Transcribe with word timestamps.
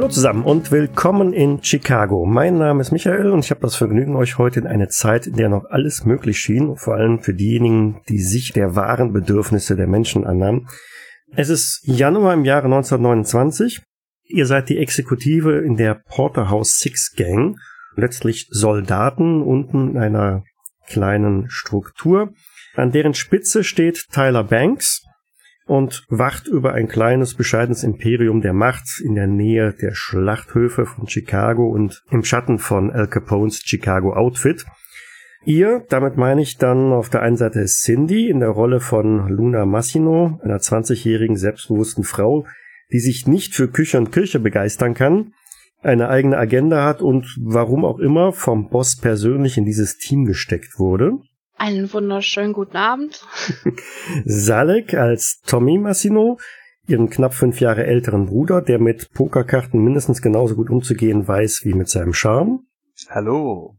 Hallo 0.00 0.08
zusammen 0.08 0.44
und 0.44 0.72
willkommen 0.72 1.34
in 1.34 1.62
Chicago. 1.62 2.24
Mein 2.24 2.56
Name 2.56 2.80
ist 2.80 2.90
Michael 2.90 3.32
und 3.32 3.44
ich 3.44 3.50
habe 3.50 3.60
das 3.60 3.76
Vergnügen, 3.76 4.16
euch 4.16 4.38
heute 4.38 4.60
in 4.60 4.66
eine 4.66 4.88
Zeit, 4.88 5.26
in 5.26 5.34
der 5.34 5.50
noch 5.50 5.66
alles 5.68 6.06
möglich 6.06 6.38
schien, 6.38 6.74
vor 6.76 6.94
allem 6.94 7.20
für 7.20 7.34
diejenigen, 7.34 8.00
die 8.08 8.18
sich 8.18 8.54
der 8.54 8.74
wahren 8.74 9.12
Bedürfnisse 9.12 9.76
der 9.76 9.86
Menschen 9.86 10.26
annahmen. 10.26 10.68
Es 11.36 11.50
ist 11.50 11.82
Januar 11.84 12.32
im 12.32 12.46
Jahre 12.46 12.64
1929. 12.64 13.82
Ihr 14.24 14.46
seid 14.46 14.70
die 14.70 14.78
Exekutive 14.78 15.58
in 15.58 15.76
der 15.76 15.96
Porterhouse 15.96 16.78
Six 16.78 17.12
Gang, 17.14 17.58
letztlich 17.94 18.46
Soldaten 18.48 19.42
unten 19.42 19.90
in 19.90 19.98
einer 19.98 20.44
kleinen 20.86 21.50
Struktur. 21.50 22.32
An 22.74 22.90
deren 22.90 23.12
Spitze 23.12 23.64
steht 23.64 24.06
Tyler 24.10 24.44
Banks, 24.44 25.02
und 25.70 26.04
wacht 26.08 26.48
über 26.48 26.72
ein 26.72 26.88
kleines, 26.88 27.34
bescheidenes 27.34 27.84
Imperium 27.84 28.40
der 28.40 28.52
Macht 28.52 29.00
in 29.04 29.14
der 29.14 29.28
Nähe 29.28 29.72
der 29.72 29.94
Schlachthöfe 29.94 30.84
von 30.84 31.06
Chicago 31.06 31.68
und 31.68 32.02
im 32.10 32.24
Schatten 32.24 32.58
von 32.58 32.90
Al 32.90 33.06
Capones 33.06 33.62
Chicago 33.64 34.12
Outfit. 34.12 34.64
Ihr, 35.44 35.84
damit 35.88 36.16
meine 36.16 36.42
ich 36.42 36.58
dann 36.58 36.92
auf 36.92 37.08
der 37.08 37.22
einen 37.22 37.36
Seite 37.36 37.64
Cindy 37.66 38.28
in 38.28 38.40
der 38.40 38.48
Rolle 38.48 38.80
von 38.80 39.28
Luna 39.28 39.64
Massino, 39.64 40.40
einer 40.42 40.58
20-jährigen 40.58 41.36
selbstbewussten 41.36 42.02
Frau, 42.02 42.48
die 42.92 42.98
sich 42.98 43.28
nicht 43.28 43.54
für 43.54 43.68
Küche 43.68 43.98
und 43.98 44.10
Kirche 44.10 44.40
begeistern 44.40 44.94
kann, 44.94 45.34
eine 45.82 46.08
eigene 46.08 46.36
Agenda 46.36 46.84
hat 46.84 47.00
und 47.00 47.38
warum 47.40 47.84
auch 47.84 48.00
immer 48.00 48.32
vom 48.32 48.70
Boss 48.70 48.96
persönlich 48.96 49.56
in 49.56 49.66
dieses 49.66 49.98
Team 49.98 50.24
gesteckt 50.24 50.80
wurde. 50.80 51.12
Einen 51.60 51.92
wunderschönen 51.92 52.54
guten 52.54 52.78
Abend. 52.78 53.22
Salek 54.24 54.94
als 54.94 55.42
Tommy 55.46 55.76
Massino, 55.76 56.38
ihren 56.86 57.10
knapp 57.10 57.34
fünf 57.34 57.60
Jahre 57.60 57.84
älteren 57.84 58.24
Bruder, 58.24 58.62
der 58.62 58.78
mit 58.78 59.12
Pokerkarten 59.12 59.78
mindestens 59.84 60.22
genauso 60.22 60.56
gut 60.56 60.70
umzugehen 60.70 61.28
weiß 61.28 61.60
wie 61.64 61.74
mit 61.74 61.90
seinem 61.90 62.14
Charme. 62.14 62.60
Hallo. 63.10 63.76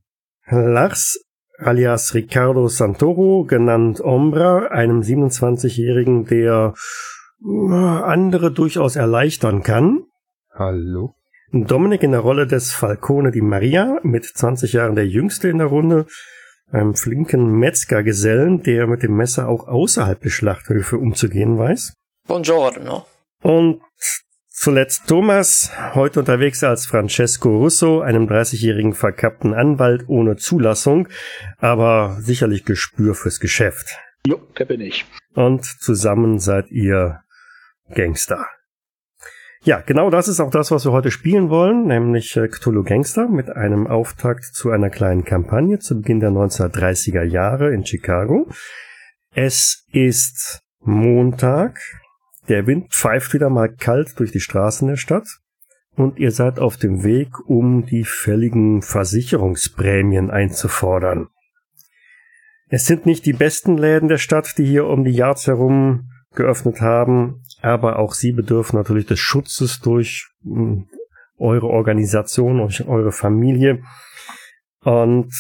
Lars 0.48 1.26
alias 1.58 2.14
Ricardo 2.14 2.68
Santoro, 2.68 3.46
genannt 3.46 4.00
Ombra, 4.00 4.68
einem 4.68 5.02
27-Jährigen, 5.02 6.26
der 6.26 6.76
äh, 7.44 7.74
andere 7.74 8.52
durchaus 8.52 8.96
erleichtern 8.96 9.64
kann. 9.64 10.04
Hallo. 10.54 11.16
Dominik 11.52 12.04
in 12.04 12.12
der 12.12 12.20
Rolle 12.20 12.46
des 12.46 12.74
Falcone 12.74 13.32
di 13.32 13.42
Maria, 13.42 14.00
mit 14.04 14.26
20 14.26 14.72
Jahren 14.74 14.94
der 14.94 15.08
jüngste 15.08 15.50
in 15.50 15.58
der 15.58 15.68
Runde, 15.68 16.06
einem 16.72 16.96
flinken 16.96 17.60
Metzgergesellen, 17.60 18.64
der 18.64 18.88
mit 18.88 19.04
dem 19.04 19.16
Messer 19.16 19.48
auch 19.48 19.68
außerhalb 19.68 20.22
der 20.22 20.30
Schlachthöfe 20.30 20.98
umzugehen 20.98 21.58
weiß. 21.58 21.94
Buongiorno. 22.28 23.06
Und 23.44 23.82
zuletzt 24.50 25.08
Thomas, 25.08 25.72
heute 25.96 26.20
unterwegs 26.20 26.64
als 26.64 26.86
Francesco 26.86 27.50
Russo, 27.58 28.02
einem 28.02 28.28
30-jährigen 28.28 28.94
verkappten 28.94 29.54
Anwalt 29.54 30.06
ohne 30.08 30.38
Zulassung, 30.38 31.08
aber 31.58 32.18
sicherlich 32.20 32.66
Gespür 32.66 33.16
fürs 33.16 33.40
Geschäft. 33.40 33.98
Jo, 34.26 34.40
der 34.58 34.66
bin 34.66 34.82
ich. 34.82 35.06
Und 35.34 35.66
zusammen 35.66 36.40
seid 36.40 36.70
ihr 36.70 37.22
Gangster. 37.94 38.46
Ja, 39.64 39.80
genau 39.80 40.10
das 40.10 40.28
ist 40.28 40.40
auch 40.40 40.50
das, 40.50 40.72
was 40.72 40.86
wir 40.86 40.92
heute 40.92 41.12
spielen 41.12 41.52
wollen, 41.52 41.86
nämlich 41.86 42.36
äh, 42.36 42.48
Cthulhu 42.48 42.84
Gangster 42.84 43.28
mit 43.28 43.52
einem 43.52 43.86
Auftakt 43.86 44.44
zu 44.44 44.72
einer 44.72 44.90
kleinen 44.90 45.24
Kampagne 45.24 45.78
zu 45.78 45.98
Beginn 46.02 46.20
der 46.20 46.32
1930er 46.32 47.22
Jahre 47.22 47.72
in 47.72 47.86
Chicago. 47.86 48.50
Es 49.36 49.86
ist 49.92 50.64
Montag, 50.80 51.80
der 52.50 52.66
Wind 52.66 52.92
pfeift 52.92 53.36
wieder 53.36 53.52
mal 53.52 53.72
kalt 53.72 54.20
durch 54.20 54.32
die 54.32 54.40
Straßen 54.40 54.88
der 54.88 54.96
Stadt 54.96 55.28
und 55.96 56.18
ihr 56.18 56.32
seid 56.32 56.58
auf 56.58 56.78
dem 56.78 57.04
Weg, 57.04 57.48
um 57.48 57.86
die 57.86 58.04
fälligen 58.04 58.82
Versicherungsprämien 58.82 60.32
einzufordern. 60.32 61.28
Es 62.68 62.88
sind 62.88 63.06
nicht 63.06 63.28
die 63.28 63.34
besten 63.34 63.78
Läden 63.78 64.10
der 64.10 64.18
Stadt, 64.18 64.58
die 64.58 64.66
hier 64.66 64.88
um 64.88 65.04
die 65.04 65.12
Yards 65.12 65.46
herum 65.46 66.10
geöffnet 66.34 66.82
haben, 66.82 67.44
aber 67.62 68.00
auch 68.00 68.14
sie 68.14 68.32
bedürfen 68.32 68.78
natürlich 68.78 69.06
des 69.06 69.20
Schutzes 69.20 69.80
durch 69.80 70.30
hm, 70.44 70.88
eure 71.38 71.68
Organisation, 71.68 72.58
durch 72.58 72.88
eure 72.88 73.12
Familie. 73.12 73.84
Und 74.84 75.32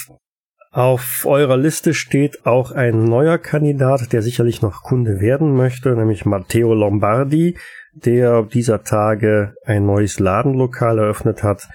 auf 0.71 1.25
eurer 1.25 1.57
Liste 1.57 1.93
steht 1.93 2.45
auch 2.45 2.71
ein 2.71 3.03
neuer 3.03 3.37
Kandidat, 3.37 4.13
der 4.13 4.21
sicherlich 4.21 4.61
noch 4.61 4.83
Kunde 4.83 5.19
werden 5.19 5.55
möchte, 5.55 5.95
nämlich 5.95 6.25
Matteo 6.25 6.73
Lombardi, 6.73 7.57
der 7.93 8.43
dieser 8.43 8.83
Tage 8.83 9.53
ein 9.65 9.85
neues 9.85 10.19
Ladenlokal 10.19 10.97
eröffnet 10.97 11.43
hat 11.43 11.67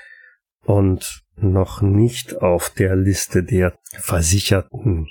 und 0.64 1.22
noch 1.36 1.82
nicht 1.82 2.40
auf 2.40 2.70
der 2.70 2.96
Liste 2.96 3.42
der 3.42 3.74
Versicherten 3.98 5.08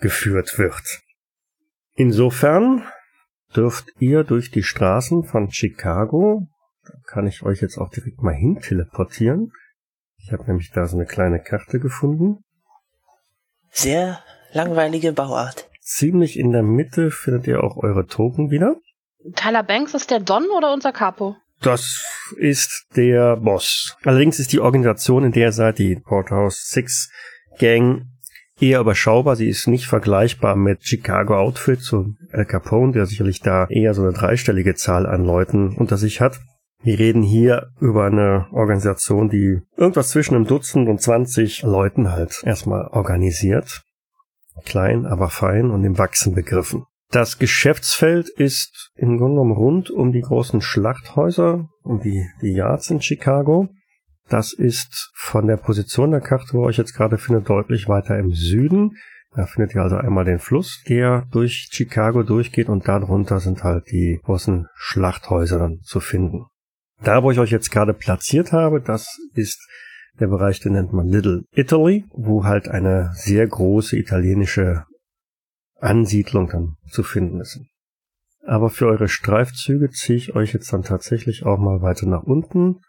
geführt 0.00 0.58
wird. 0.58 1.02
Insofern 1.94 2.82
dürft 3.56 3.88
ihr 3.98 4.24
durch 4.24 4.50
die 4.50 4.62
Straßen 4.62 5.24
von 5.24 5.50
Chicago, 5.50 6.46
da 6.84 6.92
kann 7.06 7.26
ich 7.26 7.42
euch 7.42 7.60
jetzt 7.62 7.78
auch 7.78 7.90
direkt 7.90 8.22
mal 8.22 8.34
hin 8.34 8.60
teleportieren. 8.60 9.52
Ich 10.18 10.32
habe 10.32 10.44
nämlich 10.46 10.70
da 10.72 10.86
so 10.86 10.96
eine 10.96 11.06
kleine 11.06 11.40
Karte 11.40 11.80
gefunden. 11.80 12.44
Sehr 13.70 14.20
langweilige 14.52 15.12
Bauart. 15.12 15.68
Ziemlich 15.80 16.38
in 16.38 16.52
der 16.52 16.62
Mitte 16.62 17.10
findet 17.10 17.46
ihr 17.46 17.62
auch 17.62 17.76
eure 17.76 18.06
Token 18.06 18.50
wieder. 18.50 18.76
Tyler 19.34 19.62
Banks 19.62 19.94
ist 19.94 20.10
der 20.10 20.20
Don 20.20 20.46
oder 20.56 20.72
unser 20.72 20.92
Capo? 20.92 21.36
Das 21.60 22.04
ist 22.36 22.86
der 22.96 23.36
Boss. 23.36 23.96
Allerdings 24.04 24.38
ist 24.38 24.52
die 24.52 24.60
Organisation, 24.60 25.24
in 25.24 25.32
der 25.32 25.46
ihr 25.46 25.52
seid, 25.52 25.78
die 25.78 25.96
Porterhouse 25.96 26.68
Six 26.68 27.10
Gang, 27.58 28.06
eher 28.60 28.80
überschaubar. 28.80 29.36
Sie 29.36 29.48
ist 29.48 29.66
nicht 29.66 29.86
vergleichbar 29.86 30.56
mit 30.56 30.84
Chicago 30.84 31.36
Outfits 31.36 31.92
und 31.92 32.16
Al 32.32 32.46
Capone, 32.46 32.92
der 32.92 33.06
sicherlich 33.06 33.40
da 33.40 33.66
eher 33.68 33.94
so 33.94 34.02
eine 34.02 34.12
dreistellige 34.12 34.74
Zahl 34.74 35.06
an 35.06 35.24
Leuten 35.24 35.76
unter 35.76 35.96
sich 35.96 36.20
hat. 36.20 36.40
Wir 36.82 36.98
reden 36.98 37.22
hier 37.22 37.70
über 37.80 38.04
eine 38.04 38.46
Organisation, 38.52 39.28
die 39.28 39.60
irgendwas 39.76 40.10
zwischen 40.10 40.34
einem 40.34 40.46
Dutzend 40.46 40.88
und 40.88 41.00
20 41.00 41.62
Leuten 41.62 42.12
halt 42.12 42.42
erstmal 42.44 42.86
organisiert. 42.88 43.82
Klein, 44.64 45.04
aber 45.04 45.28
fein 45.28 45.70
und 45.70 45.84
im 45.84 45.98
Wachsen 45.98 46.34
begriffen. 46.34 46.84
Das 47.10 47.38
Geschäftsfeld 47.38 48.28
ist 48.28 48.90
im 48.96 49.18
Grunde 49.18 49.34
genommen 49.34 49.52
rund 49.52 49.90
um 49.90 50.12
die 50.12 50.22
großen 50.22 50.60
Schlachthäuser, 50.60 51.68
um 51.82 52.00
die, 52.00 52.26
die 52.42 52.52
Yards 52.52 52.90
in 52.90 53.00
Chicago. 53.00 53.68
Das 54.28 54.52
ist 54.52 55.12
von 55.14 55.46
der 55.46 55.56
Position 55.56 56.10
der 56.10 56.20
Karte, 56.20 56.52
wo 56.52 56.64
ihr 56.64 56.66
euch 56.66 56.78
jetzt 56.78 56.94
gerade 56.94 57.18
findet, 57.18 57.48
deutlich 57.48 57.88
weiter 57.88 58.18
im 58.18 58.32
Süden. 58.32 58.96
Da 59.34 59.46
findet 59.46 59.74
ihr 59.74 59.82
also 59.82 59.96
einmal 59.96 60.24
den 60.24 60.38
Fluss, 60.38 60.82
der 60.88 61.26
durch 61.30 61.68
Chicago 61.70 62.22
durchgeht 62.22 62.68
und 62.68 62.88
darunter 62.88 63.38
sind 63.38 63.62
halt 63.62 63.90
die 63.90 64.18
großen 64.24 64.66
Schlachthäuser 64.74 65.58
dann 65.58 65.80
zu 65.82 66.00
finden. 66.00 66.46
Da, 67.02 67.22
wo 67.22 67.30
ich 67.30 67.38
euch 67.38 67.50
jetzt 67.50 67.70
gerade 67.70 67.92
platziert 67.92 68.52
habe, 68.52 68.80
das 68.80 69.06
ist 69.34 69.60
der 70.18 70.28
Bereich, 70.28 70.60
den 70.60 70.72
nennt 70.72 70.92
man 70.92 71.06
Little 71.06 71.42
Italy, 71.52 72.06
wo 72.10 72.44
halt 72.44 72.68
eine 72.68 73.10
sehr 73.14 73.46
große 73.46 73.96
italienische 73.98 74.84
Ansiedlung 75.78 76.48
dann 76.48 76.76
zu 76.90 77.02
finden 77.02 77.40
ist. 77.40 77.60
Aber 78.42 78.70
für 78.70 78.86
eure 78.86 79.08
Streifzüge 79.08 79.90
ziehe 79.90 80.16
ich 80.16 80.34
euch 80.34 80.54
jetzt 80.54 80.72
dann 80.72 80.82
tatsächlich 80.82 81.44
auch 81.44 81.58
mal 81.58 81.82
weiter 81.82 82.06
nach 82.06 82.22
unten 82.22 82.80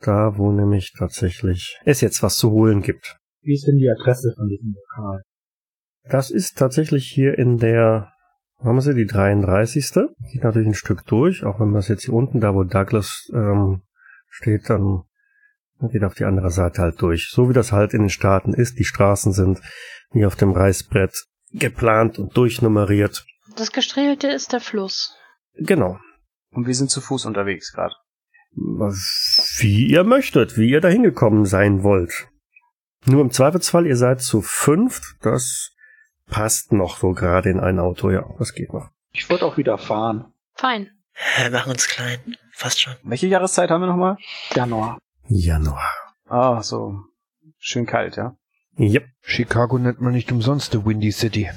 da, 0.00 0.36
wo 0.36 0.52
nämlich 0.52 0.92
tatsächlich 0.96 1.78
es 1.84 2.00
jetzt 2.00 2.22
was 2.22 2.36
zu 2.36 2.50
holen 2.50 2.82
gibt. 2.82 3.16
Wie 3.42 3.54
ist 3.54 3.66
denn 3.66 3.76
die 3.76 3.88
Adresse 3.88 4.32
von 4.36 4.48
diesem 4.48 4.74
Lokal? 4.74 5.22
Das 6.08 6.30
ist 6.30 6.58
tatsächlich 6.58 7.06
hier 7.06 7.38
in 7.38 7.58
der, 7.58 8.12
haben 8.60 8.76
wir 8.76 8.82
sie, 8.82 8.94
die 8.94 9.06
33. 9.06 9.92
Geht 10.32 10.44
natürlich 10.44 10.68
ein 10.68 10.74
Stück 10.74 11.04
durch, 11.06 11.44
auch 11.44 11.60
wenn 11.60 11.70
man 11.70 11.80
es 11.80 11.88
jetzt 11.88 12.04
hier 12.04 12.14
unten, 12.14 12.40
da 12.40 12.54
wo 12.54 12.64
Douglas 12.64 13.28
ähm, 13.32 13.82
steht, 14.28 14.68
dann 14.70 15.02
geht 15.80 16.04
auf 16.04 16.14
die 16.14 16.24
andere 16.24 16.50
Seite 16.50 16.82
halt 16.82 17.00
durch. 17.02 17.30
So 17.30 17.48
wie 17.48 17.54
das 17.54 17.72
halt 17.72 17.92
in 17.92 18.02
den 18.02 18.10
Staaten 18.10 18.54
ist. 18.54 18.78
Die 18.78 18.84
Straßen 18.84 19.32
sind 19.32 19.60
wie 20.12 20.26
auf 20.26 20.36
dem 20.36 20.52
Reißbrett 20.52 21.26
geplant 21.52 22.18
und 22.18 22.36
durchnummeriert. 22.36 23.26
Das 23.56 23.72
Gestriegelte 23.72 24.28
ist 24.28 24.52
der 24.52 24.60
Fluss. 24.60 25.16
Genau. 25.54 25.98
Und 26.50 26.66
wir 26.66 26.74
sind 26.74 26.90
zu 26.90 27.00
Fuß 27.00 27.26
unterwegs 27.26 27.72
gerade. 27.72 27.94
Wie 28.56 29.86
ihr 29.86 30.04
möchtet, 30.04 30.56
wie 30.56 30.70
ihr 30.70 30.80
da 30.80 30.88
hingekommen 30.88 31.44
sein 31.44 31.82
wollt. 31.82 32.28
Nur 33.04 33.20
im 33.20 33.30
Zweifelsfall, 33.30 33.86
ihr 33.86 33.96
seid 33.96 34.20
zu 34.22 34.40
fünft, 34.42 35.16
das 35.20 35.72
passt 36.26 36.72
noch 36.72 36.96
so 36.98 37.12
gerade 37.12 37.50
in 37.50 37.60
ein 37.60 37.78
Auto, 37.78 38.10
ja, 38.10 38.24
das 38.38 38.52
geht 38.54 38.72
noch. 38.72 38.88
Ich 39.12 39.28
wollte 39.30 39.44
auch 39.46 39.56
wieder 39.56 39.78
fahren. 39.78 40.32
Fein. 40.54 40.90
Wir 41.40 41.50
machen 41.50 41.72
uns 41.72 41.86
klein. 41.88 42.18
Fast 42.52 42.80
schon. 42.80 42.94
Welche 43.02 43.26
Jahreszeit 43.26 43.70
haben 43.70 43.82
wir 43.82 43.86
nochmal? 43.86 44.16
Januar. 44.54 44.98
Januar. 45.28 45.92
Ah, 46.28 46.62
so. 46.62 47.00
Schön 47.58 47.86
kalt, 47.86 48.16
ja. 48.16 48.36
Yep. 48.78 49.06
Chicago 49.22 49.78
nennt 49.78 50.00
man 50.00 50.12
nicht 50.12 50.30
umsonst 50.32 50.72
The 50.72 50.84
Windy 50.84 51.12
City. 51.12 51.48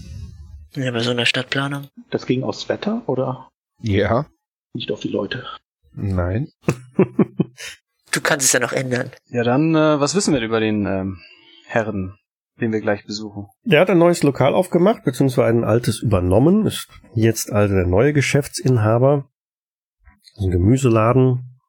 Ja, 0.76 0.92
bei 0.92 1.00
so 1.00 1.12
einer 1.12 1.26
Stadtplanung. 1.26 1.90
Das 2.12 2.26
ging 2.26 2.44
aufs 2.44 2.70
Wetter 2.70 3.02
oder 3.08 3.50
Ja. 3.82 4.28
nicht 4.74 4.92
auf 4.92 5.00
die 5.02 5.10
Leute? 5.10 5.46
Nein. 6.02 6.48
Du 8.12 8.22
kannst 8.22 8.46
es 8.46 8.54
ja 8.54 8.60
noch 8.60 8.72
ändern. 8.72 9.12
Ja, 9.28 9.44
dann, 9.44 9.76
äh, 9.76 10.00
was 10.00 10.16
wissen 10.16 10.34
wir 10.34 10.42
über 10.42 10.60
den 10.60 10.86
ähm, 10.86 11.20
Herren, 11.68 12.18
den 12.60 12.72
wir 12.72 12.82
gleich 12.82 13.06
besuchen? 13.06 13.48
Der 13.64 13.82
hat 13.82 13.90
ein 13.90 14.00
neues 14.00 14.24
Lokal 14.24 14.56
aufgemacht, 14.56 15.04
beziehungsweise 15.04 15.48
ein 15.50 15.64
altes 15.64 16.00
übernommen. 16.00 16.66
Ist 16.66 16.88
jetzt 17.14 17.52
also 17.52 17.76
der 17.76 17.86
neue 17.86 18.14
Geschäftsinhaber. 18.14 19.30
Das 20.04 20.40
ist 20.40 20.46
ein 20.46 20.52
Gemüseladen, 20.52 21.60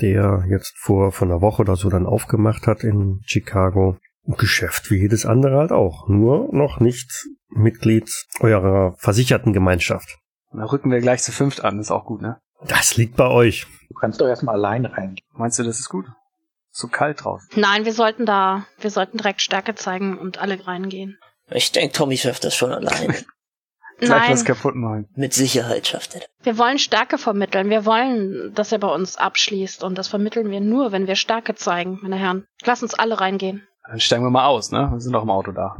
der 0.00 0.44
jetzt 0.48 0.74
vor, 0.78 1.10
vor 1.10 1.26
einer 1.26 1.40
Woche 1.40 1.62
oder 1.62 1.76
so 1.76 1.90
dann 1.90 2.06
aufgemacht 2.06 2.66
hat 2.66 2.84
in 2.84 3.20
Chicago. 3.24 3.96
Ein 4.26 4.36
Geschäft 4.36 4.90
wie 4.90 5.00
jedes 5.00 5.26
andere 5.26 5.58
halt 5.58 5.72
auch. 5.72 6.08
Nur 6.08 6.54
noch 6.54 6.80
nicht 6.80 7.26
Mitglied 7.48 8.10
eurer 8.40 8.94
versicherten 8.98 9.52
Gemeinschaft. 9.52 10.18
Da 10.52 10.64
rücken 10.64 10.90
wir 10.90 11.00
gleich 11.00 11.22
zu 11.22 11.32
fünft 11.32 11.64
an, 11.64 11.80
ist 11.80 11.90
auch 11.90 12.04
gut, 12.06 12.22
ne? 12.22 12.38
Das 12.66 12.96
liegt 12.96 13.16
bei 13.16 13.28
euch. 13.28 13.66
Du 13.88 13.94
kannst 13.94 14.20
doch 14.20 14.26
erstmal 14.26 14.54
allein 14.56 14.86
reingehen. 14.86 15.26
Meinst 15.32 15.58
du, 15.58 15.62
das 15.62 15.78
ist 15.80 15.88
gut? 15.88 16.06
So 16.70 16.88
kalt 16.88 17.24
drauf. 17.24 17.42
Nein, 17.54 17.84
wir 17.84 17.92
sollten 17.92 18.26
da, 18.26 18.66
wir 18.80 18.90
sollten 18.90 19.18
direkt 19.18 19.40
Stärke 19.40 19.74
zeigen 19.74 20.18
und 20.18 20.38
alle 20.38 20.66
reingehen. 20.66 21.18
Ich 21.50 21.70
denke, 21.72 21.92
Tommy 21.92 22.16
schafft 22.16 22.44
das 22.44 22.54
schon 22.56 22.72
alleine. 22.72 23.14
Gleich 23.98 24.10
Nein, 24.10 24.32
was 24.32 24.44
kaputt 24.44 24.74
machen. 24.74 25.08
Mit 25.14 25.34
Sicherheit 25.34 25.86
schafft 25.86 26.14
er 26.14 26.20
das. 26.22 26.28
wir 26.42 26.58
wollen 26.58 26.80
Stärke 26.80 27.16
vermitteln. 27.16 27.70
Wir 27.70 27.86
wollen, 27.86 28.52
dass 28.54 28.72
er 28.72 28.78
bei 28.78 28.88
uns 28.92 29.16
abschließt 29.16 29.84
und 29.84 29.96
das 29.96 30.08
vermitteln 30.08 30.50
wir 30.50 30.60
nur, 30.60 30.90
wenn 30.90 31.06
wir 31.06 31.14
Stärke 31.14 31.54
zeigen, 31.54 32.00
meine 32.02 32.16
Herren. 32.16 32.44
Lass 32.64 32.82
uns 32.82 32.94
alle 32.94 33.20
reingehen. 33.20 33.68
Dann 33.88 34.00
steigen 34.00 34.24
wir 34.24 34.30
mal 34.30 34.46
aus, 34.46 34.72
ne? 34.72 34.88
Wir 34.90 35.00
sind 35.00 35.12
doch 35.12 35.22
im 35.22 35.30
Auto 35.30 35.52
da. 35.52 35.76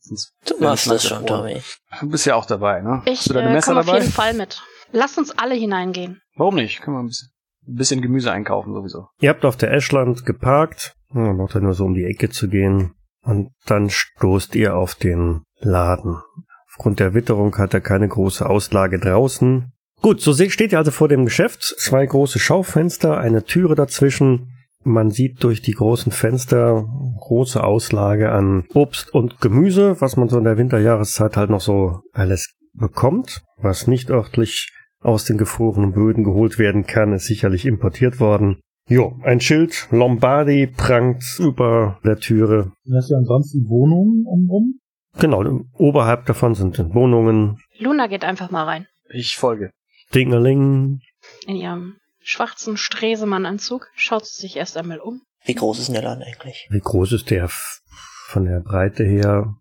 Sonst 0.00 0.34
Du 0.46 0.58
machst 0.62 0.90
das 0.90 1.06
schon. 1.08 1.24
Tommy. 1.26 1.62
Du 2.00 2.10
bist 2.10 2.26
ja 2.26 2.34
auch 2.34 2.44
dabei, 2.44 2.82
ne? 2.82 3.00
Ich 3.06 3.20
Hast 3.20 3.30
du 3.30 3.34
deine 3.34 3.48
äh, 3.48 3.52
Messer 3.54 3.68
komme 3.68 3.80
auf 3.80 3.86
dabei? 3.86 3.98
jeden 4.00 4.12
Fall 4.12 4.34
mit. 4.34 4.62
Lass 4.96 5.18
uns 5.18 5.30
alle 5.30 5.54
hineingehen. 5.54 6.22
Warum 6.36 6.54
nicht? 6.54 6.80
Können 6.80 6.96
wir 6.96 7.02
ein 7.02 7.08
bisschen, 7.08 7.28
ein 7.68 7.74
bisschen 7.74 8.00
Gemüse 8.00 8.32
einkaufen 8.32 8.72
sowieso. 8.72 9.08
Ihr 9.20 9.28
habt 9.28 9.44
auf 9.44 9.58
der 9.58 9.70
Ashland 9.74 10.24
geparkt. 10.24 10.94
Braucht 11.10 11.54
ja 11.54 11.60
nur 11.60 11.74
so 11.74 11.84
um 11.84 11.92
die 11.92 12.04
Ecke 12.04 12.30
zu 12.30 12.48
gehen. 12.48 12.94
Und 13.20 13.50
dann 13.66 13.90
stoßt 13.90 14.54
ihr 14.54 14.74
auf 14.74 14.94
den 14.94 15.42
Laden. 15.58 16.22
Aufgrund 16.70 16.98
der 16.98 17.12
Witterung 17.12 17.58
hat 17.58 17.74
er 17.74 17.82
keine 17.82 18.08
große 18.08 18.48
Auslage 18.48 18.98
draußen. 18.98 19.70
Gut, 20.00 20.22
so 20.22 20.32
steht 20.32 20.72
ihr 20.72 20.78
also 20.78 20.90
vor 20.90 21.08
dem 21.08 21.26
Geschäft. 21.26 21.62
Zwei 21.62 22.06
große 22.06 22.38
Schaufenster, 22.38 23.18
eine 23.18 23.44
Türe 23.44 23.74
dazwischen. 23.74 24.50
Man 24.82 25.10
sieht 25.10 25.44
durch 25.44 25.60
die 25.60 25.72
großen 25.72 26.10
Fenster 26.10 26.88
große 27.20 27.62
Auslage 27.62 28.32
an 28.32 28.64
Obst 28.72 29.12
und 29.12 29.42
Gemüse, 29.42 30.00
was 30.00 30.16
man 30.16 30.30
so 30.30 30.38
in 30.38 30.44
der 30.44 30.56
Winterjahreszeit 30.56 31.36
halt 31.36 31.50
noch 31.50 31.60
so 31.60 32.00
alles 32.14 32.54
bekommt, 32.72 33.42
was 33.58 33.86
nicht 33.86 34.08
örtlich 34.08 34.72
aus 35.06 35.24
den 35.24 35.38
gefrorenen 35.38 35.92
Böden 35.92 36.24
geholt 36.24 36.58
werden 36.58 36.86
kann, 36.86 37.12
ist 37.12 37.26
sicherlich 37.26 37.64
importiert 37.64 38.18
worden. 38.20 38.60
Jo, 38.88 39.18
ein 39.22 39.40
Schild 39.40 39.88
Lombardi 39.90 40.66
prangt 40.66 41.24
über 41.38 41.98
der 42.04 42.18
Türe. 42.18 42.72
Sind 42.84 42.94
das 42.94 43.08
ja 43.08 43.16
ansonsten 43.16 43.68
Wohnungen 43.68 44.24
umrum? 44.26 44.78
Genau, 45.18 45.42
oberhalb 45.74 46.26
davon 46.26 46.54
sind 46.54 46.78
Wohnungen, 46.94 47.58
Luna 47.78 48.06
geht 48.06 48.24
einfach 48.24 48.50
mal 48.50 48.64
rein. 48.64 48.86
Ich 49.08 49.36
folge. 49.36 49.70
Dingeling. 50.14 51.00
In 51.46 51.56
ihrem 51.56 51.96
schwarzen 52.20 52.76
Stresemann-Anzug 52.76 53.88
schaut 53.94 54.26
sie 54.26 54.40
sich 54.42 54.56
erst 54.56 54.76
einmal 54.76 54.98
um. 55.00 55.22
Wie 55.44 55.54
groß 55.54 55.78
ist 55.78 55.86
denn 55.88 55.94
der 55.94 56.02
Laden 56.02 56.22
eigentlich? 56.22 56.66
Wie 56.70 56.80
groß 56.80 57.12
ist 57.12 57.30
der? 57.30 57.44
F- 57.44 57.80
Von 58.28 58.44
der 58.44 58.60
Breite 58.60 59.04
her 59.04 59.54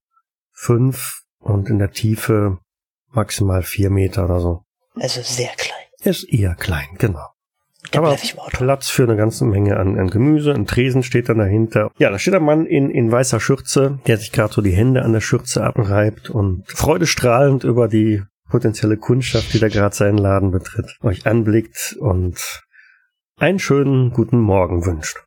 fünf 0.53 1.21
und 1.39 1.69
in 1.69 1.79
der 1.79 1.91
Tiefe 1.91 2.57
maximal 3.11 3.63
vier 3.63 3.89
Meter 3.89 4.25
oder 4.25 4.39
so. 4.39 4.64
Also 4.99 5.21
sehr 5.21 5.51
klein. 5.57 5.85
Er 6.01 6.11
ist 6.11 6.23
eher 6.23 6.55
klein, 6.55 6.87
genau. 6.97 7.27
Da 7.91 7.99
Aber. 7.99 8.17
Platz 8.51 8.89
für 8.89 9.03
eine 9.03 9.15
ganze 9.15 9.45
Menge 9.45 9.77
an, 9.77 9.97
an 9.99 10.09
Gemüse. 10.09 10.53
Ein 10.53 10.65
Tresen 10.65 11.03
steht 11.03 11.29
dann 11.29 11.37
dahinter. 11.37 11.91
Ja, 11.97 12.09
da 12.09 12.19
steht 12.19 12.33
ein 12.33 12.43
Mann 12.43 12.65
in, 12.65 12.89
in 12.89 13.11
weißer 13.11 13.39
Schürze, 13.39 13.99
der 14.07 14.17
sich 14.17 14.31
gerade 14.31 14.53
so 14.53 14.61
die 14.61 14.71
Hände 14.71 15.03
an 15.03 15.13
der 15.13 15.21
Schürze 15.21 15.63
abreibt 15.63 16.29
und 16.29 16.63
freudestrahlend 16.67 17.63
über 17.63 17.87
die 17.87 18.23
potenzielle 18.49 18.97
Kundschaft, 18.97 19.53
die 19.53 19.59
da 19.59 19.67
gerade 19.67 19.95
seinen 19.95 20.17
Laden 20.17 20.51
betritt, 20.51 20.97
euch 21.01 21.25
anblickt 21.25 21.95
und 21.99 22.39
einen 23.37 23.59
schönen 23.59 24.11
guten 24.11 24.39
Morgen 24.39 24.85
wünscht. 24.85 25.23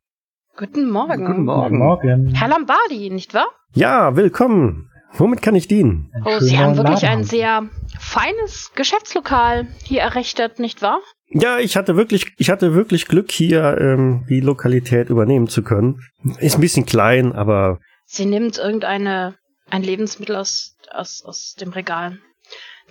Guten 0.57 0.89
Morgen. 0.89 1.25
Guten 1.25 1.45
Morgen. 1.45 1.77
Morgen. 1.77 2.33
Herr 2.33 2.49
Lombardi, 2.49 3.09
nicht 3.09 3.33
wahr? 3.33 3.47
Ja, 3.73 4.15
willkommen. 4.15 4.88
Womit 5.13 5.41
kann 5.41 5.55
ich 5.55 5.67
dienen? 5.67 6.11
Oh, 6.23 6.39
Sie 6.39 6.57
haben 6.57 6.77
wirklich 6.77 7.01
Laden 7.01 7.19
ein 7.19 7.23
sehr 7.23 7.69
feines 7.99 8.71
Geschäftslokal 8.75 9.67
hier 9.83 10.01
errichtet, 10.01 10.59
nicht 10.59 10.81
wahr? 10.81 10.99
Ja, 11.31 11.59
ich 11.59 11.75
hatte 11.77 11.95
wirklich, 11.95 12.33
ich 12.37 12.49
hatte 12.49 12.73
wirklich 12.73 13.07
Glück, 13.07 13.31
hier 13.31 13.77
ähm, 13.79 14.25
die 14.29 14.39
Lokalität 14.39 15.09
übernehmen 15.09 15.47
zu 15.47 15.63
können. 15.63 16.01
Ist 16.39 16.55
ein 16.55 16.61
bisschen 16.61 16.85
klein, 16.85 17.33
aber 17.33 17.79
Sie 18.05 18.25
nimmt 18.25 18.57
irgendeine 18.57 19.35
ein 19.69 19.83
Lebensmittel 19.83 20.35
aus, 20.35 20.75
aus, 20.91 21.23
aus 21.23 21.55
dem 21.59 21.69
Regal, 21.69 22.19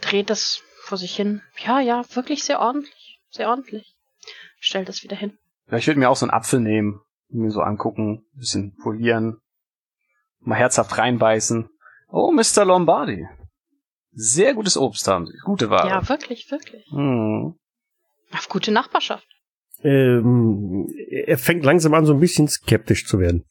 dreht 0.01 0.31
es 0.31 0.63
vor 0.83 0.99
sich 0.99 1.17
hin. 1.17 1.43
Ja, 1.65 1.81
ja, 1.81 2.05
wirklich 2.15 2.45
sehr 2.45 2.61
ordentlich, 2.61 3.21
sehr 3.31 3.49
ordentlich. 3.49 3.95
Stellt 4.61 4.89
es 4.89 5.03
wieder 5.03 5.17
hin. 5.17 5.37
Ja, 5.71 5.79
ich 5.79 5.87
würde 5.87 6.01
mir 6.01 6.09
auch 6.09 6.17
so 6.17 6.25
einen 6.25 6.33
Apfel 6.33 6.61
nehmen, 6.61 7.01
mir 7.29 7.51
so 7.51 7.61
angucken, 7.61 8.25
ein 8.35 8.39
bisschen 8.39 8.77
polieren, 8.77 9.39
mal 10.41 10.57
herzhaft 10.57 10.97
reinbeißen. 10.97 11.69
Oh, 12.09 12.33
Mr. 12.33 12.65
Lombardi. 12.65 13.27
Sehr 14.13 14.55
gutes 14.55 14.77
Obst 14.77 15.07
haben 15.07 15.27
Sie. 15.27 15.35
Gute 15.45 15.71
Ware. 15.71 15.89
Ja, 15.89 16.09
wirklich, 16.09 16.51
wirklich. 16.51 16.85
Hm. 16.91 17.55
Auf 18.33 18.49
gute 18.49 18.73
Nachbarschaft. 18.73 19.27
ähm, 19.83 20.87
er 21.27 21.39
fängt 21.39 21.65
langsam 21.65 21.95
an, 21.95 22.05
so 22.07 22.15
ein 22.15 22.21
bisschen 22.21 22.49
skeptisch 22.49 23.07
zu 23.07 23.19
werden. 23.19 23.45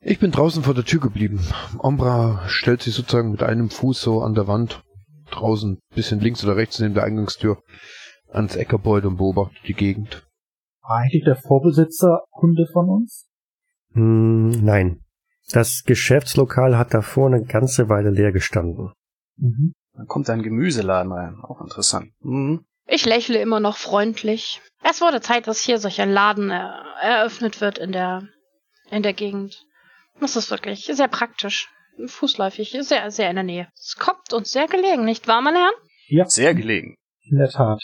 Ich 0.00 0.18
bin 0.18 0.30
draußen 0.30 0.62
vor 0.62 0.74
der 0.74 0.84
Tür 0.84 1.00
geblieben. 1.00 1.40
Ombra 1.78 2.48
stellt 2.48 2.82
sich 2.82 2.94
sozusagen 2.94 3.30
mit 3.30 3.42
einem 3.42 3.68
Fuß 3.70 4.00
so 4.00 4.22
an 4.22 4.34
der 4.34 4.46
Wand, 4.46 4.82
draußen, 5.30 5.78
bisschen 5.94 6.20
links 6.20 6.44
oder 6.44 6.56
rechts 6.56 6.78
neben 6.78 6.94
der 6.94 7.04
Eingangstür, 7.04 7.62
ans 8.30 8.56
Eckerbeutel 8.56 9.08
und 9.08 9.16
beobachtet 9.18 9.58
die 9.66 9.74
Gegend. 9.74 10.26
War 10.82 10.98
eigentlich 10.98 11.24
der 11.24 11.36
Vorbesitzer 11.36 12.22
Kunde 12.30 12.66
von 12.72 12.88
uns? 12.88 13.28
Hm, 13.92 14.50
nein. 14.64 15.04
Das 15.52 15.84
Geschäftslokal 15.84 16.76
hat 16.76 16.92
davor 16.94 17.28
eine 17.28 17.44
ganze 17.44 17.88
Weile 17.88 18.10
leer 18.10 18.32
gestanden. 18.32 18.92
Mhm. 19.36 19.72
Dann 19.94 20.06
kommt 20.06 20.30
ein 20.30 20.42
Gemüseladen 20.42 21.12
rein. 21.12 21.36
Auch 21.42 21.60
interessant. 21.60 22.12
Hm. 22.22 22.64
Ich 22.86 23.04
lächle 23.04 23.40
immer 23.40 23.60
noch 23.60 23.76
freundlich. 23.76 24.60
Es 24.82 25.00
wurde 25.00 25.20
Zeit, 25.20 25.46
dass 25.46 25.60
hier 25.60 25.78
solch 25.78 26.00
ein 26.00 26.10
Laden 26.10 26.50
äh, 26.50 26.70
eröffnet 27.02 27.60
wird 27.60 27.78
in 27.78 27.92
der, 27.92 28.28
in 28.90 29.02
der 29.02 29.12
Gegend. 29.12 29.64
Das 30.20 30.36
ist 30.36 30.50
wirklich 30.50 30.84
sehr 30.86 31.08
praktisch. 31.08 31.68
Fußläufig, 32.06 32.76
sehr, 32.80 33.10
sehr 33.10 33.28
in 33.28 33.34
der 33.36 33.44
Nähe. 33.44 33.68
Es 33.74 33.96
kommt 33.98 34.32
uns 34.32 34.52
sehr 34.52 34.68
gelegen, 34.68 35.04
nicht 35.04 35.26
wahr, 35.26 35.42
meine 35.42 35.58
Herren? 35.58 35.74
Ja, 36.06 36.26
Sehr 36.26 36.54
gelegen. 36.54 36.94
in 37.22 37.38
der 37.38 37.50
Tat. 37.50 37.82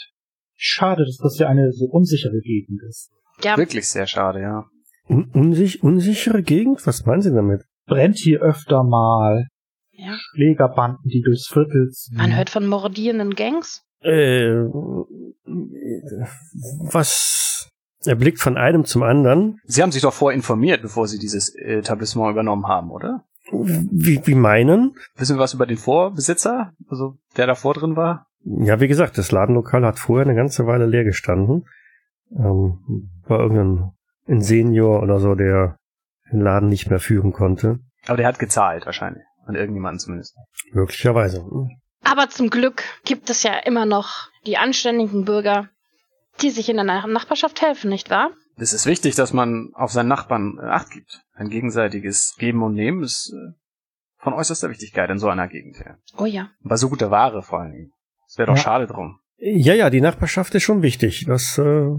Schade, 0.55 1.03
dass 1.05 1.17
das 1.17 1.37
ja 1.37 1.47
eine 1.49 1.73
so 1.73 1.85
unsichere 1.85 2.39
Gegend 2.39 2.81
ist. 2.87 3.11
Ja, 3.43 3.57
Wirklich 3.57 3.87
sehr 3.89 4.07
schade, 4.07 4.39
ja. 4.41 4.63
Un 5.07 5.29
unsich 5.33 5.83
unsichere 5.83 6.41
Gegend? 6.41 6.85
Was 6.87 7.05
meinen 7.05 7.21
Sie 7.21 7.33
damit? 7.33 7.63
Brennt 7.85 8.17
hier 8.17 8.41
öfter 8.41 8.83
mal. 8.83 9.47
ja. 9.91 10.13
Schlägerbanden, 10.33 11.09
die 11.09 11.21
durchs 11.21 11.47
Viertel 11.47 11.89
ziehen. 11.91 12.17
Man 12.17 12.35
hört 12.35 12.49
von 12.49 12.65
mordierenden 12.67 13.35
Gangs. 13.35 13.83
Äh, 14.01 14.65
was? 16.91 17.69
Er 18.05 18.15
blickt 18.15 18.39
von 18.39 18.57
einem 18.57 18.85
zum 18.85 19.03
anderen. 19.03 19.59
Sie 19.63 19.81
haben 19.81 19.91
sich 19.91 20.01
doch 20.03 20.13
vorher 20.13 20.35
informiert, 20.35 20.81
bevor 20.81 21.07
Sie 21.07 21.17
dieses 21.17 21.55
Etablissement 21.55 22.31
übernommen 22.31 22.67
haben, 22.67 22.91
oder? 22.91 23.23
Wie, 23.51 24.21
wie 24.25 24.35
meinen? 24.35 24.95
Wissen 25.15 25.37
wir 25.37 25.41
was 25.41 25.53
über 25.53 25.65
den 25.65 25.77
Vorbesitzer? 25.77 26.73
Also, 26.87 27.17
der 27.37 27.47
davor 27.47 27.73
drin 27.73 27.95
war? 27.95 28.27
Ja, 28.43 28.79
wie 28.79 28.87
gesagt, 28.87 29.17
das 29.17 29.31
Ladenlokal 29.31 29.85
hat 29.85 29.97
vorher 29.99 30.25
eine 30.25 30.35
ganze 30.35 30.67
Weile 30.67 30.85
leer 30.85 31.03
gestanden. 31.03 31.65
Ähm, 32.31 33.09
war 33.27 33.39
irgendein 33.39 33.91
ein 34.27 34.41
Senior 34.41 35.01
oder 35.03 35.19
so, 35.19 35.35
der 35.35 35.77
den 36.31 36.41
Laden 36.41 36.69
nicht 36.69 36.89
mehr 36.89 36.99
führen 36.99 37.31
konnte. 37.31 37.79
Aber 38.07 38.17
der 38.17 38.27
hat 38.27 38.39
gezahlt, 38.39 38.85
wahrscheinlich. 38.85 39.23
An 39.45 39.55
irgendjemanden 39.55 39.99
zumindest. 39.99 40.35
Möglicherweise. 40.71 41.45
Aber 42.03 42.29
zum 42.29 42.49
Glück 42.49 42.83
gibt 43.03 43.29
es 43.29 43.43
ja 43.43 43.53
immer 43.59 43.85
noch 43.85 44.29
die 44.45 44.57
anständigen 44.57 45.25
Bürger, 45.25 45.69
die 46.41 46.49
sich 46.49 46.69
in 46.69 46.75
der 46.77 46.83
Nach- 46.85 47.05
Nachbarschaft 47.07 47.61
helfen, 47.61 47.89
nicht 47.89 48.09
wahr? 48.09 48.31
Es 48.57 48.73
ist 48.73 48.85
wichtig, 48.85 49.15
dass 49.15 49.33
man 49.33 49.69
auf 49.73 49.91
seinen 49.91 50.07
Nachbarn 50.07 50.57
äh, 50.59 50.65
Acht 50.65 50.89
gibt. 50.91 51.21
Ein 51.33 51.49
gegenseitiges 51.49 52.35
Geben 52.37 52.63
und 52.63 52.73
Nehmen 52.73 53.03
ist 53.03 53.33
äh, 53.33 53.53
von 54.17 54.33
äußerster 54.33 54.69
Wichtigkeit 54.69 55.09
in 55.09 55.19
so 55.19 55.27
einer 55.29 55.47
Gegend. 55.47 55.77
Ja. 55.85 55.97
Oh 56.17 56.25
ja. 56.25 56.49
Bei 56.61 56.75
so 56.77 56.89
guter 56.89 57.11
Ware 57.11 57.43
vor 57.43 57.59
allen 57.61 57.73
Dingen. 57.73 57.91
Es 58.27 58.37
wäre 58.37 58.47
doch 58.47 58.55
Ja. 58.55 58.61
schade 58.63 58.87
drum. 58.87 59.19
Ja, 59.37 59.73
ja, 59.73 59.89
die 59.89 60.01
Nachbarschaft 60.01 60.55
ist 60.55 60.63
schon 60.63 60.81
wichtig. 60.81 61.25
Das, 61.27 61.57
äh, 61.57 61.89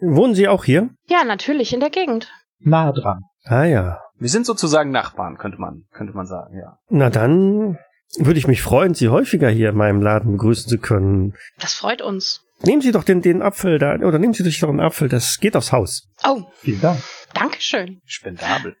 wohnen 0.00 0.34
Sie 0.34 0.48
auch 0.48 0.64
hier? 0.64 0.90
Ja, 1.08 1.24
natürlich, 1.24 1.72
in 1.72 1.80
der 1.80 1.90
Gegend. 1.90 2.30
Nah 2.58 2.92
dran. 2.92 3.22
Ah 3.44 3.64
ja. 3.64 4.00
Wir 4.18 4.28
sind 4.28 4.46
sozusagen 4.46 4.90
Nachbarn, 4.90 5.36
könnte 5.36 5.58
man, 5.58 5.84
könnte 5.92 6.14
man 6.14 6.26
sagen, 6.26 6.56
ja. 6.58 6.78
Na 6.88 7.10
dann 7.10 7.78
würde 8.18 8.38
ich 8.38 8.46
mich 8.46 8.62
freuen, 8.62 8.94
Sie 8.94 9.08
häufiger 9.08 9.48
hier 9.50 9.70
in 9.70 9.76
meinem 9.76 10.00
Laden 10.00 10.32
begrüßen 10.32 10.68
zu 10.68 10.78
können. 10.78 11.34
Das 11.58 11.74
freut 11.74 12.00
uns. 12.02 12.42
Nehmen 12.62 12.80
Sie 12.80 12.92
doch 12.92 13.04
den, 13.04 13.20
den 13.20 13.42
Apfel 13.42 13.78
da, 13.78 13.96
oder 13.96 14.18
nehmen 14.18 14.32
Sie 14.32 14.42
sich 14.42 14.58
doch 14.60 14.70
einen 14.70 14.80
Apfel, 14.80 15.08
das 15.08 15.38
geht 15.38 15.56
aufs 15.56 15.72
Haus. 15.72 16.08
Oh, 16.24 16.44
Vielen 16.60 16.80
Dank. 16.80 17.02
Dankeschön. 17.34 18.00
Spendabel. 18.06 18.76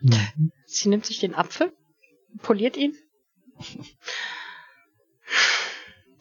Mhm. 0.00 0.52
Sie 0.64 0.88
nimmt 0.88 1.04
sich 1.04 1.20
den 1.20 1.34
Apfel, 1.34 1.72
poliert 2.42 2.78
ihn. 2.78 2.94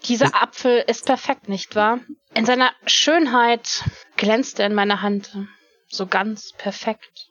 Dieser 0.10 0.42
Apfel 0.42 0.84
ist 0.88 1.06
perfekt, 1.06 1.48
nicht 1.50 1.76
wahr? 1.76 2.00
In 2.34 2.46
seiner 2.46 2.72
Schönheit 2.86 3.84
glänzt 4.18 4.60
er 4.60 4.66
in 4.66 4.74
meiner 4.76 5.02
Hand. 5.02 5.38
So 5.88 6.08
ganz 6.08 6.52
perfekt. 6.58 7.30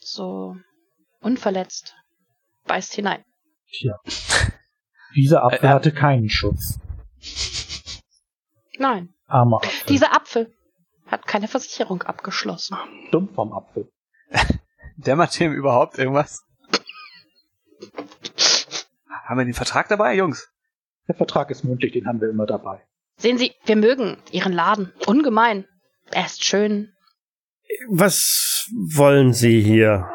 So 0.00 0.56
unverletzt. 1.20 1.94
Beißt 2.66 2.94
hinein. 2.94 3.24
Tja. 3.72 3.94
Dieser 5.14 5.42
Apfel 5.44 5.64
Äh, 5.64 5.66
äh. 5.66 5.74
hatte 5.74 5.92
keinen 5.92 6.28
Schutz. 6.28 6.78
Nein, 8.78 9.12
Armer 9.26 9.58
Apfel. 9.58 9.86
dieser 9.88 10.14
Apfel 10.14 10.52
hat 11.06 11.26
keine 11.26 11.46
Versicherung 11.48 12.02
abgeschlossen. 12.02 12.76
dumm 13.10 13.28
vom 13.34 13.52
Apfel. 13.52 13.90
Dämmert 14.96 15.38
dem 15.38 15.52
überhaupt 15.52 15.98
irgendwas? 15.98 16.44
Haben 19.26 19.38
wir 19.38 19.44
den 19.44 19.54
Vertrag 19.54 19.88
dabei, 19.88 20.14
Jungs? 20.14 20.51
Der 21.12 21.18
Vertrag 21.18 21.50
ist 21.50 21.62
mündlich, 21.62 21.92
den 21.92 22.06
haben 22.06 22.22
wir 22.22 22.30
immer 22.30 22.46
dabei. 22.46 22.80
Sehen 23.18 23.36
Sie, 23.36 23.52
wir 23.66 23.76
mögen 23.76 24.16
Ihren 24.30 24.54
Laden. 24.54 24.94
Ungemein. 25.06 25.66
Er 26.10 26.24
ist 26.24 26.42
schön. 26.42 26.94
Was 27.90 28.66
wollen 28.72 29.34
Sie 29.34 29.60
hier? 29.60 30.08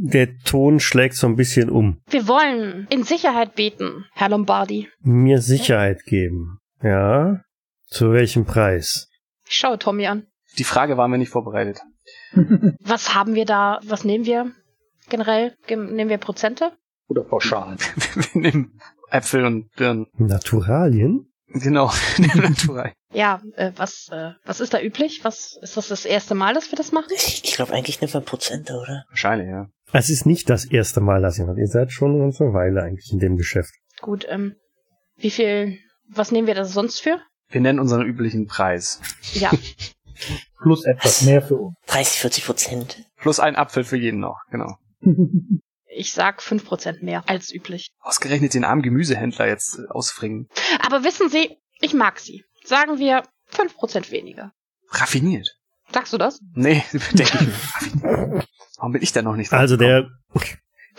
Der 0.00 0.38
Ton 0.38 0.80
schlägt 0.80 1.16
so 1.16 1.26
ein 1.26 1.36
bisschen 1.36 1.68
um. 1.68 2.00
Wir 2.08 2.26
wollen 2.28 2.86
in 2.88 3.02
Sicherheit 3.02 3.56
beten, 3.56 4.06
Herr 4.14 4.30
Lombardi. 4.30 4.88
Mir 5.00 5.42
Sicherheit 5.42 6.02
geben. 6.06 6.60
Ja? 6.82 7.42
Zu 7.88 8.12
welchem 8.12 8.46
Preis? 8.46 9.10
Ich 9.46 9.56
schaue 9.56 9.78
Tommy 9.78 10.06
an. 10.06 10.28
Die 10.56 10.64
Frage 10.64 10.96
waren 10.96 11.10
wir 11.10 11.18
nicht 11.18 11.28
vorbereitet. 11.28 11.82
Was 12.80 13.14
haben 13.14 13.34
wir 13.34 13.44
da? 13.44 13.80
Was 13.84 14.04
nehmen 14.04 14.24
wir 14.24 14.50
generell? 15.10 15.54
Nehmen 15.68 16.08
wir 16.08 16.16
Prozente? 16.16 16.72
Oder 17.08 17.22
Pauschalen. 17.22 17.78
Wir 18.32 18.40
nehmen 18.40 18.80
Äpfel 19.10 19.44
und 19.44 19.70
Birnen. 19.72 20.06
Naturalien? 20.18 21.32
Genau, 21.48 21.92
nehmen 22.18 22.42
Natural. 22.42 22.92
Ja, 23.12 23.40
äh, 23.54 23.72
was, 23.76 24.08
äh, 24.10 24.32
was 24.44 24.60
ist 24.60 24.74
da 24.74 24.80
üblich? 24.80 25.20
Was 25.22 25.56
ist 25.62 25.76
das 25.76 25.88
das 25.88 26.04
erste 26.04 26.34
Mal, 26.34 26.54
dass 26.54 26.72
wir 26.72 26.76
das 26.76 26.92
machen? 26.92 27.12
Ich, 27.14 27.42
ich 27.44 27.54
glaube, 27.54 27.72
eigentlich 27.72 28.00
nimmt 28.00 28.14
man 28.14 28.24
Prozente, 28.24 28.74
oder? 28.74 29.04
Wahrscheinlich, 29.08 29.48
ja. 29.48 29.68
Es 29.92 30.10
ist 30.10 30.26
nicht 30.26 30.50
das 30.50 30.64
erste 30.64 31.00
Mal, 31.00 31.22
dass 31.22 31.38
ihr 31.38 31.46
macht. 31.46 31.58
Ihr 31.58 31.68
seid 31.68 31.92
schon 31.92 32.10
eine 32.10 32.20
ganze 32.20 32.52
Weile 32.52 32.82
eigentlich 32.82 33.12
in 33.12 33.20
dem 33.20 33.36
Geschäft. 33.36 33.72
Gut, 34.00 34.26
ähm, 34.28 34.56
wie 35.16 35.30
viel, 35.30 35.78
was 36.10 36.32
nehmen 36.32 36.48
wir 36.48 36.54
da 36.54 36.64
sonst 36.64 37.00
für? 37.00 37.20
Wir 37.48 37.60
nennen 37.60 37.78
unseren 37.78 38.04
üblichen 38.04 38.46
Preis. 38.46 39.00
Ja, 39.34 39.52
Plus 40.62 40.84
etwas 40.84 41.22
mehr 41.22 41.42
für 41.42 41.56
uns. 41.56 41.76
30, 41.86 42.20
40 42.20 42.44
Prozent. 42.44 43.04
Plus 43.16 43.40
ein 43.40 43.56
Apfel 43.56 43.84
für 43.84 43.96
jeden 43.96 44.20
noch, 44.20 44.40
genau. 44.50 44.76
ich 45.96 46.12
sag 46.12 46.40
5% 46.40 47.02
mehr 47.04 47.24
als 47.28 47.52
üblich. 47.52 47.90
Ausgerechnet 48.00 48.54
den 48.54 48.64
armen 48.64 48.82
Gemüsehändler 48.82 49.48
jetzt 49.48 49.78
äh, 49.78 49.88
ausfringen. 49.88 50.48
Aber 50.80 51.04
wissen 51.04 51.28
Sie, 51.28 51.56
ich 51.80 51.94
mag 51.94 52.18
Sie. 52.18 52.44
Sagen 52.64 52.98
wir 52.98 53.22
5% 53.52 54.10
weniger. 54.10 54.52
Raffiniert. 54.90 55.56
Sagst 55.92 56.12
du 56.12 56.18
das? 56.18 56.40
Nee, 56.54 56.82
denke 57.12 57.22
ich. 57.22 57.74
Raffiniert. 57.74 58.46
Warum 58.76 58.92
bin 58.92 59.02
ich 59.02 59.12
da 59.12 59.22
noch 59.22 59.36
nicht 59.36 59.52
Also 59.52 59.76
der 59.76 60.08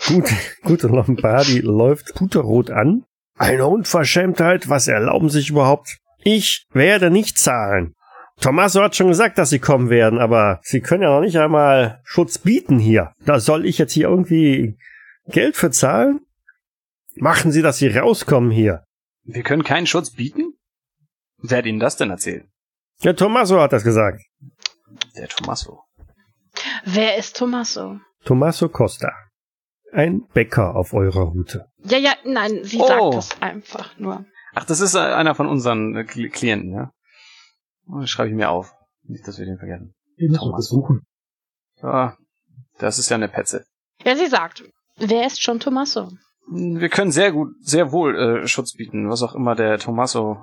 gute, 0.06 0.34
gute 0.62 0.88
Lombardi 0.88 1.60
läuft 1.60 2.14
puterrot 2.14 2.70
an. 2.70 3.04
Eine 3.36 3.66
Unverschämtheit, 3.66 4.68
was 4.68 4.88
erlauben 4.88 5.30
Sie 5.30 5.38
sich 5.38 5.50
überhaupt? 5.50 5.98
Ich 6.18 6.66
werde 6.72 7.10
nicht 7.10 7.38
zahlen. 7.38 7.94
Tommaso 8.40 8.82
hat 8.82 8.94
schon 8.94 9.08
gesagt, 9.08 9.38
dass 9.38 9.50
Sie 9.50 9.58
kommen 9.58 9.90
werden, 9.90 10.18
aber 10.18 10.60
Sie 10.62 10.80
können 10.80 11.02
ja 11.02 11.10
noch 11.10 11.20
nicht 11.20 11.36
einmal 11.38 12.00
Schutz 12.04 12.38
bieten 12.38 12.78
hier. 12.78 13.12
Da 13.24 13.40
soll 13.40 13.66
ich 13.66 13.78
jetzt 13.78 13.92
hier 13.92 14.08
irgendwie 14.08 14.78
Geld 15.26 15.56
für 15.56 15.70
zahlen? 15.70 16.20
Machen 17.16 17.50
Sie, 17.50 17.62
dass 17.62 17.78
Sie 17.78 17.88
rauskommen 17.88 18.50
hier. 18.50 18.84
Wir 19.24 19.42
können 19.42 19.64
keinen 19.64 19.86
Schutz 19.86 20.10
bieten? 20.12 20.54
Wer 21.38 21.58
hat 21.58 21.66
Ihnen 21.66 21.80
das 21.80 21.96
denn 21.96 22.10
erzählt? 22.10 22.46
Der 23.04 23.16
Tommaso 23.16 23.60
hat 23.60 23.72
das 23.72 23.84
gesagt. 23.84 24.22
Der 25.16 25.28
Tommaso. 25.28 25.82
Wer 26.84 27.16
ist 27.16 27.36
Tommaso? 27.36 27.98
Tommaso 28.24 28.68
Costa. 28.68 29.12
Ein 29.92 30.22
Bäcker 30.32 30.74
auf 30.76 30.92
eurer 30.92 31.22
Route. 31.22 31.66
Ja, 31.84 31.98
ja, 31.98 32.12
nein, 32.24 32.60
sie 32.62 32.78
Oh. 32.78 32.86
sagt 33.12 33.14
das 33.14 33.42
einfach 33.42 33.98
nur. 33.98 34.24
Ach, 34.54 34.64
das 34.64 34.80
ist 34.80 34.94
äh, 34.94 34.98
einer 34.98 35.34
von 35.34 35.46
unseren 35.46 35.96
äh, 35.96 36.00
Kli- 36.00 36.30
Klienten, 36.30 36.72
ja? 36.74 36.90
Oh, 37.90 38.00
Das 38.00 38.10
schreibe 38.10 38.30
ich 38.30 38.34
mir 38.36 38.50
auf. 38.50 38.74
Nicht, 39.04 39.26
dass 39.26 39.38
wir 39.38 39.46
den 39.46 39.58
vergessen. 39.58 39.94
Den 40.18 40.28
müssen 40.28 40.32
wir 40.32 40.38
Thomas. 40.50 40.68
besuchen. 40.68 41.06
Ja, 41.82 42.16
das 42.78 42.98
ist 42.98 43.08
ja 43.08 43.16
eine 43.16 43.28
Petze. 43.28 43.64
Ja, 44.04 44.16
sie 44.16 44.26
sagt, 44.26 44.64
wer 44.96 45.26
ist 45.26 45.42
schon 45.42 45.60
Tommaso? 45.60 46.10
Wir 46.50 46.88
können 46.88 47.12
sehr 47.12 47.32
gut, 47.32 47.48
sehr 47.60 47.92
wohl 47.92 48.16
äh, 48.42 48.46
Schutz 48.48 48.72
bieten, 48.74 49.08
was 49.10 49.22
auch 49.22 49.34
immer 49.34 49.54
der 49.54 49.78
Tommaso. 49.78 50.38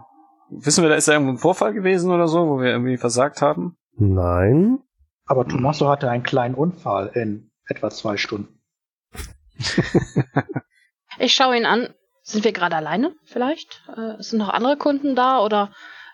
Wissen 0.50 0.84
wir, 0.84 0.90
da 0.90 0.96
ist 0.96 1.08
da 1.08 1.14
irgendwo 1.14 1.32
ein 1.34 1.38
Vorfall 1.40 1.74
gewesen 1.74 2.12
oder 2.12 2.28
so, 2.28 2.48
wo 2.48 2.60
wir 2.60 2.70
irgendwie 2.70 2.98
versagt 2.98 3.42
haben? 3.42 3.76
Nein. 3.98 4.80
Aber 5.26 5.48
Tommaso 5.48 5.90
hatte 5.90 6.10
einen 6.10 6.24
kleinen 6.24 6.54
Unfall 6.56 7.08
in 7.16 7.52
etwa 7.68 7.90
zwei 7.90 8.18
Stunden. 8.18 8.60
Ich 11.18 11.34
schaue 11.34 11.58
ihn 11.58 11.66
an. 11.66 11.94
Sind 12.24 12.44
wir 12.44 12.52
gerade 12.52 12.76
alleine 12.76 13.16
vielleicht? 13.24 13.84
Äh, 13.96 14.22
sind 14.22 14.40
noch 14.40 14.50
andere 14.50 14.78
Kunden 14.78 15.16
da 15.16 15.40
oder 15.40 15.72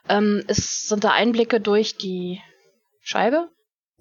ähm, 0.10 0.44
ist, 0.48 0.88
sind 0.90 1.04
da 1.04 1.12
Einblicke 1.12 1.60
durch 1.62 1.98
die 1.98 2.40
Scheibe? 3.02 3.50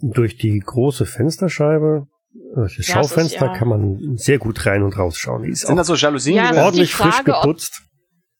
Durch 0.02 0.36
die 0.36 0.58
große 0.58 1.06
Fensterscheibe, 1.06 2.06
durch 2.54 2.76
das 2.76 2.88
Ja, 2.88 3.00
es 3.00 3.06
ist 3.06 3.12
Schaufenster 3.14 3.46
ja- 3.46 3.52
kann 3.56 3.68
man 3.68 4.16
sehr 4.16 4.38
gut 4.38 4.64
rein 4.66 4.82
und 4.82 4.96
rausschauen. 4.98 5.42
Die 5.42 5.50
ist 5.50 5.60
Sind 5.62 5.72
auch 5.72 5.76
das 5.76 5.86
so 5.88 5.94
Jalousien? 5.94 6.36
Ja, 6.36 6.64
ordentlich 6.64 6.94
Frage, 6.94 7.12
frisch 7.12 7.24
geputzt. 7.24 7.82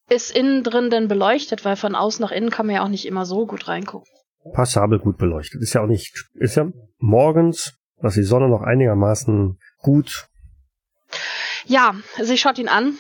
Ist 0.09 0.35
innen 0.35 0.65
drin 0.65 0.91
denn 0.91 1.07
beleuchtet? 1.09 1.65
Weil 1.65 1.77
von 1.77 1.95
außen 1.95 2.23
nach 2.23 2.33
innen 2.33 2.51
kann 2.51 2.67
man 2.67 2.75
ja 2.77 2.85
auch 2.85 2.89
nicht 2.89 3.07
immer 3.07 3.27
so 3.27 3.47
gut 3.47 3.69
reingucken. 3.69 4.11
Passabel 4.55 4.99
gut 4.99 5.19
beleuchtet. 5.19 5.61
Ist 5.63 5.75
ja 5.75 5.83
auch 5.83 5.87
nicht, 5.87 6.25
ist 6.35 6.57
ja 6.57 6.67
morgens, 6.99 7.75
dass 8.01 8.15
die 8.15 8.23
Sonne 8.23 8.49
noch 8.49 8.63
einigermaßen 8.63 9.59
gut. 9.79 10.27
Ja, 11.67 11.95
sie 12.21 12.39
schaut 12.39 12.59
ihn 12.59 12.69
an. 12.69 12.95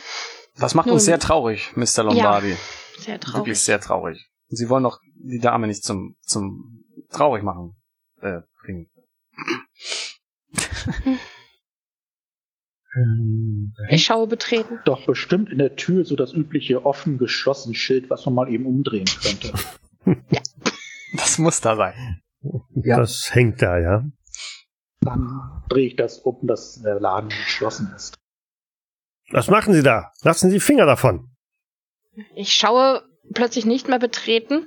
das 0.58 0.74
macht 0.74 0.86
uns 0.86 1.02
Nun. 1.02 1.06
sehr 1.06 1.18
traurig, 1.18 1.72
Mr. 1.76 2.04
Lombardi. 2.04 2.56
Sehr 2.98 3.14
Wirklich 3.14 3.20
traurig. 3.32 3.58
sehr 3.60 3.80
traurig. 3.80 4.29
Sie 4.50 4.68
wollen 4.68 4.82
doch 4.84 5.00
die 5.14 5.38
Dame 5.38 5.66
nicht 5.66 5.84
zum, 5.84 6.16
zum 6.22 6.84
traurig 7.10 7.42
machen. 7.42 7.76
Äh, 8.20 8.40
bringen. 8.62 8.90
Ähm, 12.96 13.72
Ich 13.88 14.02
schaue 14.04 14.26
betreten. 14.26 14.80
doch 14.84 15.06
bestimmt 15.06 15.50
in 15.50 15.58
der 15.58 15.76
Tür 15.76 16.04
so 16.04 16.16
das 16.16 16.32
übliche 16.32 16.84
offen 16.84 17.18
geschlossen 17.18 17.72
Schild, 17.72 18.10
was 18.10 18.24
man 18.26 18.34
mal 18.34 18.52
eben 18.52 18.66
umdrehen 18.66 19.06
könnte. 19.22 19.52
Das 21.12 21.38
muss 21.38 21.60
da 21.60 21.74
sein. 21.76 22.20
Ja. 22.74 22.96
Das 22.98 23.34
hängt 23.34 23.60
da, 23.62 23.78
ja. 23.78 24.04
Dann 25.00 25.62
drehe 25.68 25.88
ich 25.88 25.96
das 25.96 26.18
um, 26.18 26.46
dass 26.46 26.80
der 26.82 27.00
Laden 27.00 27.28
geschlossen 27.30 27.92
ist. 27.94 28.16
Was 29.30 29.48
machen 29.48 29.72
Sie 29.74 29.82
da? 29.82 30.12
Lassen 30.22 30.50
Sie 30.50 30.60
Finger 30.60 30.86
davon. 30.86 31.30
Ich 32.34 32.52
schaue 32.52 33.02
plötzlich 33.34 33.66
nicht 33.66 33.88
mehr 33.88 33.98
betreten. 33.98 34.66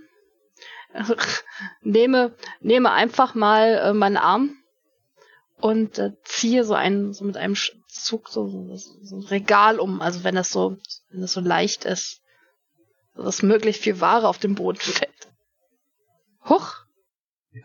nehme, 1.82 2.36
nehme 2.60 2.92
einfach 2.92 3.34
mal 3.34 3.82
äh, 3.84 3.94
meinen 3.94 4.18
Arm 4.18 4.58
und 5.60 5.98
äh, 5.98 6.12
ziehe 6.24 6.64
so 6.64 6.74
einen, 6.74 7.14
so 7.14 7.26
mit 7.26 7.38
einem 7.38 7.56
Zug 7.88 8.30
so, 8.30 8.48
so, 8.48 8.76
so 8.76 9.16
ein 9.16 9.24
Regal 9.24 9.80
um. 9.80 10.02
Also 10.02 10.24
wenn 10.24 10.36
das 10.36 10.50
so, 10.50 10.78
wenn 11.10 11.22
das 11.22 11.34
so 11.34 11.42
leicht 11.42 11.86
ist, 11.86 12.22
dass 13.16 13.44
möglichst 13.44 13.82
viel 13.82 14.02
Ware 14.02 14.28
auf 14.28 14.40
den 14.40 14.56
Boden 14.56 14.80
fällt. 14.80 15.10
Huch, 16.50 16.74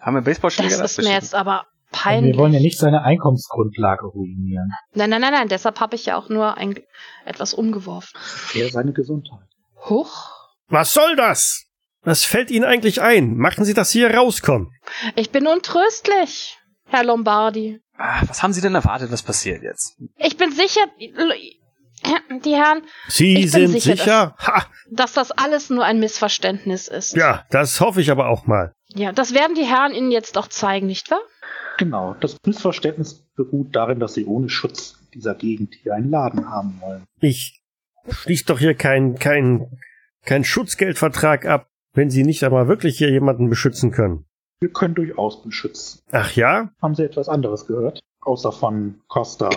Haben 0.00 0.16
wir 0.16 0.22
Baseballschläger? 0.22 0.78
das 0.78 0.98
ist 0.98 1.04
mir 1.04 1.12
jetzt 1.12 1.34
aber 1.34 1.66
peinlich. 1.90 2.34
wir 2.34 2.40
wollen 2.40 2.52
ja 2.52 2.60
nicht 2.60 2.78
seine 2.78 3.02
Einkommensgrundlage 3.02 4.06
ruinieren. 4.06 4.70
Nein, 4.92 5.10
nein, 5.10 5.20
nein, 5.20 5.32
nein, 5.32 5.48
deshalb 5.48 5.80
habe 5.80 5.96
ich 5.96 6.06
ja 6.06 6.16
auch 6.16 6.28
nur 6.28 6.56
ein, 6.56 6.78
etwas 7.24 7.54
umgeworfen. 7.54 8.18
Eher 8.54 8.70
seine 8.70 8.92
Gesundheit. 8.92 9.48
Huch, 9.88 10.37
Was 10.68 10.92
soll 10.92 11.16
das? 11.16 11.64
Was 12.02 12.24
fällt 12.24 12.50
Ihnen 12.50 12.64
eigentlich 12.64 13.02
ein? 13.02 13.36
Machen 13.36 13.64
Sie, 13.64 13.74
dass 13.74 13.90
Sie 13.90 14.00
hier 14.00 14.14
rauskommen. 14.14 14.70
ich 15.16 15.30
bin 15.30 15.46
untröstlich, 15.46 16.56
Herr 16.86 17.04
Lombardi. 17.04 17.80
Ah, 17.96 18.22
was 18.26 18.42
haben 18.42 18.52
Sie 18.52 18.60
denn 18.60 18.74
erwartet, 18.74 19.10
was 19.10 19.22
passiert 19.22 19.62
jetzt? 19.62 19.96
Ich 20.16 20.36
bin 20.36 20.52
sicher, 20.52 20.82
die 21.00 22.54
Herren, 22.54 22.82
Sie 23.08 23.48
sind 23.48 23.72
sicher, 23.72 23.96
sicher? 23.96 24.36
Ha! 24.38 24.66
dass 24.90 25.12
das 25.12 25.30
alles 25.32 25.70
nur 25.70 25.84
ein 25.84 25.98
Missverständnis 26.00 26.88
ist. 26.88 27.16
Ja, 27.16 27.44
das 27.50 27.80
hoffe 27.80 28.00
ich 28.00 28.10
aber 28.10 28.28
auch 28.28 28.46
mal. 28.46 28.72
Ja, 28.94 29.12
das 29.12 29.34
werden 29.34 29.54
die 29.54 29.64
Herren 29.64 29.92
Ihnen 29.92 30.10
jetzt 30.10 30.38
auch 30.38 30.48
zeigen, 30.48 30.86
nicht 30.86 31.10
wahr? 31.10 31.20
Genau, 31.78 32.14
das 32.20 32.36
Missverständnis 32.44 33.24
beruht 33.36 33.74
darin, 33.74 34.00
dass 34.00 34.14
sie 34.14 34.24
ohne 34.24 34.48
Schutz 34.48 34.96
dieser 35.14 35.34
Gegend 35.34 35.74
hier 35.82 35.94
einen 35.94 36.10
Laden 36.10 36.50
haben 36.50 36.80
wollen. 36.80 37.04
Ich 37.20 37.62
schließe 38.08 38.46
doch 38.46 38.58
hier 38.58 38.74
keinen 38.74 39.18
kein, 39.18 39.78
kein 40.24 40.44
Schutzgeldvertrag 40.44 41.46
ab. 41.46 41.68
wenn 41.94 42.10
Sie 42.10 42.22
nicht 42.22 42.44
einmal 42.44 42.68
wirklich 42.68 42.98
hier 42.98 43.10
jemanden 43.10 43.48
beschützen 43.48 43.90
können? 43.90 44.24
Wir 44.60 44.70
können 44.70 44.94
durchaus 44.94 45.42
beschützen. 45.42 46.00
Ach 46.12 46.32
ja? 46.32 46.70
Haben 46.82 46.94
Sie 46.94 47.02
etwas 47.04 47.28
anderes 47.28 47.66
gehört? 47.66 48.00
Außer 48.20 48.52
von 48.52 49.00
Costa, 49.08 49.50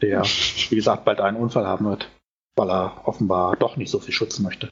der, 0.00 0.22
wie 0.22 0.76
gesagt, 0.76 1.04
bald 1.04 1.20
einen 1.20 1.36
Unfall 1.36 1.66
haben 1.66 1.86
wird, 1.86 2.10
weil 2.56 2.70
er 2.70 3.06
offenbar 3.08 3.56
doch 3.56 3.76
nicht 3.76 3.90
so 3.90 3.98
viel 3.98 4.14
schützen 4.14 4.44
möchte. 4.44 4.70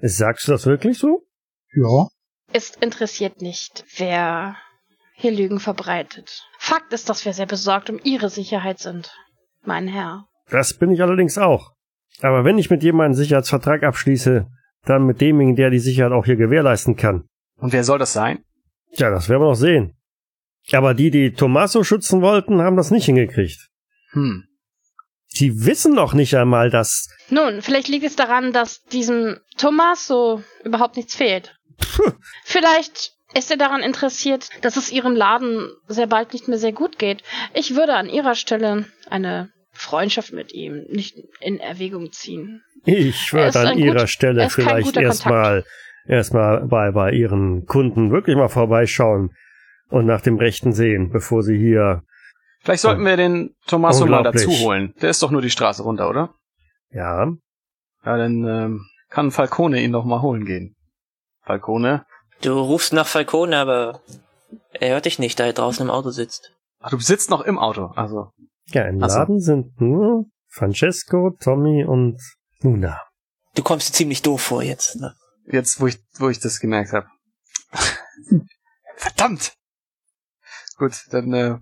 Sagst 0.00 0.48
du 0.48 0.52
das 0.52 0.66
wirklich 0.66 0.98
so? 0.98 1.26
Ja. 1.74 2.08
Es 2.52 2.70
interessiert 2.76 3.40
nicht, 3.40 3.84
wer 3.96 4.56
hier 5.14 5.32
Lügen 5.32 5.60
verbreitet. 5.60 6.42
Fakt 6.58 6.92
ist, 6.92 7.08
dass 7.08 7.24
wir 7.24 7.32
sehr 7.32 7.46
besorgt 7.46 7.88
um 7.88 8.00
Ihre 8.02 8.28
Sicherheit 8.30 8.78
sind, 8.78 9.14
mein 9.64 9.88
Herr. 9.88 10.26
Das 10.50 10.78
bin 10.78 10.90
ich 10.90 11.02
allerdings 11.02 11.38
auch. 11.38 11.72
Aber 12.22 12.44
wenn 12.44 12.58
ich 12.58 12.70
mit 12.70 12.82
jemandem 12.82 13.06
einen 13.06 13.14
Sicherheitsvertrag 13.14 13.82
abschließe, 13.82 14.46
dann 14.84 15.06
mit 15.06 15.20
demjenigen, 15.20 15.56
der 15.56 15.70
die 15.70 15.78
Sicherheit 15.78 16.12
auch 16.12 16.24
hier 16.24 16.36
gewährleisten 16.36 16.96
kann. 16.96 17.24
Und 17.58 17.72
wer 17.72 17.84
soll 17.84 17.98
das 17.98 18.12
sein? 18.12 18.44
Ja, 18.92 19.10
das 19.10 19.28
werden 19.28 19.42
wir 19.42 19.48
noch 19.48 19.54
sehen. 19.54 19.96
Aber 20.72 20.94
die, 20.94 21.10
die 21.10 21.32
Tommaso 21.32 21.84
schützen 21.84 22.22
wollten, 22.22 22.60
haben 22.60 22.76
das 22.76 22.90
nicht 22.90 23.06
hingekriegt. 23.06 23.68
Hm. 24.12 24.44
Die 25.38 25.66
wissen 25.66 25.94
noch 25.94 26.14
nicht 26.14 26.34
einmal, 26.34 26.70
dass. 26.70 27.08
Nun, 27.28 27.60
vielleicht 27.60 27.88
liegt 27.88 28.06
es 28.06 28.16
daran, 28.16 28.52
dass 28.52 28.82
diesem 28.84 29.38
Tommaso 29.58 30.42
überhaupt 30.64 30.96
nichts 30.96 31.14
fehlt. 31.14 31.54
Puh, 31.78 32.12
Vielleicht 32.44 33.12
ist 33.34 33.50
er 33.50 33.58
daran 33.58 33.82
interessiert, 33.82 34.48
dass 34.62 34.76
es 34.76 34.90
ihrem 34.90 35.14
Laden 35.14 35.70
sehr 35.88 36.06
bald 36.06 36.32
nicht 36.32 36.48
mehr 36.48 36.58
sehr 36.58 36.72
gut 36.72 36.98
geht. 36.98 37.22
Ich 37.52 37.76
würde 37.76 37.94
an 37.94 38.08
ihrer 38.08 38.34
Stelle 38.34 38.86
eine 39.10 39.50
Freundschaft 39.76 40.32
mit 40.32 40.52
ihm 40.52 40.84
nicht 40.88 41.16
in 41.40 41.58
Erwägung 41.58 42.12
ziehen. 42.12 42.62
ich 42.84 43.32
würde 43.32 43.58
an 43.58 43.78
ihrer 43.78 44.00
gut- 44.00 44.08
Stelle 44.08 44.48
vielleicht 44.50 44.96
erstmal 44.96 45.64
erstmal 46.06 46.66
bei, 46.66 46.90
bei 46.92 47.12
ihren 47.12 47.66
Kunden 47.66 48.10
wirklich 48.10 48.36
mal 48.36 48.48
vorbeischauen 48.48 49.34
und 49.88 50.06
nach 50.06 50.20
dem 50.20 50.36
Rechten 50.38 50.72
sehen, 50.72 51.10
bevor 51.10 51.42
sie 51.42 51.56
hier. 51.58 52.02
Vielleicht 52.62 52.82
sollten 52.82 53.04
wir 53.04 53.16
den 53.16 53.54
Tommaso 53.66 54.06
mal 54.06 54.22
dazu 54.22 54.50
holen. 54.50 54.92
Der 55.00 55.10
ist 55.10 55.22
doch 55.22 55.30
nur 55.30 55.42
die 55.42 55.50
Straße 55.50 55.82
runter, 55.82 56.08
oder? 56.08 56.34
Ja, 56.90 57.32
Ja, 58.04 58.16
dann 58.16 58.44
ähm, 58.44 58.86
kann 59.10 59.30
Falcone 59.30 59.80
ihn 59.82 59.92
doch 59.92 60.04
mal 60.04 60.22
holen 60.22 60.44
gehen. 60.44 60.74
Falcone? 61.42 62.04
Du 62.42 62.52
rufst 62.58 62.92
nach 62.92 63.06
Falcone, 63.06 63.56
aber 63.56 64.00
er 64.72 64.90
hört 64.94 65.04
dich 65.06 65.18
nicht, 65.18 65.38
da 65.40 65.46
er 65.46 65.52
draußen 65.52 65.84
im 65.86 65.90
Auto 65.90 66.10
sitzt. 66.10 66.52
Ach, 66.80 66.90
du 66.90 66.98
sitzt 66.98 67.30
noch 67.30 67.40
im 67.42 67.58
Auto. 67.58 67.86
Also, 67.96 68.30
ja, 68.68 68.84
im 68.84 69.02
Ach 69.02 69.10
so. 69.10 69.18
Laden 69.18 69.40
sind 69.40 69.80
nur 69.80 70.26
Francesco, 70.48 71.36
Tommy 71.40 71.84
und 71.84 72.20
Luna. 72.60 73.00
Du 73.54 73.62
kommst 73.62 73.88
dir 73.88 73.92
ziemlich 73.92 74.22
doof 74.22 74.40
vor 74.42 74.62
jetzt. 74.62 74.96
Ne? 74.96 75.14
jetzt, 75.46 75.80
wo 75.80 75.86
ich, 75.86 75.98
wo 76.18 76.28
ich 76.28 76.40
das 76.40 76.60
gemerkt 76.60 76.92
habe. 76.92 77.06
Verdammt! 78.96 79.54
Gut, 80.78 81.06
dann, 81.10 81.32
äh, 81.32 81.58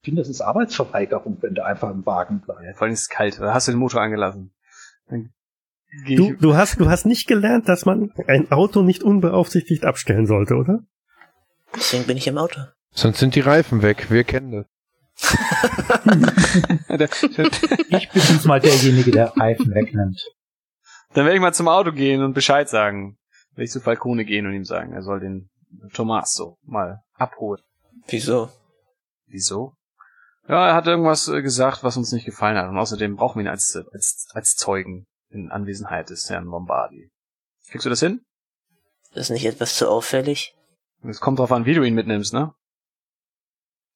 Ich 0.00 0.06
finde, 0.06 0.22
das 0.22 0.28
ist 0.28 0.40
Arbeitsverweigerung, 0.40 1.38
wenn 1.40 1.54
der 1.54 1.66
einfach 1.66 1.90
im 1.90 2.04
Wagen 2.04 2.40
bleibt. 2.40 2.62
ja, 2.62 2.72
vor 2.72 2.82
allem 2.82 2.92
ist 2.92 3.02
es 3.02 3.08
kalt. 3.08 3.38
Oder 3.38 3.54
hast 3.54 3.68
du 3.68 3.72
den 3.72 3.78
Motor 3.78 4.02
angelassen? 4.02 4.52
Dann 5.08 5.32
Du, 6.06 6.34
du 6.34 6.54
hast, 6.54 6.78
du 6.78 6.88
hast 6.88 7.04
nicht 7.04 7.26
gelernt, 7.26 7.68
dass 7.68 7.84
man 7.84 8.12
ein 8.28 8.52
Auto 8.52 8.82
nicht 8.82 9.02
unbeaufsichtigt 9.02 9.84
abstellen 9.84 10.26
sollte, 10.26 10.54
oder? 10.54 10.84
Deswegen 11.74 12.04
bin 12.06 12.16
ich 12.16 12.28
im 12.28 12.38
Auto. 12.38 12.60
Sonst 12.92 13.18
sind 13.18 13.34
die 13.34 13.40
Reifen 13.40 13.82
weg. 13.82 14.08
Wir 14.08 14.22
kennen 14.22 14.52
das. 14.52 14.66
Ich 17.90 18.08
bin 18.10 18.22
diesmal 18.22 18.60
derjenige, 18.60 19.10
der 19.10 19.36
Reifen 19.36 19.74
wegnimmt. 19.74 20.20
dann 21.14 21.24
werde 21.24 21.36
ich 21.36 21.40
mal 21.40 21.54
zum 21.54 21.68
Auto 21.68 21.92
gehen 21.92 22.22
und 22.22 22.34
Bescheid 22.34 22.68
sagen. 22.68 23.16
Werde 23.52 23.64
ich 23.64 23.70
zu 23.70 23.80
Falcone 23.80 24.24
gehen 24.24 24.46
und 24.46 24.54
ihm 24.54 24.64
sagen, 24.64 24.92
er 24.92 25.02
soll 25.02 25.20
den 25.20 25.50
Tommaso 25.92 26.58
mal 26.62 27.00
abholen. 27.14 27.62
Wieso? 28.06 28.50
Wieso? 29.26 29.74
Ja, 30.48 30.68
er 30.68 30.74
hat 30.74 30.86
irgendwas 30.86 31.28
äh, 31.28 31.42
gesagt, 31.42 31.84
was 31.84 31.96
uns 31.96 32.12
nicht 32.12 32.24
gefallen 32.24 32.56
hat. 32.56 32.68
Und 32.68 32.78
außerdem 32.78 33.16
brauchen 33.16 33.38
wir 33.38 33.44
ihn 33.44 33.50
als, 33.50 33.74
äh, 33.74 33.84
als, 33.92 34.26
als 34.32 34.56
Zeugen 34.56 35.06
in 35.28 35.50
Anwesenheit 35.50 36.10
des 36.10 36.28
Herrn 36.28 36.46
Lombardi. 36.46 37.10
Kriegst 37.70 37.86
du 37.86 37.90
das 37.90 38.00
hin? 38.00 38.22
Das 39.12 39.24
ist 39.24 39.30
nicht 39.30 39.46
etwas 39.46 39.76
zu 39.76 39.88
auffällig. 39.88 40.54
Es 41.02 41.20
kommt 41.20 41.38
drauf 41.38 41.52
an, 41.52 41.66
wie 41.66 41.74
du 41.74 41.82
ihn 41.82 41.94
mitnimmst, 41.94 42.32
ne? 42.32 42.52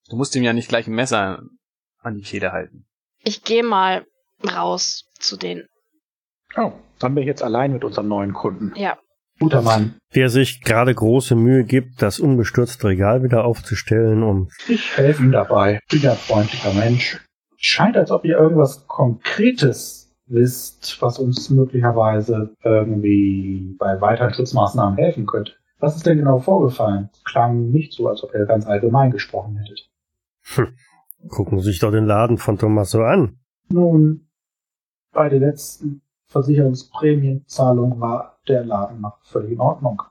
Du 0.08 0.16
musst 0.16 0.36
ihm 0.36 0.42
ja 0.42 0.52
nicht 0.52 0.68
gleich 0.68 0.86
ein 0.86 0.94
Messer 0.94 1.42
an 2.00 2.14
die 2.14 2.22
Kehle 2.22 2.52
halten. 2.52 2.86
Ich 3.22 3.42
gehe 3.42 3.62
mal 3.62 4.04
raus 4.44 5.04
zu 5.18 5.36
denen. 5.36 5.66
Oh, 6.56 6.72
dann 6.98 7.14
bin 7.14 7.22
ich 7.22 7.28
jetzt 7.28 7.42
allein 7.42 7.72
mit 7.72 7.84
unserem 7.84 8.08
neuen 8.08 8.32
Kunden. 8.32 8.72
Ja. 8.76 8.98
Guter 9.40 9.62
Mann. 9.62 9.96
Der 10.14 10.28
sich 10.28 10.60
gerade 10.62 10.94
große 10.94 11.34
Mühe 11.34 11.64
gibt, 11.64 12.00
das 12.02 12.20
unbestürzte 12.20 12.88
Regal 12.88 13.24
wieder 13.24 13.44
aufzustellen 13.44 14.22
und 14.22 14.52
Ich 14.68 14.96
helfe 14.96 15.24
ihm 15.24 15.32
dabei. 15.32 15.80
Bin 15.90 16.02
ja 16.02 16.12
ein 16.12 16.16
freundlicher 16.16 16.72
Mensch. 16.72 17.20
Scheint, 17.56 17.96
als 17.96 18.10
ob 18.10 18.24
ihr 18.24 18.38
irgendwas 18.38 18.86
Konkretes 18.86 20.12
wisst, 20.26 21.00
was 21.02 21.18
uns 21.18 21.50
möglicherweise 21.50 22.54
irgendwie 22.62 23.74
bei 23.78 24.00
weiteren 24.00 24.32
Schutzmaßnahmen 24.32 24.96
helfen 24.98 25.26
könnte. 25.26 25.52
Was 25.80 25.96
ist 25.96 26.06
denn 26.06 26.18
genau 26.18 26.38
vorgefallen? 26.38 27.10
Klang 27.24 27.70
nicht 27.70 27.92
so, 27.92 28.08
als 28.08 28.22
ob 28.22 28.34
ihr 28.34 28.46
ganz 28.46 28.66
allgemein 28.66 29.10
gesprochen 29.10 29.56
hättet. 29.56 29.88
Gucken 31.28 31.61
sich 31.61 31.78
doch 31.78 31.90
den 31.90 32.07
Laden 32.07 32.38
von 32.38 32.59
Tommaso 32.59 33.02
an. 33.02 33.38
Nun, 33.68 34.28
bei 35.12 35.28
der 35.28 35.40
letzten 35.40 36.02
Versicherungsprämienzahlung 36.26 38.00
war 38.00 38.38
der 38.48 38.64
Laden 38.64 39.00
noch 39.00 39.18
völlig 39.24 39.52
in 39.52 39.61
Ordnung. 39.61 40.02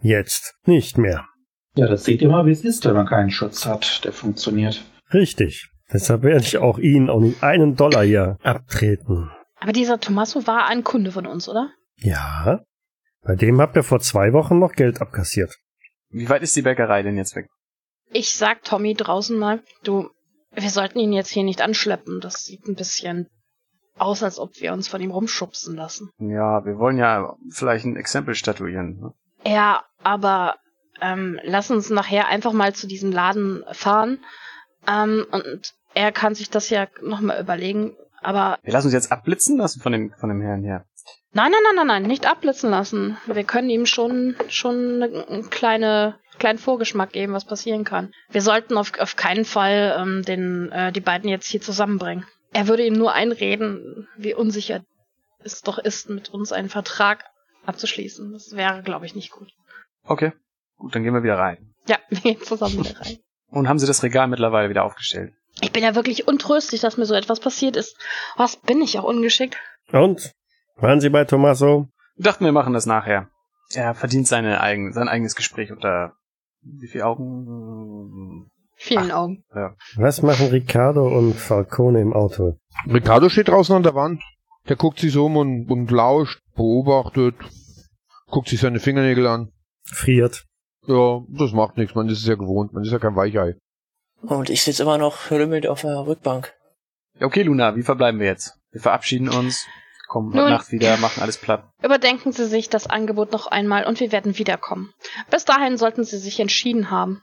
Jetzt 0.00 0.58
nicht 0.66 0.98
mehr. 0.98 1.26
Ja, 1.74 1.86
das 1.86 2.04
seht 2.04 2.20
ihr 2.20 2.28
mal, 2.28 2.44
wie 2.44 2.50
es 2.50 2.64
ist, 2.64 2.84
wenn 2.84 2.94
man 2.94 3.06
keinen 3.06 3.30
Schutz 3.30 3.64
hat, 3.64 4.04
der 4.04 4.12
funktioniert. 4.12 4.84
Richtig. 5.12 5.70
Deshalb 5.92 6.22
werde 6.22 6.44
ich 6.44 6.58
auch 6.58 6.78
Ihnen 6.78 7.10
auch 7.10 7.20
nicht 7.20 7.42
einen 7.42 7.76
Dollar 7.76 8.04
hier 8.04 8.38
abtreten. 8.42 9.30
Aber 9.56 9.72
dieser 9.72 10.00
Tommaso 10.00 10.46
war 10.46 10.66
ein 10.66 10.84
Kunde 10.84 11.12
von 11.12 11.26
uns, 11.26 11.48
oder? 11.48 11.70
Ja. 11.98 12.64
Bei 13.22 13.36
dem 13.36 13.60
habt 13.60 13.76
ihr 13.76 13.84
vor 13.84 14.00
zwei 14.00 14.32
Wochen 14.32 14.58
noch 14.58 14.72
Geld 14.72 15.00
abkassiert. 15.00 15.56
Wie 16.10 16.28
weit 16.28 16.42
ist 16.42 16.56
die 16.56 16.62
Bäckerei 16.62 17.02
denn 17.02 17.16
jetzt 17.16 17.36
weg? 17.36 17.48
Ich 18.12 18.34
sag 18.34 18.62
Tommy 18.64 18.94
draußen 18.94 19.38
mal, 19.38 19.62
du, 19.84 20.10
wir 20.52 20.70
sollten 20.70 20.98
ihn 20.98 21.12
jetzt 21.12 21.30
hier 21.30 21.44
nicht 21.44 21.62
anschleppen. 21.62 22.20
Das 22.20 22.44
sieht 22.44 22.66
ein 22.66 22.74
bisschen 22.74 23.28
aus, 23.98 24.22
als 24.22 24.38
ob 24.38 24.60
wir 24.60 24.72
uns 24.72 24.88
von 24.88 25.00
ihm 25.00 25.10
rumschubsen 25.10 25.76
lassen. 25.76 26.10
Ja, 26.18 26.64
wir 26.64 26.78
wollen 26.78 26.98
ja 26.98 27.36
vielleicht 27.50 27.84
ein 27.84 27.96
Exempel 27.96 28.34
statuieren. 28.34 28.98
Ne? 29.00 29.12
Ja, 29.50 29.84
aber 30.02 30.56
ähm, 31.00 31.38
lass 31.42 31.70
uns 31.70 31.90
nachher 31.90 32.28
einfach 32.28 32.52
mal 32.52 32.74
zu 32.74 32.86
diesem 32.86 33.12
Laden 33.12 33.64
fahren. 33.72 34.18
Ähm, 34.86 35.26
und 35.30 35.72
er 35.94 36.12
kann 36.12 36.34
sich 36.34 36.50
das 36.50 36.70
ja 36.70 36.86
nochmal 37.02 37.40
überlegen. 37.40 37.96
Aber 38.22 38.58
Wir 38.62 38.72
lassen 38.72 38.86
uns 38.86 38.94
jetzt 38.94 39.12
abblitzen 39.12 39.58
lassen 39.58 39.80
von 39.80 39.92
dem, 39.92 40.12
von 40.18 40.28
dem 40.28 40.40
Herrn 40.40 40.62
hier. 40.62 40.84
nein, 41.32 41.50
nein, 41.50 41.60
nein, 41.64 41.76
nein, 41.76 41.86
nein, 41.86 42.02
nicht 42.04 42.26
abblitzen 42.26 42.70
lassen. 42.70 43.16
Wir 43.26 43.44
können 43.44 43.68
ihm 43.70 43.84
schon 43.86 44.36
schon 44.48 45.02
eine, 45.02 45.26
eine 45.26 45.42
kleine 45.44 46.18
kleinen 46.42 46.58
Vorgeschmack 46.58 47.12
geben, 47.12 47.32
was 47.34 47.44
passieren 47.44 47.84
kann. 47.84 48.12
Wir 48.30 48.42
sollten 48.42 48.76
auf, 48.76 48.98
auf 48.98 49.14
keinen 49.14 49.44
Fall 49.44 49.96
ähm, 49.96 50.22
den 50.24 50.72
äh, 50.72 50.90
die 50.90 51.00
beiden 51.00 51.30
jetzt 51.30 51.46
hier 51.46 51.60
zusammenbringen. 51.60 52.26
Er 52.52 52.66
würde 52.66 52.84
ihm 52.84 52.94
nur 52.94 53.12
einreden, 53.12 54.08
wie 54.16 54.34
unsicher 54.34 54.80
es 55.44 55.62
doch 55.62 55.78
ist, 55.78 56.10
mit 56.10 56.30
uns 56.30 56.50
einen 56.50 56.68
Vertrag 56.68 57.24
abzuschließen. 57.64 58.32
Das 58.32 58.56
wäre, 58.56 58.82
glaube 58.82 59.06
ich, 59.06 59.14
nicht 59.14 59.30
gut. 59.30 59.52
Okay, 60.02 60.32
gut, 60.78 60.92
dann 60.96 61.04
gehen 61.04 61.14
wir 61.14 61.22
wieder 61.22 61.38
rein. 61.38 61.74
Ja, 61.86 61.98
wir 62.08 62.20
gehen 62.20 62.42
zusammen 62.42 62.78
wieder 62.78 63.00
rein. 63.00 63.18
Und 63.50 63.68
haben 63.68 63.78
Sie 63.78 63.86
das 63.86 64.02
Regal 64.02 64.26
mittlerweile 64.26 64.68
wieder 64.68 64.82
aufgestellt? 64.82 65.34
Ich 65.60 65.70
bin 65.70 65.84
ja 65.84 65.94
wirklich 65.94 66.26
untröstlich, 66.26 66.80
dass 66.80 66.96
mir 66.96 67.06
so 67.06 67.14
etwas 67.14 67.38
passiert 67.38 67.76
ist. 67.76 67.96
Was 68.36 68.56
bin 68.56 68.82
ich 68.82 68.98
auch 68.98 69.04
ungeschickt? 69.04 69.56
Und? 69.92 70.32
Waren 70.74 71.00
Sie 71.00 71.10
bei 71.10 71.24
Tommaso? 71.24 71.86
Wir 72.16 72.24
dachten, 72.24 72.44
wir 72.44 72.52
machen 72.52 72.72
das 72.72 72.86
nachher. 72.86 73.28
Er 73.74 73.94
verdient 73.94 74.26
seine 74.26 74.60
eigen, 74.60 74.92
sein 74.92 75.08
eigenes 75.08 75.36
Gespräch 75.36 75.70
unter 75.70 76.16
wie 76.62 76.86
viel 76.86 77.02
Augen? 77.02 78.50
Vielen 78.76 79.10
Augen. 79.12 79.44
Ja. 79.54 79.74
Was 79.96 80.22
machen 80.22 80.48
Riccardo 80.48 81.06
und 81.06 81.34
Falcone 81.34 82.00
im 82.00 82.12
Auto? 82.12 82.56
Ricardo 82.92 83.28
steht 83.28 83.48
draußen 83.48 83.76
an 83.76 83.82
der 83.82 83.94
Wand. 83.94 84.22
Der 84.68 84.76
guckt 84.76 84.98
sich 84.98 85.12
so 85.12 85.26
um 85.26 85.36
und, 85.36 85.70
und 85.70 85.90
lauscht, 85.90 86.40
beobachtet, 86.54 87.34
guckt 88.26 88.48
sich 88.48 88.60
seine 88.60 88.80
Fingernägel 88.80 89.26
an. 89.26 89.52
Friert. 89.84 90.44
Ja, 90.86 91.22
das 91.28 91.52
macht 91.52 91.76
nichts, 91.76 91.94
man 91.94 92.08
ist 92.08 92.18
es 92.18 92.26
ja 92.26 92.34
gewohnt, 92.34 92.72
man 92.72 92.82
ist 92.82 92.90
ja 92.90 92.98
kein 92.98 93.14
Weichei. 93.14 93.54
Und 94.22 94.50
ich 94.50 94.62
sitze 94.62 94.82
immer 94.82 94.98
noch 94.98 95.30
lümmelt 95.30 95.66
auf 95.66 95.82
der 95.82 96.06
Rückbank. 96.06 96.52
Ja, 97.20 97.26
Okay, 97.26 97.42
Luna, 97.42 97.76
wie 97.76 97.82
verbleiben 97.82 98.20
wir 98.20 98.26
jetzt? 98.26 98.58
Wir 98.70 98.80
verabschieden 98.80 99.28
uns, 99.28 99.66
kommen 100.12 100.28
heute 100.34 100.42
Nun- 100.42 100.50
Nacht 100.50 100.70
wieder, 100.72 100.96
machen 100.98 101.22
alles 101.22 101.38
platt. 101.38 101.64
Überdenken 101.82 102.32
Sie 102.32 102.44
sich 102.46 102.68
das 102.68 102.86
Angebot 102.86 103.32
noch 103.32 103.46
einmal 103.46 103.86
und 103.86 103.98
wir 103.98 104.12
werden 104.12 104.36
wiederkommen. 104.36 104.92
Bis 105.30 105.46
dahin 105.46 105.78
sollten 105.78 106.04
Sie 106.04 106.18
sich 106.18 106.38
entschieden 106.38 106.90
haben. 106.90 107.22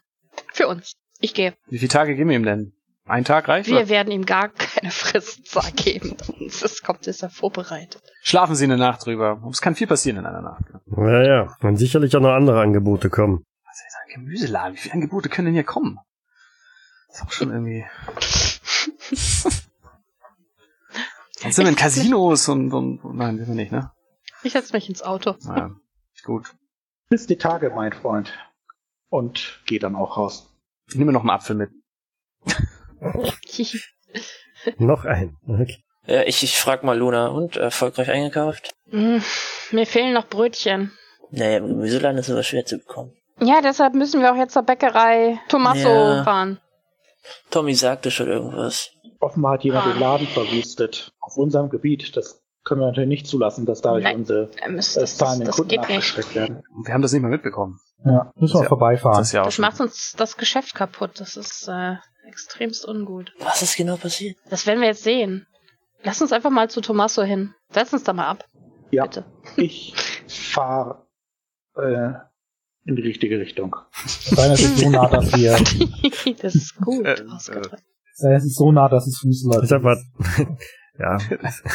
Für 0.54 0.67
uns. 0.67 0.93
Ich 1.19 1.34
gehe. 1.36 1.54
Wie 1.67 1.78
viele 1.78 1.89
Tage 1.89 2.15
geben 2.15 2.30
wir 2.32 2.38
ihm 2.38 2.43
denn? 2.45 2.73
Ein 3.06 3.25
Tag 3.25 3.47
reicht? 3.47 3.67
Wir 3.69 3.78
oder? 3.78 3.89
werden 3.89 4.12
ihm 4.12 4.25
gar 4.25 4.49
keine 4.49 4.89
Frist 4.91 5.56
geben. 5.75 6.15
Das 6.62 6.82
kommt, 6.82 7.06
ist 7.06 7.21
er 7.21 7.30
vorbereitet. 7.30 8.02
Schlafen 8.21 8.56
Sie 8.56 8.63
eine 8.63 8.78
Nacht 8.78 9.06
drüber. 9.06 9.39
Es 9.52 9.62
kann 9.62 9.75
viel 9.75 9.88
passieren 9.88 10.17
in 10.17 10.25
einer 10.25 10.41
Nacht. 10.41 10.63
Naja, 10.88 11.56
und 11.62 11.78
sicherlich 11.78 12.15
auch 12.15 12.21
noch 12.21 12.34
andere 12.34 12.60
Angebote 12.62 13.10
kommen. 13.12 13.43
Was 13.65 13.78
ist 13.88 13.95
ein 14.04 14.13
Gemüseladen? 14.15 14.73
Wie 14.73 14.78
viele 14.80 14.93
Angebote 14.95 15.30
können 15.30 15.45
denn 15.47 15.54
hier 15.56 15.63
kommen? 15.63 15.99
Das 17.08 17.17
ist 17.17 17.25
auch 17.25 17.32
schon 17.32 17.52
irgendwie. 17.52 17.86
Dann 21.41 21.52
sind 21.52 21.65
wir 21.65 21.69
in 21.69 21.75
Casinos 21.75 22.47
und, 22.49 22.73
und, 22.73 22.99
und 22.99 23.15
nein, 23.17 23.38
sind 23.38 23.47
wir 23.47 23.56
nicht, 23.56 23.71
ne? 23.71 23.91
Ich 24.43 24.54
setze 24.54 24.73
mich 24.73 24.88
ins 24.89 25.02
Auto. 25.02 25.36
Naja, 25.43 25.71
gut. 26.23 26.54
Bis 27.10 27.28
die 27.28 27.38
Tage, 27.38 27.69
mein 27.71 27.93
Freund. 27.93 28.32
Und 29.10 29.62
geh 29.65 29.80
dann 29.80 29.95
auch 29.95 30.17
raus. 30.17 30.54
Ich 30.88 30.95
nehme 30.95 31.12
noch 31.12 31.21
einen 31.21 31.30
Apfel 31.32 31.56
mit. 31.56 31.69
Noch 34.78 35.06
ein. 35.06 35.38
Okay. 35.47 35.78
Ja, 36.06 36.23
ich, 36.23 36.43
ich 36.43 36.58
frag 36.58 36.84
mal 36.84 36.97
Luna. 36.97 37.28
Und 37.28 37.56
erfolgreich 37.56 38.10
eingekauft? 38.10 38.71
Mm, 38.91 39.17
Mir 39.71 39.86
fehlen 39.86 40.13
noch 40.13 40.28
Brötchen. 40.28 40.91
Naja, 41.32 41.58
im 41.58 41.67
Gemüseladen 41.67 42.17
ist 42.17 42.30
aber 42.30 42.43
schwer 42.43 42.65
zu 42.65 42.80
bekommen. 42.80 43.13
Ja, 43.41 43.62
deshalb 43.62 43.93
müssen 43.93 44.21
wir 44.21 44.34
auch 44.34 44.38
jetzt 44.38 44.54
zur 44.54 44.63
Bäckerei 44.63 45.39
Tommaso 45.47 45.88
Ja. 45.88 46.23
fahren. 46.23 46.60
Tommy 47.52 47.74
sagte 47.76 48.12
schon 48.12 48.28
irgendwas. 48.28 48.90
Offenbar 49.20 49.54
hat 49.54 49.64
jemand 49.64 49.86
Ah. 49.88 49.92
den 49.92 50.00
Laden 50.00 50.28
verwüstet. 50.28 51.12
Auf 51.20 51.38
unserem 51.38 51.70
Gebiet. 51.70 52.16
Das 52.16 52.42
können 52.64 52.82
wir 52.82 52.88
natürlich 52.88 53.10
nicht 53.10 53.28
zulassen, 53.28 53.66
dass 53.66 53.82
dadurch 53.82 54.04
Nein. 54.04 54.18
unsere 54.18 54.50
Er 54.58 54.70
äh, 54.70 54.76
das, 54.76 54.94
das, 54.94 55.18
zahlenden 55.18 55.48
das 55.48 55.56
Kunden 55.58 55.80
abgeschreckt 55.80 56.36
werden. 56.36 56.64
Wir 56.86 56.94
haben 56.94 57.02
das 57.02 57.12
nicht 57.12 57.22
mal 57.22 57.30
mitbekommen. 57.30 57.80
Ja, 58.06 58.32
müssen 58.36 58.56
wir 58.56 58.62
Ja. 58.64 58.68
vorbeifahren. 58.70 59.18
Das 59.20 59.32
ja 59.34 59.44
Das 59.44 59.58
macht 59.58 59.80
uns 59.82 60.14
das 60.18 60.38
Geschäft 60.38 60.74
kaputt. 60.76 61.20
Das 61.20 61.36
ist 61.36 61.68
äh, 61.68 61.96
extremst 62.28 62.88
ungut. 62.88 63.34
Was 63.40 63.62
ist 63.62 63.76
genau 63.76 63.98
passiert? 63.98 64.38
Das 64.50 64.66
werden 64.68 64.80
wir 64.80 64.88
jetzt 64.88 65.04
sehen. 65.04 65.46
Lass 66.04 66.22
uns 66.22 66.32
einfach 66.32 66.50
mal 66.52 66.70
zu 66.70 66.80
Tommaso 66.80 67.24
hin. 67.24 67.54
Setz 67.72 67.92
uns 67.92 68.04
da 68.06 68.14
mal 68.14 68.28
ab. 68.28 68.46
Ja. 68.92 69.04
Bitte. 69.04 69.26
Ich 69.58 69.94
fahre 70.28 71.06
äh, 71.76 72.12
in 72.89 72.95
die 72.95 73.04
richtige 73.04 73.39
Richtung. 73.39 73.75
Es 73.95 74.32
ist 74.62 74.78
so 74.80 74.89
nah, 74.89 75.08
dass 75.08 75.32
wir. 75.34 75.52
das 76.41 76.56
ist 76.56 76.75
gut 76.78 77.06
Äh, 77.06 77.23
ausgedrückt. 77.34 77.84
Sein 78.15 78.34
es 78.34 78.43
ist 78.43 78.58
so 78.58 78.71
nah, 78.71 78.89
dass 78.89 79.08
es 79.08 79.17
fußläufig 79.19 79.63
Ist 79.63 79.71
einfach, 79.73 79.95
ja, 80.99 81.17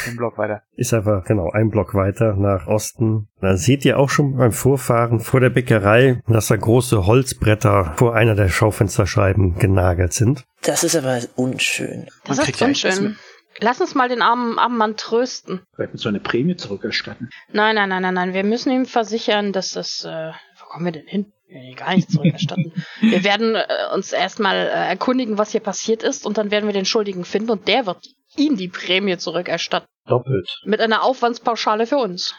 Im 0.07 0.17
Block 0.17 0.37
weiter. 0.37 0.63
ist 0.77 0.93
einfach, 0.93 1.25
genau, 1.25 1.51
ein 1.51 1.71
Block 1.71 1.95
weiter 1.95 2.35
nach 2.37 2.67
Osten. 2.67 3.29
Da 3.41 3.57
seht 3.57 3.85
ihr 3.87 3.99
auch 3.99 4.11
schon 4.11 4.37
beim 4.37 4.53
Vorfahren 4.53 5.21
vor 5.21 5.41
der 5.41 5.49
Bäckerei, 5.51 6.21
dass 6.29 6.49
da 6.49 6.57
große 6.57 7.07
Holzbretter 7.07 7.95
vor 7.97 8.15
einer 8.15 8.35
der 8.35 8.49
Schaufensterscheiben 8.51 9.55
genagelt 9.59 10.13
sind. 10.13 10.45
Das 10.63 10.85
ist 10.85 10.97
aber 10.97 11.21
unschön. 11.37 12.09
Das 12.25 12.37
Man 12.37 12.49
ist 12.51 12.61
unschön. 12.63 13.17
Lass 13.61 13.81
uns 13.81 13.95
mal 13.95 14.09
den 14.09 14.21
armen, 14.21 14.59
armen 14.59 14.77
Mann 14.77 14.97
trösten. 14.97 15.61
Wir 15.77 15.87
hätten 15.87 15.97
so 15.97 16.09
eine 16.09 16.19
Prämie 16.19 16.57
zurückerstatten. 16.57 17.31
Nein, 17.53 17.77
nein, 17.77 17.89
nein, 17.89 18.03
nein, 18.03 18.15
nein. 18.15 18.35
Wir 18.35 18.43
müssen 18.45 18.71
ihm 18.73 18.85
versichern, 18.85 19.53
dass 19.53 19.71
das. 19.71 20.05
Äh, 20.05 20.33
kommen 20.75 20.87
wir 20.87 20.93
denn 20.93 21.07
hin? 21.07 21.33
Wir 21.47 21.55
werden 21.55 21.67
hier 21.67 21.77
gar 21.77 21.95
nichts 21.95 22.13
zurückerstatten. 22.13 22.73
wir 23.01 23.23
werden 23.23 23.55
äh, 23.55 23.65
uns 23.95 24.13
erstmal 24.13 24.57
äh, 24.57 24.89
erkundigen, 24.89 25.39
was 25.39 25.53
hier 25.53 25.61
passiert 25.61 26.03
ist, 26.03 26.27
und 26.27 26.37
dann 26.37 26.51
werden 26.51 26.67
wir 26.67 26.73
den 26.73 26.85
Schuldigen 26.85 27.25
finden 27.25 27.51
und 27.51 27.69
der 27.69 27.87
wird 27.87 28.09
ihm 28.37 28.57
die 28.57 28.69
Prämie 28.69 29.17
zurückerstatten. 29.17 29.87
Doppelt. 30.07 30.49
Mit 30.65 30.81
einer 30.81 31.05
Aufwandspauschale 31.05 31.87
für 31.87 31.99
uns. 31.99 32.35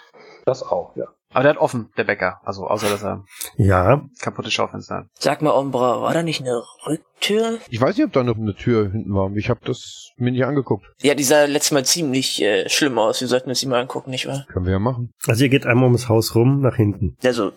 Das 0.46 0.64
auch, 0.64 0.96
ja. 0.98 1.06
Aber 1.32 1.44
der 1.44 1.54
hat 1.54 1.58
offen, 1.58 1.90
der 1.98 2.04
Bäcker. 2.04 2.40
Also 2.44 2.68
außer 2.68 2.90
dass 2.90 3.04
er 3.04 3.24
Ja, 3.58 4.04
kaputte 4.22 4.52
Schaufenster 4.52 4.96
hat. 4.96 5.06
Sag 5.18 5.42
mal, 5.42 5.52
Ombra, 5.52 6.02
war 6.02 6.14
da 6.14 6.22
nicht 6.22 6.42
eine 6.42 6.62
Rücktür? 6.86 7.60
Ich 7.70 7.82
weiß 7.82 7.96
nicht, 7.98 8.06
ob 8.06 8.14
da 8.14 8.24
noch 8.24 8.38
eine 8.38 8.56
Tür 8.56 8.92
hinten 8.92 9.14
war. 9.14 9.34
Ich 9.36 9.50
habe 9.50 9.60
das 9.64 10.12
mir 10.18 10.32
nicht 10.32 10.46
angeguckt. 10.46 10.86
Ja, 11.02 11.16
die 11.16 11.24
sah 11.24 11.46
letztes 11.46 11.72
Mal 11.72 11.86
ziemlich 11.86 12.42
äh, 12.42 12.70
schlimm 12.70 12.98
aus. 12.98 13.22
Wir 13.22 13.28
sollten 13.28 13.50
uns 13.50 13.60
die 13.60 13.66
mal 13.66 13.82
angucken, 13.82 14.12
nicht 14.12 14.28
wahr? 14.28 14.46
Können 14.52 14.66
wir 14.66 14.74
ja 14.74 14.80
machen. 14.80 15.12
also 15.26 15.44
ihr 15.44 15.50
geht 15.50 15.66
einmal 15.66 15.86
ums 15.86 16.10
Haus 16.10 16.36
rum, 16.36 16.62
nach 16.62 16.76
hinten. 16.76 17.18
Also, 17.24 17.52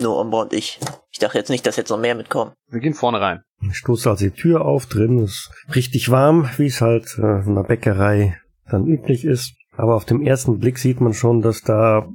nur 0.00 0.18
Ombra 0.18 0.42
und 0.42 0.52
ich. 0.52 0.80
Ich 1.10 1.18
dachte 1.18 1.38
jetzt 1.38 1.50
nicht, 1.50 1.66
dass 1.66 1.76
jetzt 1.76 1.90
noch 1.90 1.98
mehr 2.00 2.14
mitkommen. 2.14 2.52
Wir 2.70 2.80
gehen 2.80 2.94
vorne 2.94 3.20
rein. 3.20 3.42
Stoßt 3.70 4.06
also 4.06 4.24
die 4.24 4.30
Tür 4.30 4.64
auf, 4.64 4.86
drin 4.86 5.18
ist 5.18 5.50
richtig 5.74 6.10
warm, 6.10 6.48
wie 6.58 6.66
es 6.66 6.80
halt 6.80 7.16
äh, 7.18 7.22
in 7.22 7.52
einer 7.52 7.64
Bäckerei 7.64 8.38
dann 8.70 8.86
üblich 8.86 9.24
ist. 9.24 9.54
Aber 9.76 9.94
auf 9.94 10.04
dem 10.04 10.22
ersten 10.22 10.58
Blick 10.58 10.78
sieht 10.78 11.00
man 11.00 11.12
schon, 11.12 11.42
dass 11.42 11.62
da 11.62 12.08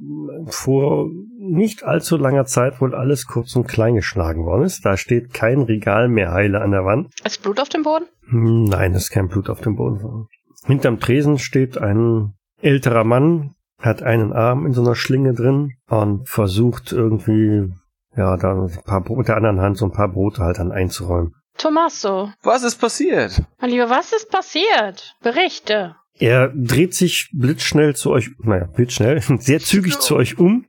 vor 0.46 1.08
nicht 1.38 1.84
allzu 1.84 2.16
langer 2.16 2.44
Zeit 2.44 2.80
wohl 2.80 2.94
alles 2.94 3.26
kurz 3.26 3.54
und 3.56 3.68
klein 3.68 3.94
geschlagen 3.94 4.44
worden 4.44 4.64
ist. 4.64 4.84
Da 4.84 4.96
steht 4.96 5.32
kein 5.32 5.62
Regal 5.62 6.08
mehr 6.08 6.32
heile 6.32 6.60
an 6.60 6.72
der 6.72 6.84
Wand. 6.84 7.12
Ist 7.24 7.42
Blut 7.42 7.60
auf 7.60 7.68
dem 7.68 7.82
Boden? 7.82 8.04
Hm, 8.28 8.64
Nein, 8.64 8.94
es 8.94 9.04
ist 9.04 9.10
kein 9.10 9.28
Blut 9.28 9.48
auf 9.48 9.60
dem 9.60 9.76
Boden. 9.76 10.26
Hinterm 10.64 11.00
Tresen 11.00 11.38
steht 11.38 11.78
ein 11.78 12.34
älterer 12.60 13.04
Mann, 13.04 13.54
hat 13.82 14.02
einen 14.02 14.32
Arm 14.32 14.64
in 14.66 14.72
so 14.72 14.80
einer 14.82 14.94
Schlinge 14.94 15.34
drin 15.34 15.72
und 15.88 16.28
versucht 16.28 16.92
irgendwie, 16.92 17.72
ja, 18.16 18.36
da 18.36 18.52
ein 18.64 18.78
paar 18.84 19.02
Bro- 19.02 19.16
mit 19.16 19.28
der 19.28 19.36
anderen 19.36 19.60
Hand 19.60 19.76
so 19.76 19.84
ein 19.86 19.92
paar 19.92 20.08
Brote 20.08 20.42
halt 20.42 20.58
dann 20.58 20.72
einzuräumen. 20.72 21.34
Tommaso, 21.58 22.30
Was 22.42 22.62
ist 22.62 22.76
passiert? 22.76 23.42
mein 23.60 23.70
Lieber, 23.70 23.90
was 23.90 24.12
ist 24.12 24.30
passiert? 24.30 25.14
Berichte. 25.22 25.96
Er 26.18 26.48
dreht 26.54 26.94
sich 26.94 27.30
blitzschnell 27.34 27.94
zu 27.94 28.10
euch, 28.10 28.30
naja, 28.42 28.66
blitzschnell, 28.74 29.20
sehr 29.38 29.60
zügig 29.60 29.98
zu 29.98 30.16
euch 30.16 30.38
um. 30.38 30.64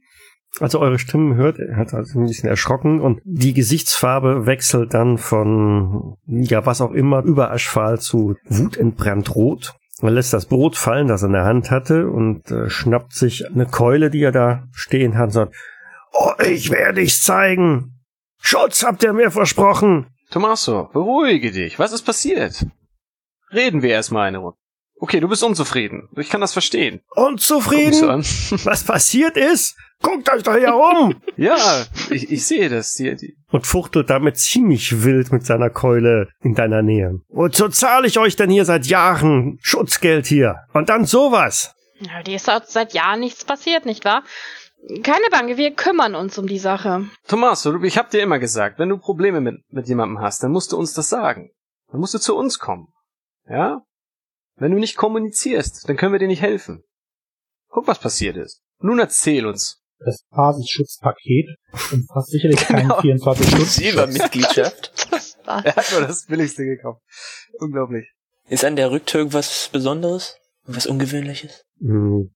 Als 0.60 0.76
er 0.76 0.82
eure 0.82 1.00
Stimmen 1.00 1.34
hört, 1.36 1.58
er 1.58 1.78
hat 1.78 1.94
also 1.96 2.20
ein 2.20 2.28
bisschen 2.28 2.48
erschrocken 2.48 3.00
und 3.02 3.22
die 3.26 3.54
Gesichtsfarbe 3.56 4.46
wechselt 4.46 4.94
dann 4.94 5.18
von, 5.18 6.16
ja, 6.28 6.64
was 6.66 6.80
auch 6.80 6.92
immer, 6.92 7.24
über 7.24 7.50
Aschfahl 7.52 8.00
zu 8.00 8.36
wutentbrannt 8.46 9.34
rot. 9.36 9.74
Er 10.04 10.12
lässt 10.12 10.34
das 10.34 10.48
Brot 10.48 10.76
fallen, 10.76 11.08
das 11.08 11.22
er 11.22 11.28
in 11.28 11.34
der 11.34 11.46
Hand 11.46 11.72
hatte 11.72 12.10
und 12.10 12.52
äh, 12.52 12.70
schnappt 12.70 13.14
sich 13.14 13.48
eine 13.48 13.66
Keule, 13.66 14.10
die 14.10 14.22
er 14.22 14.34
da 14.34 14.68
stehen 14.74 15.18
hat 15.18 15.28
und 15.28 15.32
sagt, 15.32 15.56
oh, 16.12 16.34
ich 16.46 16.72
werde 16.72 17.00
ich's 17.00 17.22
zeigen. 17.22 18.02
Schutz 18.38 18.84
habt 18.84 19.02
ihr 19.04 19.14
mir 19.14 19.32
versprochen. 19.32 20.08
Tommaso, 20.30 20.90
beruhige 20.92 21.52
dich. 21.52 21.80
Was 21.80 21.94
ist 21.94 22.02
passiert? 22.02 22.66
Reden 23.54 23.82
wir 23.82 23.92
erstmal 23.92 24.28
eine 24.28 24.40
Runde. 24.40 24.58
Okay, 24.96 25.20
du 25.20 25.28
bist 25.28 25.44
unzufrieden. 25.44 26.08
Ich 26.16 26.30
kann 26.30 26.42
das 26.42 26.54
verstehen. 26.54 27.02
Unzufrieden? 27.16 28.20
Was 28.66 28.84
passiert 28.84 29.36
ist? 29.38 29.76
Guckt 30.02 30.30
euch 30.32 30.44
doch 30.44 30.56
hier 30.58 30.76
um! 30.76 31.16
ja, 31.38 31.86
ich, 32.10 32.30
ich 32.32 32.46
sehe 32.46 32.70
das. 32.70 32.94
Die, 32.94 33.16
die, 33.16 33.36
und 33.52 33.66
fuchtelt 33.66 34.10
damit 34.10 34.38
ziemlich 34.38 35.04
wild 35.04 35.32
mit 35.32 35.46
seiner 35.46 35.70
Keule 35.70 36.30
in 36.42 36.56
deiner 36.56 36.82
Nähe. 36.82 37.20
Wozu 37.30 37.70
zahle 37.70 38.08
ich 38.08 38.20
euch 38.20 38.36
denn 38.36 38.50
hier 38.50 38.66
seit 38.66 38.86
Jahren 38.86 39.58
Schutzgeld 39.62 40.26
hier? 40.26 40.58
Und 40.74 40.90
dann 40.90 41.06
sowas. 41.06 41.74
Ja, 42.00 42.22
dir 42.22 42.36
ist 42.36 42.46
seit- 42.46 42.70
seit 42.70 42.94
Jahren 42.94 43.22
nichts 43.22 43.46
passiert, 43.46 43.86
nicht 43.86 44.04
wahr? 44.04 44.24
Keine 45.04 45.30
Bange, 45.32 45.56
wir 45.56 45.72
kümmern 45.72 46.16
uns 46.16 46.38
um 46.38 46.48
die 46.48 46.60
Sache. 46.60 47.06
Tommaso, 47.28 47.82
ich 47.84 47.98
hab 47.98 48.10
dir 48.10 48.22
immer 48.22 48.40
gesagt, 48.40 48.80
wenn 48.80 48.90
du 48.90 48.98
Probleme 48.98 49.40
mit, 49.40 49.56
mit 49.70 49.88
jemandem 49.88 50.20
hast, 50.20 50.44
dann 50.44 50.52
musst 50.52 50.74
du 50.74 50.78
uns 50.78 50.94
das 50.94 51.08
sagen. 51.08 51.52
Dann 51.90 52.02
musst 52.02 52.14
du 52.14 52.18
zu 52.20 52.36
uns 52.36 52.60
kommen. 52.60 52.88
Ja? 53.50 53.82
Wenn 54.64 54.72
du 54.72 54.80
nicht 54.80 54.96
kommunizierst, 54.96 55.90
dann 55.90 55.98
können 55.98 56.14
wir 56.14 56.20
dir 56.20 56.30
nicht 56.30 56.42
helfen. 56.42 56.86
Guck, 57.68 57.86
was 57.86 58.00
passiert 58.00 58.38
ist. 58.38 58.62
Nun 58.80 58.98
erzähl 58.98 59.46
uns. 59.46 59.84
Das 60.00 60.24
Basisschutzpaket 60.30 61.50
umfasst 61.92 62.32
sicherlich 62.32 62.62
keinen 62.62 62.88
Genau. 62.88 63.02
24 63.02 63.46
Stunden. 63.46 63.66
Silbermitgliedschaft. 63.66 64.94
Er 65.46 65.76
hat 65.76 65.92
nur 65.92 66.08
das 66.08 66.28
Billigste 66.28 66.64
gekauft. 66.64 67.02
Unglaublich. 67.60 68.06
Ist 68.48 68.64
an 68.64 68.78
der 68.78 68.92
Rücktür 68.92 69.20
irgendwas 69.20 69.70
Besonderes? 69.74 70.38
Was 70.66 70.88
Ungewöhnliches? 70.88 71.66
Hm. 71.82 72.34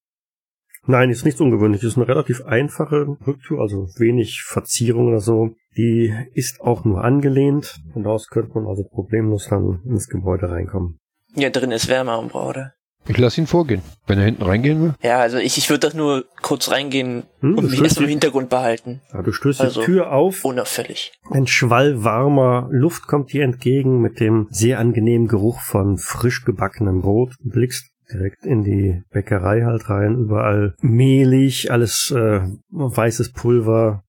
Nein, 0.86 1.10
ist 1.10 1.24
nichts 1.24 1.40
Ungewöhnliches. 1.40 1.92
Ist 1.92 1.98
eine 1.98 2.10
relativ 2.10 2.42
einfache 2.42 3.08
Rücktür, 3.26 3.62
also 3.62 3.88
wenig 3.96 4.44
Verzierung 4.46 5.08
oder 5.08 5.22
so. 5.22 5.56
Die 5.78 6.14
ist 6.34 6.60
auch 6.60 6.84
nur 6.84 7.06
angelehnt. 7.06 7.80
Von 7.94 8.04
da 8.04 8.10
aus 8.10 8.28
könnte 8.28 8.52
man 8.56 8.68
also 8.68 8.84
problemlos 8.84 9.48
dann 9.48 9.82
ins 9.86 10.10
Gebäude 10.10 10.50
reinkommen. 10.50 11.00
Ja, 11.38 11.50
drin 11.50 11.72
ist 11.72 11.88
wärmer, 11.88 12.34
oder? 12.34 12.74
Ich 13.10 13.18
lasse 13.18 13.40
ihn 13.40 13.48
vorgehen. 13.48 13.82
Wenn 14.06 14.20
er 14.20 14.26
hinten 14.26 14.44
reingehen 14.44 14.82
will. 14.82 14.94
Ja, 15.02 15.20
also 15.20 15.38
ich, 15.38 15.58
ich 15.58 15.70
würde 15.70 15.88
doch 15.88 15.94
nur 15.96 16.26
kurz 16.42 16.70
reingehen 16.72 17.24
Hm, 17.40 17.58
und 17.58 17.70
mich 17.72 17.82
erst 17.82 18.02
im 18.02 18.08
Hintergrund 18.08 18.50
behalten. 18.50 19.00
Ja, 19.14 19.22
du 19.22 19.32
stößt 19.32 19.62
Also- 19.62 19.80
die 19.80 19.86
Tür 19.86 20.12
auf. 20.12 20.44
Unauffällig. 20.44 21.14
Ein 21.32 21.48
Schwall 21.48 22.04
warmer 22.04 22.68
Luft 22.70 23.08
kommt 23.08 23.32
dir 23.32 23.44
entgegen 23.44 24.02
mit 24.02 24.20
dem 24.20 24.48
sehr 24.50 24.80
angenehmen 24.80 25.28
Geruch 25.30 25.62
von 25.62 25.98
frisch 25.98 26.44
gebackenem 26.44 27.02
Brot. 27.02 27.34
Du 27.42 27.50
blickst 27.52 27.86
direkt 28.12 28.46
in 28.46 28.64
die 28.64 29.02
Bäckerei 29.12 29.62
halt 29.62 29.90
rein. 29.90 30.18
Überall 30.18 30.76
mehlig, 30.82 31.72
alles 31.72 32.12
äh, 32.14 32.42
weißes 32.72 33.32
Pulver. 33.32 34.04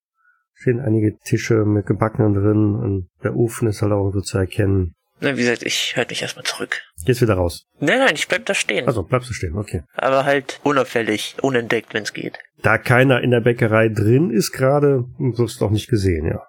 Stehen 0.54 0.80
einige 0.80 1.16
Tische 1.18 1.64
mit 1.64 1.86
Gebackenen 1.86 2.34
drin 2.34 2.74
und 2.74 3.08
der 3.22 3.36
Ofen 3.36 3.68
ist 3.68 3.80
halt 3.80 3.92
auch 3.92 4.10
so 4.10 4.20
zu 4.22 4.38
erkennen. 4.38 4.94
Na, 5.20 5.37
wie 5.37 5.40
gesagt, 5.40 5.64
ich 5.64 5.96
halte 5.96 6.12
mich 6.12 6.22
erstmal 6.22 6.44
zurück. 6.44 6.81
Gehst 7.04 7.20
wieder 7.20 7.35
raus. 7.35 7.66
Nein, 7.81 7.98
nein, 7.98 8.14
ich 8.14 8.28
bleib 8.28 8.46
da 8.46 8.54
stehen. 8.54 8.87
Also 8.87 9.02
bleibst 9.02 9.31
du 9.31 9.35
stehen, 9.35 9.57
okay. 9.57 9.83
Aber 9.94 10.24
halt 10.24 10.61
unauffällig, 10.62 11.37
unentdeckt, 11.42 11.92
wenn's 11.94 12.12
geht. 12.12 12.38
Da 12.62 12.78
keiner 12.78 13.20
in 13.22 13.31
der 13.31 13.40
Bäckerei 13.40 13.88
drin 13.88 14.31
ist 14.31 14.52
gerade, 14.52 15.04
wirst 15.18 15.61
du 15.61 15.64
auch 15.66 15.70
nicht 15.70 15.88
gesehen, 15.88 16.26
ja. 16.26 16.42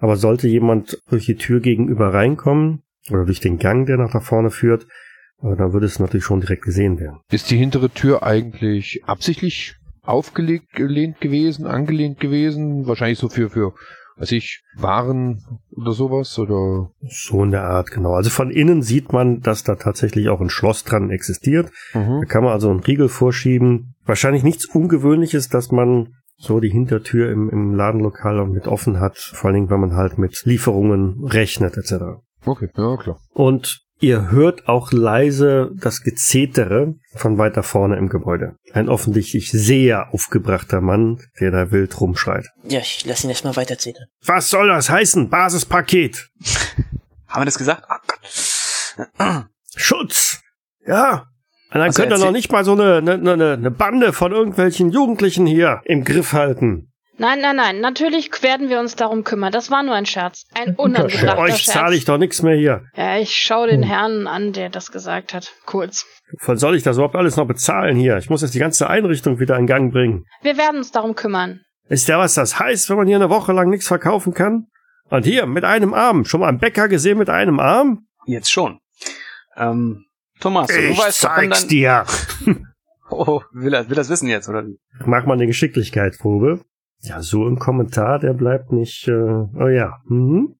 Aber 0.00 0.16
sollte 0.16 0.48
jemand 0.48 0.98
durch 1.10 1.26
die 1.26 1.36
Tür 1.36 1.60
gegenüber 1.60 2.12
reinkommen, 2.12 2.82
oder 3.08 3.24
durch 3.24 3.40
den 3.40 3.58
Gang, 3.58 3.86
der 3.86 3.96
nach 3.96 4.12
da 4.12 4.20
vorne 4.20 4.50
führt, 4.50 4.86
aber 5.38 5.56
dann 5.56 5.72
würde 5.72 5.86
es 5.86 5.98
natürlich 5.98 6.24
schon 6.24 6.40
direkt 6.40 6.62
gesehen 6.62 7.00
werden. 7.00 7.20
Ist 7.30 7.50
die 7.50 7.56
hintere 7.56 7.90
Tür 7.90 8.22
eigentlich 8.22 9.02
absichtlich 9.04 9.76
aufgelegt 10.02 10.72
gelehnt 10.74 11.20
gewesen, 11.20 11.66
angelehnt 11.66 12.20
gewesen? 12.20 12.86
Wahrscheinlich 12.86 13.18
so 13.18 13.28
für, 13.28 13.48
für, 13.48 13.74
weiß 14.20 14.32
ich, 14.32 14.62
Waren 14.76 15.42
oder 15.72 15.92
sowas? 15.92 16.38
Oder? 16.38 16.90
So 17.08 17.42
in 17.42 17.50
der 17.50 17.64
Art, 17.64 17.90
genau. 17.90 18.14
Also 18.14 18.30
von 18.30 18.50
innen 18.50 18.82
sieht 18.82 19.12
man, 19.12 19.40
dass 19.40 19.64
da 19.64 19.76
tatsächlich 19.76 20.28
auch 20.28 20.40
ein 20.40 20.50
Schloss 20.50 20.84
dran 20.84 21.10
existiert. 21.10 21.70
Mhm. 21.94 22.20
Da 22.20 22.24
kann 22.26 22.44
man 22.44 22.52
also 22.52 22.70
einen 22.70 22.80
Riegel 22.80 23.08
vorschieben. 23.08 23.94
Wahrscheinlich 24.04 24.42
nichts 24.42 24.66
Ungewöhnliches, 24.66 25.48
dass 25.48 25.72
man 25.72 26.14
so 26.36 26.60
die 26.60 26.70
Hintertür 26.70 27.30
im, 27.30 27.50
im 27.50 27.74
Ladenlokal 27.74 28.46
mit 28.46 28.66
offen 28.66 29.00
hat. 29.00 29.18
Vor 29.18 29.48
allen 29.48 29.54
Dingen, 29.54 29.70
wenn 29.70 29.80
man 29.80 29.94
halt 29.94 30.18
mit 30.18 30.42
Lieferungen 30.44 31.24
rechnet 31.24 31.76
etc. 31.76 32.20
Okay, 32.44 32.68
ja 32.76 32.96
klar. 32.96 33.20
Und 33.30 33.82
ihr 34.00 34.30
hört 34.30 34.66
auch 34.68 34.92
leise 34.92 35.70
das 35.76 36.02
Gezetere 36.02 36.94
von 37.14 37.38
weiter 37.38 37.62
vorne 37.62 37.96
im 37.96 38.08
Gebäude. 38.08 38.56
Ein 38.72 38.88
offensichtlich 38.88 39.50
sehr 39.50 40.12
aufgebrachter 40.12 40.80
Mann, 40.80 41.20
der 41.38 41.50
da 41.50 41.70
wild 41.70 42.00
rumschreit. 42.00 42.48
Ja, 42.64 42.80
ich 42.80 43.04
lass 43.06 43.24
ihn 43.24 43.30
erstmal 43.30 43.56
weiterziehen. 43.56 43.96
Was 44.24 44.48
soll 44.48 44.68
das 44.68 44.90
heißen? 44.90 45.28
Basispaket. 45.28 46.28
Haben 47.28 47.42
wir 47.42 47.46
das 47.46 47.58
gesagt? 47.58 47.84
Oh 47.88 47.96
Gott. 48.06 49.46
Schutz. 49.76 50.40
Ja. 50.86 51.26
Und 51.72 51.74
dann 51.74 51.82
Also 51.82 52.02
könnt 52.02 52.12
ihr 52.12 52.18
noch 52.18 52.32
nicht 52.32 52.50
mal 52.50 52.64
so 52.64 52.72
eine, 52.72 52.96
eine, 52.96 53.12
eine, 53.14 53.52
eine 53.52 53.70
Bande 53.70 54.12
von 54.12 54.32
irgendwelchen 54.32 54.90
Jugendlichen 54.90 55.46
hier 55.46 55.82
im 55.84 56.02
Griff 56.04 56.32
halten. 56.32 56.89
Nein, 57.20 57.42
nein, 57.42 57.56
nein. 57.56 57.80
Natürlich 57.80 58.30
werden 58.42 58.70
wir 58.70 58.80
uns 58.80 58.96
darum 58.96 59.24
kümmern. 59.24 59.52
Das 59.52 59.70
war 59.70 59.82
nur 59.82 59.94
ein 59.94 60.06
Scherz. 60.06 60.46
Ein 60.54 60.74
unangebrachter 60.74 61.38
Euch 61.38 61.66
zahle 61.66 61.94
ich 61.94 62.00
Scherz. 62.04 62.06
doch 62.06 62.16
nichts 62.16 62.40
mehr 62.40 62.56
hier. 62.56 62.84
Ja, 62.94 63.18
ich 63.18 63.34
schaue 63.34 63.68
den 63.68 63.82
Herrn 63.82 64.26
an, 64.26 64.54
der 64.54 64.70
das 64.70 64.90
gesagt 64.90 65.34
hat. 65.34 65.52
Kurz. 65.66 66.06
Wann 66.46 66.56
soll 66.56 66.76
ich 66.76 66.82
das 66.82 66.96
überhaupt 66.96 67.16
alles 67.16 67.36
noch 67.36 67.46
bezahlen 67.46 67.98
hier? 67.98 68.16
Ich 68.16 68.30
muss 68.30 68.40
jetzt 68.40 68.54
die 68.54 68.58
ganze 68.58 68.88
Einrichtung 68.88 69.38
wieder 69.38 69.58
in 69.58 69.66
Gang 69.66 69.92
bringen. 69.92 70.24
Wir 70.40 70.56
werden 70.56 70.78
uns 70.78 70.92
darum 70.92 71.14
kümmern. 71.14 71.60
Wisst 71.90 72.08
ihr, 72.08 72.16
was 72.16 72.32
das 72.32 72.58
heißt, 72.58 72.88
wenn 72.88 72.96
man 72.96 73.06
hier 73.06 73.16
eine 73.16 73.28
Woche 73.28 73.52
lang 73.52 73.68
nichts 73.68 73.86
verkaufen 73.86 74.32
kann? 74.32 74.68
Und 75.10 75.26
hier, 75.26 75.44
mit 75.44 75.64
einem 75.64 75.92
Arm. 75.92 76.24
Schon 76.24 76.40
mal 76.40 76.48
einen 76.48 76.58
Bäcker 76.58 76.88
gesehen 76.88 77.18
mit 77.18 77.28
einem 77.28 77.60
Arm? 77.60 78.06
Jetzt 78.24 78.50
schon. 78.50 78.78
Ähm, 79.58 80.06
Thomas, 80.40 80.68
du 80.68 80.74
weißt 80.74 81.20
zeig's 81.20 81.66
dir. 81.66 82.06
Oh, 83.12 83.42
will 83.52 83.74
er, 83.74 83.88
will 83.88 83.96
das 83.96 84.08
wissen 84.08 84.28
jetzt, 84.28 84.48
oder? 84.48 84.64
wie? 84.64 84.78
Mach 85.04 85.26
mal 85.26 85.32
eine 85.34 85.48
Geschicklichkeitsprobe. 85.48 86.64
Ja, 87.02 87.22
so 87.22 87.46
ein 87.46 87.58
Kommentar, 87.58 88.18
der 88.18 88.34
bleibt 88.34 88.72
nicht, 88.72 89.08
äh, 89.08 89.12
oh 89.12 89.68
ja. 89.68 89.98
Mhm. 90.06 90.56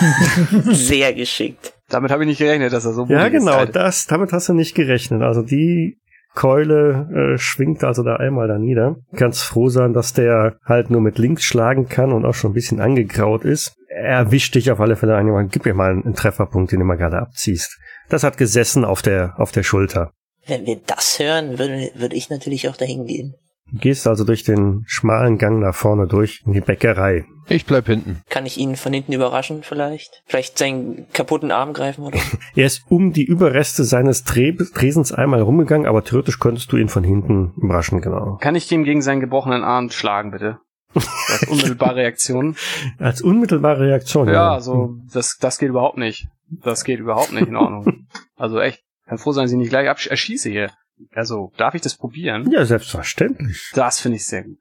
Sehr 0.72 1.14
geschickt. 1.14 1.72
Damit 1.88 2.10
habe 2.10 2.24
ich 2.24 2.28
nicht 2.28 2.38
gerechnet, 2.38 2.72
dass 2.72 2.84
er 2.84 2.92
so 2.92 3.06
Ja, 3.06 3.26
ist, 3.26 3.32
genau, 3.32 3.52
Alter. 3.52 3.72
das, 3.72 4.06
damit 4.06 4.32
hast 4.32 4.48
du 4.48 4.54
nicht 4.54 4.74
gerechnet. 4.74 5.22
Also 5.22 5.42
die 5.42 5.98
Keule 6.34 7.34
äh, 7.34 7.38
schwingt 7.38 7.84
also 7.84 8.02
da 8.02 8.16
einmal 8.16 8.48
da 8.48 8.58
nieder. 8.58 8.96
Ganz 9.14 9.42
froh 9.42 9.68
sein, 9.68 9.92
dass 9.92 10.14
der 10.14 10.56
halt 10.64 10.90
nur 10.90 11.00
mit 11.00 11.18
links 11.18 11.44
schlagen 11.44 11.88
kann 11.88 12.12
und 12.12 12.24
auch 12.24 12.34
schon 12.34 12.52
ein 12.52 12.54
bisschen 12.54 12.80
angegraut 12.80 13.44
ist. 13.44 13.74
Er 13.88 14.18
erwischt 14.18 14.54
dich 14.54 14.70
auf 14.70 14.80
alle 14.80 14.96
Fälle 14.96 15.16
ein. 15.16 15.48
Gib 15.48 15.66
mir 15.66 15.74
mal 15.74 15.90
einen 15.90 16.14
Trefferpunkt, 16.14 16.72
den 16.72 16.80
du 16.80 16.86
mal 16.86 16.96
gerade 16.96 17.18
abziehst. 17.18 17.78
Das 18.08 18.24
hat 18.24 18.38
gesessen 18.38 18.84
auf 18.84 19.02
der, 19.02 19.34
auf 19.38 19.52
der 19.52 19.62
Schulter. 19.62 20.12
Wenn 20.46 20.66
wir 20.66 20.80
das 20.86 21.18
hören, 21.18 21.58
würde, 21.58 21.90
würde 21.94 22.16
ich 22.16 22.30
natürlich 22.30 22.68
auch 22.68 22.76
dahin 22.76 23.04
gehen. 23.04 23.34
Du 23.72 23.78
gehst 23.78 24.06
also 24.06 24.24
durch 24.24 24.44
den 24.44 24.84
schmalen 24.86 25.38
Gang 25.38 25.58
nach 25.60 25.74
vorne 25.74 26.06
durch 26.06 26.42
in 26.44 26.52
die 26.52 26.60
Bäckerei. 26.60 27.24
Ich 27.48 27.64
bleib 27.64 27.86
hinten. 27.86 28.22
Kann 28.28 28.46
ich 28.46 28.58
ihn 28.58 28.76
von 28.76 28.92
hinten 28.92 29.12
überraschen 29.12 29.62
vielleicht? 29.62 30.22
Vielleicht 30.26 30.58
seinen 30.58 31.06
kaputten 31.12 31.50
Arm 31.50 31.72
greifen 31.72 32.04
oder? 32.04 32.18
Er 32.54 32.66
ist 32.66 32.82
um 32.88 33.12
die 33.12 33.24
Überreste 33.24 33.84
seines 33.84 34.24
Tre 34.24 34.54
Tresens 34.54 35.12
einmal 35.12 35.40
rumgegangen, 35.40 35.86
aber 35.86 36.04
theoretisch 36.04 36.38
könntest 36.38 36.70
du 36.70 36.76
ihn 36.76 36.88
von 36.88 37.02
hinten 37.02 37.52
überraschen, 37.56 38.00
genau. 38.02 38.38
Kann 38.40 38.54
ich 38.54 38.70
ihm 38.70 38.84
gegen 38.84 39.02
seinen 39.02 39.20
gebrochenen 39.20 39.64
Arm 39.64 39.90
schlagen, 39.90 40.30
bitte? 40.30 40.58
Als 40.94 41.48
unmittelbare 41.48 41.96
Reaktion. 41.96 42.56
Als 42.98 43.22
unmittelbare 43.22 43.80
Reaktion. 43.80 44.28
Ja, 44.28 44.52
also 44.52 44.96
das, 45.12 45.38
das 45.40 45.58
geht 45.58 45.70
überhaupt 45.70 45.96
nicht. 45.96 46.28
Das 46.50 46.84
geht 46.84 47.00
überhaupt 47.00 47.32
nicht 47.32 47.48
in 47.48 47.56
Ordnung. 47.56 48.06
Also 48.34 48.58
echt, 48.58 48.82
kann 49.06 49.18
froh 49.18 49.30
sein, 49.30 49.44
dass 49.44 49.52
ich 49.52 49.56
nicht 49.58 49.68
gleich 49.68 49.86
erschieße 49.86 50.50
hier. 50.50 50.72
Also, 51.14 51.52
darf 51.56 51.74
ich 51.74 51.82
das 51.82 51.96
probieren? 51.96 52.50
Ja, 52.50 52.64
selbstverständlich. 52.64 53.70
Das 53.74 54.00
finde 54.00 54.16
ich 54.16 54.24
sehr 54.24 54.44
gut. 54.44 54.58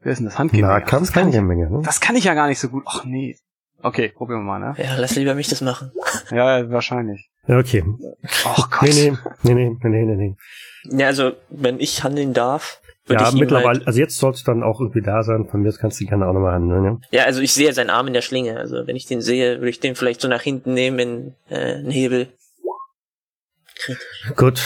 Wer 0.00 0.12
ist 0.12 0.18
denn 0.18 0.26
das 0.26 0.38
Handgewehr? 0.38 0.66
Ach, 0.66 0.80
Nahkampf 0.80 1.06
das, 1.06 1.12
kann 1.12 1.28
ich, 1.28 1.36
Handgemenge, 1.36 1.70
ne? 1.70 1.82
das 1.84 2.00
kann 2.00 2.16
ich 2.16 2.24
ja 2.24 2.34
gar 2.34 2.48
nicht 2.48 2.58
so 2.58 2.68
gut. 2.68 2.84
Ach 2.86 3.04
nee. 3.04 3.36
Okay, 3.82 4.08
probieren 4.08 4.40
wir 4.40 4.44
mal, 4.44 4.58
ne? 4.58 4.74
Ja, 4.78 4.96
lass 4.96 5.14
lieber 5.16 5.34
mich 5.34 5.48
das 5.48 5.60
machen. 5.60 5.90
Ja, 6.30 6.70
wahrscheinlich. 6.70 7.30
Ja, 7.46 7.58
okay. 7.58 7.84
Oh 8.44 8.64
Gott. 8.70 8.82
Nee, 8.82 9.12
nee, 9.42 9.54
nee, 9.54 9.76
nee, 9.82 9.88
nee, 9.88 10.04
nee, 10.04 10.16
nee. 10.16 10.98
Ja, 10.98 11.08
also, 11.08 11.32
wenn 11.50 11.80
ich 11.80 12.02
handeln 12.02 12.32
darf, 12.32 12.80
würde 13.06 13.24
Ja, 13.24 13.30
mittlerweile, 13.32 13.80
halt, 13.80 13.86
also 13.86 13.98
jetzt 13.98 14.16
soll 14.16 14.32
es 14.32 14.42
dann 14.44 14.62
auch 14.62 14.80
irgendwie 14.80 15.02
da 15.02 15.22
sein. 15.22 15.46
Von 15.46 15.60
mir 15.60 15.68
aus 15.68 15.78
kannst 15.78 16.00
du 16.00 16.06
gerne 16.06 16.26
auch 16.26 16.32
nochmal 16.32 16.54
handeln, 16.54 16.82
ne? 16.82 17.00
Ja, 17.10 17.24
also 17.24 17.42
ich 17.42 17.52
sehe 17.52 17.72
seinen 17.74 17.90
Arm 17.90 18.06
in 18.06 18.14
der 18.14 18.22
Schlinge. 18.22 18.56
Also 18.56 18.86
wenn 18.86 18.96
ich 18.96 19.06
den 19.06 19.20
sehe, 19.20 19.58
würde 19.58 19.68
ich 19.68 19.80
den 19.80 19.94
vielleicht 19.94 20.22
so 20.22 20.28
nach 20.28 20.40
hinten 20.40 20.72
nehmen 20.72 20.98
in 20.98 21.34
äh, 21.50 21.74
einen 21.74 21.90
Hebel. 21.90 22.28
Kritisch. 23.84 24.32
Gut, 24.36 24.62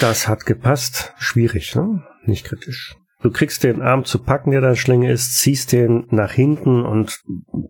das 0.00 0.28
hat 0.28 0.46
gepasst. 0.46 1.12
Schwierig, 1.18 1.74
ne? 1.74 2.02
Nicht 2.24 2.46
kritisch. 2.46 2.96
Du 3.22 3.30
kriegst 3.30 3.64
den 3.64 3.80
Arm 3.80 4.04
zu 4.04 4.18
packen, 4.18 4.50
der 4.50 4.60
da 4.60 4.76
Schlinge 4.76 5.10
ist, 5.10 5.38
ziehst 5.38 5.72
den 5.72 6.06
nach 6.10 6.32
hinten 6.32 6.84
und 6.84 7.20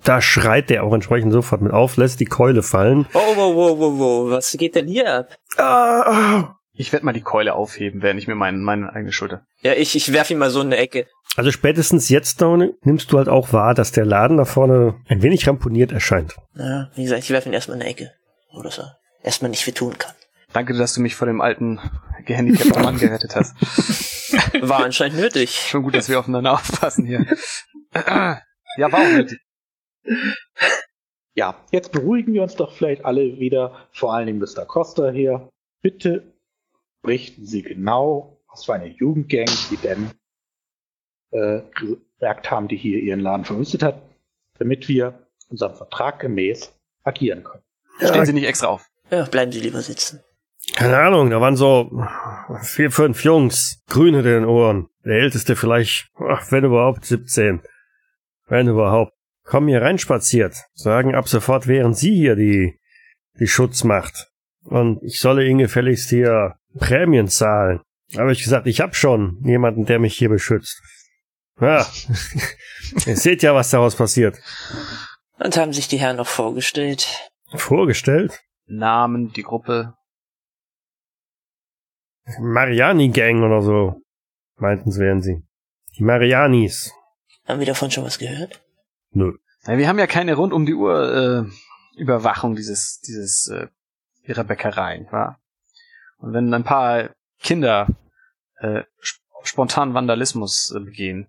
da 0.03 0.21
schreit 0.21 0.69
der 0.69 0.83
auch 0.83 0.93
entsprechend 0.93 1.33
sofort 1.33 1.63
mit 1.63 1.73
auf, 1.73 1.97
lässt 1.97 2.19
die 2.19 2.25
Keule 2.25 2.65
fallen. 2.65 3.07
Oh, 3.15 3.37
wow, 3.37 3.55
wow, 3.55 3.79
wow, 3.79 3.99
wow, 3.99 4.31
was 4.31 4.51
geht 4.59 4.75
denn 4.75 4.89
hier 4.89 5.13
ab? 5.13 5.37
Ah. 5.57 6.57
Ich 6.73 6.93
werde 6.93 7.07
mal 7.07 7.13
die 7.13 7.21
Keule 7.21 7.55
aufheben, 7.55 8.03
während 8.03 8.19
ich 8.19 8.27
mir 8.27 8.35
meine, 8.35 8.59
meine 8.59 8.93
eigene 8.93 9.13
Schulter. 9.13 9.47
Ja, 9.63 9.75
ich, 9.75 9.95
ich 9.95 10.13
werf 10.13 10.29
ihn 10.31 10.39
mal 10.39 10.51
so 10.51 10.61
in 10.61 10.67
eine 10.67 10.77
Ecke. 10.79 11.07
Also 11.37 11.53
spätestens 11.53 12.09
jetzt, 12.09 12.41
Downey, 12.41 12.73
nimmst 12.83 13.13
du 13.13 13.19
halt 13.19 13.29
auch 13.29 13.53
wahr, 13.53 13.75
dass 13.75 13.93
der 13.93 14.05
Laden 14.05 14.39
da 14.39 14.45
vorne 14.45 14.97
ein 15.07 15.23
wenig 15.23 15.47
ramponiert 15.47 15.93
erscheint. 15.93 16.35
Ja, 16.57 16.91
wie 16.97 17.05
gesagt, 17.05 17.23
ich 17.23 17.31
werf 17.31 17.47
ihn 17.47 17.53
erstmal 17.53 17.77
in 17.77 17.83
eine 17.83 17.91
Ecke. 17.91 18.11
Oder 18.53 18.73
so. 18.73 18.83
Erstmal 19.23 19.51
nicht 19.51 19.63
viel 19.63 19.73
tun 19.73 19.97
kann. 19.99 20.15
Danke, 20.55 20.73
dass 20.73 20.95
du 20.95 21.01
mich 21.01 21.17
vor 21.17 21.27
dem 21.27 21.41
alten 21.41 21.81
gehandicapten 22.25 22.81
Mann 22.81 22.97
gerettet 22.97 23.35
hast. 23.35 23.57
War 24.63 24.85
anscheinend 24.85 25.19
nötig. 25.19 25.51
Schon 25.51 25.83
gut, 25.83 25.97
dass 25.97 26.09
wir 26.09 26.19
aufeinander 26.19 26.53
aufpassen 26.53 27.05
hier. 27.05 27.27
Ja, 28.77 28.91
war 28.91 29.03
auch 29.03 29.13
nötig. 29.13 29.39
Ja, 31.35 31.65
jetzt 31.71 31.93
beruhigen 31.93 32.35
wir 32.35 32.43
uns 32.43 32.57
doch 32.57 32.73
vielleicht 32.73 33.05
alle 33.05 33.39
wieder, 33.39 33.87
vor 33.93 34.13
allen 34.13 34.27
Dingen 34.27 34.41
Mr. 34.41 34.67
Costa 34.67 35.11
hier. 35.11 35.49
Bitte 35.81 36.35
berichten 37.03 37.47
Sie 37.47 37.63
genau, 37.63 38.43
was 38.49 38.65
für 38.65 38.75
eine 38.75 38.89
Jugendgang 38.89 39.47
Sie 39.47 39.77
denn 39.77 40.11
äh, 41.31 41.61
gesagt 41.77 42.51
haben, 42.51 42.67
die 42.67 42.77
hier 42.77 42.99
Ihren 42.99 43.21
Laden 43.21 43.45
verwüstet 43.45 43.85
hat, 43.85 44.03
damit 44.59 44.89
wir 44.89 45.29
unserem 45.49 45.77
Vertrag 45.77 46.19
gemäß 46.19 46.75
agieren 47.05 47.45
können. 47.45 47.63
Stehen 48.01 48.27
Sie 48.27 48.33
nicht 48.33 48.47
extra 48.47 48.67
auf. 48.67 48.91
Ja, 49.09 49.25
bleiben 49.27 49.53
Sie 49.53 49.61
lieber 49.61 49.83
sitzen. 49.83 50.24
Keine 50.73 50.99
Ahnung, 50.99 51.31
da 51.31 51.41
waren 51.41 51.57
so 51.57 51.91
vier, 52.63 52.91
fünf 52.91 53.23
Jungs, 53.23 53.83
grün 53.89 54.15
hinter 54.15 54.31
den 54.31 54.45
Ohren. 54.45 54.89
Der 55.05 55.19
älteste 55.19 55.57
vielleicht, 55.57 56.09
ach, 56.19 56.51
wenn 56.51 56.65
überhaupt, 56.65 57.05
17. 57.05 57.61
Wenn 58.49 58.69
überhaupt. 58.69 59.13
Kommen 59.45 59.69
hier 59.69 59.83
reinspaziert, 59.83 60.57
sagen 60.73 61.15
ab 61.15 61.29
sofort 61.29 61.67
wären 61.67 61.93
Sie 61.93 62.15
hier 62.15 62.35
die, 62.35 62.81
die 63.39 63.47
Schutzmacht. 63.47 64.31
Und 64.65 65.03
ich 65.03 65.21
solle 65.21 65.45
Ihnen 65.45 65.59
gefälligst 65.59 66.09
hier 66.09 66.55
Prämien 66.79 67.29
zahlen. 67.29 67.83
Habe 68.17 68.33
ich 68.33 68.43
gesagt, 68.43 68.67
ich 68.67 68.81
hab 68.81 68.97
schon 68.97 69.43
jemanden, 69.45 69.85
der 69.85 69.99
mich 69.99 70.17
hier 70.17 70.31
beschützt. 70.31 70.81
Ja, 71.61 71.87
ihr 73.07 73.17
seht 73.17 73.43
ja, 73.43 73.55
was 73.55 73.71
daraus 73.71 73.97
passiert. 73.97 74.39
Und 75.39 75.57
haben 75.59 75.75
sich 75.75 75.89
die 75.89 75.99
Herren 75.99 76.17
noch 76.17 76.27
vorgestellt. 76.27 77.31
Vorgestellt? 77.55 78.41
Namen, 78.67 79.33
die 79.33 79.43
Gruppe. 79.43 79.95
Mariani 82.41 83.11
Gang 83.11 83.43
oder 83.43 83.63
so, 83.63 84.03
meinten 84.57 84.91
sie, 84.91 85.01
wären 85.01 85.23
sie. 85.23 85.43
Die 85.97 86.03
Marianis. 86.03 86.93
Haben 87.47 87.61
wir 87.61 87.67
davon 87.67 87.91
schon 87.91 88.05
was 88.05 88.19
gehört? 88.19 88.61
Nö. 89.11 89.33
Ja, 89.67 89.79
wir 89.79 89.89
haben 89.89 89.99
ja 89.99 90.07
keine 90.07 90.35
rund 90.35 90.53
um 90.53 90.67
die 90.67 90.75
Uhr 90.75 91.47
äh, 91.47 91.99
Überwachung 92.01 92.57
dieses 92.57 93.01
dieses 93.01 93.49
äh, 93.49 93.69
ihrer 94.23 94.45
Bäckerei, 94.45 94.99
nicht 94.99 95.13
wahr? 95.13 95.39
Und 96.19 96.33
wenn 96.33 96.53
ein 96.53 96.65
paar 96.65 97.11
Kinder 97.41 97.89
äh, 98.59 98.83
sp 99.01 99.21
spontan 99.45 99.93
Vandalismus 99.93 100.75
äh, 100.75 100.81
begehen, 100.81 101.29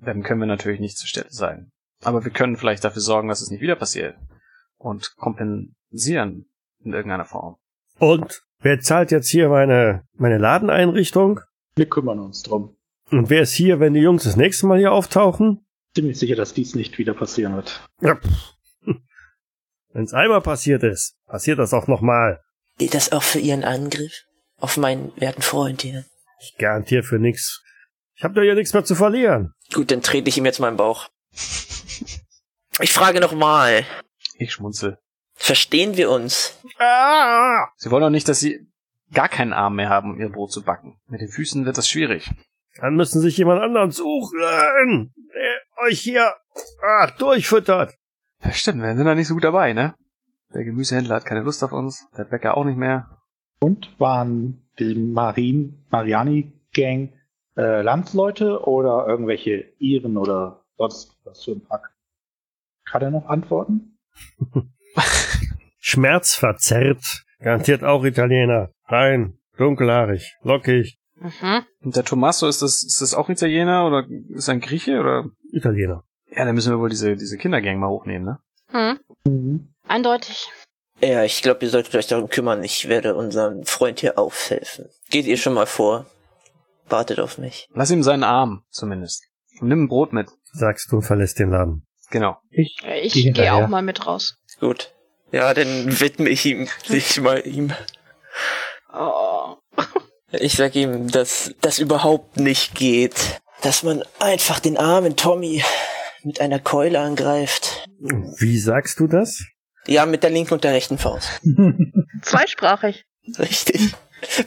dann 0.00 0.22
können 0.22 0.40
wir 0.40 0.46
natürlich 0.46 0.80
nicht 0.80 0.96
zur 0.96 1.08
Stelle 1.08 1.30
sein. 1.30 1.72
Aber 2.02 2.24
wir 2.24 2.30
können 2.30 2.56
vielleicht 2.56 2.84
dafür 2.84 3.02
sorgen, 3.02 3.28
dass 3.28 3.40
es 3.40 3.50
nicht 3.50 3.60
wieder 3.60 3.76
passiert 3.76 4.16
und 4.76 5.14
kompensieren 5.16 6.46
in 6.84 6.92
irgendeiner 6.92 7.24
Form. 7.24 7.56
Und 7.98 8.42
wer 8.62 8.80
zahlt 8.80 9.10
jetzt 9.10 9.28
hier 9.28 9.48
meine, 9.48 10.04
meine 10.14 10.38
Ladeneinrichtung? 10.38 11.40
Wir 11.74 11.88
kümmern 11.88 12.18
uns 12.18 12.42
drum. 12.42 12.76
Und 13.10 13.28
wer 13.28 13.42
ist 13.42 13.52
hier, 13.52 13.80
wenn 13.80 13.94
die 13.94 14.00
Jungs 14.00 14.24
das 14.24 14.36
nächste 14.36 14.66
Mal 14.66 14.78
hier 14.78 14.92
auftauchen? 14.92 15.64
Ziemlich 15.94 16.18
sicher, 16.18 16.36
dass 16.36 16.54
dies 16.54 16.74
nicht 16.74 16.96
wieder 16.98 17.12
passieren 17.12 17.54
wird. 17.56 17.86
Ja, 18.00 18.16
pff. 18.16 18.54
Wenn's 19.92 20.14
einmal 20.14 20.40
passiert 20.40 20.82
ist, 20.82 21.16
passiert 21.26 21.58
das 21.58 21.74
auch 21.74 21.86
nochmal. 21.86 22.40
Gilt 22.78 22.94
das 22.94 23.12
auch 23.12 23.22
für 23.22 23.38
Ihren 23.38 23.64
Angriff? 23.64 24.24
Auf 24.58 24.76
meinen 24.76 25.12
werten 25.16 25.42
Freund 25.42 25.82
hier? 25.82 26.04
Ich 26.40 26.56
garantiere 26.56 27.02
für 27.02 27.18
nix. 27.18 27.62
Ich 28.14 28.24
hab 28.24 28.34
doch 28.34 28.42
hier 28.42 28.54
nichts 28.54 28.72
mehr 28.72 28.84
zu 28.84 28.94
verlieren. 28.94 29.52
Gut, 29.74 29.90
dann 29.90 30.02
trete 30.02 30.28
ich 30.28 30.38
ihm 30.38 30.46
jetzt 30.46 30.60
meinen 30.60 30.76
Bauch. 30.76 31.08
Ich 32.80 32.92
frage 32.92 33.20
nochmal. 33.20 33.84
Ich 34.38 34.52
schmunzel. 34.52 34.98
Verstehen 35.42 35.96
wir 35.96 36.08
uns? 36.08 36.56
Ah! 36.78 37.66
Sie 37.76 37.90
wollen 37.90 38.04
doch 38.04 38.10
nicht, 38.10 38.28
dass 38.28 38.38
sie 38.38 38.64
gar 39.12 39.28
keinen 39.28 39.52
Arm 39.52 39.74
mehr 39.74 39.88
haben, 39.88 40.12
um 40.12 40.20
ihr 40.20 40.28
Brot 40.28 40.52
zu 40.52 40.62
backen. 40.62 41.00
Mit 41.08 41.20
den 41.20 41.30
Füßen 41.30 41.64
wird 41.64 41.76
das 41.76 41.88
schwierig. 41.88 42.30
Dann 42.76 42.94
müssen 42.94 43.20
sich 43.20 43.38
jemand 43.38 43.60
anderen 43.60 43.90
suchen, 43.90 44.38
der 44.38 45.84
euch 45.84 45.98
hier 45.98 46.32
ah, 46.80 47.08
durchfüttert. 47.18 47.92
Ja, 48.44 48.52
stimmt, 48.52 48.82
wir 48.82 48.94
sind 48.94 49.04
da 49.04 49.16
nicht 49.16 49.26
so 49.26 49.34
gut 49.34 49.42
dabei, 49.42 49.72
ne? 49.72 49.96
Der 50.54 50.62
Gemüsehändler 50.62 51.16
hat 51.16 51.24
keine 51.24 51.42
Lust 51.42 51.64
auf 51.64 51.72
uns, 51.72 52.08
der 52.16 52.22
Bäcker 52.22 52.56
auch 52.56 52.64
nicht 52.64 52.78
mehr. 52.78 53.18
Und 53.58 53.98
waren 53.98 54.64
die 54.78 54.94
Marin, 54.94 55.84
Mariani-Gang 55.90 57.12
äh, 57.56 57.82
Landsleute 57.82 58.64
oder 58.64 59.08
irgendwelche 59.08 59.72
Iren 59.80 60.16
oder 60.16 60.62
sonst 60.78 61.18
was 61.24 61.42
für 61.42 61.50
ein 61.50 61.64
Pack? 61.64 61.90
Kann 62.84 63.02
er 63.02 63.10
noch 63.10 63.26
antworten? 63.26 63.98
Schmerzverzerrt. 65.82 67.24
Garantiert 67.40 67.82
auch 67.82 68.04
Italiener. 68.04 68.70
Rein, 68.86 69.38
dunkelhaarig, 69.58 70.36
lockig. 70.42 70.98
Mhm. 71.16 71.64
Und 71.82 71.96
der 71.96 72.04
Tommaso, 72.04 72.46
ist 72.46 72.62
das, 72.62 72.82
ist 72.84 73.00
das 73.00 73.14
auch 73.14 73.28
Italiener 73.28 73.86
oder 73.86 74.06
ist 74.30 74.48
er 74.48 74.54
ein 74.54 74.60
Grieche 74.60 74.98
oder? 75.00 75.24
Italiener. 75.52 76.04
Ja, 76.30 76.44
dann 76.44 76.54
müssen 76.54 76.72
wir 76.72 76.78
wohl 76.78 76.88
diese, 76.88 77.16
diese 77.16 77.36
Kindergang 77.36 77.78
mal 77.78 77.88
hochnehmen, 77.88 78.24
ne? 78.24 78.38
Hm. 78.68 78.98
Mhm. 79.26 79.74
Eindeutig. 79.86 80.48
Ja, 81.00 81.24
ich 81.24 81.42
glaube, 81.42 81.64
ihr 81.64 81.70
solltet 81.70 81.94
euch 81.96 82.06
darum 82.06 82.28
kümmern. 82.28 82.62
Ich 82.62 82.88
werde 82.88 83.14
unserem 83.16 83.64
Freund 83.64 83.98
hier 84.00 84.18
aufhelfen. 84.18 84.86
Geht 85.10 85.26
ihr 85.26 85.36
schon 85.36 85.52
mal 85.54 85.66
vor? 85.66 86.06
Wartet 86.88 87.18
auf 87.20 87.38
mich. 87.38 87.68
Lass 87.74 87.90
ihm 87.90 88.02
seinen 88.02 88.22
Arm, 88.24 88.62
zumindest. 88.70 89.26
Und 89.60 89.68
nimm 89.68 89.84
ein 89.84 89.88
Brot 89.88 90.12
mit. 90.12 90.28
Sagst 90.52 90.90
du, 90.92 91.00
verlässt 91.00 91.38
den 91.38 91.50
Laden. 91.50 91.86
Genau. 92.10 92.38
Ich, 92.50 92.76
Ich 93.02 93.12
Geh 93.14 93.20
gehe 93.20 93.22
hinterher. 93.24 93.54
auch 93.56 93.68
mal 93.68 93.82
mit 93.82 94.06
raus. 94.06 94.36
Gut. 94.60 94.94
Ja, 95.32 95.54
dann 95.54 96.00
widme 96.00 96.28
ich 96.28 96.44
ihm, 96.44 96.68
sich 96.84 97.20
mal 97.20 97.46
ihm. 97.46 97.72
Oh. 98.92 99.56
Ich 100.30 100.54
sag 100.54 100.74
ihm, 100.76 101.10
dass 101.10 101.54
das 101.60 101.78
überhaupt 101.78 102.36
nicht 102.36 102.74
geht. 102.74 103.40
Dass 103.62 103.82
man 103.82 104.02
einfach 104.18 104.60
den 104.60 104.76
armen 104.76 105.16
Tommy 105.16 105.62
mit 106.22 106.40
einer 106.40 106.58
Keule 106.58 107.00
angreift. 107.00 107.86
Wie 108.38 108.58
sagst 108.58 109.00
du 109.00 109.06
das? 109.06 109.44
Ja, 109.86 110.06
mit 110.06 110.22
der 110.22 110.30
linken 110.30 110.54
und 110.54 110.64
der 110.64 110.72
rechten 110.72 110.98
Faust. 110.98 111.40
Zweisprachig. 112.22 113.04
Richtig. 113.38 113.94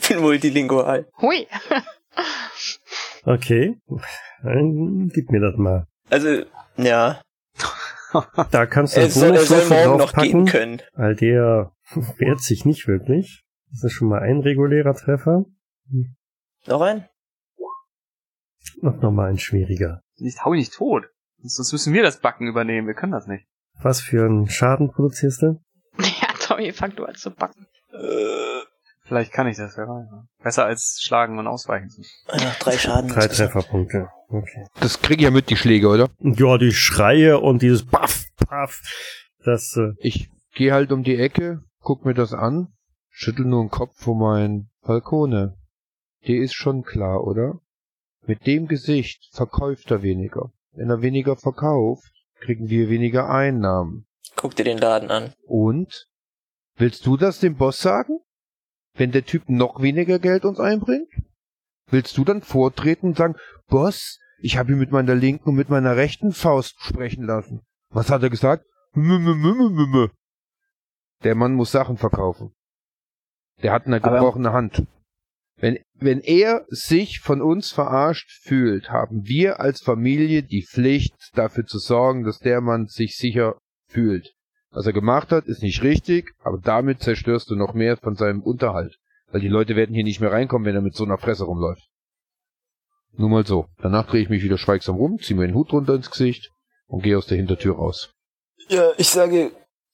Bin 0.08 0.20
multilingual. 0.20 1.08
Hui. 1.20 1.48
Okay. 3.24 3.78
Dann 4.44 5.10
gib 5.14 5.32
mir 5.32 5.42
das 5.42 5.58
mal. 5.58 5.88
Also, 6.10 6.44
ja. 6.78 7.22
Da 8.52 8.66
kannst 8.66 8.96
du 8.98 9.02
das 9.02 9.14
soll, 9.16 9.38
soll 9.38 9.66
morgen 9.70 9.98
noch 10.00 10.14
gehen 10.14 10.46
können. 10.46 10.82
weil 10.94 11.16
der 11.16 11.72
wehrt 12.18 12.42
sich 12.42 12.66
nicht 12.66 12.88
wirklich. 12.88 13.44
Das 13.72 13.84
ist 13.84 13.94
schon 13.94 14.08
mal 14.10 14.22
ein 14.22 14.40
regulärer 14.40 14.94
Treffer. 14.94 15.46
Noch 16.68 16.82
ein? 16.82 17.08
Und 18.82 19.02
nochmal 19.02 19.30
ein 19.30 19.38
schwieriger. 19.38 20.02
Nicht, 20.18 20.44
hau 20.44 20.54
ihn 20.54 20.60
nicht 20.60 20.74
tot. 20.74 21.06
Sonst 21.38 21.56
sonst 21.58 21.72
müssen 21.74 21.94
wir 21.94 22.04
das 22.04 22.20
Backen 22.22 22.48
übernehmen. 22.48 22.88
Wir 22.88 22.94
können 22.94 23.12
das 23.12 23.28
nicht. 23.28 23.46
Was 23.82 24.02
für 24.02 24.26
einen 24.26 24.50
Schaden 24.50 24.92
produzierst 24.92 25.42
du? 25.42 25.62
Ja, 26.00 26.28
Tommy, 26.40 26.72
fang 26.74 26.96
du 26.96 27.06
an 27.06 27.16
zu 27.16 27.32
backen. 27.32 27.68
Äh, 27.92 28.62
Vielleicht 29.08 29.32
kann 29.32 29.48
ich 29.48 29.56
das, 29.58 29.78
wer 29.78 29.88
weiß. 29.88 30.10
ne? 30.12 30.28
Besser 30.44 30.66
als 30.66 31.00
schlagen 31.02 31.38
und 31.38 31.48
ausweichen. 31.48 31.90
ja, 32.28 32.56
drei 32.60 32.78
Schaden. 32.78 33.10
Drei. 33.12 33.28
Trefferpunkte. 33.28 34.10
Okay. 34.30 34.66
Das 34.80 35.00
krieg 35.02 35.18
ich 35.20 35.24
ja 35.24 35.32
mit, 35.32 35.50
die 35.52 35.58
Schläge, 35.58 35.88
oder? 35.88 36.10
Ja, 36.20 36.58
die 36.58 36.72
Schreie 36.72 37.40
und 37.40 37.62
dieses 37.62 37.86
Paff, 37.86 38.26
Paff. 38.48 38.82
Das, 39.44 39.78
äh, 39.78 39.94
Ich 40.00 40.30
gehe 40.56 40.74
halt 40.74 40.92
um 40.92 41.04
die 41.04 41.18
Ecke, 41.18 41.62
guck 41.82 42.04
mir 42.04 42.16
das 42.16 42.34
an, 42.34 42.74
schüttel 43.10 43.46
nur 43.46 43.64
den 43.64 43.70
Kopf 43.70 43.96
vor 43.96 44.16
mein 44.16 44.70
Falcone. 44.82 45.56
Der 46.28 46.38
ist 46.38 46.56
schon 46.56 46.82
klar, 46.84 47.24
oder? 47.24 47.60
Mit 48.26 48.48
dem 48.48 48.68
Gesicht 48.68 49.30
verkauft 49.34 49.92
er 49.92 50.02
weniger. 50.02 50.52
Wenn 50.72 50.90
er 50.90 51.04
weniger 51.04 51.36
verkauft, 51.36 52.12
kriegen 52.40 52.70
wir 52.70 52.90
weniger 52.90 53.30
Einnahmen. 53.30 54.08
Guck 54.36 54.56
dir 54.56 54.64
den 54.64 54.80
Laden 54.80 55.12
an. 55.12 55.34
Und? 55.46 56.08
Willst 56.76 57.06
du 57.06 57.16
das 57.18 57.40
dem 57.40 57.56
Boss 57.56 57.80
sagen? 57.80 58.20
Wenn 58.96 59.12
der 59.12 59.26
Typ 59.26 59.50
noch 59.50 59.82
weniger 59.82 60.20
Geld 60.20 60.46
uns 60.46 60.60
einbringt? 60.60 61.10
Willst 61.90 62.18
du 62.18 62.24
dann 62.24 62.42
vortreten 62.42 63.10
und 63.10 63.18
sagen, 63.18 63.36
Boss, 63.68 64.20
ich 64.40 64.58
habe 64.58 64.72
ihn 64.72 64.80
mit 64.80 64.92
meiner 64.92 65.16
linken 65.16 65.50
und 65.50 65.56
mit 65.56 65.70
meiner 65.70 65.96
rechten 65.96 66.32
Faust 66.32 66.76
sprechen 66.80 67.24
lassen. 67.24 67.62
Was 67.90 68.10
hat 68.10 68.24
er 68.24 68.30
gesagt? 68.30 68.66
Der 71.24 71.36
Mann 71.36 71.54
muss 71.54 71.72
Sachen 71.72 71.98
verkaufen. 71.98 72.54
Der 73.64 73.72
hat 73.72 73.86
eine 73.86 74.02
gebrochene 74.02 74.54
Hand. 74.54 74.86
Wenn, 75.58 75.80
wenn 75.94 76.20
er 76.20 76.66
sich 76.68 77.22
von 77.22 77.42
uns 77.42 77.72
verarscht 77.72 78.30
fühlt, 78.44 78.90
haben 78.90 79.26
wir 79.26 79.60
als 79.60 79.82
Familie 79.82 80.44
die 80.44 80.66
Pflicht, 80.66 81.16
dafür 81.34 81.66
zu 81.66 81.80
sorgen, 81.80 82.24
dass 82.24 82.40
der 82.40 82.60
Mann 82.60 82.88
sich 82.88 83.16
sicher 83.16 83.58
fühlt. 83.88 84.35
Was 84.76 84.86
er 84.86 84.92
gemacht 84.92 85.32
hat, 85.32 85.46
ist 85.46 85.64
nicht 85.64 85.84
richtig, 85.84 86.36
aber 86.44 86.58
damit 86.62 87.00
zerstörst 87.02 87.50
du 87.50 87.56
noch 87.56 87.74
mehr 87.74 87.96
von 87.96 88.16
seinem 88.16 88.42
Unterhalt. 88.42 88.98
Weil 89.32 89.40
die 89.40 89.48
Leute 89.48 89.78
werden 89.78 89.96
hier 89.96 90.04
nicht 90.04 90.20
mehr 90.20 90.34
reinkommen, 90.34 90.66
wenn 90.66 90.76
er 90.76 90.82
mit 90.82 90.96
so 90.96 91.06
einer 91.06 91.18
Fresse 91.18 91.46
rumläuft. 91.46 91.88
Nur 93.14 93.30
mal 93.30 93.46
so. 93.46 93.68
Danach 93.82 94.06
drehe 94.06 94.22
ich 94.22 94.28
mich 94.28 94.44
wieder 94.44 94.58
schweigsam 94.58 94.98
rum, 94.98 95.18
ziehe 95.22 95.40
mir 95.40 95.48
den 95.48 95.56
Hut 95.56 95.72
runter 95.72 95.96
ins 95.96 96.12
Gesicht 96.12 96.52
und 96.88 97.04
gehe 97.04 97.18
aus 97.18 97.26
der 97.26 97.38
Hintertür 97.38 97.78
raus. 97.78 98.12
Ja, 98.68 98.92
ich 98.98 99.08
sage, 99.08 99.52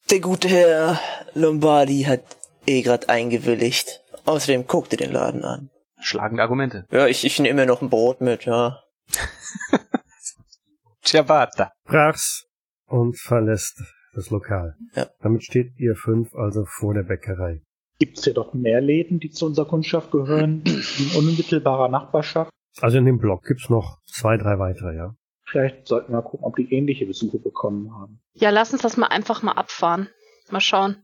der 0.10 0.20
gute 0.20 0.48
Herr 0.48 1.00
Lombardi 1.36 2.02
hat 2.02 2.24
eh 2.65 2.82
grad 2.82 3.08
eingewilligt. 3.08 4.02
Außerdem 4.26 4.65
guck 4.65 4.89
dir 4.89 4.98
den 4.98 5.12
Laden 5.12 5.46
an. 5.46 5.70
Schlagende 6.00 6.41
Argumente. 6.41 6.88
Ja, 6.89 7.06
ich, 7.06 7.24
ich 7.24 7.38
nehme 7.38 7.62
mir 7.62 7.67
noch 7.67 7.84
ein 7.84 7.91
Brot 7.91 8.20
mit, 8.20 8.46
ja. 8.46 8.80
Ciabatta. 11.04 11.72
brach's 11.86 12.48
und 12.88 13.20
verlässt 13.20 13.80
das 14.13 14.30
Lokal. 14.30 14.76
Ja. 14.95 15.08
Damit 15.21 15.43
steht 15.43 15.78
ihr 15.78 15.95
fünf 15.95 16.34
also 16.36 16.65
vor 16.65 16.93
der 16.93 17.04
Bäckerei. 17.04 17.62
Gibt 18.00 18.17
es 18.17 18.24
hier 18.24 18.34
doch 18.34 18.54
mehr 18.54 18.82
Läden, 18.82 19.19
die 19.19 19.30
zu 19.30 19.45
unserer 19.45 19.67
Kundschaft 19.67 20.12
gehören, 20.12 20.63
in 20.65 21.17
unmittelbarer 21.17 21.88
Nachbarschaft? 21.88 22.52
Also 22.80 22.97
in 22.97 23.06
dem 23.06 23.19
Block 23.19 23.43
gibt's 23.43 23.69
noch 23.69 24.00
zwei, 24.06 24.38
drei 24.38 24.58
weitere, 24.58 24.95
ja. 24.95 25.13
Vielleicht 25.45 25.88
sollten 25.88 26.13
wir 26.13 26.21
gucken, 26.21 26.45
ob 26.45 26.56
die 26.56 26.74
ähnliche 26.74 27.06
Besuche 27.06 27.38
bekommen 27.38 27.93
haben. 27.93 28.21
Ja, 28.34 28.50
lass 28.50 28.71
uns 28.71 28.82
das 28.82 28.97
mal 28.97 29.08
einfach 29.08 29.43
mal 29.43 29.52
abfahren. 29.52 30.08
Mal 30.50 30.62
schauen, 30.62 30.95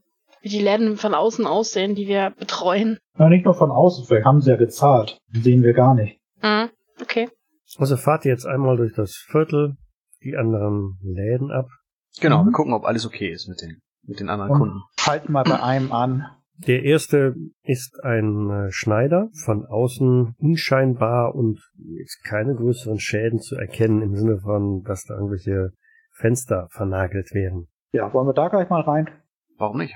wie 0.41 0.49
die 0.49 0.61
Läden 0.61 0.95
von 0.95 1.13
außen 1.13 1.45
aussehen, 1.45 1.95
die 1.95 2.07
wir 2.07 2.31
betreuen. 2.31 2.97
Na, 3.17 3.29
nicht 3.29 3.45
nur 3.45 3.53
von 3.53 3.71
außen, 3.71 4.09
wir 4.09 4.23
haben 4.23 4.41
sie 4.41 4.51
ja 4.51 4.55
gezahlt. 4.55 5.17
Den 5.33 5.43
sehen 5.43 5.63
wir 5.63 5.73
gar 5.73 5.93
nicht. 5.93 6.19
Mhm. 6.41 6.69
Okay. 7.01 7.29
Also 7.77 7.97
fahrt 7.97 8.25
ihr 8.25 8.31
jetzt 8.31 8.45
einmal 8.45 8.77
durch 8.77 8.93
das 8.93 9.15
Viertel, 9.29 9.75
die 10.23 10.37
anderen 10.37 10.97
Läden 11.03 11.51
ab. 11.51 11.67
Genau, 12.21 12.41
Mhm. 12.43 12.47
wir 12.47 12.51
gucken, 12.53 12.73
ob 12.73 12.85
alles 12.85 13.05
okay 13.05 13.29
ist 13.31 13.47
mit 13.47 13.61
den, 13.61 13.79
mit 14.05 14.19
den 14.19 14.29
anderen 14.29 14.51
Und 14.51 14.59
Kunden. 14.59 14.81
halten 15.05 15.31
mal 15.31 15.43
bei 15.43 15.61
einem 15.61 15.91
an. 15.91 16.25
Der 16.67 16.83
erste 16.83 17.35
ist 17.63 18.03
ein 18.03 18.49
äh, 18.49 18.71
Schneider, 18.71 19.29
von 19.45 19.65
außen 19.65 20.33
unscheinbar 20.39 21.35
und 21.35 21.59
jetzt 21.99 22.23
keine 22.23 22.55
größeren 22.55 22.99
Schäden 22.99 23.39
zu 23.39 23.55
erkennen 23.55 24.01
im 24.01 24.15
Sinne 24.15 24.39
von, 24.39 24.81
dass 24.83 25.03
da 25.03 25.13
irgendwelche 25.15 25.69
Fenster 26.13 26.67
vernagelt 26.71 27.33
werden. 27.35 27.67
Ja, 27.91 28.11
wollen 28.11 28.27
wir 28.27 28.33
da 28.33 28.47
gleich 28.47 28.69
mal 28.71 28.81
rein? 28.81 29.07
Warum 29.57 29.77
nicht? 29.77 29.93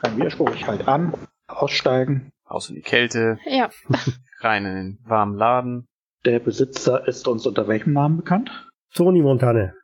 Kein 0.00 0.16
Widerspruch, 0.16 0.50
ich 0.54 0.66
halt 0.68 0.86
an, 0.86 1.14
aussteigen. 1.48 2.30
Raus 2.50 2.68
in 2.68 2.76
die 2.76 2.82
Kälte, 2.82 3.38
Ja. 3.46 3.70
rein 4.40 4.66
in 4.66 4.74
den 4.74 4.98
warmen 5.04 5.36
Laden. 5.36 5.86
Der 6.24 6.38
Besitzer 6.38 7.06
ist 7.08 7.26
uns 7.26 7.46
unter 7.46 7.66
welchem 7.68 7.92
Namen 7.92 8.18
bekannt? 8.18 8.50
Toni 8.94 9.20
Montane. 9.20 9.74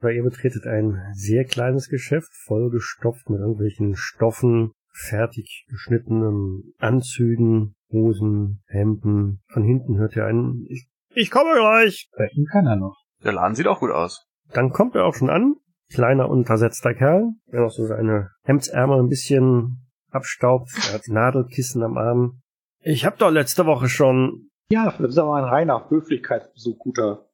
Weil 0.00 0.16
ihr 0.16 0.22
betretet 0.22 0.66
ein 0.66 0.98
sehr 1.14 1.44
kleines 1.44 1.88
Geschäft, 1.88 2.32
vollgestopft 2.46 3.28
mit 3.28 3.40
irgendwelchen 3.40 3.94
Stoffen, 3.96 4.72
fertig 4.92 5.66
geschnittenen 5.68 6.74
Anzügen, 6.78 7.74
Hosen, 7.90 8.62
Hemden. 8.66 9.42
Von 9.48 9.62
hinten 9.62 9.98
hört 9.98 10.16
ihr 10.16 10.26
einen, 10.26 10.66
ich, 10.68 10.88
ich 11.14 11.30
komme 11.30 11.54
gleich. 11.54 12.08
Sprechen 12.12 12.46
kann 12.50 12.66
er 12.66 12.76
noch. 12.76 12.96
Der 13.22 13.32
Laden 13.32 13.54
sieht 13.54 13.66
auch 13.66 13.80
gut 13.80 13.90
aus. 13.90 14.26
Dann 14.52 14.70
kommt 14.70 14.94
er 14.94 15.04
auch 15.04 15.14
schon 15.14 15.30
an. 15.30 15.56
Kleiner, 15.92 16.28
untersetzter 16.28 16.94
Kerl, 16.94 17.32
der 17.52 17.60
noch 17.60 17.70
so 17.70 17.84
seine 17.84 18.30
Hemdsärmel 18.44 19.00
ein 19.00 19.08
bisschen 19.08 19.88
abstaubt. 20.10 20.70
Er 20.88 20.94
hat 20.94 21.08
Nadelkissen 21.08 21.82
am 21.82 21.98
Arm. 21.98 22.40
Ich 22.82 23.04
hab 23.04 23.18
doch 23.18 23.30
letzte 23.30 23.66
Woche 23.66 23.88
schon. 23.88 24.50
Ja, 24.70 24.94
das 24.98 25.10
ist 25.10 25.18
aber 25.18 25.34
ein 25.34 25.44
reiner 25.44 25.90
Höflichkeitsbesuch, 25.90 26.78
guter. 26.78 27.29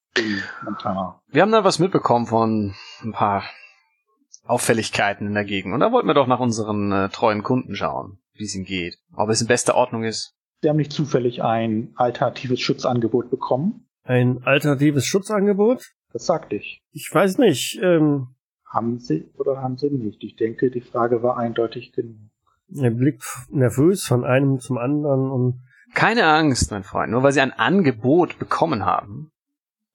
Wir 1.31 1.43
haben 1.43 1.53
da 1.53 1.64
was 1.64 1.79
mitbekommen 1.79 2.27
von 2.27 2.75
ein 3.03 3.12
paar 3.12 3.45
Auffälligkeiten 4.45 5.27
in 5.27 5.35
der 5.35 5.45
Gegend. 5.45 5.75
Und 5.75 5.81
da 5.81 5.93
wollten 5.93 6.07
wir 6.09 6.14
doch 6.14 6.27
nach 6.27 6.41
unseren 6.41 6.93
äh, 6.93 7.09
treuen 7.09 7.43
Kunden 7.43 7.75
schauen, 7.75 8.19
wie 8.35 8.45
es 8.45 8.55
ihnen 8.55 8.64
geht. 8.64 8.97
Ob 9.14 9.29
es 9.29 9.41
in 9.41 9.49
bester 9.49 9.75
Ordnung 9.75 10.05
ist. 10.05 10.35
Sie 10.62 10.69
haben 10.69 10.77
nicht 10.77 10.93
zufällig 10.93 11.43
ein 11.43 11.93
alternatives 11.97 12.61
Schutzangebot 12.61 13.31
bekommen? 13.31 13.89
Ein 14.05 14.43
alternatives 14.45 15.05
Schutzangebot? 15.05 15.83
Das 16.12 16.27
sagte 16.27 16.57
ich. 16.57 16.83
Ich 16.93 17.11
weiß 17.12 17.39
nicht. 17.39 17.79
Ähm, 17.83 18.29
Haben 18.64 18.99
Sie 18.99 19.31
oder 19.37 19.61
haben 19.61 19.77
Sie 19.77 19.91
nicht? 19.91 20.23
Ich 20.23 20.37
denke, 20.37 20.71
die 20.71 20.81
Frage 20.81 21.23
war 21.23 21.37
eindeutig 21.37 21.93
genug. 21.93 22.17
er 22.75 22.91
blickt 22.91 23.25
nervös 23.51 24.05
von 24.05 24.25
einem 24.25 24.61
zum 24.61 24.79
anderen 24.79 25.31
und 25.31 25.61
Keine 25.95 26.25
Angst, 26.27 26.71
mein 26.71 26.85
Freund. 26.85 27.11
Nur 27.11 27.23
weil 27.23 27.33
sie 27.33 27.41
ein 27.41 27.53
Angebot 27.53 28.39
bekommen 28.39 28.87
haben, 28.87 29.31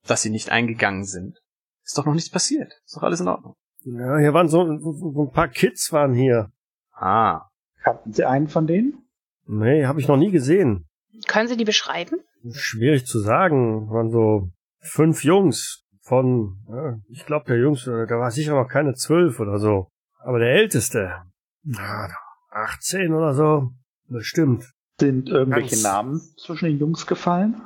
dass 0.06 0.22
sie 0.22 0.30
nicht 0.30 0.50
eingegangen 0.50 1.04
sind, 1.04 1.38
ist 1.84 1.96
doch 1.98 2.06
noch 2.06 2.14
nichts 2.14 2.30
passiert. 2.30 2.72
Ist 2.84 2.96
doch 2.96 3.02
alles 3.02 3.20
in 3.20 3.28
Ordnung. 3.28 3.54
ja, 3.84 4.18
hier 4.18 4.34
waren 4.34 4.48
so, 4.48 4.64
so, 4.78 4.92
so 4.92 5.22
ein 5.24 5.32
paar 5.32 5.48
Kids 5.48 5.92
waren 5.92 6.14
hier. 6.14 6.50
Ah. 6.92 7.48
Kannten 7.82 8.12
Sie 8.12 8.24
einen 8.24 8.48
von 8.48 8.66
denen? 8.66 9.04
Nee, 9.46 9.86
habe 9.86 10.00
ich 10.00 10.08
noch 10.08 10.16
nie 10.16 10.30
gesehen. 10.30 10.86
Können 11.26 11.48
Sie 11.48 11.56
die 11.56 11.64
beschreiben? 11.64 12.20
Schwierig 12.52 13.06
zu 13.06 13.18
sagen. 13.20 13.90
Waren 13.90 14.10
so 14.10 14.50
fünf 14.80 15.24
Jungs 15.24 15.84
von, 16.00 16.58
ja, 16.68 16.98
ich 17.08 17.26
glaube 17.26 17.46
der 17.46 17.58
Jüngste, 17.58 18.06
der 18.06 18.18
war 18.18 18.30
sicher 18.30 18.54
noch 18.54 18.68
keine 18.68 18.94
zwölf 18.94 19.40
oder 19.40 19.58
so. 19.58 19.88
Aber 20.18 20.38
der 20.38 20.50
Älteste, 20.52 21.22
na, 21.64 22.08
18 22.50 23.12
oder 23.12 23.34
so, 23.34 23.70
bestimmt. 24.08 24.70
Sind 25.00 25.28
irgendwelche 25.28 25.70
Ganz- 25.70 25.82
Namen 25.82 26.20
zwischen 26.36 26.66
den 26.66 26.78
Jungs 26.78 27.06
gefallen? 27.06 27.60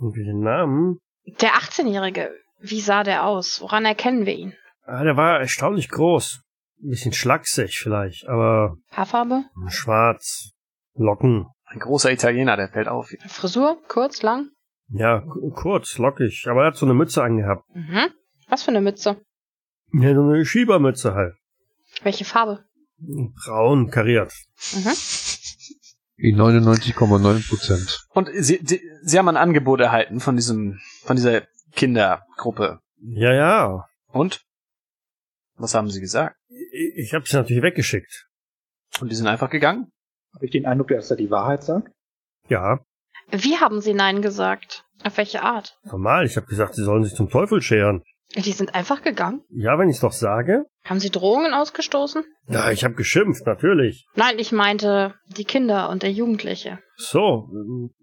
Den 0.00 0.40
Namen, 0.40 0.98
Der 1.40 1.50
18-Jährige, 1.54 2.30
wie 2.60 2.80
sah 2.80 3.02
der 3.04 3.24
aus? 3.26 3.60
Woran 3.60 3.84
erkennen 3.84 4.26
wir 4.26 4.34
ihn? 4.34 4.54
ah, 4.86 5.04
der 5.04 5.16
war 5.16 5.40
erstaunlich 5.40 5.88
groß. 5.90 6.40
Ein 6.82 6.90
bisschen 6.90 7.12
schlaksig 7.12 7.78
vielleicht, 7.78 8.26
aber 8.28 8.76
Haarfarbe? 8.92 9.44
schwarz. 9.68 10.52
Locken. 10.94 11.46
Ein 11.66 11.80
großer 11.80 12.10
Italiener, 12.10 12.56
der 12.56 12.68
fällt 12.68 12.88
auf. 12.88 13.10
Frisur? 13.28 13.78
Kurz, 13.88 14.22
lang? 14.22 14.48
Ja, 14.88 15.22
kurz, 15.54 15.98
lockig. 15.98 16.46
Aber 16.48 16.62
er 16.62 16.66
hat 16.68 16.76
so 16.76 16.86
eine 16.86 16.94
Mütze 16.94 17.22
angehabt. 17.22 17.64
Mhm. 17.74 18.08
Was 18.48 18.62
für 18.62 18.70
eine 18.70 18.80
Mütze? 18.80 19.20
Ja, 19.92 20.14
so 20.14 20.22
eine 20.22 20.44
Schiebermütze 20.44 21.14
halt. 21.14 21.34
Welche 22.02 22.24
Farbe? 22.24 22.64
Braun 22.98 23.90
kariert. 23.90 24.32
Mhm. 24.72 24.92
Die 26.20 26.34
99,9 26.34 27.48
Prozent. 27.48 28.06
Und 28.10 28.30
sie, 28.34 28.58
die, 28.62 28.80
sie 29.02 29.18
haben 29.18 29.28
ein 29.28 29.36
Angebot 29.36 29.80
erhalten 29.80 30.18
von 30.20 30.34
diesem, 30.36 30.80
von 31.08 31.16
dieser 31.16 31.46
Kindergruppe. 31.72 32.80
Ja, 33.00 33.32
ja. 33.32 33.86
Und? 34.12 34.42
Was 35.56 35.74
haben 35.74 35.88
sie 35.88 36.00
gesagt? 36.00 36.36
Ich, 36.48 37.06
ich 37.06 37.14
habe 37.14 37.24
sie 37.26 37.34
natürlich 37.36 37.62
weggeschickt. 37.62 38.28
Und 39.00 39.10
die 39.10 39.14
sind 39.16 39.26
einfach 39.26 39.48
gegangen? 39.48 39.90
Habe 40.34 40.44
ich 40.44 40.50
den 40.52 40.66
Eindruck, 40.66 40.88
dass 40.88 41.10
er 41.10 41.16
die 41.16 41.30
Wahrheit 41.30 41.64
sagt? 41.64 41.90
Ja, 42.48 42.80
Wie 43.30 43.56
haben 43.56 43.80
Sie 43.80 43.94
Nein 43.94 44.20
gesagt? 44.20 44.84
Auf 45.02 45.16
welche 45.16 45.42
Art? 45.42 45.78
normal. 45.84 46.26
Ich 46.26 46.36
habe 46.36 46.46
gesagt, 46.46 46.74
sie 46.74 46.84
sollen 46.84 47.04
sich 47.04 47.14
zum 47.14 47.30
Teufel 47.30 47.62
scheren. 47.62 48.02
Die 48.34 48.52
sind 48.52 48.74
einfach 48.74 49.00
gegangen? 49.02 49.42
Ja, 49.48 49.78
wenn 49.78 49.88
ich's 49.88 50.00
doch 50.00 50.12
sage. 50.12 50.66
Haben 50.84 51.00
Sie 51.00 51.10
Drohungen 51.10 51.54
ausgestoßen? 51.54 52.22
Ja, 52.48 52.70
ich 52.70 52.84
habe 52.84 52.94
geschimpft, 52.94 53.46
natürlich. 53.46 54.06
Nein, 54.14 54.38
ich 54.38 54.52
meinte 54.52 55.14
die 55.38 55.44
Kinder 55.44 55.88
und 55.88 56.02
der 56.02 56.12
Jugendliche. 56.12 56.80
So, 56.96 57.48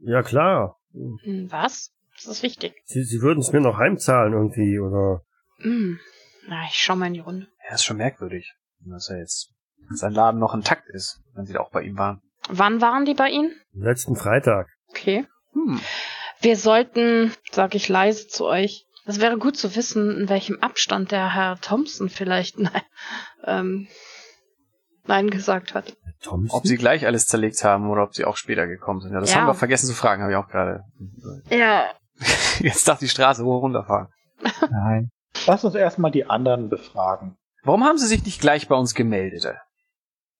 ja 0.01 0.24
klar. 0.24 0.80
Hm, 0.91 1.47
Was? 1.51 1.91
Das 2.16 2.26
ist 2.28 2.43
wichtig. 2.43 2.74
Sie, 2.86 3.03
sie 3.03 3.22
würden 3.22 3.39
es 3.39 3.51
mir 3.51 3.59
noch 3.61 3.78
heimzahlen 3.78 4.34
irgendwie, 4.34 4.80
oder? 4.80 5.22
Hm. 5.59 5.99
Na, 6.47 6.63
ich 6.70 6.76
schau 6.76 6.95
mal 6.95 7.07
in 7.07 7.13
die 7.13 7.20
Runde. 7.20 7.47
Ja, 7.68 7.76
ist 7.76 7.84
schon 7.84 7.97
merkwürdig, 7.97 8.53
dass 8.80 9.09
er 9.09 9.20
jetzt 9.20 9.51
sein 9.89 10.13
Laden 10.13 10.39
noch 10.39 10.53
intakt 10.53 10.88
ist, 10.89 11.22
wenn 11.34 11.45
sie 11.45 11.53
da 11.53 11.59
auch 11.59 11.72
bei 11.72 11.82
ihm 11.82 11.97
waren. 11.97 12.22
Wann 12.49 12.80
waren 12.82 13.05
die 13.05 13.13
bei 13.16 13.30
Ihnen? 13.30 13.51
Letzten 13.74 14.16
Freitag. 14.16 14.68
Okay. 14.89 15.26
Hm. 15.53 15.80
Wir 16.41 16.57
sollten, 16.57 17.34
sag 17.51 17.74
ich 17.76 17.89
leise 17.89 18.28
zu 18.28 18.45
euch, 18.45 18.86
das 19.05 19.20
wäre 19.20 19.38
gut 19.38 19.57
zu 19.57 19.76
wissen, 19.76 20.16
in 20.22 20.30
welchem 20.30 20.59
Abstand 20.61 21.11
der 21.11 21.34
Herr 21.34 21.59
Thompson 21.59 22.09
vielleicht 22.09 22.59
nein, 22.59 22.82
ähm, 23.43 23.88
nein 25.05 25.30
gesagt 25.30 25.74
hat. 25.74 25.95
Thompson? 26.22 26.57
Ob 26.57 26.66
sie 26.68 26.78
gleich 26.78 27.05
alles 27.05 27.26
zerlegt 27.26 27.63
haben 27.63 27.89
oder 27.89 28.03
ob 28.03 28.16
sie 28.16 28.26
auch 28.26 28.38
später 28.38 28.68
gekommen 28.68 29.01
sind. 29.01 29.13
Ja, 29.13 29.20
das 29.20 29.32
Ja. 29.32 29.41
haben 29.41 29.47
wir 29.47 29.53
vergessen 29.53 29.88
zu 29.88 29.93
fragen, 29.93 30.22
habe 30.24 30.32
ich 30.32 30.38
auch 30.38 30.47
gerade. 30.47 30.82
Ja. 31.49 31.91
Jetzt 32.59 32.88
darf 32.88 32.99
die 32.99 33.09
Straße 33.09 33.43
hoch 33.43 33.61
runterfahren. 33.61 34.07
Nein. 34.70 35.09
Lass 35.47 35.63
uns 35.63 35.76
erstmal 35.76 36.11
die 36.11 36.30
anderen 36.30 36.70
befragen. 36.70 37.38
Warum 37.63 37.84
haben 37.84 37.97
sie 37.97 38.07
sich 38.07 38.24
nicht 38.24 38.41
gleich 38.41 38.68
bei 38.68 38.76
uns 38.76 38.93
gemeldet? 38.93 39.45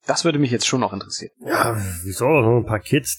Das 0.06 0.24
würde 0.26 0.40
mich 0.40 0.52
jetzt 0.52 0.68
schon 0.68 0.80
noch 0.82 0.94
interessieren. 0.94 1.32
Ja, 1.40 1.76
wieso? 2.04 2.26
So 2.26 2.58
ein 2.58 2.66
paar 2.66 2.80
Kids. 2.80 3.18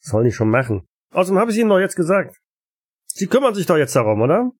Das 0.00 0.10
sollen 0.10 0.24
die 0.24 0.32
schon 0.32 0.50
machen. 0.50 0.86
Außerdem 1.12 1.38
habe 1.38 1.50
ich 1.50 1.58
Ihnen 1.58 1.68
doch 1.68 1.78
jetzt 1.78 1.96
gesagt. 1.96 2.36
Sie 3.06 3.26
kümmern 3.26 3.54
sich 3.54 3.66
doch 3.66 3.76
jetzt 3.76 3.94
darum, 3.94 4.20
oder? 4.22 4.50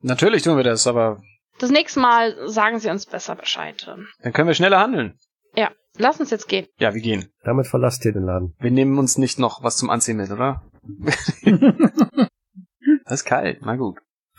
Natürlich 0.00 0.42
tun 0.42 0.56
wir 0.56 0.62
das, 0.64 0.86
aber 0.86 1.20
Das 1.58 1.70
nächste 1.70 1.98
Mal 2.00 2.48
sagen 2.48 2.78
Sie 2.78 2.88
uns 2.88 3.06
besser 3.06 3.34
Bescheid. 3.34 3.84
dann 4.20 4.32
können 4.32 4.46
wir 4.48 4.54
schneller 4.54 4.78
handeln. 4.78 5.18
Ja, 5.54 5.72
lass 5.98 6.20
uns 6.20 6.30
jetzt 6.30 6.48
gehen. 6.48 6.66
Ja, 6.78 6.94
wir 6.94 7.00
gehen. 7.02 7.32
Damit 7.42 7.66
verlasst 7.66 8.04
ihr 8.04 8.12
den 8.12 8.22
Laden. 8.24 8.54
Wir 8.60 8.70
nehmen 8.70 8.98
uns 8.98 9.18
nicht 9.18 9.38
noch 9.40 9.62
was 9.64 9.76
zum 9.76 9.90
Anziehen 9.90 10.18
mit, 10.18 10.30
oder? 10.30 10.62
das 13.06 13.20
ist 13.20 13.24
kalt, 13.24 13.60
na 13.62 13.76
gut. 13.76 13.98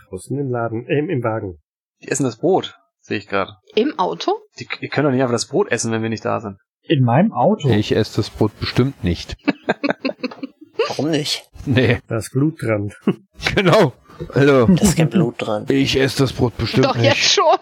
Draußen 0.10 0.38
im 0.38 0.50
Laden, 0.52 0.86
äh, 0.88 1.00
im 1.00 1.24
Wagen. 1.24 1.58
Die 2.02 2.10
essen 2.10 2.24
das 2.24 2.38
Brot, 2.38 2.76
sehe 3.00 3.18
ich 3.18 3.28
gerade. 3.28 3.54
Im 3.76 3.98
Auto? 4.00 4.40
Die, 4.60 4.68
ihr 4.82 4.90
könnt 4.90 5.06
doch 5.06 5.12
nicht 5.12 5.22
einfach 5.22 5.34
das 5.34 5.48
Brot 5.48 5.72
essen, 5.72 5.92
wenn 5.92 6.02
wir 6.04 6.10
nicht 6.10 6.24
da 6.26 6.40
sind. 6.40 6.58
In 6.84 7.04
meinem 7.04 7.34
Auto. 7.34 7.68
Ich 7.70 7.92
esse 7.94 8.18
das 8.18 8.30
Brot 8.30 8.58
bestimmt 8.60 9.04
nicht. 9.04 9.36
Warum 10.90 11.12
nicht? 11.12 11.50
Nee, 11.66 12.00
Da 12.08 12.18
ist 12.18 12.32
Blut 12.32 12.62
dran. 12.62 12.94
genau. 13.56 13.94
Also, 14.34 14.68
Da 14.68 14.82
ist 14.84 14.96
kein 14.96 15.10
Blut 15.10 15.36
dran. 15.40 15.66
ich 15.70 16.00
esse 16.00 16.20
das 16.20 16.34
Brot 16.34 16.56
bestimmt 16.58 16.86
Doch 16.86 16.96
jetzt 16.96 17.04
nicht. 17.16 17.32
schon. 17.32 17.58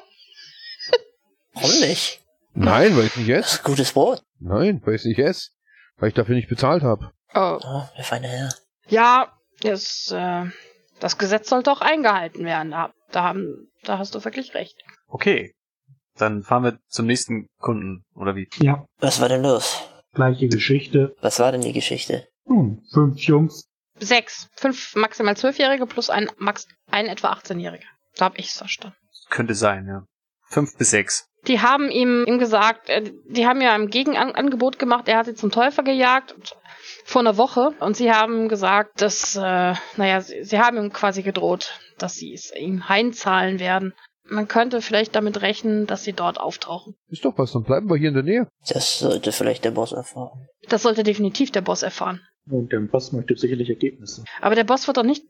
Warum 1.54 1.80
nicht? 1.80 2.22
Nein, 2.54 2.96
weil 2.96 3.06
ich 3.06 3.16
nicht 3.18 3.30
Das 3.30 3.46
esse. 3.48 3.56
ist 3.56 3.64
gutes 3.64 3.92
Brot. 3.94 4.22
Nein, 4.40 4.82
weil 4.86 4.96
ich 4.96 5.06
nicht 5.06 5.20
esse. 5.20 5.50
Weil 5.98 6.10
ich 6.10 6.14
dafür 6.16 6.36
nicht 6.36 6.50
bezahlt 6.50 6.84
habe. 6.84 7.12
Oh. 7.34 7.60
Oh, 7.64 7.84
der 7.98 8.04
feine 8.04 8.28
Herr. 8.28 8.50
Ja, 8.88 9.34
das, 9.62 10.12
äh, 10.16 10.46
das 11.00 11.18
Gesetz 11.18 11.50
sollte 11.50 11.72
auch 11.72 11.82
eingehalten 11.82 12.46
werden. 12.46 12.72
Da, 12.72 12.92
da, 13.12 13.24
haben, 13.24 13.68
da 13.84 13.98
hast 13.98 14.16
du 14.16 14.24
wirklich 14.24 14.54
recht. 14.54 14.76
Okay. 15.08 15.54
Dann 16.18 16.44
fahren 16.44 16.64
wir 16.64 16.80
zum 16.88 17.08
nächsten 17.08 17.48
Kunden, 17.60 18.04
oder 18.16 18.36
wie? 18.36 18.48
Ja, 18.58 18.86
Was 19.00 19.20
war 19.20 19.30
denn 19.30 19.44
los? 19.44 19.82
gleiche 20.14 20.48
Geschichte. 20.48 21.14
Was 21.22 21.40
war 21.40 21.52
denn 21.52 21.62
die 21.62 21.74
Geschichte? 21.74 22.28
Nun, 22.46 22.82
fünf 22.92 23.20
Jungs. 23.20 23.68
Sechs. 24.00 24.48
Fünf 24.56 24.96
maximal 24.96 25.38
Zwölfjährige 25.38 25.86
plus 25.86 26.10
ein, 26.10 26.30
max, 26.38 26.68
ein 26.90 27.08
etwa 27.08 27.34
18-Jähriger. 27.34 27.84
Da 28.16 28.26
hab 28.26 28.40
ich's 28.40 28.58
verstanden. 28.58 28.98
Könnte 29.30 29.56
sein, 29.56 29.88
ja. 29.88 30.06
Fünf 30.48 30.78
bis 30.78 30.92
sechs. 30.92 31.28
Die 31.48 31.62
haben 31.62 31.90
ihm, 31.90 32.26
ihm 32.28 32.40
gesagt, 32.40 32.90
äh, 32.90 33.12
die 33.28 33.46
haben 33.46 33.62
ja 33.62 33.74
ein 33.74 33.90
Gegenangebot 33.90 34.80
gemacht, 34.80 35.08
er 35.08 35.18
hat 35.18 35.26
sie 35.28 35.36
zum 35.36 35.52
Teufel 35.52 35.84
gejagt 35.84 36.34
und- 36.34 36.56
vor 37.08 37.22
einer 37.22 37.38
Woche 37.38 37.72
und 37.80 37.96
sie 37.96 38.12
haben 38.12 38.48
gesagt, 38.50 39.02
dass, 39.02 39.36
äh, 39.36 39.74
naja, 39.96 40.22
sie, 40.22 40.44
sie 40.44 40.60
haben 40.60 40.78
ihm 40.78 40.92
quasi 40.92 41.22
gedroht, 41.22 41.80
dass 42.00 42.16
sie 42.16 42.34
es 42.34 42.52
ihm 42.56 42.90
heimzahlen 42.90 43.60
werden. 43.60 43.94
Man 44.28 44.48
könnte 44.48 44.82
vielleicht 44.82 45.16
damit 45.16 45.42
rechnen, 45.42 45.86
dass 45.86 46.04
sie 46.04 46.14
dort 46.14 46.40
auftauchen. 46.40 46.96
Ist 47.10 47.24
doch 47.24 47.38
was, 47.38 47.52
dann 47.54 47.64
bleiben 47.64 47.88
wir 47.90 47.96
hier 47.96 48.08
in 48.10 48.16
der 48.16 48.24
Nähe. 48.24 48.48
Das 48.68 48.98
sollte 49.00 49.32
vielleicht 49.32 49.66
der 49.66 49.72
Boss 49.72 49.92
erfahren. 49.92 50.48
Das 50.68 50.82
sollte 50.82 51.04
definitiv 51.04 51.52
der 51.52 51.62
Boss 51.62 51.84
erfahren. 51.84 52.22
Und 52.50 52.72
der 52.72 52.80
Boss 52.80 53.12
möchte 53.12 53.36
sicherlich 53.38 53.70
Ergebnisse. 53.70 54.24
Aber 54.42 54.56
der 54.56 54.64
Boss 54.64 54.88
wird 54.88 54.98
doch 54.98 55.04
nicht, 55.04 55.26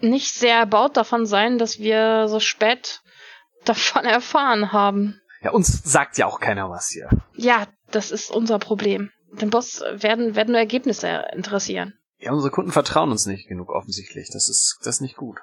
nicht 0.00 0.34
sehr 0.34 0.56
erbaut 0.56 0.96
davon 0.96 1.24
sein, 1.24 1.56
dass 1.58 1.78
wir 1.78 2.26
so 2.26 2.40
spät 2.40 3.00
davon 3.64 4.04
erfahren 4.04 4.72
haben. 4.72 5.20
Ja, 5.42 5.50
uns 5.50 5.82
sagt 5.84 6.18
ja 6.18 6.26
auch 6.26 6.40
keiner 6.40 6.70
was 6.70 6.88
hier. 6.88 7.08
Ja, 7.34 7.66
das 7.90 8.10
ist 8.10 8.30
unser 8.30 8.58
Problem. 8.58 9.10
Den 9.40 9.50
Boss 9.50 9.80
werden, 9.94 10.36
werden 10.36 10.52
nur 10.52 10.60
Ergebnisse 10.60 11.24
interessieren. 11.34 11.94
Ja, 12.18 12.32
unsere 12.32 12.50
Kunden 12.52 12.70
vertrauen 12.70 13.10
uns 13.10 13.26
nicht 13.26 13.48
genug 13.48 13.70
offensichtlich. 13.70 14.28
Das 14.32 14.48
ist, 14.48 14.78
das 14.80 14.96
ist 14.96 15.00
nicht 15.00 15.16
gut. 15.16 15.38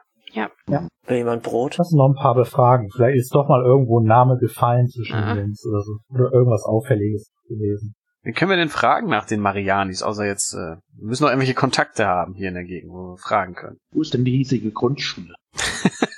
Will 1.09 1.17
jemand 1.17 1.41
Brot? 1.41 1.77
Lass 1.77 1.87
uns 1.91 1.97
noch 1.97 2.07
ein 2.07 2.13
paar 2.21 2.35
befragen. 2.35 2.89
Vielleicht 2.95 3.17
ist 3.17 3.33
doch 3.33 3.49
mal 3.49 3.63
irgendwo 3.65 3.99
ein 3.99 4.05
Name 4.05 4.37
gefallen 4.37 4.87
zwischen 4.87 5.15
Ah. 5.15 5.33
den 5.33 5.45
Jungs 5.47 5.65
oder 5.65 5.81
so. 5.81 5.97
Oder 6.13 6.31
irgendwas 6.31 6.63
Auffälliges 6.63 7.31
gewesen. 7.47 7.95
Wie 8.21 8.31
können 8.31 8.51
wir 8.51 8.57
denn 8.57 8.69
fragen 8.69 9.07
nach 9.07 9.25
den 9.25 9.39
Marianis, 9.39 10.03
außer 10.03 10.25
jetzt, 10.25 10.53
äh, 10.53 10.57
wir 10.75 11.07
müssen 11.07 11.23
noch 11.23 11.29
irgendwelche 11.31 11.55
Kontakte 11.55 12.05
haben 12.05 12.35
hier 12.35 12.49
in 12.49 12.53
der 12.53 12.63
Gegend, 12.65 12.91
wo 12.91 13.13
wir 13.13 13.17
fragen 13.17 13.55
können. 13.55 13.77
Wo 13.91 14.01
ist 14.01 14.13
denn 14.13 14.23
die 14.23 14.31
hiesige 14.37 14.69
Grundschule? 14.71 15.33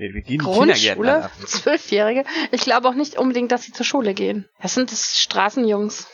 Wir, 0.00 0.12
gehen 0.22 0.24
die 0.24 0.38
Kindergärten 0.38 1.02
Grundschule? 1.02 1.24
ab. 1.24 1.30
Zwölfjährige? 1.46 2.24
Ich 2.52 2.62
glaube 2.62 2.88
auch 2.88 2.94
nicht 2.94 3.18
unbedingt, 3.18 3.52
dass 3.52 3.64
sie 3.64 3.72
zur 3.72 3.84
Schule 3.84 4.14
gehen. 4.14 4.46
Das 4.62 4.74
sind 4.74 4.90
das 4.90 5.20
Straßenjungs. 5.20 6.08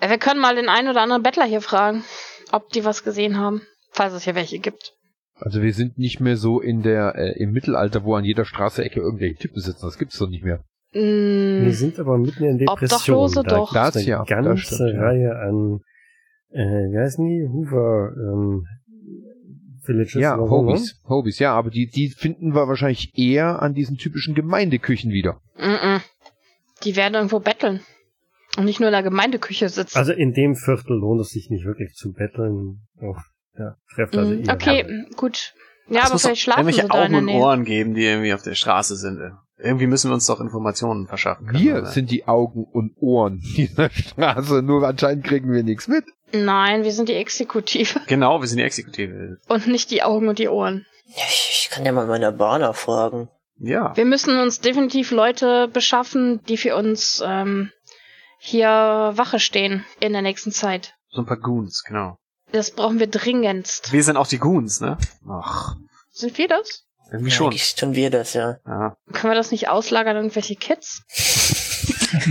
Äh, 0.00 0.10
Wir 0.10 0.18
können 0.18 0.40
mal 0.40 0.56
den 0.56 0.68
einen 0.68 0.88
oder 0.88 1.02
anderen 1.02 1.22
Bettler 1.22 1.44
hier 1.44 1.60
fragen, 1.60 2.02
ob 2.50 2.70
die 2.70 2.84
was 2.84 3.04
gesehen 3.04 3.38
haben. 3.38 3.62
Falls 3.92 4.12
es 4.12 4.24
hier 4.24 4.34
welche 4.34 4.58
gibt. 4.58 4.92
Also 5.36 5.62
wir 5.62 5.72
sind 5.72 5.98
nicht 5.98 6.18
mehr 6.18 6.36
so 6.36 6.60
in 6.60 6.82
der 6.82 7.14
äh, 7.14 7.40
im 7.40 7.52
Mittelalter, 7.52 8.02
wo 8.02 8.16
an 8.16 8.24
jeder 8.24 8.44
Straße 8.44 8.82
Ecke 8.84 8.98
irgendwelche 9.00 9.36
Typen 9.36 9.60
sitzen. 9.60 9.86
Das 9.86 9.98
gibt's 9.98 10.18
doch 10.18 10.28
nicht 10.28 10.42
mehr. 10.44 10.64
Mm, 10.92 11.64
Wir 11.64 11.74
sind 11.74 11.98
aber 12.00 12.18
mitten 12.18 12.42
in 12.44 12.58
Depression. 12.58 13.14
Obdachlose 13.16 13.42
da 13.44 13.56
doch. 13.56 13.72
Das 13.72 14.04
ja, 14.04 14.22
eine 14.22 14.26
das 14.26 14.44
ganze 14.44 14.62
stimmt, 14.74 14.94
ja. 14.94 15.00
Reihe 15.00 15.36
an, 15.36 15.80
äh, 16.50 16.90
wie 16.90 16.98
heißen 16.98 17.24
die? 17.24 17.46
Hoover, 17.48 18.10
ähm, 18.16 18.66
Villages 19.88 20.14
Ja? 20.20 20.36
Hobbys. 20.36 21.00
Hobbys, 21.08 21.38
ja, 21.38 21.54
aber 21.54 21.70
die, 21.70 21.86
die 21.88 22.10
finden 22.10 22.54
wir 22.54 22.68
wahrscheinlich 22.68 23.12
eher 23.16 23.62
an 23.62 23.72
diesen 23.74 23.96
typischen 23.96 24.34
Gemeindeküchen 24.34 25.10
wieder. 25.10 25.40
mm, 25.56 25.94
mm. 25.96 26.00
Die 26.84 26.94
werden 26.94 27.14
irgendwo 27.14 27.40
betteln. 27.40 27.80
Und 28.56 28.64
nicht 28.64 28.80
nur 28.80 28.88
in 28.88 28.92
der 28.92 29.02
Gemeindeküche 29.02 29.68
sitzen. 29.68 29.96
Also 29.96 30.12
in 30.12 30.32
dem 30.32 30.54
Viertel 30.56 30.96
lohnt 30.98 31.20
es 31.20 31.30
sich 31.30 31.48
nicht 31.50 31.64
wirklich 31.64 31.94
zu 31.94 32.12
betteln. 32.12 32.82
Oh, 33.00 33.14
ja, 33.58 33.76
trefft 33.94 34.16
also 34.16 34.32
Mm, 34.34 34.42
okay, 34.50 34.82
Herren. 34.84 35.06
gut. 35.16 35.54
Ja, 35.88 36.02
Es 36.04 36.10
aber 36.10 36.18
vielleicht 36.18 36.42
schlafen 36.42 36.64
sie 36.72 36.78
irgendwelche 36.80 36.88
da 36.88 37.04
in 37.06 37.14
Augen 37.14 37.28
und. 37.28 37.34
Ohren 37.34 37.64
geben, 37.64 37.94
die 37.94 38.04
irgendwie 38.04 38.34
auf 38.34 38.42
der 38.42 38.54
Straße 38.54 38.96
sind. 38.96 39.18
Irgendwie 39.60 39.86
müssen 39.86 40.10
wir 40.10 40.14
uns 40.14 40.26
doch 40.26 40.40
Informationen 40.40 41.06
verschaffen 41.08 41.46
können. 41.46 41.62
Wir 41.62 41.78
oder? 41.78 41.86
sind 41.86 42.10
die 42.10 42.28
Augen 42.28 42.64
und 42.64 42.92
Ohren 42.96 43.40
dieser 43.56 43.90
Straße, 43.90 44.62
nur 44.62 44.86
anscheinend 44.86 45.24
kriegen 45.24 45.50
wir 45.50 45.62
nichts 45.64 45.88
mit. 45.88 46.04
Nein, 46.32 46.84
wir 46.84 46.92
sind 46.92 47.08
die 47.08 47.14
Exekutive 47.14 48.00
Genau, 48.06 48.40
wir 48.40 48.48
sind 48.48 48.58
die 48.58 48.64
Exekutive. 48.64 49.38
und 49.48 49.66
nicht 49.66 49.90
die 49.90 50.02
Augen 50.02 50.28
und 50.28 50.38
die 50.38 50.48
Ohren. 50.48 50.86
Ja, 51.06 51.22
ich, 51.28 51.62
ich 51.64 51.70
kann 51.70 51.86
ja 51.86 51.92
mal 51.92 52.06
meine 52.06 52.30
Bahner 52.32 52.74
fragen. 52.74 53.28
Ja. 53.58 53.96
Wir 53.96 54.04
müssen 54.04 54.38
uns 54.38 54.60
definitiv 54.60 55.10
Leute 55.10 55.68
beschaffen, 55.68 56.44
die 56.44 56.56
für 56.56 56.76
uns 56.76 57.22
ähm, 57.26 57.72
hier 58.38 58.68
Wache 58.68 59.40
stehen 59.40 59.84
in 60.00 60.12
der 60.12 60.22
nächsten 60.22 60.52
Zeit. 60.52 60.94
So 61.10 61.22
ein 61.22 61.26
paar 61.26 61.38
Goons, 61.38 61.82
genau. 61.82 62.18
Das 62.52 62.70
brauchen 62.70 62.98
wir 63.00 63.08
dringendst. 63.08 63.92
Wir 63.92 64.04
sind 64.04 64.16
auch 64.16 64.26
die 64.26 64.38
Goons, 64.38 64.80
ne? 64.80 64.96
Ach, 65.28 65.74
Sind 66.12 66.38
wir 66.38 66.48
das? 66.48 66.84
irgendwie 67.10 67.30
Ja, 67.30 67.36
schon. 67.36 67.46
Eigentlich 67.48 67.74
tun 67.74 67.94
wir 67.94 68.10
das, 68.10 68.34
ja. 68.34 68.58
Ja. 68.66 68.96
Können 69.12 69.32
wir 69.32 69.34
das 69.34 69.50
nicht 69.50 69.68
auslagern 69.68 70.16
an 70.16 70.24
irgendwelche 70.24 70.56
Kids? 70.56 71.02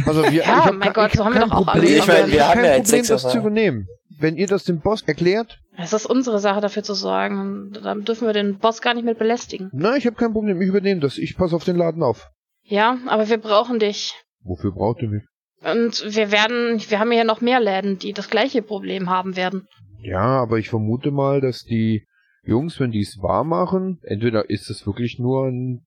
Also 0.06 0.24
wir, 0.24 0.32
Ja, 0.32 0.40
ich 0.42 0.48
hab 0.48 0.76
mein 0.76 0.94
Gott, 0.94 1.12
so 1.14 1.26
hab 1.26 1.26
haben 1.26 1.34
wir 1.34 1.40
kein 1.42 1.50
doch 1.50 1.58
auch 1.58 1.66
Problem. 1.74 1.98
Ich 1.98 2.08
meine, 2.08 2.32
wir 2.32 2.48
haben 2.48 2.54
kein 2.56 2.66
ja 2.66 2.76
jetzt 2.78 2.90
Problem, 2.90 3.08
das 3.08 3.30
zu 3.32 3.38
übernehmen. 3.38 3.88
Wenn 4.20 4.36
ihr 4.36 4.48
das 4.48 4.64
dem 4.64 4.80
Boss 4.80 5.04
erklärt, 5.04 5.60
Es 5.78 5.94
ist 5.94 6.06
unsere 6.08 6.40
Sache 6.40 6.60
dafür 6.62 6.82
zu 6.84 6.96
sorgen. 6.96 7.72
Dann 7.84 8.04
dürfen 8.04 8.26
wir 8.26 8.34
den 8.34 8.58
Boss 8.58 8.82
gar 8.82 8.94
nicht 8.96 9.06
mit 9.06 9.20
belästigen. 9.20 9.70
na, 9.74 9.96
ich 9.96 10.06
habe 10.08 10.16
kein 10.16 10.34
Problem, 10.34 10.60
ich 10.62 10.68
übernehme 10.68 11.02
das. 11.02 11.18
Ich 11.18 11.38
passe 11.38 11.56
auf 11.56 11.64
den 11.64 11.76
Laden 11.76 12.02
auf. 12.02 12.28
Ja, 12.64 12.98
aber 13.08 13.30
wir 13.30 13.38
brauchen 13.38 13.80
dich. 13.80 14.14
Wofür 14.44 14.72
braucht 14.72 15.02
ihr 15.02 15.10
mich? 15.10 15.24
Und 15.64 16.04
wir 16.16 16.32
werden, 16.32 16.82
wir 16.90 17.00
haben 17.00 17.12
ja 17.12 17.24
noch 17.24 17.42
mehr 17.42 17.60
Läden, 17.60 17.98
die 18.00 18.14
das 18.14 18.30
gleiche 18.30 18.62
Problem 18.62 19.10
haben 19.10 19.36
werden. 19.36 19.68
Ja, 20.02 20.42
aber 20.42 20.58
ich 20.58 20.70
vermute 20.70 21.12
mal, 21.12 21.42
dass 21.42 21.64
die 21.64 22.06
Jungs, 22.44 22.80
wenn 22.80 22.92
die 22.92 23.02
es 23.02 23.18
wahr 23.22 23.44
machen, 23.44 24.00
entweder 24.04 24.50
ist 24.50 24.70
es 24.70 24.86
wirklich 24.86 25.20
nur 25.20 25.48
ein 25.48 25.86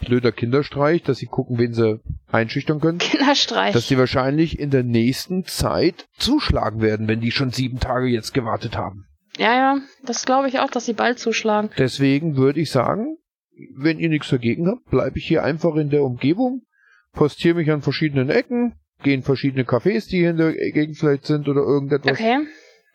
blöder 0.00 0.32
Kinderstreich, 0.32 1.02
dass 1.02 1.18
sie 1.18 1.26
gucken, 1.26 1.58
wen 1.58 1.72
sie 1.72 2.00
einschüchtern 2.30 2.80
können, 2.80 2.98
Kinderstreich. 2.98 3.72
dass 3.72 3.88
sie 3.88 3.98
wahrscheinlich 3.98 4.58
in 4.58 4.70
der 4.70 4.82
nächsten 4.82 5.44
Zeit 5.44 6.06
zuschlagen 6.18 6.80
werden, 6.80 7.08
wenn 7.08 7.20
die 7.20 7.30
schon 7.30 7.50
sieben 7.50 7.80
Tage 7.80 8.06
jetzt 8.06 8.34
gewartet 8.34 8.76
haben. 8.76 9.06
ja, 9.38 9.54
ja, 9.54 9.78
das 10.04 10.24
glaube 10.26 10.48
ich 10.48 10.58
auch, 10.58 10.70
dass 10.70 10.86
sie 10.86 10.92
bald 10.92 11.18
zuschlagen. 11.18 11.70
Deswegen 11.78 12.36
würde 12.36 12.60
ich 12.60 12.70
sagen, 12.70 13.16
wenn 13.76 13.98
ihr 13.98 14.08
nichts 14.08 14.28
dagegen 14.30 14.66
habt, 14.68 14.84
bleibe 14.90 15.18
ich 15.18 15.26
hier 15.26 15.44
einfach 15.44 15.76
in 15.76 15.90
der 15.90 16.02
Umgebung, 16.02 16.62
postiere 17.12 17.54
mich 17.54 17.70
an 17.70 17.82
verschiedenen 17.82 18.28
Ecken, 18.30 18.74
gehe 19.02 19.14
in 19.14 19.22
verschiedene 19.22 19.64
Cafés, 19.64 20.08
die 20.08 20.18
hier 20.18 20.30
in 20.30 20.36
der 20.38 20.52
Gegend 20.52 20.98
vielleicht 20.98 21.26
sind 21.26 21.48
oder 21.48 21.60
irgendetwas. 21.60 22.12
Okay. 22.18 22.38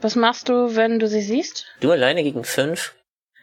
Was 0.01 0.15
machst 0.15 0.47
du, 0.49 0.75
wenn 0.75 0.99
du 0.99 1.07
sie 1.07 1.21
siehst? 1.21 1.65
Du 1.81 1.91
alleine 1.91 2.23
gegen 2.23 2.43
fünf? 2.43 2.95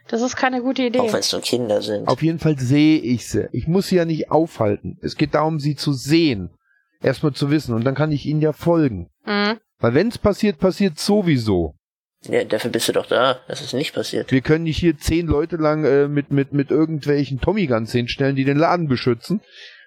Das 0.09 0.23
ist 0.23 0.37
keine 0.37 0.63
gute 0.63 0.83
Idee. 0.83 1.01
Auch 1.01 1.13
wenn 1.13 1.21
es 1.21 1.33
nur 1.33 1.41
Kinder 1.41 1.83
sind. 1.83 2.07
Auf 2.09 2.23
jeden 2.23 2.39
Fall 2.39 2.59
sehe 2.59 2.99
ich 2.99 3.27
sie. 3.27 3.49
Ich 3.53 3.67
muss 3.67 3.89
sie 3.89 3.97
ja 3.97 4.05
nicht 4.05 4.31
aufhalten. 4.31 4.99
Es 5.03 5.17
geht 5.17 5.35
darum, 5.35 5.59
sie 5.59 5.75
zu 5.75 5.93
sehen. 5.93 6.51
Erstmal 7.03 7.33
zu 7.33 7.51
wissen 7.51 7.75
und 7.75 7.85
dann 7.85 7.95
kann 7.95 8.13
ich 8.13 8.27
ihnen 8.27 8.41
ja 8.41 8.53
folgen. 8.53 9.11
Mhm. 9.25 9.59
Weil 9.79 9.95
wenn 9.95 10.09
es 10.09 10.19
passiert, 10.19 10.59
passiert 10.59 10.99
sowieso. 10.99 11.75
Ja, 12.23 12.45
dafür 12.45 12.71
bist 12.71 12.89
du 12.89 12.93
doch 12.93 13.07
da, 13.07 13.41
dass 13.47 13.61
es 13.61 13.73
nicht 13.73 13.95
passiert. 13.95 14.33
Wir 14.33 14.41
können 14.41 14.65
nicht 14.65 14.79
hier 14.79 14.97
zehn 14.99 15.27
Leute 15.27 15.57
lang 15.57 15.85
äh, 15.85 16.09
mit, 16.09 16.31
mit, 16.31 16.53
mit 16.53 16.71
irgendwelchen 16.71 17.41
Tommy 17.41 17.67
Guns 17.67 17.93
hinstellen, 17.93 18.37
die 18.37 18.45
den 18.45 18.57
Laden 18.57 18.89
beschützen. 18.89 19.41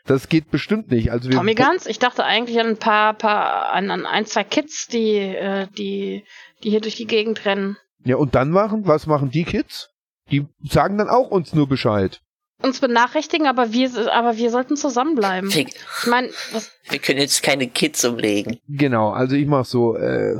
Das 0.05 0.29
geht 0.29 0.49
bestimmt 0.49 0.91
nicht. 0.91 1.11
Also 1.11 1.29
wir 1.29 1.37
Tommy 1.37 1.55
Guns? 1.55 1.85
Ich 1.85 1.99
dachte 1.99 2.23
eigentlich 2.23 2.59
an 2.59 2.67
ein 2.67 2.77
paar, 2.77 3.13
paar, 3.13 3.73
an, 3.73 3.91
an 3.91 4.05
ein, 4.05 4.25
zwei 4.25 4.43
Kids, 4.43 4.87
die, 4.87 5.17
äh, 5.17 5.67
die, 5.77 6.23
die 6.63 6.69
hier 6.69 6.81
durch 6.81 6.95
die 6.95 7.07
Gegend 7.07 7.45
rennen. 7.45 7.77
Ja, 8.05 8.15
und 8.15 8.35
dann 8.35 8.49
machen, 8.49 8.87
was 8.87 9.07
machen 9.07 9.29
die 9.31 9.43
Kids? 9.43 9.89
Die 10.31 10.45
sagen 10.63 10.97
dann 10.97 11.09
auch 11.09 11.29
uns 11.29 11.53
nur 11.53 11.67
Bescheid. 11.67 12.21
Uns 12.61 12.81
benachrichtigen, 12.81 13.47
aber 13.47 13.71
wir, 13.71 13.89
aber 14.13 14.37
wir 14.37 14.51
sollten 14.51 14.75
zusammenbleiben. 14.75 15.53
Wir, 15.53 15.67
Ich 15.67 16.07
meine, 16.07 16.29
was, 16.51 16.71
wir 16.89 16.99
können 16.99 17.19
jetzt 17.19 17.41
keine 17.41 17.67
Kids 17.67 18.03
umlegen. 18.03 18.59
Genau, 18.67 19.11
also 19.11 19.35
ich 19.35 19.47
mach 19.47 19.63
so, 19.63 19.95
äh, 19.95 20.35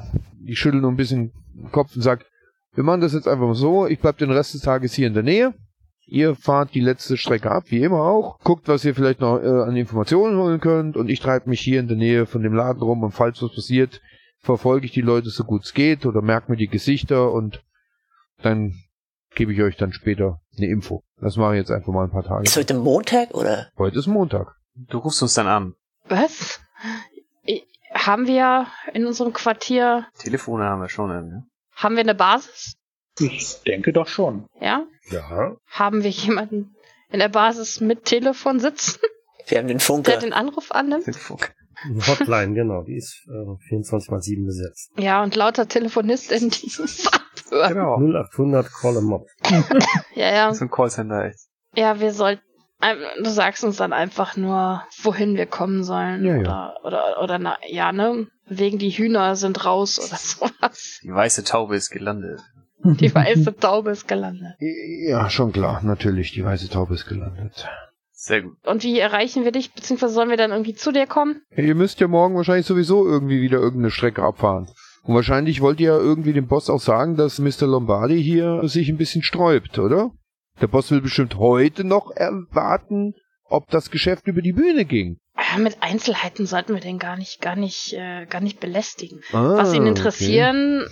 ich 0.46 0.60
schüttel 0.60 0.82
nur 0.82 0.92
ein 0.92 0.98
bisschen 0.98 1.32
den 1.54 1.72
Kopf 1.72 1.96
und 1.96 2.02
sag, 2.02 2.26
wir 2.74 2.84
machen 2.84 3.02
das 3.02 3.14
jetzt 3.14 3.28
einfach 3.28 3.46
mal 3.46 3.56
so, 3.56 3.88
ich 3.88 4.00
bleib 4.00 4.18
den 4.18 4.32
Rest 4.32 4.54
des 4.54 4.62
Tages 4.62 4.94
hier 4.94 5.08
in 5.08 5.14
der 5.14 5.24
Nähe. 5.24 5.54
Ihr 6.06 6.36
fahrt 6.36 6.74
die 6.74 6.80
letzte 6.80 7.18
Strecke 7.18 7.52
ab, 7.52 7.66
wie 7.68 7.84
immer 7.84 8.02
auch. 8.02 8.40
Guckt, 8.40 8.68
was 8.68 8.84
ihr 8.84 8.96
vielleicht 8.96 9.20
noch 9.22 9.40
äh, 9.40 9.48
an 9.48 9.76
Informationen 9.76 10.38
holen 10.40 10.60
könnt. 10.60 10.98
Und 10.98 11.08
ich 11.08 11.20
treibe 11.20 11.50
mich 11.50 11.62
hier 11.62 11.80
in 11.80 11.88
der 11.88 11.98
Nähe 11.98 12.26
von 12.26 12.42
dem 12.42 12.56
Laden 12.56 12.82
rum. 12.82 13.04
Und 13.04 13.12
falls 13.12 13.42
was 13.44 13.54
passiert, 13.54 14.02
verfolge 14.40 14.88
ich 14.88 14.92
die 14.92 15.02
Leute 15.02 15.30
so 15.30 15.44
gut 15.44 15.66
es 15.66 15.74
geht 15.74 16.08
oder 16.08 16.24
merke 16.24 16.52
mir 16.52 16.58
die 16.58 16.68
Gesichter 16.68 17.32
und 17.32 17.64
dann 18.42 18.74
gebe 19.40 19.54
ich 19.54 19.62
euch 19.62 19.78
dann 19.78 19.94
später 19.94 20.42
eine 20.58 20.68
Info. 20.68 21.02
Das 21.22 21.38
mache 21.38 21.54
ich 21.54 21.60
jetzt 21.60 21.72
einfach 21.72 21.94
mal 21.94 22.04
ein 22.04 22.12
paar 22.12 22.26
Tage. 22.26 22.44
Ist 22.44 22.58
heute 22.58 22.74
Montag 22.74 23.34
oder? 23.34 23.70
Heute 23.78 23.98
ist 23.98 24.08
Montag. 24.08 24.54
Du 24.76 24.98
rufst 24.98 25.22
uns 25.22 25.34
dann 25.34 25.48
an. 25.48 25.76
was? 26.10 26.60
Haben 27.94 28.28
wir 28.28 28.68
in 28.94 29.06
unserem 29.08 29.32
Quartier, 29.34 30.06
Telefone 30.20 30.66
haben 30.66 30.82
wir 30.82 30.90
schon. 30.90 31.10
Ne? 31.10 31.44
haben 31.72 31.96
wir 31.96 32.02
eine 32.02 32.14
Basis? 32.16 32.76
Ich 33.18 33.62
denke 33.66 33.94
doch 33.94 34.08
schon. 34.08 34.46
Ja? 34.60 34.86
Ja, 35.10 35.56
Haben 35.68 36.04
wir 36.04 36.10
jemanden 36.10 36.76
in 37.10 37.20
der 37.20 37.30
Basis 37.30 37.80
mit 37.80 38.06
Telefon 38.06 38.60
sitzen, 38.60 39.00
Wir 39.48 39.58
haben 39.58 39.68
den 39.68 39.78
der 39.78 39.86
Funker. 39.86 40.18
den 40.18 40.34
Anruf 40.34 40.72
annimmt? 40.72 41.06
Telefunk. 41.06 41.56
eine 41.84 42.06
Hotline, 42.06 42.54
genau, 42.54 42.84
die 42.84 42.98
ist 42.98 43.26
äh, 43.28 43.68
24 43.70 44.12
mal 44.12 44.22
7 44.22 44.46
besetzt. 44.46 44.92
Ja, 44.98 45.24
und 45.24 45.36
lauter 45.36 45.68
TelefonistInnen, 45.68 46.50
die 46.50 46.68
es 46.68 47.08
abhören. 47.08 47.29
Genau. 47.50 47.98
0800 47.98 48.72
Call 48.72 48.98
'em 48.98 49.14
up. 49.14 49.26
Ja, 50.16 50.34
ja. 50.34 50.54
So 50.54 50.66
ein 50.66 50.72
Callcenter, 50.72 51.26
echt. 51.26 51.40
Ja, 51.76 52.00
wir 52.00 52.12
sollten. 52.14 52.44
Du 53.22 53.30
sagst 53.30 53.64
uns 53.66 53.76
dann 53.76 53.92
einfach 53.92 54.38
nur, 54.38 54.84
wohin 55.04 55.36
wir 55.36 55.48
kommen 55.48 55.84
sollen. 55.84 56.24
Ja, 56.26 56.38
ja. 56.38 56.42
Oder, 56.42 56.76
oder, 56.86 57.24
oder 57.24 57.40
na, 57.40 57.58
ja, 57.68 57.92
ne? 57.92 58.28
Wegen 58.46 58.78
die 58.78 58.92
Hühner 58.92 59.36
sind 59.36 59.66
raus 59.66 60.00
oder 60.00 60.18
sowas. 60.62 61.00
Die 61.04 61.14
weiße 61.14 61.44
Taube 61.44 61.76
ist 61.76 61.90
gelandet. 61.90 62.40
Die 62.82 63.14
weiße 63.14 63.58
Taube 63.58 63.92
ist 63.92 64.08
gelandet. 64.08 64.56
Ja, 64.60 65.30
schon 65.30 65.52
klar. 65.52 65.82
Natürlich, 65.84 66.32
die 66.32 66.46
weiße 66.46 66.70
Taube 66.70 66.94
ist 66.94 67.06
gelandet. 67.06 67.68
Sehr 68.12 68.42
gut. 68.42 68.56
Und 68.66 68.84
wie 68.84 68.98
erreichen 69.00 69.44
wir 69.44 69.52
dich? 69.52 69.74
Beziehungsweise 69.74 70.14
sollen 70.14 70.30
wir 70.30 70.38
dann 70.38 70.52
irgendwie 70.52 70.74
zu 70.76 70.92
dir 70.94 71.06
kommen? 71.06 71.42
Ja, 71.56 71.64
ihr 71.64 71.76
müsst 71.76 72.00
ja 72.00 72.08
morgen 72.08 72.36
wahrscheinlich 72.36 72.66
sowieso 72.66 73.06
irgendwie 73.06 73.42
wieder 73.42 73.60
irgendeine 73.60 73.92
Strecke 73.92 74.24
abfahren. 74.24 74.70
Und 75.04 75.16
wahrscheinlich 75.16 75.62
wollt 75.62 75.80
ihr 75.80 75.90
ja 75.94 75.98
irgendwie 75.98 76.34
dem 76.34 76.48
Boss 76.48 76.70
auch 76.70 76.80
sagen, 76.82 77.16
dass 77.16 77.40
Mr. 77.40 77.68
Lombardi 77.68 78.22
hier 78.22 78.62
sich 78.68 78.90
ein 78.90 78.98
bisschen 78.98 79.24
sträubt, 79.24 79.80
oder? 79.80 80.12
Der 80.62 80.68
Boss 80.68 80.92
will 80.92 81.02
bestimmt 81.02 81.38
heute 81.38 81.84
noch 81.84 82.12
erwarten, 82.12 83.14
ob 83.46 83.70
das 83.70 83.92
Geschäft 83.92 84.28
über 84.28 84.42
die 84.42 84.54
Bühne 84.54 84.86
ging. 84.86 85.18
Ah, 85.36 85.58
Mit 85.58 85.78
Einzelheiten 85.82 86.46
sollten 86.46 86.74
wir 86.74 86.82
den 86.82 87.00
gar 87.00 87.16
nicht, 87.18 87.42
gar 87.42 87.56
nicht, 87.56 87.94
äh, 87.94 88.26
gar 88.26 88.42
nicht 88.42 88.60
belästigen. 88.60 89.22
Ah, 89.32 89.56
Was 89.58 89.74
ihn 89.74 89.82
okay. 89.82 89.90
interessieren 89.90 90.86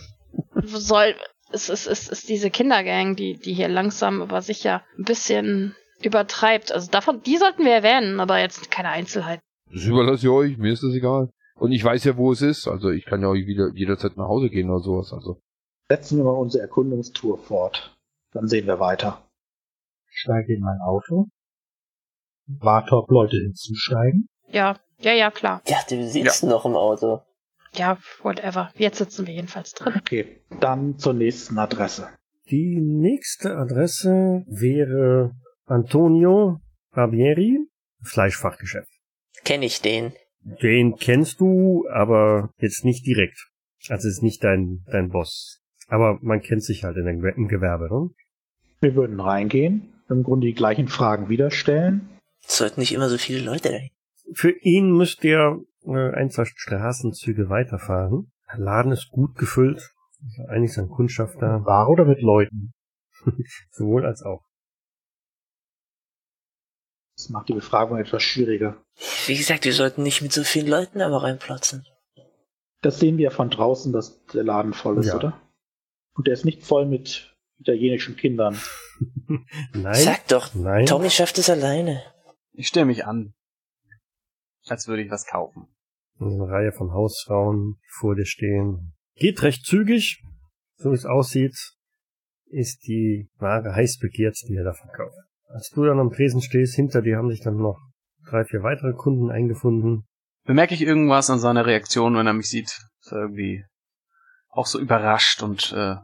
soll, 0.64 1.16
ist, 1.52 1.70
ist, 1.70 1.86
ist, 1.86 2.10
ist 2.10 2.30
diese 2.30 2.50
Kindergang, 2.50 3.16
die, 3.16 3.38
die 3.38 3.54
hier 3.54 3.68
langsam 3.68 4.22
aber 4.22 4.42
sicher 4.42 4.84
ein 4.98 5.04
bisschen 5.04 5.76
übertreibt. 6.02 6.72
Also 6.72 6.90
davon, 6.90 7.22
die 7.24 7.38
sollten 7.38 7.66
wir 7.66 7.74
erwähnen, 7.74 8.20
aber 8.20 8.40
jetzt 8.40 8.72
keine 8.72 8.90
Einzelheiten. 8.90 9.42
Das 9.72 9.84
überlasse 9.84 10.26
ich 10.28 10.30
euch, 10.32 10.58
mir 10.58 10.72
ist 10.72 10.84
das 10.84 10.94
egal. 10.94 11.30
Und 11.58 11.72
ich 11.72 11.84
weiß 11.84 12.04
ja, 12.04 12.18
wo 12.18 12.32
es 12.32 12.42
ist. 12.42 12.68
Also 12.68 12.90
ich 12.90 13.06
kann 13.06 13.22
ja 13.22 13.28
auch 13.28 13.34
wieder 13.34 13.72
jederzeit 13.74 14.16
nach 14.18 14.28
Hause 14.28 14.50
gehen 14.50 14.70
oder 14.70 14.84
sowas. 14.84 15.12
Also 15.14 15.42
Setzen 15.90 16.18
wir 16.18 16.26
mal 16.26 16.32
unsere 16.32 16.64
Erkundungstour 16.64 17.38
fort. 17.40 17.98
Dann 18.34 18.48
sehen 18.48 18.68
wir 18.68 18.80
weiter. 18.80 19.28
Ich 20.10 20.20
steige 20.20 20.54
in 20.54 20.62
mein 20.62 20.80
Auto. 20.82 21.28
Warte, 22.46 22.96
ob 22.96 23.10
Leute 23.10 23.38
hinzusteigen. 23.38 24.28
Ja, 24.50 24.78
ja, 25.00 25.14
ja, 25.14 25.32
klar. 25.32 25.62
Ja, 25.68 25.78
du 25.90 26.08
sitzt 26.08 26.44
noch 26.44 26.66
im 26.66 26.76
Auto. 26.76 27.22
Ja, 27.74 27.98
whatever. 28.22 28.72
Jetzt 28.76 28.98
sitzen 28.98 29.28
wir 29.28 29.34
jedenfalls 29.34 29.74
drin. 29.74 29.94
Okay, 29.98 30.42
dann 30.60 30.98
zur 30.98 31.14
nächsten 31.14 31.58
Adresse. 31.58 32.10
Die 32.50 32.80
nächste 32.80 33.58
Adresse 33.58 34.44
wäre 34.48 35.36
Antonio 35.66 36.60
Barbieri, 36.92 37.60
Fleischfachgeschäft. 38.02 38.92
Kenn 39.44 39.62
ich 39.62 39.82
den. 39.82 40.14
Den 40.62 40.96
kennst 40.96 41.42
du, 41.42 41.88
aber 41.90 42.52
jetzt 42.58 42.86
nicht 42.86 43.06
direkt. 43.06 43.50
Also 43.90 44.08
ist 44.08 44.24
nicht 44.24 44.44
dein, 44.44 44.86
dein 44.90 45.10
Boss. 45.10 45.62
Aber 45.88 46.20
man 46.22 46.42
kennt 46.42 46.64
sich 46.64 46.84
halt 46.86 46.96
in 46.98 47.06
dem 47.06 47.24
im 47.26 47.48
Gewerbe, 47.48 47.90
ne? 47.90 48.10
Wir 48.80 48.96
würden 48.96 49.20
reingehen, 49.20 49.94
im 50.10 50.24
Grunde 50.24 50.48
die 50.48 50.54
gleichen 50.54 50.88
Fragen 50.88 51.30
wieder 51.30 51.52
stellen. 51.52 52.10
Es 52.46 52.58
sollten 52.58 52.80
nicht 52.80 52.94
immer 52.94 53.10
so 53.10 53.18
viele 53.18 53.44
Leute 53.44 53.70
dahin. 53.70 53.90
Für 54.34 54.52
ihn 54.52 54.92
müsst 54.92 55.24
ihr 55.24 55.64
äh, 55.86 56.12
ein, 56.14 56.30
zwei 56.30 56.46
Straßenzüge 56.46 57.50
weiterfahren. 57.50 58.32
Der 58.52 58.60
Laden 58.60 58.92
ist 58.92 59.10
gut 59.10 59.36
gefüllt. 59.36 59.92
Einiges 60.48 60.78
an 60.78 60.90
Kundschaft 60.90 61.42
da. 61.42 61.66
War 61.66 61.90
oder 61.90 62.06
mit 62.06 62.22
Leuten? 62.22 62.72
Sowohl 63.72 64.06
als 64.06 64.22
auch. 64.22 64.44
Das 67.18 67.30
macht 67.30 67.50
die 67.50 67.54
Befragung 67.54 67.98
etwas 67.98 68.24
schwieriger. 68.24 68.82
Wie 69.26 69.38
gesagt, 69.38 69.66
wir 69.66 69.74
sollten 69.74 70.04
nicht 70.04 70.22
mit 70.22 70.34
so 70.34 70.44
vielen 70.44 70.68
Leuten 70.68 71.02
aber 71.02 71.24
reinplatzen. 71.24 71.86
Das 72.82 73.00
sehen 73.00 73.18
wir 73.18 73.32
von 73.32 73.50
draußen, 73.50 73.92
dass 73.94 74.24
der 74.28 74.44
Laden 74.44 74.74
voll 74.74 75.00
ist, 75.00 75.08
Ja. 75.08 75.16
oder? 75.16 75.42
Und 76.16 76.28
der 76.28 76.34
ist 76.34 76.46
nicht 76.46 76.64
voll 76.64 76.86
mit 76.86 77.36
italienischen 77.60 78.16
Kindern. 78.16 78.58
Nein. 79.74 79.94
Sag 79.96 80.28
doch, 80.28 80.54
Nein. 80.56 80.86
Tommy 80.86 81.10
schafft 81.10 81.38
es 81.38 81.50
alleine. 81.50 82.04
Ich 82.54 82.68
stelle 82.68 82.86
mich 82.88 83.06
an. 83.06 83.34
Als 84.68 84.88
würde 84.88 85.04
ich 85.04 85.12
was 85.12 85.26
kaufen. 85.26 85.68
Eine 86.20 86.48
Reihe 86.50 86.72
von 86.72 86.92
Hausfrauen, 86.92 87.76
die 87.80 87.90
vor 88.00 88.16
dir 88.16 88.26
stehen. 88.26 88.94
Geht 89.16 89.42
recht 89.44 89.66
zügig. 89.66 90.24
So 90.78 90.92
wie 90.92 90.96
es 90.96 91.06
aussieht, 91.06 91.56
ist 92.46 92.88
die 92.88 93.30
Ware 93.38 93.74
heiß 93.76 94.00
begehrt, 94.00 94.38
die 94.48 94.56
er 94.56 94.64
da 94.64 94.74
verkauft. 94.74 95.16
Als 95.48 95.70
du 95.70 95.84
dann 95.86 96.00
am 96.00 96.12
Tresen 96.12 96.42
stehst, 96.42 96.76
hinter 96.76 97.02
dir 97.02 97.18
haben 97.18 97.30
sich 97.30 97.42
dann 97.42 97.58
noch 97.58 97.80
drei, 98.30 98.46
vier 98.46 98.64
weitere 98.64 98.94
Kunden 98.94 99.32
eingefunden. 99.32 100.06
Bemerke 100.46 100.74
ich 100.74 100.82
irgendwas 100.82 101.30
an 101.30 101.40
seiner 101.40 101.66
Reaktion, 101.66 102.16
wenn 102.16 102.28
er 102.28 102.34
mich 102.34 102.50
sieht? 102.50 102.78
Ist 103.02 103.12
er 103.12 103.20
irgendwie 103.20 103.66
auch 104.50 104.66
so 104.66 104.80
überrascht 104.80 105.44
und 105.44 105.74
äh, 105.74 105.96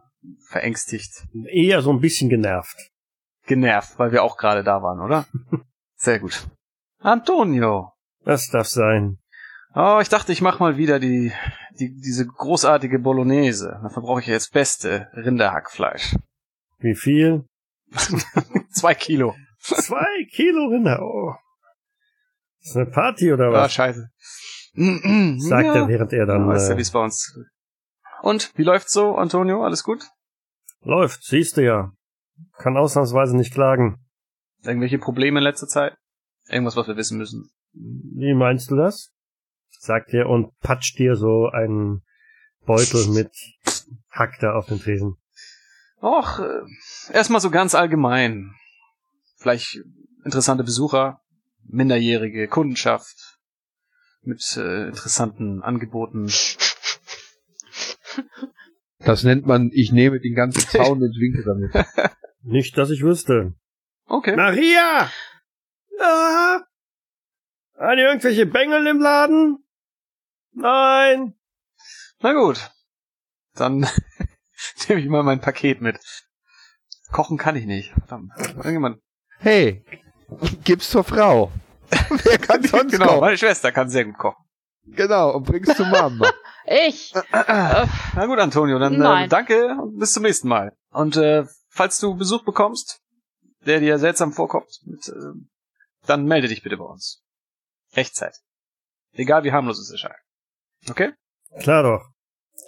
verängstigt. 0.48 1.26
Eher 1.48 1.82
so 1.82 1.92
ein 1.92 2.00
bisschen 2.00 2.30
genervt. 2.30 2.76
Genervt, 3.46 3.98
weil 3.98 4.12
wir 4.12 4.24
auch 4.24 4.38
gerade 4.38 4.64
da 4.64 4.82
waren, 4.82 5.02
oder? 5.02 5.26
Sehr 5.96 6.20
gut. 6.20 6.48
Antonio. 7.00 7.92
Das 8.24 8.48
darf 8.50 8.68
sein. 8.68 9.20
Oh, 9.76 10.00
ich 10.02 10.08
dachte, 10.08 10.32
ich 10.32 10.42
mach 10.42 10.60
mal 10.60 10.78
wieder 10.78 11.00
die, 11.00 11.34
die 11.80 11.94
diese 11.94 12.26
großartige 12.26 13.00
Bolognese. 13.00 13.80
Dafür 13.82 14.04
brauche 14.04 14.22
ich 14.22 14.28
jetzt 14.28 14.54
beste 14.54 15.10
Rinderhackfleisch. 15.14 16.16
Wie 16.80 16.96
viel? 16.96 17.46
Zwei 18.72 18.94
Kilo. 18.94 19.36
Zwei 19.60 20.28
Kilo 20.32 20.68
Rinder. 20.68 21.02
Oh. 21.02 21.34
Ist 22.64 22.76
eine 22.78 22.86
Party 22.86 23.32
oder 23.34 23.50
Ah, 23.50 23.52
was? 23.64 23.74
scheiße. 23.74 24.10
Sagt 24.76 25.66
ja. 25.66 25.76
er, 25.76 25.88
während 25.88 26.14
er 26.14 26.26
dann 26.26 26.48
weißt 26.48 26.70
du, 26.72 26.74
wie 26.76 26.80
äh, 26.80 26.82
es 26.82 26.92
bei 26.92 27.00
uns. 27.04 27.38
Und 28.22 28.52
wie 28.56 28.64
läuft's 28.64 28.94
so, 28.94 29.16
Antonio? 29.16 29.64
Alles 29.64 29.84
gut? 29.84 30.04
läuft. 30.86 31.24
Siehst 31.24 31.56
du 31.58 31.64
ja. 31.64 31.92
Kann 32.58 32.76
ausnahmsweise 32.78 33.38
nicht 33.38 33.54
klagen. 33.54 34.00
Irgendwelche 34.64 34.98
Probleme 35.00 35.40
in 35.40 35.44
letzter 35.44 35.68
Zeit? 35.68 35.96
Irgendwas, 36.50 36.76
was 36.76 36.88
wir 36.88 36.98
wissen 36.98 37.18
müssen? 37.18 37.50
Wie 37.72 38.34
meinst 38.34 38.70
du 38.70 38.76
das? 38.76 39.14
Sagt 39.80 40.14
er 40.14 40.28
und 40.30 40.58
patscht 40.60 40.98
dir 41.00 41.16
so 41.16 41.48
einen 41.48 42.02
Beutel 42.66 43.08
mit 43.10 43.32
Hack 44.10 44.38
da 44.42 44.56
auf 44.56 44.66
den 44.68 44.80
Tresen. 44.80 45.16
Och, 46.02 46.40
äh, 46.40 47.14
erstmal 47.14 47.40
so 47.40 47.50
ganz 47.50 47.76
allgemein. 47.76 48.54
Vielleicht 49.38 49.80
interessante 50.26 50.64
Besucher, 50.66 51.22
minderjährige 51.68 52.48
Kundenschaft 52.48 53.40
mit 54.22 54.42
äh, 54.58 54.88
interessanten 54.88 55.62
Angeboten. 55.62 56.32
Das 59.00 59.24
nennt 59.24 59.46
man, 59.46 59.70
ich 59.74 59.92
nehme 59.92 60.20
den 60.20 60.36
ganzen 60.36 60.62
Zaun 60.70 61.02
und 61.02 61.16
winke 61.20 61.44
damit. 61.44 61.86
Nicht, 62.42 62.78
dass 62.78 62.90
ich 62.90 63.04
wüsste. 63.04 63.54
Okay. 64.06 64.36
Maria! 64.36 65.10
Ja? 66.00 66.66
Haben 67.78 67.98
die 67.98 68.04
irgendwelche 68.04 68.46
Bengel 68.46 68.88
im 68.88 69.00
Laden? 69.00 69.64
Nein. 70.52 71.34
Na 72.20 72.34
gut. 72.34 72.72
Dann 73.56 73.88
nehme 74.88 75.02
ich 75.02 75.08
mal 75.08 75.24
mein 75.24 75.42
Paket 75.42 75.82
mit. 75.82 76.00
Kochen 77.12 77.38
kann 77.38 77.56
ich 77.56 77.66
nicht. 77.66 77.92
Verdammt. 77.92 78.32
Irgendjemand. 78.38 79.02
Hey, 79.40 79.84
gib's 80.64 80.90
zur 80.90 81.04
Frau. 81.04 81.52
Wer 81.90 82.38
kann 82.38 82.64
sonst 82.64 82.92
genau, 82.92 83.08
kochen? 83.08 83.20
meine 83.22 83.38
Schwester 83.38 83.72
kann 83.72 83.90
sehr 83.90 84.06
gut 84.06 84.18
kochen. 84.18 84.44
Genau, 84.86 85.32
und 85.36 85.44
bring's 85.44 85.76
zu 85.76 85.86
Mama. 85.86 86.30
Ich. 86.66 87.14
Äh, 87.14 87.22
Na 88.16 88.26
gut, 88.26 88.40
Antonio, 88.40 88.80
dann 88.80 88.94
äh, 88.94 88.98
Nein. 88.98 89.30
danke 89.30 89.76
und 89.82 90.00
bis 90.00 90.14
zum 90.14 90.24
nächsten 90.24 90.48
Mal. 90.48 90.72
Und 90.92 91.18
äh, 91.18 91.44
falls 91.68 92.00
du 92.00 92.16
Besuch 92.16 92.46
bekommst, 92.46 93.02
der 93.66 93.82
dir 93.82 94.00
seltsam 94.00 94.32
vorkommt, 94.32 94.80
mit, 94.86 95.06
äh, 95.10 95.34
dann 96.06 96.24
melde 96.24 96.48
dich 96.48 96.64
bitte 96.64 96.78
bei 96.78 96.86
uns. 96.86 97.22
Rechtzeitig. 97.96 98.40
Egal 99.12 99.44
wie 99.44 99.52
harmlos 99.52 99.78
es 99.78 99.92
erscheint. 99.92 100.16
Okay? 100.90 101.12
Klar 101.60 101.84
doch. 101.84 102.06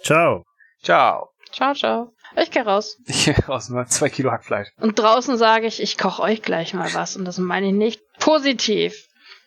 Ciao. 0.02 0.44
Ciao. 0.82 1.30
Ciao, 1.52 1.74
ciao. 1.74 2.12
Ich 2.36 2.50
geh 2.50 2.60
raus. 2.60 2.96
Ich 3.06 3.48
raus 3.48 3.68
mal 3.68 3.86
zwei 3.86 4.08
Kilo 4.10 4.30
Hackfleisch. 4.30 4.68
Und 4.78 4.98
draußen 4.98 5.36
sage 5.38 5.66
ich, 5.66 5.80
ich 5.82 5.96
koche 5.98 6.22
euch 6.22 6.42
gleich 6.42 6.74
mal 6.74 6.92
was. 6.94 7.16
Und 7.16 7.24
das 7.24 7.38
meine 7.38 7.68
ich 7.68 7.72
nicht 7.74 8.02
positiv. 8.18 9.06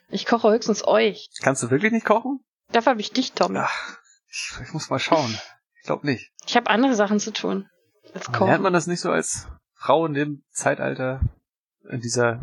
Ich 0.10 0.26
koche 0.26 0.50
höchstens 0.52 0.86
euch. 0.88 1.30
Kannst 1.41 1.62
du 1.64 1.70
wirklich 1.70 1.91
nicht 1.91 2.06
kochen? 2.06 2.39
Dafür 2.72 2.91
habe 2.91 3.02
ich 3.02 3.12
dich, 3.12 3.34
Tommy. 3.34 3.60
Ach, 3.62 3.97
ich, 4.30 4.54
ich 4.64 4.74
muss 4.74 4.89
mal 4.89 5.00
schauen. 5.00 5.38
Ich 5.80 5.86
glaube 5.86 6.06
nicht. 6.06 6.32
Ich 6.47 6.56
habe 6.56 6.70
andere 6.70 6.95
Sachen 6.95 7.20
zu 7.20 7.32
tun. 7.32 7.68
Als 8.14 8.28
Aber 8.28 8.39
Lernt 8.39 8.52
kochen. 8.54 8.62
man 8.64 8.74
das 8.74 8.88
nicht 8.88 9.02
so 9.02 9.12
als 9.12 9.47
Frau 9.76 10.06
in 10.06 10.14
dem 10.14 10.43
Zeitalter? 10.52 11.22
In 11.89 12.02
dieser. 12.02 12.39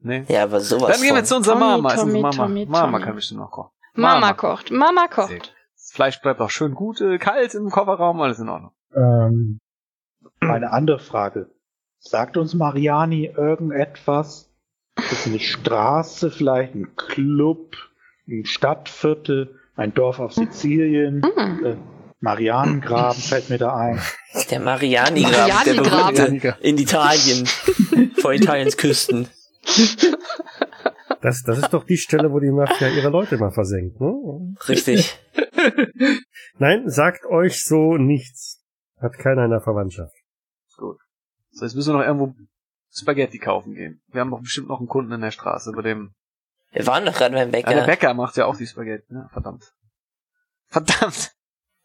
Nee. 0.00 0.24
Ja, 0.28 0.44
aber 0.44 0.60
sowas 0.60 0.92
Dann 0.92 1.00
gehen 1.00 1.10
wir 1.14 1.22
von. 1.22 1.26
zu 1.26 1.36
unserer 1.36 1.54
Tommy, 1.58 1.82
Mama. 1.82 1.94
Tommy, 1.96 2.20
Mama. 2.20 2.36
Tommy, 2.36 2.66
Mama 2.66 3.00
kann 3.00 3.14
bestimmt 3.16 3.40
noch 3.40 3.50
kochen. 3.50 3.72
Mama, 3.94 4.20
Mama. 4.20 4.32
kocht. 4.34 4.70
Mama 4.70 5.08
kocht. 5.08 5.54
Das 5.74 5.90
Fleisch 5.92 6.20
bleibt 6.20 6.40
auch 6.40 6.50
schön 6.50 6.74
gut, 6.74 7.00
äh, 7.00 7.18
kalt 7.18 7.54
im 7.54 7.68
Kofferraum, 7.70 8.20
alles 8.20 8.38
in 8.38 8.48
Ordnung. 8.48 8.72
Ähm, 8.94 9.60
eine 10.40 10.72
andere 10.72 10.98
Frage. 10.98 11.50
Sagt 11.98 12.36
uns 12.36 12.54
Mariani 12.54 13.26
irgendetwas? 13.26 14.50
Ist 14.96 15.26
eine 15.26 15.40
Straße, 15.40 16.30
vielleicht 16.30 16.74
ein 16.74 16.96
Club, 16.96 17.76
ein 18.28 18.44
Stadtviertel, 18.44 19.58
ein 19.76 19.94
Dorf 19.94 20.18
auf 20.18 20.32
Sizilien? 20.32 21.22
Hm. 21.22 21.64
Äh, 21.64 21.76
Marianengraben 22.20 23.20
fällt 23.22 23.48
mir 23.48 23.58
da 23.58 23.76
ein. 23.76 24.00
Der 24.50 24.60
Mariani-Graben, 24.60 25.64
der 25.64 25.74
Mariani-Graben. 25.74 26.14
berühmte 26.14 26.56
in 26.60 26.78
Italien, 26.78 27.46
vor 28.20 28.32
Italiens 28.32 28.76
Küsten. 28.76 29.28
Das, 31.20 31.42
das 31.42 31.58
ist 31.58 31.70
doch 31.70 31.84
die 31.84 31.96
Stelle, 31.96 32.32
wo 32.32 32.40
die 32.40 32.50
Mafia 32.50 32.88
ihre 32.88 33.10
Leute 33.10 33.36
mal 33.38 33.50
versenkt, 33.50 34.00
ne? 34.00 34.12
Richtig. 34.68 35.18
Nein, 36.58 36.88
sagt 36.88 37.26
euch 37.26 37.64
so 37.64 37.96
nichts. 37.96 38.57
Hat 39.00 39.18
keiner 39.18 39.44
in 39.44 39.50
der 39.50 39.60
Verwandtschaft. 39.60 40.14
Gut. 40.76 40.98
So, 41.50 41.64
jetzt 41.64 41.74
müssen 41.74 41.92
wir 41.94 41.98
noch 41.98 42.06
irgendwo 42.06 42.34
Spaghetti 42.90 43.38
kaufen 43.38 43.74
gehen. 43.74 44.00
Wir 44.08 44.20
haben 44.20 44.30
doch 44.30 44.40
bestimmt 44.40 44.68
noch 44.68 44.78
einen 44.78 44.88
Kunden 44.88 45.12
in 45.12 45.20
der 45.20 45.30
Straße, 45.30 45.72
bei 45.72 45.82
dem. 45.82 46.14
Wir 46.72 46.86
waren 46.86 47.04
doch 47.04 47.14
gerade 47.14 47.34
beim 47.34 47.48
Ja, 47.48 47.52
Bäcker. 47.52 47.74
der 47.74 47.86
Bäcker 47.86 48.14
macht 48.14 48.36
ja 48.36 48.46
auch 48.46 48.56
die 48.56 48.66
Spaghetti, 48.66 49.12
ne? 49.12 49.28
Verdammt. 49.32 49.64
Verdammt! 50.68 51.32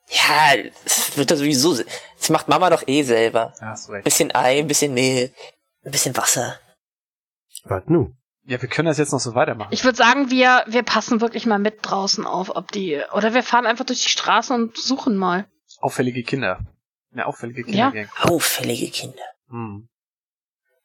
Ja, 0.09 0.61
das 0.83 1.15
wird 1.17 1.31
das 1.31 1.39
sowieso. 1.39 1.81
Das 2.17 2.29
macht 2.29 2.49
Mama 2.49 2.69
doch 2.69 2.83
eh 2.87 3.03
selber. 3.03 3.53
Ja, 3.61 3.67
hast 3.67 3.89
recht. 3.89 4.03
Bisschen 4.03 4.35
Ei, 4.35 4.59
ein 4.59 4.67
bisschen 4.67 4.93
Mehl, 4.93 5.33
ein 5.85 5.91
bisschen 5.91 6.15
Wasser. 6.17 6.59
Was 7.63 7.83
nu? 7.87 8.13
Ja, 8.45 8.61
wir 8.61 8.67
können 8.67 8.87
das 8.87 8.97
jetzt 8.97 9.13
noch 9.13 9.21
so 9.21 9.35
weitermachen. 9.35 9.71
Ich 9.71 9.85
würde 9.85 9.97
sagen, 9.97 10.29
wir, 10.29 10.65
wir 10.67 10.83
passen 10.83 11.21
wirklich 11.21 11.45
mal 11.45 11.59
mit 11.59 11.77
draußen 11.81 12.25
auf, 12.25 12.53
ob 12.53 12.71
die. 12.73 13.01
Oder 13.13 13.33
wir 13.33 13.43
fahren 13.43 13.65
einfach 13.65 13.85
durch 13.85 14.03
die 14.03 14.09
Straßen 14.09 14.53
und 14.61 14.77
suchen 14.77 15.15
mal. 15.15 15.47
Auffällige 15.79 16.23
Kinder. 16.23 16.59
Eine 17.13 17.25
auffällige 17.27 17.61
Ja. 17.71 17.91
Kindergang. 17.91 18.11
Auffällige 18.21 18.89
Kinder. 18.89 19.23
Hm. 19.49 19.87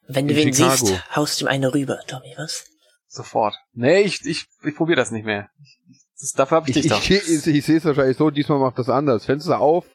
Wenn 0.08 0.28
du 0.28 0.34
In 0.34 0.40
wen 0.46 0.54
Chicago. 0.54 0.86
siehst, 0.86 1.16
haust 1.16 1.40
ihm 1.42 1.48
eine 1.48 1.72
rüber, 1.74 2.00
Tommy, 2.06 2.34
was? 2.36 2.64
Sofort. 3.08 3.54
Nee, 3.72 4.02
ich, 4.02 4.24
ich, 4.24 4.46
ich 4.62 4.74
probiere 4.76 4.96
das 4.96 5.10
nicht 5.10 5.24
mehr. 5.24 5.48
Ich, 5.62 5.78
das, 6.20 6.32
dafür 6.32 6.56
habe 6.58 6.70
ich 6.70 6.76
Ich, 6.76 6.82
dich 6.82 6.92
ich, 6.92 6.98
doch. 6.98 7.42
ich, 7.46 7.46
ich, 7.56 7.64
sehe 7.64 7.76
es 7.78 7.84
wahrscheinlich 7.84 8.16
so, 8.16 8.30
diesmal 8.30 8.58
macht 8.58 8.78
das 8.78 8.88
anders. 8.88 9.24
Fenster 9.24 9.58
auf, 9.60 9.86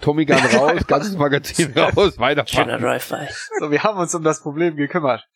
Tommy 0.00 0.24
Gun 0.24 0.36
raus, 0.56 0.86
ganzes 0.86 1.16
Magazin 1.16 1.72
raus, 1.76 2.14
Schöner 2.14 2.18
weiterfahren. 2.18 2.80
Drive-By. 2.80 3.28
So, 3.60 3.70
wir 3.70 3.82
haben 3.82 3.98
uns 3.98 4.14
um 4.14 4.22
das 4.24 4.40
Problem 4.42 4.76
gekümmert. 4.76 5.26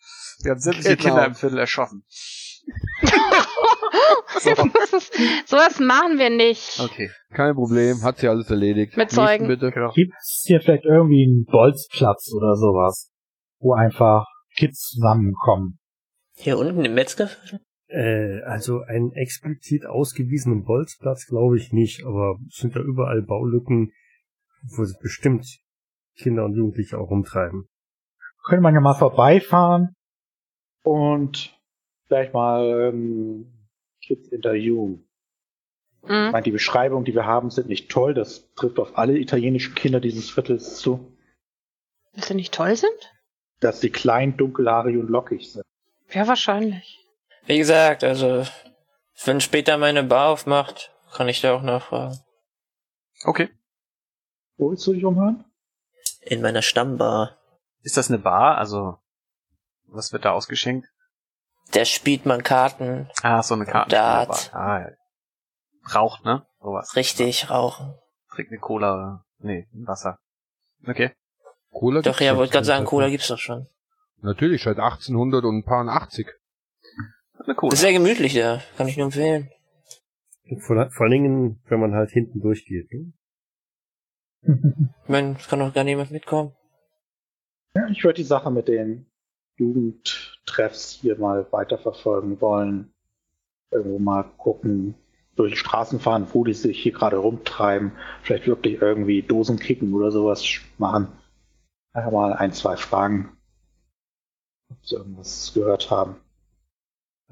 Wir 0.42 0.52
haben 0.52 0.60
sämtliche 0.60 0.96
Genau. 0.96 1.02
Kinder 1.14 1.26
im 1.26 1.34
Viertel 1.34 1.58
erschossen. 1.58 2.04
Sowas 4.40 5.10
sowas 5.46 5.80
machen 5.80 6.18
wir 6.18 6.30
nicht. 6.30 6.80
Okay. 6.80 7.10
Kein 7.30 7.54
Problem, 7.54 8.02
hat 8.02 8.18
sie 8.18 8.28
alles 8.28 8.50
erledigt. 8.50 8.96
Mit 8.96 9.06
Nächsten 9.06 9.16
Zeugen. 9.16 9.48
Bitte. 9.48 9.70
Genau. 9.70 9.92
Gibt's 9.92 10.44
hier 10.46 10.60
vielleicht 10.60 10.84
irgendwie 10.84 11.24
einen 11.24 11.44
Bolzplatz 11.44 12.32
oder 12.34 12.54
sowas, 12.56 13.10
wo 13.60 13.74
einfach 13.74 14.26
Kids 14.56 14.90
zusammenkommen? 14.90 15.78
Hier 16.36 16.58
unten 16.58 16.84
im 16.84 16.94
Metzger? 16.94 17.30
Äh, 17.88 18.40
also 18.42 18.80
einen 18.80 19.12
explizit 19.12 19.86
ausgewiesenen 19.86 20.64
Bolzplatz 20.64 21.26
glaube 21.26 21.56
ich 21.56 21.72
nicht, 21.72 22.04
aber 22.04 22.38
es 22.48 22.56
sind 22.56 22.74
da 22.74 22.80
überall 22.80 23.22
Baulücken, 23.22 23.92
wo 24.76 24.84
sich 24.84 24.98
bestimmt 25.00 25.46
Kinder 26.16 26.44
und 26.44 26.56
Jugendliche 26.56 26.98
auch 26.98 27.10
rumtreiben. 27.10 27.68
Könnte 28.46 28.62
man 28.62 28.74
ja 28.74 28.80
mal 28.80 28.94
vorbeifahren 28.94 29.94
und 30.82 31.58
vielleicht 32.06 32.34
mal 32.34 32.90
ähm, 32.92 33.53
Kids 34.06 34.28
interviewen. 34.28 35.08
Ich 36.02 36.08
Mhm. 36.10 36.30
meine, 36.32 36.42
die 36.42 36.50
Beschreibungen, 36.50 37.04
die 37.04 37.14
wir 37.14 37.24
haben, 37.24 37.50
sind 37.50 37.68
nicht 37.68 37.90
toll. 37.90 38.12
Das 38.14 38.52
trifft 38.54 38.78
auf 38.78 38.98
alle 38.98 39.16
italienischen 39.18 39.74
Kinder 39.74 40.00
dieses 40.00 40.30
Viertels 40.30 40.76
zu. 40.76 41.16
Dass 42.14 42.28
sie 42.28 42.34
nicht 42.34 42.52
toll 42.52 42.76
sind? 42.76 43.12
Dass 43.60 43.80
sie 43.80 43.90
klein, 43.90 44.36
dunkelhaarig 44.36 44.96
und 44.98 45.08
lockig 45.08 45.50
sind. 45.52 45.64
Ja, 46.10 46.28
wahrscheinlich. 46.28 47.00
Wie 47.46 47.58
gesagt, 47.58 48.04
also, 48.04 48.46
wenn 49.24 49.40
später 49.40 49.78
meine 49.78 50.02
Bar 50.02 50.28
aufmacht, 50.28 50.92
kann 51.12 51.28
ich 51.28 51.40
da 51.40 51.54
auch 51.54 51.62
nachfragen. 51.62 52.18
Okay. 53.24 53.48
Wo 54.56 54.70
willst 54.70 54.86
du 54.86 54.92
dich 54.92 55.04
umhören? 55.04 55.44
In 56.20 56.42
meiner 56.42 56.62
Stammbar. 56.62 57.38
Ist 57.82 57.96
das 57.96 58.08
eine 58.08 58.18
Bar? 58.18 58.58
Also, 58.58 58.98
was 59.86 60.12
wird 60.12 60.24
da 60.24 60.32
ausgeschenkt? 60.32 60.88
Der 61.72 61.84
spielt 61.86 62.26
man 62.26 62.42
Karten, 62.42 63.08
Ah, 63.22 63.42
so 63.42 63.54
eine 63.54 63.64
Karte. 63.64 63.90
Dart. 63.90 64.50
Ah, 64.54 64.80
ja. 64.80 64.90
Raucht, 65.94 66.24
ne? 66.24 66.46
Sowas. 66.60 66.94
richtig 66.96 67.50
rauchen. 67.50 67.94
Trinkt 68.34 68.52
eine 68.52 68.60
Cola 68.60 69.24
nee, 69.38 69.66
ein 69.72 69.86
Wasser. 69.86 70.18
Okay. 70.86 71.12
Cola 71.70 72.02
Doch, 72.02 72.20
ja, 72.20 72.36
wollte 72.36 72.52
gerade 72.52 72.64
sagen. 72.66 72.84
Cola 72.84 73.08
gibt's 73.08 73.28
doch 73.28 73.38
schon. 73.38 73.66
Natürlich, 74.22 74.62
seit 74.62 74.78
1800 74.78 75.44
und 75.44 75.58
ein 75.58 75.64
paar 75.64 75.86
80. 75.86 76.28
Eine 77.44 77.54
Cola. 77.54 77.70
Das 77.70 77.78
ist 77.78 77.82
sehr 77.82 77.92
gemütlich, 77.92 78.34
ja. 78.34 78.60
Kann 78.76 78.88
ich 78.88 78.96
nur 78.96 79.06
empfehlen. 79.06 79.50
Vor, 80.60 80.90
vor 80.90 81.04
allen 81.04 81.10
Dingen, 81.10 81.62
wenn 81.68 81.80
man 81.80 81.94
halt 81.94 82.10
hinten 82.10 82.40
durchgeht. 82.40 82.90
Ne? 82.92 83.12
Ich 84.42 85.08
meine, 85.08 85.36
es 85.38 85.48
kann 85.48 85.58
doch 85.58 85.72
gar 85.72 85.84
niemand 85.84 86.10
mitkommen. 86.10 86.54
Ja, 87.74 87.86
ich 87.88 88.04
würde 88.04 88.16
die 88.18 88.24
Sache 88.24 88.50
mit 88.50 88.68
den 88.68 89.06
Jugendtreffs 89.56 90.98
hier 91.00 91.18
mal 91.18 91.46
weiterverfolgen 91.50 92.40
wollen. 92.40 92.92
Irgendwo 93.70 93.98
mal 93.98 94.24
gucken, 94.36 94.94
durch 95.36 95.52
die 95.52 95.58
Straßen 95.58 96.00
fahren, 96.00 96.28
wo 96.32 96.44
die 96.44 96.54
sich 96.54 96.80
hier 96.80 96.92
gerade 96.92 97.16
rumtreiben. 97.16 97.92
Vielleicht 98.22 98.46
wirklich 98.46 98.80
irgendwie 98.80 99.22
Dosen 99.22 99.58
kicken 99.58 99.92
oder 99.94 100.10
sowas 100.10 100.44
machen. 100.78 101.08
Einfach 101.92 102.12
mal 102.12 102.32
ein, 102.34 102.52
zwei 102.52 102.76
Fragen, 102.76 103.36
ob 104.68 104.84
sie 104.84 104.96
irgendwas 104.96 105.52
gehört 105.54 105.90
haben. 105.90 106.16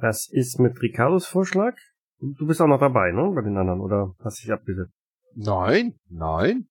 Das 0.01 0.29
ist 0.29 0.59
mit 0.59 0.81
Ricardos 0.83 1.27
Vorschlag. 1.27 1.77
Du 2.19 2.47
bist 2.47 2.61
auch 2.61 2.67
noch 2.67 2.81
dabei, 2.81 3.11
ne? 3.13 3.33
Bei 3.35 3.43
den 3.43 3.57
anderen, 3.57 3.81
oder 3.81 4.15
hast 4.23 4.43
dich 4.43 4.53
abgesetzt? 4.53 4.93
Nein, 5.35 5.99
nein. 6.09 6.69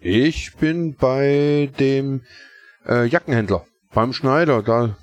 Ich 0.00 0.56
bin 0.56 0.94
bei 0.94 1.70
dem 1.78 2.22
äh, 2.86 3.06
Jackenhändler, 3.06 3.66
beim 3.92 4.12
Schneider. 4.12 4.62
Da 4.62 4.96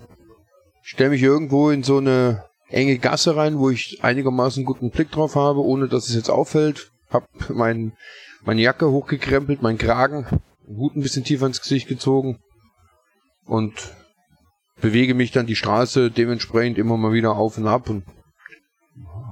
stelle 0.81 1.11
mich 1.11 1.21
irgendwo 1.21 1.69
in 1.69 1.83
so 1.83 1.97
eine 1.97 2.45
enge 2.69 2.97
Gasse 2.97 3.35
rein, 3.35 3.59
wo 3.59 3.69
ich 3.69 4.03
einigermaßen 4.03 4.65
guten 4.65 4.91
Blick 4.91 5.11
drauf 5.11 5.35
habe, 5.35 5.63
ohne 5.63 5.87
dass 5.87 6.09
es 6.09 6.15
jetzt 6.15 6.29
auffällt. 6.29 6.91
Hab 7.09 7.27
mein, 7.49 7.93
meine 8.43 8.61
Jacke 8.61 8.89
hochgekrempelt, 8.89 9.61
meinen 9.61 9.77
Kragen, 9.77 10.25
den 10.67 10.77
Hut 10.77 10.95
ein 10.95 11.01
bisschen 11.01 11.23
tiefer 11.23 11.45
ins 11.45 11.61
Gesicht 11.61 11.87
gezogen 11.87 12.39
und 13.45 13.95
bewege 14.81 15.13
mich 15.13 15.31
dann 15.31 15.45
die 15.45 15.55
Straße 15.55 16.11
dementsprechend 16.11 16.77
immer 16.77 16.97
mal 16.97 17.13
wieder 17.13 17.35
auf 17.35 17.57
und 17.57 17.67
ab 17.67 17.89
und 17.89 18.03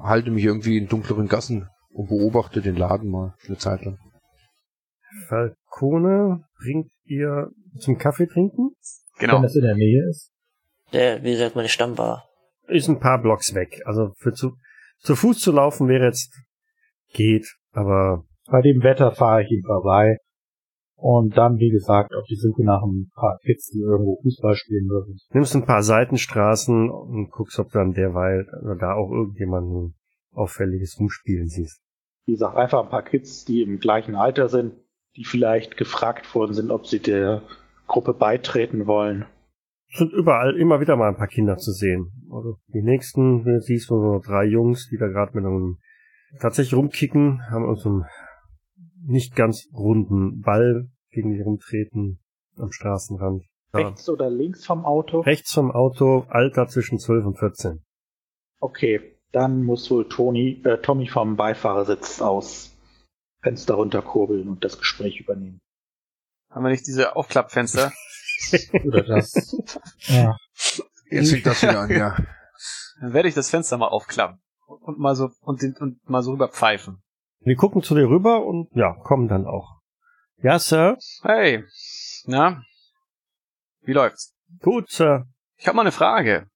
halte 0.03 0.31
mich 0.31 0.43
irgendwie 0.43 0.77
in 0.77 0.87
dunkleren 0.87 1.27
Gassen 1.27 1.67
und 1.93 2.09
beobachte 2.09 2.61
den 2.61 2.75
Laden 2.75 3.09
mal 3.09 3.35
eine 3.47 3.57
Zeit 3.57 3.83
lang. 3.83 3.97
Falcone 5.27 6.43
bringt 6.57 6.91
ihr 7.05 7.51
zum 7.79 7.97
Kaffee 7.97 8.27
trinken? 8.27 8.75
Genau. 9.19 9.35
Wenn 9.35 9.43
das 9.43 9.55
in 9.55 9.63
der 9.63 9.75
Nähe 9.75 10.09
ist. 10.09 10.31
Der, 10.91 11.23
wie 11.23 11.31
gesagt, 11.31 11.55
meine 11.55 11.69
Stammbar. 11.69 12.25
Ist 12.67 12.87
ein 12.87 12.99
paar 12.99 13.21
Blocks 13.21 13.53
weg. 13.53 13.81
Also 13.85 14.13
für 14.17 14.33
zu, 14.33 14.57
zu 14.99 15.15
Fuß 15.15 15.39
zu 15.39 15.51
laufen 15.51 15.87
wäre 15.87 16.05
jetzt 16.05 16.33
geht, 17.13 17.47
aber 17.71 18.25
Bei 18.47 18.61
dem 18.61 18.83
Wetter 18.83 19.11
fahre 19.11 19.43
ich 19.43 19.51
ihm 19.51 19.63
vorbei. 19.63 20.17
Und 20.95 21.35
dann, 21.37 21.57
wie 21.57 21.69
gesagt, 21.69 22.15
auf 22.15 22.23
die 22.29 22.37
Suche 22.37 22.63
nach 22.63 22.81
ein 22.81 23.11
paar 23.13 23.37
Kids, 23.43 23.69
die 23.71 23.79
irgendwo 23.81 24.21
Fußball 24.21 24.55
spielen 24.55 24.87
würden. 24.87 25.19
nimmst 25.33 25.53
ein 25.53 25.65
paar 25.65 25.83
Seitenstraßen 25.83 26.89
und 26.89 27.29
guckst, 27.29 27.59
ob 27.59 27.71
du 27.71 27.79
dann 27.79 27.93
derweil 27.93 28.47
oder 28.63 28.75
da 28.75 28.93
auch 28.93 29.11
irgendjemanden 29.11 29.95
auffälliges 30.31 30.97
rumspielen 30.99 31.49
siehst. 31.49 31.81
Wie 32.25 32.31
gesagt, 32.31 32.55
einfach 32.55 32.83
ein 32.83 32.89
paar 32.89 33.03
Kids, 33.03 33.43
die 33.43 33.63
im 33.63 33.79
gleichen 33.79 34.15
Alter 34.15 34.47
sind, 34.47 34.75
die 35.17 35.25
vielleicht 35.25 35.75
gefragt 35.75 36.33
worden 36.33 36.53
sind, 36.53 36.71
ob 36.71 36.87
sie 36.87 36.99
der 36.99 37.41
Gruppe 37.87 38.13
beitreten 38.13 38.87
wollen. 38.87 39.25
Es 39.91 39.99
sind 39.99 40.11
überall 40.11 40.55
immer 40.57 40.79
wieder 40.79 40.95
mal 40.95 41.09
ein 41.09 41.17
paar 41.17 41.27
Kinder 41.27 41.57
zu 41.57 41.71
sehen. 41.71 42.11
Also 42.31 42.57
die 42.67 42.81
nächsten, 42.81 43.43
du 43.43 43.59
siehst 43.61 43.89
du 43.89 43.99
so 43.99 44.21
drei 44.25 44.45
Jungs, 44.45 44.87
die 44.89 44.97
da 44.97 45.07
gerade 45.07 45.35
mit 45.35 45.45
einem 45.45 45.77
tatsächlich 46.39 46.73
rumkicken, 46.73 47.41
haben 47.51 47.65
uns 47.65 47.85
einen 47.85 48.05
nicht 49.05 49.35
ganz 49.35 49.69
runden 49.73 50.41
Ball 50.41 50.89
gegen 51.11 51.31
die 51.31 51.41
rumtreten 51.41 52.19
am 52.57 52.71
Straßenrand. 52.71 53.43
Ja. 53.73 53.79
Rechts 53.87 54.09
oder 54.09 54.29
links 54.29 54.65
vom 54.65 54.85
Auto? 54.85 55.21
Rechts 55.21 55.53
vom 55.53 55.71
Auto, 55.71 56.25
Alter 56.29 56.67
zwischen 56.67 56.99
12 56.99 57.25
und 57.25 57.39
14. 57.39 57.83
Okay, 58.59 59.17
dann 59.31 59.63
muss 59.63 59.89
wohl 59.91 60.07
Toni, 60.07 60.61
äh, 60.63 60.77
Tommy 60.77 61.07
vom 61.07 61.35
Beifahrersitz 61.35 62.21
aus 62.21 62.77
Fenster 63.41 63.75
runterkurbeln 63.75 64.47
und 64.47 64.63
das 64.63 64.77
Gespräch 64.77 65.19
übernehmen. 65.19 65.59
Haben 66.53 66.65
wir 66.65 66.69
nicht 66.69 66.85
diese 66.85 67.15
Aufklappfenster? 67.15 67.91
Oder 68.85 69.03
das. 69.03 69.55
ja. 70.07 70.37
Jetzt 71.09 71.31
fängt 71.31 71.45
das 71.47 71.63
wieder 71.63 71.79
an, 71.79 71.89
ja. 71.89 72.15
Dann 73.01 73.13
werde 73.13 73.27
ich 73.27 73.33
das 73.33 73.49
Fenster 73.49 73.77
mal 73.77 73.87
aufklappen. 73.87 74.39
Und 74.67 74.99
mal 74.99 75.15
so, 75.15 75.29
und, 75.41 75.61
den, 75.61 75.75
und 75.77 76.07
mal 76.07 76.21
so 76.21 76.31
rüber 76.31 76.47
pfeifen. 76.47 77.01
Wir 77.39 77.55
gucken 77.55 77.81
zu 77.81 77.95
dir 77.95 78.07
rüber 78.07 78.45
und 78.45 78.69
ja, 78.75 78.93
kommen 78.93 79.27
dann 79.27 79.45
auch. 79.45 79.81
Ja, 80.37 80.59
Sir. 80.59 80.97
Hey. 81.23 81.63
Na? 82.25 82.61
Wie 83.81 83.93
läuft's? 83.93 84.35
Gut, 84.61 84.91
Sir. 84.91 85.25
Ich 85.57 85.67
habe 85.67 85.75
mal 85.75 85.81
eine 85.81 85.91
Frage. 85.91 86.47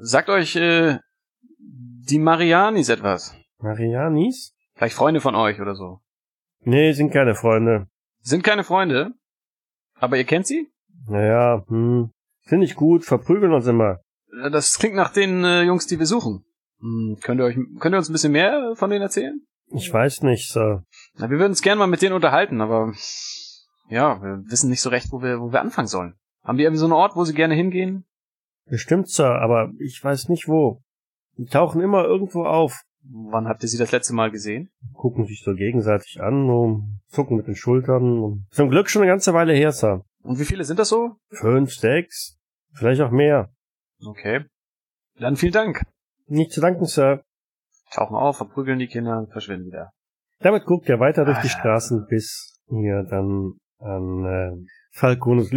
Sagt 0.00 0.30
euch, 0.30 0.56
äh, 0.56 0.98
die 1.58 2.18
Marianis 2.18 2.88
etwas? 2.88 3.36
Marianis? 3.58 4.54
Vielleicht 4.74 4.96
Freunde 4.96 5.20
von 5.20 5.34
euch 5.34 5.60
oder 5.60 5.74
so. 5.74 6.00
Nee, 6.60 6.92
sind 6.92 7.12
keine 7.12 7.34
Freunde. 7.34 7.88
Sind 8.24 8.42
keine 8.42 8.64
Freunde, 8.64 9.12
aber 9.96 10.16
ihr 10.16 10.24
kennt 10.24 10.46
sie? 10.46 10.68
Naja, 11.06 11.62
hm. 11.68 12.10
Sind 12.46 12.60
nicht 12.60 12.74
gut, 12.74 13.04
verprügeln 13.04 13.52
uns 13.52 13.66
immer. 13.66 14.00
Äh, 14.42 14.50
Das 14.50 14.78
klingt 14.78 14.96
nach 14.96 15.12
den 15.12 15.44
äh, 15.44 15.62
Jungs, 15.62 15.86
die 15.86 15.98
wir 15.98 16.06
suchen. 16.06 16.44
Hm, 16.80 17.18
könnt 17.22 17.40
ihr 17.40 17.44
euch, 17.44 17.56
könnt 17.78 17.94
ihr 17.94 17.98
uns 17.98 18.08
ein 18.08 18.12
bisschen 18.14 18.32
mehr 18.32 18.72
von 18.76 18.88
denen 18.88 19.02
erzählen? 19.02 19.40
Ich 19.66 19.92
weiß 19.92 20.22
nicht, 20.22 20.50
Sir. 20.50 20.84
Na, 21.16 21.28
wir 21.28 21.38
würden 21.38 21.52
uns 21.52 21.60
gerne 21.62 21.78
mal 21.78 21.86
mit 21.86 22.00
denen 22.00 22.14
unterhalten, 22.14 22.62
aber 22.62 22.94
ja, 23.90 24.20
wir 24.22 24.42
wissen 24.50 24.70
nicht 24.70 24.80
so 24.80 24.88
recht, 24.88 25.12
wo 25.12 25.20
wir, 25.22 25.40
wo 25.40 25.52
wir 25.52 25.60
anfangen 25.60 25.88
sollen. 25.88 26.14
Haben 26.42 26.56
die 26.56 26.64
irgendwie 26.64 26.80
so 26.80 26.86
einen 26.86 26.92
Ort, 26.94 27.16
wo 27.16 27.24
sie 27.24 27.34
gerne 27.34 27.54
hingehen? 27.54 28.06
Bestimmt, 28.66 29.10
Sir, 29.10 29.38
aber 29.40 29.70
ich 29.78 30.02
weiß 30.02 30.28
nicht 30.30 30.48
wo. 30.48 30.82
Die 31.36 31.44
tauchen 31.46 31.82
immer 31.82 32.04
irgendwo 32.04 32.44
auf, 32.44 32.82
Wann 33.10 33.46
habt 33.48 33.62
ihr 33.62 33.68
sie 33.68 33.78
das 33.78 33.92
letzte 33.92 34.14
Mal 34.14 34.30
gesehen? 34.30 34.70
gucken 34.94 35.26
sich 35.26 35.42
so 35.44 35.54
gegenseitig 35.54 36.20
an 36.22 36.48
und 36.48 37.00
zucken 37.08 37.36
mit 37.36 37.46
den 37.46 37.54
Schultern. 37.56 38.18
Und 38.22 38.46
zum 38.50 38.70
Glück 38.70 38.88
schon 38.88 39.02
eine 39.02 39.10
ganze 39.10 39.34
Weile 39.34 39.52
her, 39.52 39.72
Sir. 39.72 40.04
Und 40.22 40.38
wie 40.38 40.44
viele 40.46 40.64
sind 40.64 40.78
das 40.78 40.88
so? 40.88 41.16
Fünf, 41.30 41.72
sechs, 41.74 42.38
vielleicht 42.72 43.02
auch 43.02 43.10
mehr. 43.10 43.52
Okay. 44.04 44.44
Dann 45.18 45.36
vielen 45.36 45.52
Dank. 45.52 45.82
Nicht 46.26 46.52
zu 46.52 46.60
danken, 46.62 46.86
Sir. 46.86 47.22
Tauchen 47.92 48.16
auf, 48.16 48.38
verprügeln 48.38 48.78
die 48.78 48.86
Kinder 48.88 49.18
und 49.18 49.30
verschwinden 49.30 49.66
wieder. 49.66 49.90
Damit 50.40 50.64
guckt 50.64 50.88
er 50.88 50.98
weiter 50.98 51.24
durch 51.24 51.38
die 51.40 51.48
Ah. 51.48 51.58
Straßen, 51.58 52.06
bis 52.08 52.58
ihr 52.70 53.02
dann 53.08 53.52
an 53.78 54.24
äh, 54.24 54.66
Falcones 54.92 55.52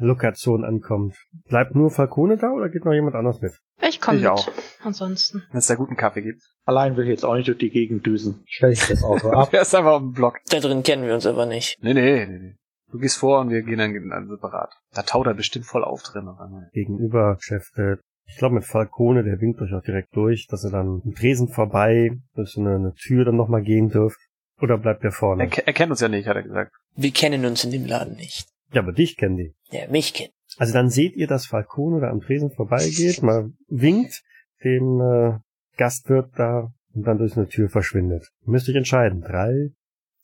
Lieblingslokation 0.00 0.64
ankommt. 0.64 1.16
Bleibt 1.48 1.74
nur 1.74 1.90
Falcone 1.90 2.36
da 2.36 2.50
oder 2.50 2.68
geht 2.68 2.84
noch 2.84 2.92
jemand 2.92 3.16
anders 3.16 3.40
mit? 3.40 3.52
Ich 3.86 4.00
komme 4.00 4.18
Ich 4.18 4.22
mit. 4.24 4.32
auch. 4.32 4.48
Ansonsten. 4.82 5.42
Wenn 5.50 5.58
es 5.58 5.66
da 5.66 5.74
guten 5.74 5.96
Kaffee 5.96 6.22
gibt. 6.22 6.42
Allein 6.64 6.96
will 6.96 7.04
ich 7.04 7.10
jetzt 7.10 7.24
auch 7.24 7.34
nicht 7.34 7.48
durch 7.48 7.58
die 7.58 7.70
Gegend 7.70 8.06
düsen. 8.06 8.42
Stell 8.46 8.72
ich 8.72 8.86
das 8.86 9.02
Auto 9.02 9.30
ab. 9.32 9.50
Er 9.52 9.62
ist 9.62 9.74
einfach 9.74 9.92
auf 9.92 10.02
dem 10.02 10.12
Block. 10.12 10.38
Da 10.50 10.60
drin 10.60 10.82
kennen 10.82 11.04
wir 11.06 11.14
uns 11.14 11.26
aber 11.26 11.46
nicht. 11.46 11.76
Nee, 11.80 11.94
nee, 11.94 12.26
nee, 12.26 12.38
nee. 12.38 12.54
Du 12.90 12.98
gehst 12.98 13.18
vor 13.18 13.40
und 13.40 13.50
wir 13.50 13.62
gehen 13.62 13.78
dann, 13.78 13.92
dann 14.08 14.28
separat. 14.28 14.72
Da 14.94 15.02
taut 15.02 15.26
er 15.26 15.34
bestimmt 15.34 15.66
voll 15.66 15.84
auf 15.84 16.02
drin. 16.02 16.26
Gegenüber 16.72 17.36
Chef, 17.40 17.68
äh, 17.76 17.96
ich 18.26 18.36
glaube 18.38 18.54
mit 18.56 18.64
Falcone, 18.64 19.24
der 19.24 19.40
winkt 19.40 19.60
euch 19.60 19.74
auch 19.74 19.82
direkt 19.82 20.14
durch, 20.16 20.46
dass 20.48 20.64
ihr 20.64 20.70
dann 20.70 21.02
im 21.04 21.14
Tresen 21.14 21.48
vorbei 21.48 22.10
durch 22.34 22.56
eine, 22.56 22.76
eine 22.76 22.94
Tür 22.94 23.24
dann 23.26 23.36
nochmal 23.36 23.62
gehen 23.62 23.88
dürft. 23.90 24.18
Oder 24.60 24.76
bleibt 24.78 25.04
der 25.04 25.12
vorne? 25.12 25.44
Er, 25.44 25.66
er 25.66 25.72
kennt 25.72 25.90
uns 25.90 26.00
ja 26.00 26.08
nicht, 26.08 26.26
hat 26.26 26.36
er 26.36 26.42
gesagt. 26.42 26.72
Wir 26.96 27.10
kennen 27.12 27.44
uns 27.44 27.62
in 27.64 27.70
dem 27.70 27.84
Laden 27.86 28.16
nicht. 28.16 28.48
Ja, 28.72 28.82
aber 28.82 28.92
dich 28.92 29.16
kennen 29.16 29.36
die. 29.36 29.54
Der 29.72 29.88
mich 29.88 30.14
kennt. 30.14 30.32
Also 30.56 30.72
dann 30.72 30.90
seht 30.90 31.14
ihr, 31.14 31.26
dass 31.26 31.46
Falcone 31.46 32.00
da 32.00 32.10
am 32.10 32.20
Tresen 32.20 32.50
vorbeigeht, 32.50 33.22
mal 33.22 33.50
winkt 33.68 34.22
dem 34.64 35.00
äh, 35.00 35.38
Gastwirt 35.76 36.30
da 36.36 36.72
und 36.94 37.06
dann 37.06 37.18
durch 37.18 37.36
eine 37.36 37.48
Tür 37.48 37.68
verschwindet. 37.68 38.28
Ihr 38.44 38.50
müsst 38.50 38.68
euch 38.68 38.74
entscheiden. 38.74 39.20
Drei, 39.20 39.70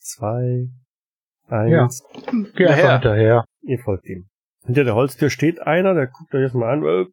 zwei, 0.00 0.68
eins. 1.46 2.02
Geh 2.56 2.66
einfach 2.66 2.94
Hinterher. 2.94 3.44
Ihr 3.62 3.78
folgt 3.78 4.08
ihm. 4.08 4.28
Hinter 4.64 4.84
der 4.84 4.94
Holztür 4.94 5.30
steht 5.30 5.60
einer, 5.60 5.94
der 5.94 6.06
guckt 6.08 6.34
euch 6.34 6.42
erstmal 6.42 6.72
an. 6.72 6.84
Äh, 6.84 7.06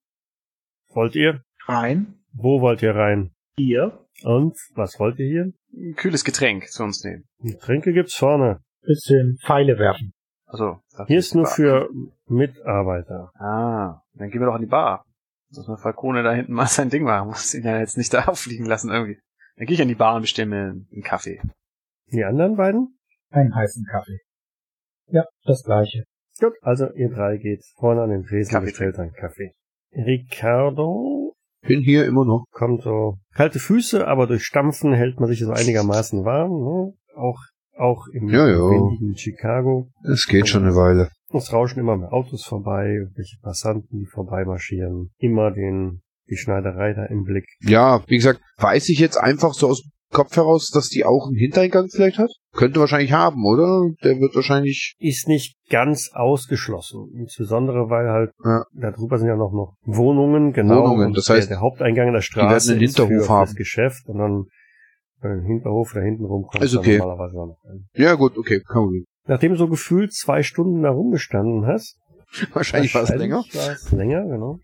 wollt 0.93 1.15
ihr? 1.15 1.43
Rein. 1.67 2.15
Wo 2.33 2.61
wollt 2.61 2.81
ihr 2.81 2.95
rein? 2.95 3.31
Hier. 3.57 4.05
Und 4.23 4.57
was 4.73 4.99
wollt 4.99 5.19
ihr 5.19 5.27
hier? 5.27 5.53
Ein 5.73 5.95
kühles 5.95 6.23
Getränk 6.23 6.69
zu 6.69 6.83
uns 6.83 7.03
nehmen. 7.03 7.25
Tränke 7.59 7.93
gibt's 7.93 8.15
vorne. 8.15 8.61
Bisschen 8.81 9.37
Pfeile 9.45 9.77
werfen. 9.77 10.13
Also, 10.51 10.79
Hier 11.07 11.19
ist 11.19 11.33
nur 11.33 11.45
für 11.45 11.89
Mitarbeiter. 12.27 13.31
Ah, 13.35 14.01
dann 14.15 14.29
gehen 14.29 14.41
wir 14.41 14.47
doch 14.47 14.55
an 14.55 14.61
die 14.61 14.67
Bar. 14.67 15.05
Dass 15.49 15.67
mal 15.67 15.77
Falcone 15.77 16.23
da 16.23 16.33
hinten 16.33 16.53
mal 16.53 16.67
sein 16.67 16.89
Ding 16.89 17.03
machen. 17.03 17.29
Muss 17.29 17.53
ihn 17.53 17.63
ja 17.63 17.79
jetzt 17.79 17.97
nicht 17.97 18.13
da 18.13 18.25
auffliegen 18.25 18.65
lassen 18.65 18.89
irgendwie. 18.89 19.17
Dann 19.55 19.65
gehe 19.65 19.75
ich 19.75 19.81
an 19.81 19.87
die 19.87 19.95
Bar 19.95 20.15
und 20.15 20.21
bestelle 20.21 20.49
mir 20.49 20.61
einen 20.91 21.03
Kaffee. 21.03 21.41
Die 22.11 22.23
anderen 22.25 22.57
beiden? 22.57 22.99
Einen 23.29 23.55
heißen 23.55 23.85
Kaffee. 23.89 24.19
Ja, 25.07 25.23
das 25.45 25.63
gleiche. 25.63 26.03
Gut, 26.39 26.53
also 26.61 26.91
ihr 26.93 27.09
drei 27.09 27.37
geht 27.37 27.63
vorne 27.77 28.01
an 28.01 28.09
den 28.09 28.23
Tresen 28.25 28.51
Kaffee 28.51 28.65
bestellt 28.67 28.99
einen 28.99 29.13
Kaffee. 29.13 29.53
Ricardo 29.93 31.33
Bin 31.61 31.81
hier 31.81 32.05
immer 32.05 32.25
noch. 32.25 32.45
kommt 32.51 32.81
so 32.81 33.19
kalte 33.33 33.59
Füße, 33.59 34.05
aber 34.05 34.27
durch 34.27 34.43
Stampfen 34.43 34.93
hält 34.93 35.19
man 35.19 35.29
sich 35.29 35.39
so 35.39 35.51
einigermaßen 35.51 36.25
warm. 36.25 36.51
Ne? 36.51 36.93
Auch 37.15 37.39
auch 37.81 38.07
im 38.13 38.27
windigen 38.27 39.17
Chicago. 39.17 39.89
Es 40.03 40.27
geht 40.27 40.47
schon 40.47 40.63
eine 40.63 40.75
Weile. 40.75 41.09
Es 41.33 41.51
rauschen 41.51 41.79
immer 41.79 41.97
mehr 41.97 42.13
Autos 42.13 42.43
vorbei, 42.43 43.07
welche 43.15 43.37
Passanten, 43.41 43.99
die 43.99 44.05
vorbeimarschieren. 44.05 45.11
Immer 45.17 45.51
den 45.51 46.01
die 46.29 46.37
Schneiderei 46.37 46.93
da 46.93 47.05
im 47.05 47.23
Blick. 47.23 47.45
Ja, 47.61 48.03
wie 48.07 48.15
gesagt, 48.15 48.39
weiß 48.57 48.89
ich 48.89 48.99
jetzt 48.99 49.17
einfach 49.17 49.53
so 49.53 49.67
aus 49.67 49.81
dem 49.81 49.91
Kopf 50.13 50.35
heraus, 50.35 50.69
dass 50.73 50.87
die 50.89 51.05
auch 51.05 51.27
einen 51.27 51.37
Hintereingang 51.37 51.87
vielleicht 51.89 52.17
hat? 52.17 52.29
Könnte 52.53 52.79
wahrscheinlich 52.79 53.11
haben, 53.13 53.45
oder? 53.45 53.89
Der 54.03 54.19
wird 54.19 54.35
wahrscheinlich. 54.35 54.95
Ist 54.99 55.27
nicht 55.27 55.55
ganz 55.69 56.11
ausgeschlossen. 56.13 57.11
Insbesondere 57.17 57.89
weil 57.89 58.09
halt 58.09 58.31
Ja. 58.43 58.63
darüber 58.73 59.17
sind 59.17 59.27
ja 59.27 59.35
noch, 59.35 59.51
noch 59.53 59.75
Wohnungen, 59.83 60.51
genau. 60.53 60.83
Wohnungen, 60.83 61.13
das 61.13 61.29
heißt, 61.29 61.49
der, 61.49 61.57
der 61.57 61.61
Haupteingang 61.61 62.07
in 62.07 62.13
der 62.13 62.21
werden 62.21 62.23
Straße 62.23 62.71
einen 62.73 62.81
ist 62.81 62.97
Hinterhof 62.97 63.25
für, 63.25 63.29
haben. 63.29 63.47
fürs 63.47 63.55
Geschäft 63.55 64.07
und 64.07 64.17
dann 64.17 64.45
bei 65.21 65.29
dem 65.29 65.43
Hinterhof 65.45 65.91
da 65.93 65.99
hinten 66.01 66.25
rum 66.25 66.45
kommt 66.47 66.63
Ist 66.63 66.75
okay. 66.75 66.97
normalerweise 66.97 67.37
auch 67.37 67.47
noch 67.47 67.63
ein. 67.69 67.87
Ja, 67.93 68.15
gut, 68.15 68.37
okay, 68.37 68.61
kann 68.67 68.85
man. 68.85 69.03
Nachdem 69.27 69.51
du 69.51 69.57
so 69.57 69.67
gefühlt 69.67 70.13
zwei 70.13 70.43
Stunden 70.43 70.81
da 70.83 70.89
rumgestanden 70.89 71.65
hast, 71.67 71.97
Wahrscheinlich 72.53 72.93
war 72.95 73.03
es 73.03 73.09
länger. 73.09 73.37
war 73.53 73.71
es 73.71 73.91
länger, 73.91 74.23
genau. 74.25 74.59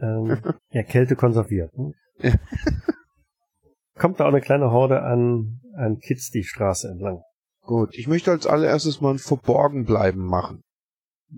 Ähm, 0.00 0.38
ja, 0.70 0.82
Kälte 0.82 1.16
konserviert. 1.16 1.76
Ne? 1.78 1.92
Ja. 2.18 2.32
Kommt 3.98 4.18
da 4.20 4.24
auch 4.24 4.28
eine 4.28 4.40
kleine 4.40 4.70
Horde 4.70 5.02
an, 5.02 5.60
an 5.76 5.98
Kids 5.98 6.30
die 6.30 6.42
Straße 6.44 6.88
entlang. 6.88 7.20
Gut, 7.62 7.94
ich 7.96 8.06
möchte 8.08 8.30
als 8.30 8.46
allererstes 8.46 9.00
mal 9.00 9.12
ein 9.14 9.18
Verborgenbleiben 9.18 10.22
machen. 10.24 10.62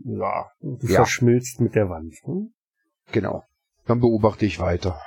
Ja. 0.05 0.47
Du 0.61 0.79
Ja. 0.87 0.97
verschmilzt 0.97 1.61
mit 1.61 1.75
der 1.75 1.89
Wand. 1.89 2.15
Hm? 2.25 2.53
Genau. 3.13 3.45
Dann 3.87 4.01
beobachte 4.01 4.47
ich 4.47 4.59
weiter. 4.59 5.01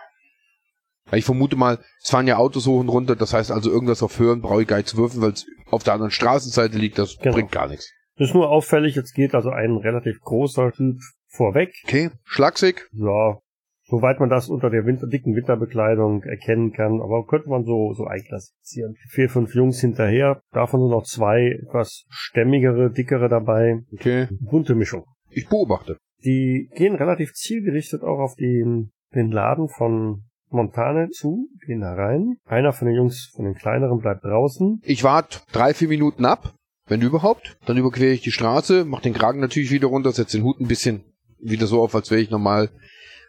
Ich 1.12 1.26
vermute 1.26 1.55
mal, 1.55 1.80
es 2.03 2.10
fahren 2.10 2.28
ja 2.28 2.38
Autos 2.38 2.68
hoch 2.68 2.80
und 2.80 2.89
runter, 2.89 3.16
das 3.16 3.34
heißt 3.34 3.51
also 3.51 3.70
irgendwas 3.72 4.03
auf 4.03 4.20
Hören 4.20 4.41
brauche 4.41 4.62
ich 4.62 4.68
gar 4.68 4.78
nicht 4.78 4.89
zu 4.89 4.97
würfen, 4.97 5.22
weil 5.22 5.32
es 5.32 5.45
auf 5.72 5.84
der 5.84 5.93
anderen 5.93 6.12
Straßenseite 6.12 6.78
liegt, 6.78 6.97
das 6.97 7.18
Genau. 7.18 7.36
bringt 7.36 7.51
gar 7.51 7.68
nichts. 7.68 7.91
Das 8.18 8.30
ist 8.30 8.34
nur 8.36 8.49
auffällig, 8.49 8.95
jetzt 8.95 9.14
geht 9.14 9.34
also 9.34 9.49
ein 9.49 9.78
relativ 9.78 10.20
großer 10.22 10.72
Typ 10.72 10.97
vorweg. 11.28 11.74
Okay, 11.86 12.10
schlagsig. 12.26 12.88
Ja, 12.91 13.39
soweit 13.84 14.20
man 14.20 14.30
das 14.30 14.49
unter 14.49 14.70
der 14.70 14.86
Winter, 14.86 15.07
dicken 15.07 15.36
Winterbekleidung 15.36 16.24
erkennen 16.24 16.74
kann, 16.74 17.01
aber 17.01 17.26
könnte 17.26 17.49
man 17.49 17.64
so, 17.64 17.93
so 17.93 18.05
einklassifizieren. 18.05 18.95
Vier, 19.10 19.30
fünf 19.30 19.55
Jungs 19.55 19.80
hinterher, 19.80 20.41
davon 20.51 20.82
sind 20.82 20.89
noch 20.89 21.03
zwei 21.05 21.60
etwas 21.64 22.05
stämmigere, 22.10 22.91
dickere 22.91 23.30
dabei. 23.30 23.80
Okay, 23.93 24.28
Bunte 24.41 24.76
Mischung. 24.76 25.05
ich 25.30 25.47
beobachte. 25.47 25.97
Die 26.24 26.70
gehen 26.76 26.95
relativ 26.95 27.32
zielgerichtet 27.34 28.03
auch 28.03 28.20
auf 28.20 28.36
den, 28.36 28.91
den 29.16 29.32
Laden 29.32 29.70
von 29.70 30.26
Montane 30.50 31.10
zu, 31.10 31.47
gehen 31.66 31.82
da 31.82 31.93
rein. 31.93 32.38
Einer 32.45 32.74
von 32.74 32.88
den 32.88 32.95
Jungs, 32.95 33.32
von 33.36 33.45
den 33.45 33.56
kleineren, 33.56 34.00
bleibt 34.00 34.24
draußen. 34.24 34.82
Ich 34.84 35.04
warte 35.04 35.39
drei, 35.52 35.74
vier 35.74 35.88
Minuten 35.88 36.26
ab, 36.26 36.54
wenn 36.88 37.02
überhaupt. 37.02 37.58
Dann 37.66 37.78
überquere 37.78 38.12
ich 38.12 38.22
die 38.22 38.32
Straße, 38.32 38.86
mache 38.86 39.04
den 39.04 39.14
Kragen 39.14 39.39
natürlich 39.39 39.72
wieder 39.72 39.88
runter, 39.88 40.12
setze 40.12 40.38
den 40.38 40.45
Hut 40.45 40.60
ein 40.60 40.68
bisschen 40.68 41.04
wieder 41.39 41.68
so 41.68 41.82
auf, 41.82 41.95
als 41.95 42.12
wäre 42.12 42.22
ich 42.22 42.30
normal 42.30 42.70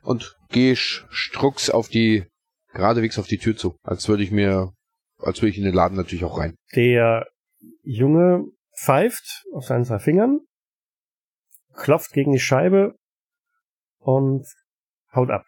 und 0.02 0.36
gehe 0.48 0.76
strux 0.76 1.70
auf 1.70 1.88
die, 1.88 2.24
geradewegs 2.72 3.18
auf 3.18 3.26
die 3.26 3.38
Tür 3.38 3.56
zu. 3.56 3.76
Als 3.82 4.08
würde 4.08 4.22
ich 4.22 4.30
mir, 4.30 4.72
als 5.18 5.40
würde 5.40 5.50
ich 5.50 5.58
in 5.58 5.64
den 5.64 5.74
Laden 5.74 5.96
natürlich 5.96 6.24
auch 6.24 6.38
rein. 6.38 6.54
Der 6.74 7.26
Junge 7.82 8.46
pfeift 8.76 9.44
auf 9.52 9.66
seinen 9.66 9.84
zwei 9.84 9.98
Fingern, 9.98 10.40
klopft 11.74 12.12
gegen 12.12 12.32
die 12.32 12.40
Scheibe 12.40 12.94
und 13.98 14.46
haut 15.14 15.30
ab. 15.30 15.44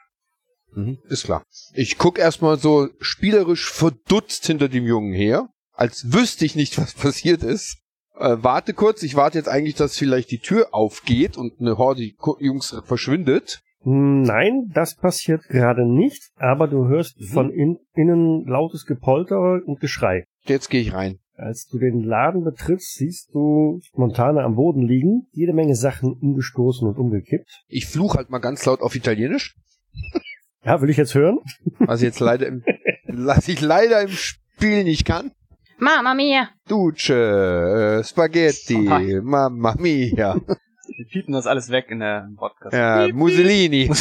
Mhm, 0.75 0.99
ist 1.09 1.25
klar. 1.25 1.45
Ich 1.75 1.99
guck 1.99 2.19
erstmal 2.19 2.59
so 2.59 2.89
spielerisch 3.01 3.71
verdutzt 3.71 4.47
hinter 4.47 4.69
dem 4.69 4.87
Jungen 4.87 5.13
her, 5.13 5.49
als 5.73 6.13
wüsste 6.13 6.45
ich 6.45 6.57
nicht, 6.57 6.79
was 6.83 6.95
passiert 6.95 7.43
ist. 7.43 7.79
Äh, 8.19 8.37
warte 8.41 8.75
kurz, 8.75 9.03
ich 9.03 9.17
warte 9.17 9.39
jetzt 9.39 9.49
eigentlich, 9.49 9.75
dass 9.75 9.97
vielleicht 9.97 10.31
die 10.31 10.39
Tür 10.39 10.69
aufgeht 10.73 11.37
und 11.37 11.61
eine 11.61 11.79
Horde 11.79 12.11
Jungs 12.41 12.77
verschwindet. 12.85 13.63
Nein, 13.85 14.71
das 14.75 14.95
passiert 14.95 15.43
gerade 15.49 15.85
nicht, 15.85 16.31
aber 16.37 16.69
du 16.69 16.87
hörst 16.87 17.19
Mhm. 17.19 17.25
von 17.27 17.51
in, 17.51 17.79
innen 17.95 18.47
lautes 18.47 18.87
Gepolter 18.87 19.61
und 19.67 19.81
Geschrei. 19.81 20.25
Jetzt 20.45 20.71
gehe 20.71 20.81
ich 20.81 20.93
rein. 20.93 21.19
Als 21.35 21.67
du 21.67 21.79
den 21.79 22.05
Laden 22.05 22.45
betrittst, 22.45 22.95
siehst 22.95 23.31
du 23.35 23.81
Montane 23.95 24.43
am 24.45 24.55
Boden 24.55 24.83
liegen, 24.87 25.27
jede 25.33 25.53
Menge 25.53 25.75
Sachen 25.75 26.13
umgestoßen 26.13 26.87
und 26.87 26.97
umgekippt. 26.97 27.65
Ich 27.67 27.87
fluch 27.87 28.15
halt 28.15 28.31
mal 28.31 28.39
ganz 28.39 28.65
laut 28.67 28.83
auf 28.83 28.95
Italienisch, 28.95 29.57
Ja, 30.65 30.81
will 30.81 30.91
ich 30.91 30.97
jetzt 30.97 31.15
hören? 31.15 31.39
was 31.81 32.01
ich 32.01 32.07
jetzt 32.07 32.21
leider 32.21 32.47
im, 32.47 32.65
was 33.07 33.49
ich 33.49 33.61
leider 33.61 34.03
im 34.03 34.11
Spiel 34.11 34.85
nicht 34.85 35.05
kann. 35.05 35.33
Mama 35.79 36.15
mia. 36.15 36.49
Duce, 36.69 37.11
äh, 37.11 38.05
Spaghetti, 38.05 38.89
Oh 38.89 39.23
Mamma 39.23 39.75
mia, 39.77 40.37
Wir 40.37 41.07
piepen 41.11 41.33
das 41.33 41.47
alles 41.47 41.71
weg 41.71 41.87
in 41.91 41.99
der 42.01 42.27
im 42.29 42.37
Podcast. 42.37 42.73
ja, 42.75 43.09
Mussolini. 43.13 43.91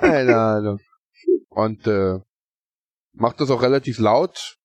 Keine 0.00 0.36
Ahnung. 0.36 0.80
Und 1.50 1.86
äh, 1.86 2.18
macht 3.12 3.40
das 3.40 3.50
auch 3.50 3.62
relativ 3.62 3.98
laut. 3.98 4.56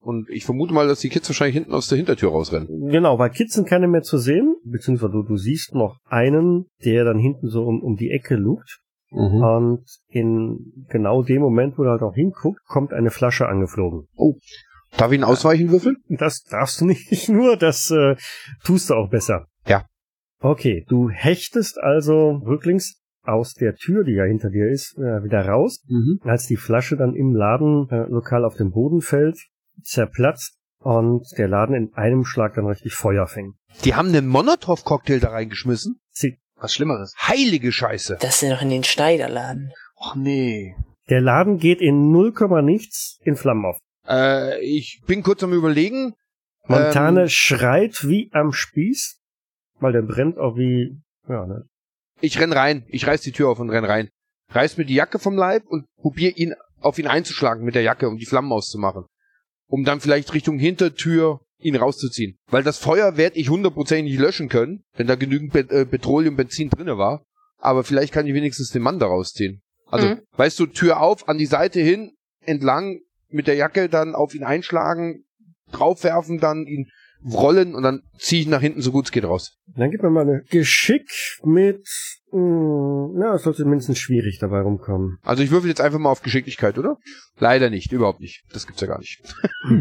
Und 0.00 0.28
ich 0.30 0.44
vermute 0.44 0.72
mal, 0.72 0.86
dass 0.86 1.00
die 1.00 1.08
Kids 1.08 1.28
wahrscheinlich 1.28 1.56
hinten 1.56 1.72
aus 1.72 1.88
der 1.88 1.98
Hintertür 1.98 2.30
rausrennen. 2.30 2.88
Genau, 2.88 3.16
bei 3.16 3.28
Kids 3.28 3.54
sind 3.54 3.68
keine 3.68 3.88
mehr 3.88 4.02
zu 4.02 4.18
sehen, 4.18 4.56
beziehungsweise 4.64 5.12
du, 5.12 5.22
du 5.22 5.36
siehst 5.36 5.74
noch 5.74 5.98
einen, 6.08 6.66
der 6.84 7.04
dann 7.04 7.18
hinten 7.18 7.48
so 7.48 7.64
um, 7.64 7.82
um 7.82 7.96
die 7.96 8.10
Ecke 8.10 8.36
lugt. 8.36 8.80
Mhm. 9.10 9.42
Und 9.42 9.84
in 10.08 10.86
genau 10.88 11.22
dem 11.22 11.42
Moment, 11.42 11.78
wo 11.78 11.84
du 11.84 11.90
halt 11.90 12.02
auch 12.02 12.14
hinguckt, 12.14 12.60
kommt 12.66 12.92
eine 12.92 13.10
Flasche 13.10 13.48
angeflogen. 13.48 14.06
Darf 14.96 15.12
ich 15.12 15.18
ihn 15.18 15.24
ausweichen 15.24 15.70
würfeln? 15.70 15.96
Das 16.08 16.42
darfst 16.44 16.80
du 16.80 16.84
nicht 16.86 17.28
nur, 17.28 17.56
das 17.56 17.90
äh, 17.90 18.16
tust 18.64 18.90
du 18.90 18.94
auch 18.94 19.10
besser. 19.10 19.46
Ja. 19.66 19.84
Okay, 20.40 20.84
du 20.88 21.10
hechtest 21.10 21.78
also 21.78 22.40
rücklings 22.46 23.00
aus 23.22 23.54
der 23.54 23.74
Tür, 23.74 24.04
die 24.04 24.12
ja 24.12 24.24
hinter 24.24 24.50
dir 24.50 24.70
ist, 24.70 24.96
äh, 24.96 25.22
wieder 25.22 25.46
raus. 25.46 25.82
Mhm. 25.86 26.20
Als 26.22 26.46
die 26.46 26.56
Flasche 26.56 26.96
dann 26.96 27.14
im 27.14 27.34
Laden 27.34 27.88
äh, 27.90 28.06
lokal 28.08 28.44
auf 28.44 28.56
den 28.56 28.70
Boden 28.70 29.00
fällt, 29.00 29.38
zerplatzt 29.82 30.58
und 30.80 31.26
der 31.36 31.48
Laden 31.48 31.74
in 31.74 31.94
einem 31.94 32.24
Schlag 32.24 32.54
dann 32.54 32.66
richtig 32.66 32.94
Feuer 32.94 33.26
fängt. 33.26 33.56
Die 33.84 33.94
haben 33.94 34.08
einen 34.08 34.26
Monotow-Cocktail 34.26 35.20
da 35.20 35.30
reingeschmissen. 35.30 36.00
Sie, 36.10 36.38
Was 36.56 36.74
Schlimmeres. 36.74 37.14
Heilige 37.20 37.72
Scheiße. 37.72 38.18
Das 38.20 38.36
ist 38.36 38.42
ja 38.42 38.54
noch 38.54 38.62
in 38.62 38.70
den 38.70 38.84
Schneiderladen. 38.84 39.72
Och 39.96 40.14
nee. 40.14 40.76
der 41.08 41.20
Laden 41.20 41.58
geht 41.58 41.80
in 41.80 42.10
0, 42.10 42.32
nichts 42.62 43.18
in 43.24 43.36
Flammen 43.36 43.64
auf. 43.64 43.78
Äh, 44.06 44.60
ich 44.60 45.02
bin 45.06 45.22
kurz 45.22 45.42
am 45.42 45.52
überlegen. 45.52 46.14
Montane 46.66 47.22
Ähm, 47.22 47.28
schreit 47.28 48.06
wie 48.06 48.30
am 48.32 48.52
Spieß, 48.52 49.20
weil 49.80 49.92
der 49.92 50.02
brennt 50.02 50.38
auch 50.38 50.56
wie, 50.56 51.00
ja, 51.28 51.46
ne? 51.46 51.66
ich 52.20 52.38
renn 52.40 52.52
rein. 52.52 52.84
Ich 52.88 53.06
reiß 53.06 53.22
die 53.22 53.32
Tür 53.32 53.48
auf 53.48 53.58
und 53.58 53.70
renn 53.70 53.84
rein. 53.84 54.08
Reiß 54.50 54.76
mir 54.76 54.84
die 54.84 54.94
Jacke 54.94 55.18
vom 55.18 55.36
Leib 55.36 55.64
und 55.66 55.86
probier 55.96 56.36
ihn 56.36 56.54
auf 56.80 56.98
ihn 56.98 57.06
einzuschlagen 57.06 57.64
mit 57.64 57.74
der 57.74 57.82
Jacke, 57.82 58.08
um 58.08 58.16
die 58.16 58.26
Flammen 58.26 58.52
auszumachen. 58.52 59.06
Um 59.68 59.84
dann 59.84 60.00
vielleicht 60.00 60.34
Richtung 60.34 60.58
Hintertür 60.58 61.40
ihn 61.60 61.76
rauszuziehen. 61.76 62.38
Weil 62.48 62.62
das 62.62 62.78
Feuer 62.78 63.16
werde 63.16 63.36
ich 63.38 63.50
hundertprozentig 63.50 64.12
nicht 64.12 64.20
löschen 64.20 64.48
können, 64.48 64.84
wenn 64.96 65.06
da 65.06 65.14
genügend 65.14 65.52
Be 65.52 65.60
äh, 65.70 65.84
Petroleum, 65.84 66.36
Benzin 66.36 66.70
drinne 66.70 66.98
war. 66.98 67.24
Aber 67.58 67.84
vielleicht 67.84 68.12
kann 68.12 68.26
ich 68.26 68.34
wenigstens 68.34 68.70
den 68.70 68.82
Mann 68.82 68.98
da 68.98 69.06
rausziehen. 69.06 69.62
Also, 69.90 70.08
Mhm. 70.08 70.20
weißt 70.36 70.58
du, 70.60 70.66
Tür 70.66 71.00
auf, 71.00 71.28
an 71.28 71.38
die 71.38 71.46
Seite 71.46 71.80
hin, 71.80 72.12
entlang, 72.40 73.00
mit 73.30 73.46
der 73.46 73.56
Jacke 73.56 73.88
dann 73.88 74.14
auf 74.14 74.34
ihn 74.34 74.44
einschlagen, 74.44 75.24
draufwerfen, 75.72 76.38
dann 76.38 76.66
ihn 76.66 76.88
rollen 77.24 77.74
und 77.74 77.82
dann 77.82 78.02
ziehe 78.18 78.42
ich 78.42 78.48
nach 78.48 78.60
hinten 78.60 78.80
so 78.80 78.92
gut 78.92 79.06
es 79.06 79.12
geht 79.12 79.24
raus. 79.24 79.58
Dann 79.76 79.90
gib 79.90 80.02
mir 80.02 80.10
mal 80.10 80.22
eine 80.22 80.42
Geschick 80.50 81.10
mit 81.42 81.86
Hm, 82.30 83.16
ja, 83.20 83.34
es 83.34 83.42
sollte 83.42 83.64
mindestens 83.64 83.98
schwierig 83.98 84.38
dabei 84.38 84.60
rumkommen. 84.60 85.18
Also 85.22 85.42
ich 85.42 85.50
würfel 85.50 85.68
jetzt 85.70 85.80
einfach 85.80 85.98
mal 85.98 86.10
auf 86.10 86.22
Geschicklichkeit, 86.22 86.78
oder? 86.78 86.96
Leider 87.38 87.70
nicht, 87.70 87.92
überhaupt 87.92 88.20
nicht. 88.20 88.42
Das 88.52 88.66
gibt's 88.66 88.80
ja 88.80 88.86
gar 88.88 88.98
nicht. 88.98 89.22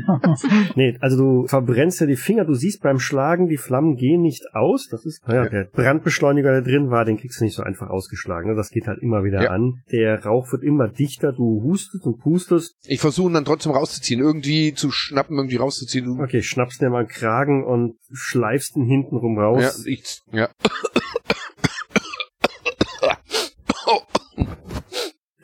Nee, 0.76 0.98
also 1.02 1.18
du 1.18 1.48
verbrennst 1.48 2.00
ja 2.02 2.08
die 2.08 2.16
Finger, 2.16 2.46
du 2.46 2.54
siehst 2.54 2.82
beim 2.82 3.00
Schlagen, 3.00 3.48
die 3.48 3.58
Flammen 3.58 3.96
gehen 3.96 4.22
nicht 4.22 4.44
aus. 4.54 4.88
Das 4.90 5.06
ist, 5.06 5.28
naja, 5.28 5.44
Ja. 5.46 5.50
der 5.50 5.64
Brandbeschleuniger, 5.66 6.52
der 6.52 6.62
drin 6.62 6.90
war, 6.90 7.06
den 7.06 7.18
kriegst 7.18 7.40
du 7.40 7.46
nicht 7.46 7.56
so 7.56 7.64
einfach 7.64 7.90
ausgeschlagen. 7.90 8.50
ne? 8.50 8.56
Das 8.56 8.70
geht 8.70 8.88
halt 8.88 9.02
immer 9.02 9.24
wieder 9.24 9.44
Ja. 9.44 9.50
an. 9.52 9.82
Der 9.92 10.24
Rauch 10.26 10.52
wird 10.52 10.64
immer 10.64 10.88
dichter, 10.88 11.32
du 11.34 11.62
hustest 11.64 12.06
und 12.06 12.20
pustest. 12.20 12.76
Ich 12.86 13.00
versuche 13.00 13.30
ihn 13.30 13.34
dann 13.34 13.46
trotzdem 13.46 13.72
rauszuziehen, 13.72 14.20
irgendwie 14.20 14.74
zu 14.74 14.92
schnappen, 14.92 15.38
irgendwie 15.38 15.56
rauszuziehen. 15.58 16.20
Okay, 16.22 16.42
schnappst 16.42 16.82
dir 16.82 16.90
mal 16.90 17.00
einen 17.00 17.08
Kragen 17.08 17.64
und 17.66 17.96
schleifst 18.12 18.76
ihn 18.76 18.86
hinten 18.86 19.16
rum 19.18 19.38
raus. 19.40 19.84
Ja, 19.86 19.92
ich, 19.92 20.22
ja. 20.32 20.50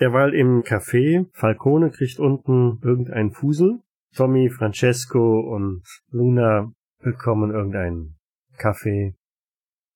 Derweil 0.04 0.34
im 0.34 0.64
Café, 0.64 1.28
Falcone 1.32 1.90
kriegt 1.90 2.20
unten 2.20 2.82
irgendeinen 2.84 3.32
Fusel. 3.32 3.80
Tommy, 4.14 4.50
Francesco 4.50 5.40
und 5.40 5.82
Luna 6.12 6.74
bekommen 7.00 7.52
irgendeinen 7.52 8.18
Kaffee. 8.58 9.16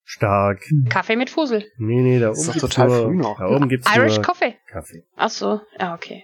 Stark. 0.06 0.64
Kaffee 0.90 1.18
mit 1.18 1.30
Fusel. 1.30 1.66
Nee, 1.78 2.02
nee, 2.02 2.20
da 2.20 2.30
oben 2.30 2.42
gibt's 2.42 2.62
total 2.62 2.88
nur, 2.88 3.02
früh 3.04 3.16
noch. 3.18 3.38
Da 3.38 3.48
oben 3.48 3.68
gibt's 3.68 3.94
Irish 3.94 4.16
nur 4.16 4.24
Coffee. 4.24 4.56
Kaffee. 4.70 5.04
Ach 5.18 5.30
so, 5.30 5.60
ja, 5.78 5.94
okay. 5.94 6.24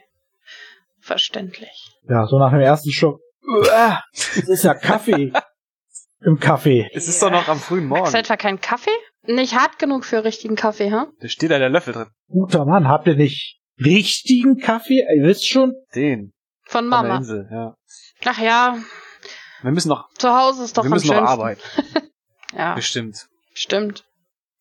Verständlich. 1.01 1.99
Ja, 2.07 2.25
so 2.25 2.39
nach 2.39 2.51
dem 2.51 2.61
ersten 2.61 2.89
Schluck. 2.89 3.19
Uah, 3.45 4.01
Das 4.13 4.47
ist 4.47 4.63
ja 4.63 4.75
Kaffee. 4.75 5.33
Im 6.21 6.39
Kaffee. 6.39 6.89
Es 6.93 7.09
ist 7.09 7.21
doch 7.21 7.31
noch 7.31 7.49
am 7.49 7.59
frühen 7.59 7.87
Morgen. 7.87 8.07
Ist 8.07 8.15
etwa 8.15 8.37
kein 8.37 8.61
Kaffee? 8.61 8.95
Nicht 9.23 9.59
hart 9.59 9.77
genug 9.77 10.05
für 10.05 10.23
richtigen 10.23 10.55
Kaffee, 10.55 10.89
ha? 10.89 11.07
Da 11.19 11.27
steht 11.27 11.51
da 11.51 11.59
der 11.59 11.69
Löffel 11.69 11.93
drin. 11.93 12.07
Guter 12.29 12.63
Mann, 12.63 12.87
habt 12.87 13.07
ihr 13.07 13.17
nicht 13.17 13.59
richtigen 13.79 14.57
Kaffee? 14.57 15.03
Ihr 15.15 15.23
wisst 15.23 15.47
schon. 15.47 15.73
Den. 15.95 16.33
Von 16.65 16.81
Von 16.83 16.91
der 16.91 17.01
Mama. 17.01 17.17
Insel, 17.17 17.47
ja. 17.51 17.75
Ach 18.25 18.39
ja, 18.41 18.77
Wir 19.61 19.71
müssen 19.71 19.89
noch, 19.89 20.09
zu 20.13 20.29
Hause 20.29 20.63
ist 20.63 20.77
doch 20.77 20.83
wir 20.83 20.87
am 20.87 20.93
müssen 20.93 21.07
noch 21.07 21.15
schönsten. 21.15 21.27
arbeiten. 21.27 21.61
Ja, 22.55 22.75
Bestimmt. 22.75 23.27
stimmt. 23.55 24.05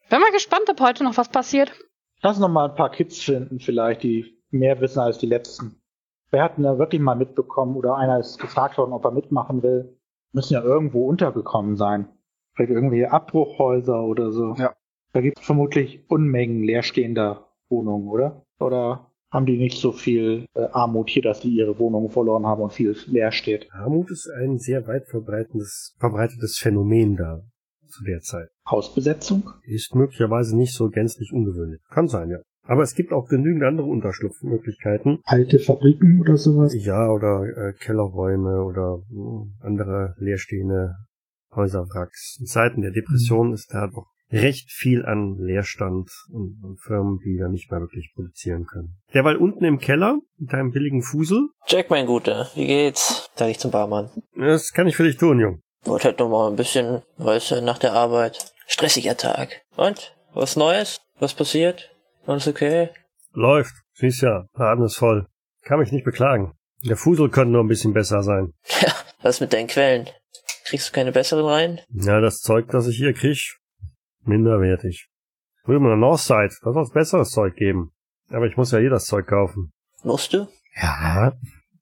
Bin 0.08 0.18
mal 0.20 0.32
gespannt, 0.32 0.64
ob 0.70 0.80
heute 0.80 1.04
noch 1.04 1.18
was 1.18 1.28
passiert. 1.28 1.72
Lass 2.22 2.38
noch 2.38 2.48
mal 2.48 2.70
ein 2.70 2.74
paar 2.74 2.90
Kids 2.90 3.20
finden, 3.22 3.60
vielleicht, 3.60 4.02
die 4.02 4.42
mehr 4.50 4.80
wissen 4.80 5.00
als 5.00 5.18
die 5.18 5.26
letzten. 5.26 5.82
Wer 6.30 6.42
hat 6.44 6.56
denn 6.56 6.64
da 6.64 6.78
wirklich 6.78 7.02
mal 7.02 7.16
mitbekommen 7.16 7.76
oder 7.76 7.96
einer 7.96 8.18
ist 8.18 8.38
gefragt 8.38 8.78
worden, 8.78 8.94
ob 8.94 9.04
er 9.04 9.10
mitmachen 9.10 9.62
will? 9.62 9.98
Müssen 10.32 10.54
ja 10.54 10.62
irgendwo 10.62 11.06
untergekommen 11.06 11.76
sein. 11.76 12.08
Vielleicht 12.54 12.72
irgendwie 12.72 13.04
Abbruchhäuser 13.06 14.02
oder 14.02 14.30
so. 14.32 14.54
Ja. 14.56 14.72
Da 15.12 15.20
gibt 15.20 15.38
es 15.40 15.44
vermutlich 15.44 16.06
Unmengen 16.08 16.62
leerstehender 16.62 17.52
Wohnungen, 17.68 18.08
oder? 18.08 18.46
Oder 18.62 19.10
haben 19.30 19.46
die 19.46 19.56
nicht 19.56 19.78
so 19.78 19.92
viel 19.92 20.46
äh, 20.54 20.66
Armut 20.72 21.10
hier, 21.10 21.22
dass 21.22 21.40
die 21.40 21.50
ihre 21.50 21.78
Wohnungen 21.78 22.10
verloren 22.10 22.46
haben 22.46 22.62
und 22.62 22.72
viel 22.72 22.94
leer 23.06 23.32
steht? 23.32 23.68
Armut 23.72 24.10
ist 24.10 24.28
ein 24.30 24.58
sehr 24.58 24.86
weit 24.86 25.06
verbreitetes, 25.08 25.96
Phänomen 26.58 27.16
da 27.16 27.42
zu 27.88 28.04
der 28.04 28.20
Zeit. 28.20 28.48
Hausbesetzung? 28.68 29.50
Ist 29.64 29.94
möglicherweise 29.94 30.56
nicht 30.56 30.74
so 30.74 30.88
gänzlich 30.88 31.32
ungewöhnlich. 31.32 31.80
Kann 31.90 32.08
sein, 32.08 32.30
ja. 32.30 32.38
Aber 32.64 32.82
es 32.82 32.94
gibt 32.94 33.12
auch 33.12 33.28
genügend 33.28 33.64
andere 33.64 33.88
Unterschlupfmöglichkeiten. 33.88 35.20
Alte 35.24 35.58
Fabriken 35.58 36.20
oder 36.20 36.36
sowas? 36.36 36.74
Ja, 36.74 37.10
oder 37.10 37.42
äh, 37.42 37.72
Kellerräume 37.72 38.62
oder 38.62 39.02
mh, 39.10 39.46
andere 39.60 40.14
leerstehende 40.18 40.94
Häuserwracks. 41.54 42.38
In 42.40 42.46
Zeiten 42.46 42.82
der 42.82 42.92
Depression 42.92 43.52
ist 43.52 43.74
da 43.74 43.88
doch 43.88 44.11
recht 44.32 44.70
viel 44.70 45.04
an 45.04 45.36
Leerstand 45.38 46.10
und, 46.30 46.58
und 46.64 46.80
Firmen, 46.80 47.18
die 47.24 47.36
da 47.38 47.48
nicht 47.48 47.70
mehr 47.70 47.80
wirklich 47.80 48.12
produzieren 48.14 48.66
können. 48.66 48.96
Derweil 49.12 49.36
unten 49.36 49.64
im 49.64 49.78
Keller, 49.78 50.18
mit 50.38 50.52
deinem 50.52 50.72
billigen 50.72 51.02
Fusel, 51.02 51.48
Jack, 51.66 51.90
mein 51.90 52.06
Guter, 52.06 52.48
wie 52.54 52.66
geht's? 52.66 53.30
Sag 53.36 53.50
ich 53.50 53.58
zum 53.58 53.70
Barmann. 53.70 54.10
das 54.36 54.72
kann 54.72 54.86
ich 54.86 54.96
für 54.96 55.04
dich 55.04 55.18
tun, 55.18 55.38
Jung. 55.38 55.60
Wollte 55.84 56.08
halt 56.08 56.18
noch 56.18 56.28
mal 56.28 56.48
ein 56.48 56.56
bisschen, 56.56 57.02
weißt 57.18 57.52
du, 57.52 57.62
nach 57.62 57.78
der 57.78 57.92
Arbeit. 57.92 58.52
Stressiger 58.66 59.16
Tag. 59.16 59.62
Und? 59.76 60.14
Was 60.32 60.56
Neues? 60.56 61.00
Was 61.18 61.34
passiert? 61.34 61.90
Alles 62.24 62.48
okay? 62.48 62.90
Läuft. 63.32 63.74
Siehst 63.94 64.22
ja, 64.22 64.46
Laden 64.54 64.84
ist 64.84 64.96
voll. 64.96 65.26
Kann 65.62 65.78
mich 65.78 65.92
nicht 65.92 66.04
beklagen. 66.04 66.54
Der 66.84 66.96
Fusel 66.96 67.28
könnte 67.28 67.52
nur 67.52 67.62
ein 67.62 67.68
bisschen 67.68 67.92
besser 67.92 68.22
sein. 68.22 68.52
Ja, 68.80 68.92
was 69.22 69.40
mit 69.40 69.52
deinen 69.52 69.68
Quellen? 69.68 70.08
Kriegst 70.64 70.88
du 70.88 70.92
keine 70.92 71.12
besseren 71.12 71.44
rein? 71.44 71.80
Ja, 71.90 72.20
das 72.20 72.40
Zeug, 72.40 72.68
das 72.70 72.88
ich 72.88 72.96
hier 72.96 73.12
krieg, 73.12 73.38
minderwertig. 74.26 75.08
In 75.66 75.82
der 75.84 75.96
Northside, 75.96 76.54
da 76.62 76.72
soll 76.72 76.82
es 76.82 76.90
besseres 76.90 77.30
Zeug 77.30 77.54
geben. 77.54 77.92
Aber 78.30 78.46
ich 78.46 78.56
muss 78.56 78.72
ja 78.72 78.78
eh 78.78 78.88
das 78.88 79.06
Zeug 79.06 79.26
kaufen. 79.26 79.72
Musst 80.02 80.32
du? 80.32 80.48
Ja. 80.80 81.32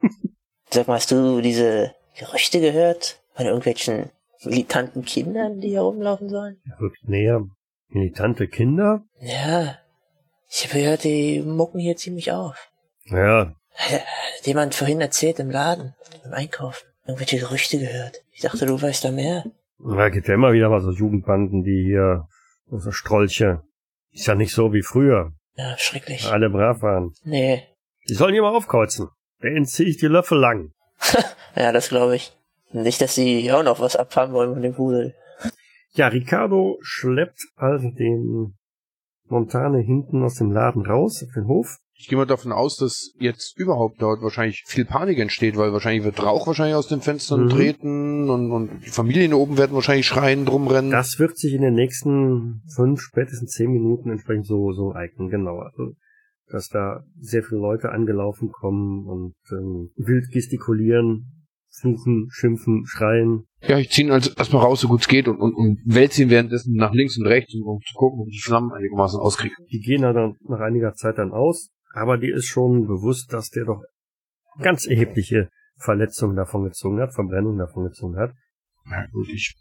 Sag 0.70 0.86
mal, 0.86 0.96
hast 0.96 1.10
du 1.10 1.40
diese 1.40 1.94
Gerüchte 2.18 2.60
gehört? 2.60 3.20
Von 3.34 3.46
irgendwelchen 3.46 4.10
militanten 4.44 5.04
Kindern, 5.04 5.60
die 5.60 5.68
hier 5.68 5.80
rumlaufen 5.82 6.28
sollen? 6.28 6.60
Rückt 6.80 7.08
näher. 7.08 7.46
Militante 7.88 8.48
Kinder? 8.48 9.02
Ja. 9.20 9.78
Ich 10.48 10.64
habe 10.66 10.80
gehört, 10.80 11.04
die 11.04 11.40
mucken 11.40 11.78
hier 11.78 11.96
ziemlich 11.96 12.32
auf. 12.32 12.70
Ja, 13.06 13.54
Hat 13.74 14.46
jemand 14.46 14.74
vorhin 14.74 15.00
erzählt 15.00 15.38
im 15.38 15.50
Laden, 15.50 15.94
beim 16.22 16.34
Einkaufen. 16.34 16.86
Irgendwelche 17.06 17.38
Gerüchte 17.38 17.78
gehört. 17.78 18.22
Ich 18.32 18.42
dachte, 18.42 18.66
du 18.66 18.80
weißt 18.80 19.04
da 19.04 19.10
mehr. 19.10 19.44
Da 19.84 20.08
gibt 20.08 20.28
ja 20.28 20.34
immer 20.34 20.52
wieder 20.52 20.68
mal 20.68 20.80
so 20.80 20.90
Jugendbanden, 20.90 21.62
die 21.62 21.84
hier, 21.84 22.26
so 22.70 22.90
Strolche. 22.90 23.62
Ist 24.12 24.26
ja 24.26 24.34
nicht 24.34 24.52
so 24.52 24.72
wie 24.72 24.82
früher. 24.82 25.32
Ja, 25.54 25.76
schrecklich. 25.78 26.26
Alle 26.26 26.50
brav 26.50 26.82
waren. 26.82 27.12
Nee. 27.24 27.62
Die 28.08 28.14
sollen 28.14 28.32
hier 28.32 28.42
mal 28.42 28.54
aufkreuzen. 28.54 29.08
Denen 29.42 29.66
zieh 29.66 29.84
ich 29.84 29.98
die 29.98 30.06
Löffel 30.06 30.38
lang. 30.38 30.72
Ja, 31.56 31.72
das 31.72 31.88
glaube 31.88 32.14
ich. 32.14 32.32
Nicht, 32.70 33.00
dass 33.00 33.16
die 33.16 33.50
auch 33.50 33.64
noch 33.64 33.80
was 33.80 33.96
abfahren 33.96 34.32
wollen 34.32 34.52
von 34.52 34.62
dem 34.62 34.74
Pudel. 34.74 35.16
Ja, 35.94 36.06
Ricardo 36.06 36.78
schleppt 36.80 37.40
also 37.56 37.90
den 37.90 38.56
Montane 39.26 39.80
hinten 39.80 40.22
aus 40.22 40.36
dem 40.36 40.52
Laden 40.52 40.86
raus 40.86 41.24
auf 41.26 41.32
den 41.34 41.48
Hof. 41.48 41.78
Ich 42.02 42.08
gehe 42.08 42.16
mal 42.16 42.24
davon 42.24 42.50
aus, 42.50 42.78
dass 42.78 43.12
jetzt 43.18 43.58
überhaupt 43.58 44.00
dort 44.00 44.22
wahrscheinlich 44.22 44.64
viel 44.66 44.86
Panik 44.86 45.18
entsteht, 45.18 45.58
weil 45.58 45.74
wahrscheinlich 45.74 46.02
wird 46.02 46.22
Rauch 46.22 46.46
wahrscheinlich 46.46 46.74
aus 46.74 46.88
den 46.88 47.02
Fenstern 47.02 47.44
Mhm. 47.44 47.48
treten 47.50 48.30
und, 48.30 48.50
und 48.50 48.70
die 48.86 48.88
Familien 48.88 49.34
oben 49.34 49.58
werden 49.58 49.74
wahrscheinlich 49.74 50.06
schreien, 50.06 50.46
drum 50.46 50.66
rennen. 50.66 50.90
Das 50.90 51.18
wird 51.18 51.36
sich 51.36 51.52
in 51.52 51.60
den 51.60 51.74
nächsten 51.74 52.62
fünf, 52.74 53.02
spätestens 53.02 53.50
zehn 53.50 53.70
Minuten 53.70 54.10
entsprechend 54.10 54.46
so, 54.46 54.72
so 54.72 54.94
eignen, 54.94 55.28
genau. 55.28 55.58
Also, 55.58 55.92
dass 56.46 56.68
da 56.68 57.04
sehr 57.18 57.42
viele 57.42 57.60
Leute 57.60 57.92
angelaufen 57.92 58.50
kommen 58.50 59.06
und 59.06 59.34
ähm, 59.52 59.90
wild 59.96 60.30
gestikulieren, 60.32 61.46
fluchen, 61.68 62.28
schimpfen, 62.30 62.84
schreien. 62.86 63.44
Ja, 63.60 63.76
ich 63.76 63.90
ziehe 63.90 64.08
ihn 64.08 64.12
also 64.12 64.30
erstmal 64.38 64.62
raus, 64.64 64.80
so 64.80 64.88
gut 64.88 65.02
es 65.02 65.08
geht 65.08 65.28
und, 65.28 65.38
und, 65.38 65.52
und 65.54 65.80
wälze 65.84 66.22
ihn 66.22 66.30
währenddessen 66.30 66.74
nach 66.76 66.94
links 66.94 67.18
und 67.18 67.26
rechts, 67.26 67.54
um, 67.54 67.62
um 67.74 67.80
zu 67.82 67.92
gucken, 67.94 68.20
ob 68.20 68.28
ich 68.28 68.38
die 68.38 68.48
Flammen 68.48 68.72
einigermaßen 68.72 69.20
auskriege. 69.20 69.54
Die 69.70 69.80
gehen 69.80 70.00
dann 70.00 70.36
nach 70.48 70.60
einiger 70.60 70.94
Zeit 70.94 71.18
dann 71.18 71.32
aus, 71.32 71.68
aber 71.92 72.18
die 72.18 72.30
ist 72.30 72.46
schon 72.46 72.86
bewusst, 72.86 73.32
dass 73.32 73.50
der 73.50 73.64
doch 73.64 73.82
ganz 74.60 74.86
erhebliche 74.86 75.48
Verletzungen 75.78 76.36
davon 76.36 76.64
gezogen 76.64 77.00
hat, 77.00 77.14
Verbrennungen 77.14 77.58
davon 77.58 77.84
gezogen 77.84 78.16
hat. 78.16 78.32
Ja, 78.90 79.06
gut, 79.12 79.28
ich, 79.28 79.54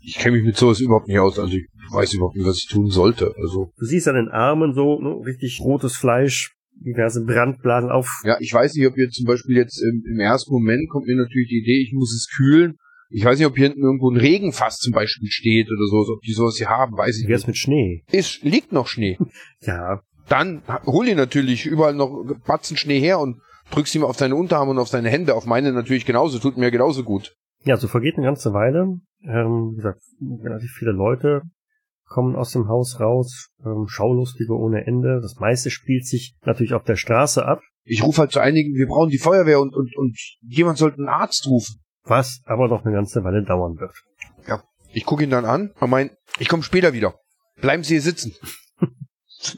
ich 0.00 0.14
kenne 0.16 0.36
mich 0.36 0.44
mit 0.46 0.56
sowas 0.56 0.80
überhaupt 0.80 1.08
nicht 1.08 1.18
aus, 1.18 1.38
also 1.38 1.52
ich 1.54 1.66
weiß 1.92 2.14
überhaupt 2.14 2.36
nicht, 2.36 2.46
was 2.46 2.58
ich 2.58 2.68
tun 2.68 2.90
sollte. 2.90 3.34
Also, 3.40 3.70
Du 3.78 3.86
siehst 3.86 4.08
an 4.08 4.16
den 4.16 4.28
Armen 4.28 4.74
so 4.74 5.00
ne, 5.00 5.24
richtig 5.24 5.60
rotes 5.62 5.96
Fleisch, 5.96 6.52
diverse 6.74 7.24
Brandblasen 7.24 7.90
auf. 7.90 8.08
ja, 8.24 8.36
ich 8.40 8.52
weiß 8.52 8.74
nicht, 8.74 8.86
ob 8.86 8.96
jetzt 8.98 9.14
zum 9.14 9.26
Beispiel 9.26 9.56
jetzt 9.56 9.80
im, 9.82 10.02
im 10.12 10.20
ersten 10.20 10.52
Moment 10.52 10.88
kommt 10.90 11.06
mir 11.06 11.16
natürlich 11.16 11.48
die 11.48 11.60
Idee, 11.62 11.80
ich 11.82 11.92
muss 11.94 12.12
es 12.14 12.28
kühlen. 12.34 12.76
Ich 13.10 13.24
weiß 13.24 13.38
nicht, 13.38 13.46
ob 13.46 13.56
hier 13.56 13.68
hinten 13.68 13.82
irgendwo 13.82 14.10
ein 14.10 14.16
Regenfass 14.16 14.78
zum 14.78 14.92
Beispiel 14.92 15.28
steht 15.30 15.68
oder 15.68 15.86
so, 15.86 16.12
ob 16.14 16.20
die 16.22 16.32
sowas 16.32 16.56
hier 16.56 16.68
haben, 16.68 16.96
weiß 16.96 17.18
ich 17.20 17.28
Wie 17.28 17.32
nicht. 17.32 17.46
mit 17.46 17.56
Schnee? 17.56 18.02
Es 18.10 18.40
liegt 18.42 18.72
noch 18.72 18.88
Schnee. 18.88 19.18
Ja, 19.60 20.00
Dann 20.28 20.62
hol 20.86 21.06
dir 21.06 21.16
natürlich 21.16 21.66
überall 21.66 21.94
noch 21.94 22.24
Batzen 22.46 22.76
Schnee 22.76 23.00
her 23.00 23.18
und 23.18 23.40
drückst 23.70 23.94
ihm 23.94 24.04
auf 24.04 24.16
deine 24.16 24.36
Unterarme 24.36 24.70
und 24.70 24.78
auf 24.78 24.90
deine 24.90 25.10
Hände, 25.10 25.34
auf 25.34 25.46
meine 25.46 25.72
natürlich 25.72 26.06
genauso, 26.06 26.38
tut 26.38 26.56
mir 26.56 26.70
genauso 26.70 27.02
gut. 27.02 27.34
Ja, 27.64 27.76
so 27.76 27.88
vergeht 27.88 28.16
eine 28.16 28.26
ganze 28.26 28.52
Weile. 28.52 28.98
Ähm, 29.22 29.72
wie 29.72 29.76
gesagt, 29.76 30.00
relativ 30.42 30.70
viele 30.78 30.92
Leute 30.92 31.42
kommen 32.06 32.36
aus 32.36 32.52
dem 32.52 32.68
Haus 32.68 33.00
raus, 33.00 33.48
ähm, 33.64 33.86
Schaulustige 33.88 34.52
ohne 34.52 34.86
Ende. 34.86 35.20
Das 35.22 35.36
meiste 35.40 35.70
spielt 35.70 36.06
sich 36.06 36.36
natürlich 36.44 36.74
auf 36.74 36.84
der 36.84 36.96
Straße 36.96 37.44
ab, 37.44 37.60
Ich 37.84 38.02
rufe 38.02 38.20
halt 38.20 38.32
zu 38.32 38.40
einigen, 38.40 38.74
wir 38.74 38.86
brauchen 38.86 39.10
die 39.10 39.18
Feuerwehr 39.18 39.60
und, 39.60 39.74
und, 39.74 39.94
und 39.96 40.16
jemand 40.42 40.78
sollte 40.78 40.98
einen 40.98 41.08
Arzt 41.08 41.46
rufen. 41.46 41.76
was 42.02 42.40
aber 42.44 42.68
noch 42.68 42.84
eine 42.84 42.94
ganze 42.94 43.24
Weile 43.24 43.42
dauern 43.42 43.78
wird. 43.78 43.94
Ich 44.92 45.06
gucke 45.06 45.24
ihn 45.24 45.30
dann 45.30 45.44
an 45.44 45.72
und 45.80 45.90
mein, 45.90 46.10
ich 46.38 46.48
komme 46.48 46.62
später 46.62 46.92
wieder. 46.92 47.18
Bleiben 47.60 47.82
Sie 47.82 47.94
hier 47.94 48.02
sitzen. 48.02 48.32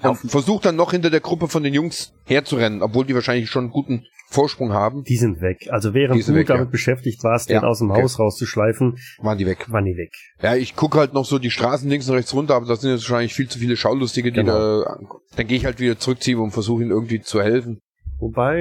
Und 0.02 0.16
versucht 0.30 0.64
dann 0.64 0.76
noch 0.76 0.90
hinter 0.92 1.10
der 1.10 1.20
Gruppe 1.20 1.48
von 1.48 1.62
den 1.62 1.72
Jungs 1.74 2.12
herzurennen, 2.24 2.82
obwohl 2.82 3.04
die 3.06 3.14
wahrscheinlich 3.14 3.48
schon 3.50 3.64
einen 3.64 3.72
guten 3.72 4.04
Vorsprung 4.28 4.72
haben. 4.72 5.04
Die 5.04 5.16
sind 5.16 5.40
weg. 5.40 5.68
Also 5.70 5.94
während 5.94 6.26
du 6.26 6.34
weg, 6.34 6.48
damit 6.48 6.64
ja. 6.66 6.70
beschäftigt 6.70 7.22
warst, 7.22 7.48
Ja, 7.48 7.60
den 7.60 7.64
aus 7.68 7.78
dem 7.78 7.90
okay. 7.92 8.02
Haus 8.02 8.18
rauszuschleifen, 8.18 8.96
Waren 9.18 9.38
die 9.38 9.46
weg. 9.46 9.70
waren 9.70 9.84
die 9.84 9.96
weg. 9.96 10.10
Ja, 10.42 10.56
ich 10.56 10.74
gucke 10.74 10.98
halt 10.98 11.14
noch 11.14 11.24
so 11.24 11.38
die 11.38 11.50
Straßen 11.52 11.88
links 11.88 12.08
und 12.08 12.16
rechts 12.16 12.34
runter, 12.34 12.56
aber 12.56 12.66
da 12.66 12.74
sind 12.74 12.90
jetzt 12.90 13.02
wahrscheinlich 13.08 13.34
viel 13.34 13.48
zu 13.48 13.58
viele 13.60 13.76
Schaulustige, 13.76 14.32
die 14.32 14.40
Genau. 14.40 14.82
da. 14.82 14.98
Dann 15.36 15.46
gehe 15.46 15.56
ich 15.56 15.64
halt 15.64 15.78
wieder 15.78 15.98
zurückziehen 15.98 16.38
und 16.40 16.50
versuche 16.50 16.82
ihnen 16.82 16.90
irgendwie 16.90 17.20
zu 17.20 17.40
helfen. 17.40 17.78
Wobei, 18.18 18.56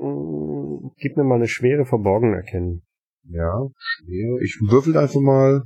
mh, 0.00 0.90
gib 0.98 1.16
mir 1.16 1.24
mal 1.24 1.36
eine 1.36 1.48
schwere 1.48 1.84
Verborgen 1.84 2.34
erkennen. 2.34 2.82
Ja, 3.28 3.68
schwer. 3.78 4.38
Ich 4.42 4.58
würfel 4.60 4.96
einfach 4.96 5.20
mal. 5.20 5.62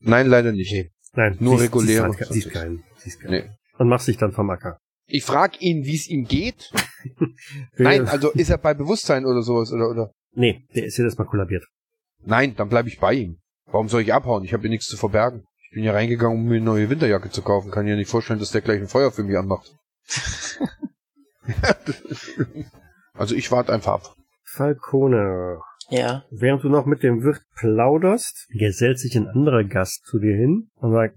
Nein, 0.00 0.26
leider 0.28 0.52
nicht. 0.52 0.90
Nein, 1.14 1.36
Nur 1.40 1.58
siehst- 1.58 1.64
reguläre. 1.64 2.10
Siehst, 2.10 2.20
halt, 2.20 2.32
siehst 2.32 2.50
keinen. 2.50 2.84
Siehst 2.96 3.20
keinen. 3.20 3.30
Nee. 3.30 3.50
Und 3.78 3.88
machst 3.88 4.08
dich 4.08 4.16
dann 4.16 4.32
vom 4.32 4.48
Acker. 4.50 4.78
Ich 5.06 5.24
frage 5.24 5.58
ihn, 5.58 5.84
wie 5.84 5.96
es 5.96 6.08
ihm 6.08 6.24
geht. 6.26 6.72
Nein, 7.76 8.08
also 8.08 8.30
ist 8.30 8.50
er 8.50 8.58
bei 8.58 8.74
Bewusstsein 8.74 9.26
oder 9.26 9.42
sowas 9.42 9.72
oder 9.72 9.88
oder? 9.90 10.12
Nee, 10.34 10.66
der 10.74 10.86
ist 10.86 10.96
jedes 10.96 11.18
Mal 11.18 11.24
kollabiert. 11.24 11.66
Nein, 12.24 12.54
dann 12.56 12.68
bleibe 12.68 12.88
ich 12.88 12.98
bei 12.98 13.12
ihm. 13.14 13.38
Warum 13.66 13.88
soll 13.88 14.02
ich 14.02 14.14
abhauen? 14.14 14.44
Ich 14.44 14.52
habe 14.52 14.62
hier 14.62 14.70
nichts 14.70 14.86
zu 14.86 14.96
verbergen. 14.96 15.44
Ich 15.64 15.74
bin 15.74 15.82
hier 15.82 15.94
reingegangen, 15.94 16.38
um 16.38 16.44
mir 16.46 16.56
eine 16.56 16.64
neue 16.64 16.88
Winterjacke 16.90 17.30
zu 17.30 17.42
kaufen. 17.42 17.70
Kann 17.70 17.86
ja 17.86 17.96
nicht 17.96 18.10
vorstellen, 18.10 18.38
dass 18.38 18.52
der 18.52 18.60
gleich 18.60 18.80
ein 18.80 18.88
Feuer 18.88 19.10
für 19.10 19.24
mich 19.24 19.36
anmacht. 19.36 19.74
also 23.14 23.34
ich 23.34 23.50
warte 23.50 23.72
einfach 23.72 23.94
ab. 23.94 24.16
Falcone, 24.44 25.60
Ja. 25.92 26.24
während 26.30 26.64
du 26.64 26.70
noch 26.70 26.86
mit 26.86 27.02
dem 27.02 27.22
Wirt 27.22 27.42
plauderst, 27.54 28.48
gesellt 28.58 28.98
sich 28.98 29.14
ein 29.14 29.28
anderer 29.28 29.62
Gast 29.62 30.06
zu 30.06 30.18
dir 30.18 30.34
hin 30.34 30.70
und 30.76 30.92
sagt, 30.92 31.16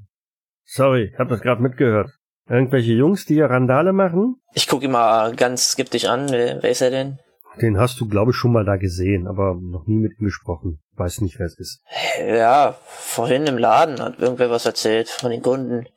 sorry, 0.65 1.11
ich 1.13 1.17
hab 1.17 1.29
das 1.29 1.39
gerade 1.39 1.61
mitgehört. 1.61 2.11
Irgendwelche 2.49 2.91
Jungs, 2.91 3.25
die 3.25 3.35
hier 3.35 3.45
Randale 3.45 3.93
machen? 3.93 4.35
Ich 4.53 4.67
gucke 4.67 4.85
ihn 4.85 4.91
mal 4.91 5.33
ganz 5.35 5.71
skeptisch 5.71 6.03
an. 6.05 6.29
Wer, 6.29 6.61
wer 6.61 6.69
ist 6.69 6.81
er 6.81 6.91
denn? 6.91 7.19
Den 7.61 7.79
hast 7.79 8.01
du, 8.01 8.07
glaube 8.07 8.31
ich, 8.31 8.37
schon 8.37 8.51
mal 8.51 8.65
da 8.65 8.75
gesehen, 8.75 9.27
aber 9.27 9.55
noch 9.55 9.87
nie 9.87 9.97
mit 9.97 10.19
ihm 10.19 10.25
gesprochen. 10.25 10.81
Weiß 10.95 11.21
nicht, 11.21 11.39
wer 11.39 11.45
es 11.45 11.57
ist. 11.57 11.81
Ja, 12.19 12.75
vorhin 12.83 13.47
im 13.47 13.57
Laden 13.57 14.01
hat 14.01 14.19
irgendwer 14.19 14.49
was 14.49 14.65
erzählt 14.65 15.07
von 15.07 15.31
den 15.31 15.41
Kunden. 15.41 15.87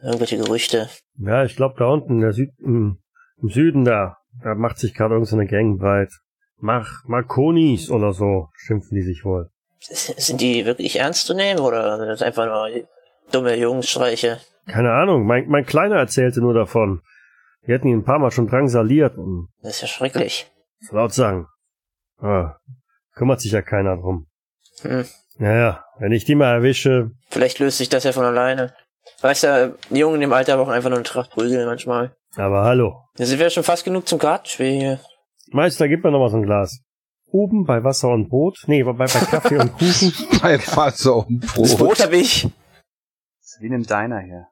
Irgendwelche 0.00 0.38
Gerüchte. 0.38 0.88
Ja, 1.16 1.42
ich 1.42 1.56
glaube, 1.56 1.74
da 1.76 1.86
unten 1.86 2.20
der 2.20 2.32
Süd 2.32 2.50
im, 2.60 2.98
im 3.42 3.48
Süden 3.48 3.84
da, 3.84 4.18
da 4.44 4.54
macht 4.54 4.78
sich 4.78 4.94
gerade 4.94 5.14
irgendeine 5.14 5.46
Gang 5.48 5.80
breit. 5.80 6.12
Mach 6.60 7.04
Marconis 7.06 7.90
oder 7.90 8.12
so, 8.12 8.48
schimpfen 8.54 8.96
die 8.96 9.02
sich 9.02 9.24
wohl. 9.24 9.50
Sind 9.80 10.40
die 10.40 10.64
wirklich 10.66 10.96
ernst 10.98 11.26
zu 11.26 11.34
nehmen 11.34 11.60
oder 11.60 11.98
sind 11.98 12.08
das 12.08 12.22
einfach 12.22 12.46
nur 12.46 12.68
dumme 13.30 13.56
Jungsstreiche? 13.56 14.40
Keine 14.66 14.92
Ahnung, 14.92 15.24
mein, 15.24 15.48
mein 15.48 15.64
Kleiner 15.64 15.96
erzählte 15.96 16.40
nur 16.40 16.54
davon. 16.54 17.00
Wir 17.62 17.74
hätten 17.76 17.88
ihn 17.88 17.98
ein 17.98 18.04
paar 18.04 18.18
Mal 18.18 18.30
schon 18.32 18.48
drangsaliert 18.48 19.16
und 19.16 19.48
Das 19.62 19.76
ist 19.76 19.82
ja 19.82 19.88
schrecklich. 19.88 20.50
so 20.80 20.96
laut 20.96 21.14
sagen. 21.14 21.46
Ah, 22.20 22.56
kümmert 23.14 23.40
sich 23.40 23.52
ja 23.52 23.62
keiner 23.62 23.96
drum. 23.96 24.26
Hm. 24.82 25.04
Naja, 25.36 25.84
wenn 25.98 26.12
ich 26.12 26.24
die 26.24 26.34
mal 26.34 26.52
erwische, 26.52 27.12
Vielleicht 27.30 27.60
löst 27.60 27.78
sich 27.78 27.88
das 27.88 28.02
ja 28.04 28.12
von 28.12 28.24
alleine. 28.24 28.74
Weißt 29.20 29.44
du, 29.44 29.76
die 29.90 29.98
Jungen 30.00 30.20
im 30.22 30.32
Alter 30.32 30.56
brauchen 30.56 30.72
einfach 30.72 30.90
nur 30.90 30.98
eine 30.98 31.04
Tracht 31.04 31.30
Prügel 31.30 31.64
manchmal. 31.66 32.16
aber 32.36 32.64
hallo. 32.64 33.04
Das 33.16 33.36
wäre 33.38 33.50
schon 33.50 33.62
fast 33.64 33.84
genug 33.84 34.08
zum 34.08 34.18
Kartenspiel 34.18 34.72
hier. 34.80 35.00
Meister, 35.52 35.88
gib 35.88 36.04
mir 36.04 36.10
noch 36.10 36.18
mal 36.18 36.28
so 36.30 36.36
ein 36.36 36.42
Glas. 36.42 36.82
Oben 37.30 37.64
bei 37.64 37.84
Wasser 37.84 38.08
und 38.08 38.28
Brot, 38.28 38.64
nee, 38.66 38.82
bei, 38.82 38.92
bei 38.92 39.06
Kaffee 39.06 39.58
und 39.58 39.72
Kuchen. 39.72 40.12
Bei 40.42 40.58
Wasser 40.58 41.26
und 41.26 41.44
Das 41.44 41.52
Brot. 41.54 41.78
Brot 41.78 42.00
hab 42.00 42.12
ich. 42.12 42.42
Das 42.42 43.52
ist 43.52 43.60
wie 43.60 43.66
in 43.66 43.74
einem 43.74 43.84
Diner 43.84 44.20
hier. 44.20 44.48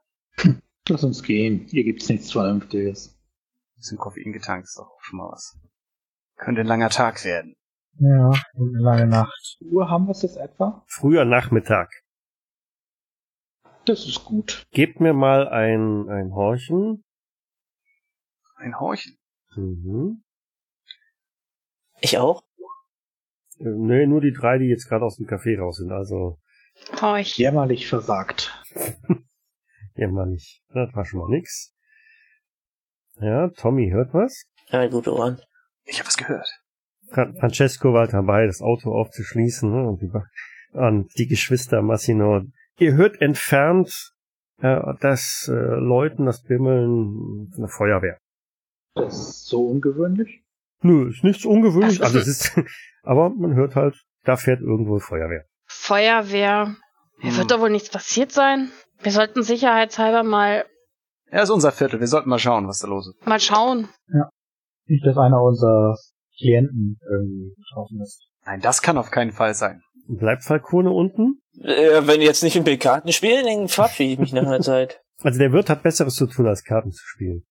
Lass 0.89 1.03
uns 1.05 1.23
gehen. 1.23 1.67
Hier 1.69 1.85
gibt's 1.85 2.09
nichts 2.09 2.33
Vernünftiges. 2.33 3.17
Ein 3.17 3.77
bisschen 3.77 3.99
Koffein 3.99 4.33
getankt 4.33 4.67
ist 4.67 4.79
doch 4.79 4.91
auch 4.91 5.03
schon 5.03 5.19
mal 5.19 5.31
was. 5.31 5.59
Könnte 6.37 6.61
ein 6.61 6.67
langer 6.67 6.91
Tag 6.91 7.25
werden. 7.25 7.57
Ja, 7.99 8.31
und 8.55 8.75
eine 8.75 8.85
lange 8.85 9.07
Nacht. 9.07 9.57
Uhr 9.61 9.89
haben 9.89 10.07
wir 10.07 10.11
es 10.13 10.23
jetzt 10.23 10.37
etwa? 10.37 10.85
Früher 10.87 11.25
Nachmittag. 11.25 11.91
Das 13.87 14.07
ist 14.07 14.25
gut. 14.25 14.67
Gebt 14.73 15.01
mir 15.01 15.15
mal 15.15 15.49
ein, 15.49 16.09
ein 16.11 16.35
Horchen. 16.35 17.05
Ein 18.57 18.79
Horchen. 18.79 19.17
Mhm. 19.55 20.23
Ich 22.01 22.19
auch? 22.19 22.43
Äh, 23.59 23.65
nee, 23.65 24.07
nur 24.07 24.21
die 24.21 24.33
drei, 24.33 24.59
die 24.59 24.67
jetzt 24.67 24.89
gerade 24.89 25.05
aus 25.05 25.17
dem 25.17 25.27
Café 25.27 25.59
raus 25.59 25.79
sind. 25.79 25.93
Also, 25.93 26.39
Horch. 27.01 27.37
Jämmerlich 27.39 27.89
versagt. 27.89 28.53
nicht. 29.95 30.63
Das 30.73 30.95
war 30.95 31.05
schon 31.05 31.21
mal 31.21 31.31
nix. 31.31 31.75
Ja, 33.19 33.49
Tommy 33.49 33.91
hört 33.91 34.13
was. 34.13 34.45
Ja, 34.69 34.87
gute 34.89 35.15
Ohren. 35.15 35.41
Ich 35.85 35.99
habe 35.99 36.07
was 36.07 36.17
gehört. 36.17 36.49
Fra 37.09 37.33
Francesco 37.39 37.93
war 37.93 38.07
dabei, 38.09 38.47
das 38.47 38.61
Auto 38.61 38.93
aufzuschließen. 38.93 39.71
Ne? 39.71 39.89
Und, 39.89 40.03
die, 40.03 40.09
Ba- 40.09 40.29
und 40.73 41.17
die 41.19 41.27
Geschwister 41.27 41.81
Massino. 41.83 42.43
Ihr 42.79 42.95
hört 42.95 43.23
entfernt 43.23 44.13
äh, 44.59 44.81
das 45.01 45.49
äh, 45.51 45.53
Läuten, 45.55 46.27
das 46.27 46.43
Bimmeln 46.43 47.51
von 47.53 47.63
der 47.63 47.69
Feuerwehr. 47.69 48.19
Das 48.95 49.15
ist 49.19 49.47
so 49.47 49.67
ungewöhnlich. 49.67 50.43
Nö, 50.83 51.09
ist 51.11 51.25
nichts 51.25 51.45
ungewöhnlich. 51.45 52.01
Ach, 52.01 52.07
Also 52.07 52.19
es 52.19 52.27
ist, 52.29 52.53
aber 53.03 53.31
man 53.31 53.55
hört 53.55 53.75
halt, 53.77 53.97
da 54.25 54.37
fährt 54.37 54.61
irgendwo 54.61 54.99
Feuerwehr. 54.99 55.45
Feuerwehr. 55.67 56.77
Hier 57.21 57.31
Hm. 57.31 57.39
wird 57.39 57.51
doch 57.51 57.61
wohl 57.61 57.71
nichts 57.71 57.91
passiert 57.91 58.33
sein. 58.33 58.71
Wir 59.01 59.13
sollten 59.13 59.43
sicherheitshalber 59.43 60.23
mal, 60.23 60.67
Ja, 61.33 61.43
ist 61.43 61.51
unser 61.51 61.73
Viertel. 61.73 62.01
Wir 62.01 62.07
sollten 62.07 62.29
mal 62.29 62.39
schauen, 62.39 62.67
was 62.69 62.79
da 62.81 62.89
los 62.89 63.09
ist. 63.09 63.27
mal 63.27 63.41
schauen. 63.41 63.89
Nicht, 64.87 65.05
dass 65.07 65.17
einer 65.17 65.43
unserer 65.43 65.97
Klienten 66.39 66.99
irgendwie 67.11 67.55
betroffen 67.57 68.01
ist. 68.03 68.23
Nein, 68.45 68.61
das 68.61 68.83
kann 68.83 68.99
auf 68.99 69.11
keinen 69.11 69.33
Fall 69.33 69.55
sein. 69.55 69.83
Bleibt 70.09 70.45
Falcone 70.45 70.91
unten? 70.91 71.41
Äh, 71.63 72.07
wenn 72.07 72.21
jetzt 72.21 72.43
nicht 72.45 72.55
mit 72.55 72.67
mir 72.67 72.79
Karten 72.79 73.13
spielen, 73.13 73.45
dann 73.47 73.69
verabschiede 73.69 74.13
ich 74.13 74.19
mich 74.19 74.33
nach 74.33 74.43
einer 74.47 74.61
Zeit. 74.61 75.01
Also 75.23 75.39
der 75.39 75.51
Wirt 75.53 75.69
hat 75.71 75.83
Besseres 75.83 76.15
zu 76.15 76.27
tun, 76.27 76.47
als 76.47 76.63
Karten 76.63 76.93
zu 76.93 77.03
spielen. 77.05 77.45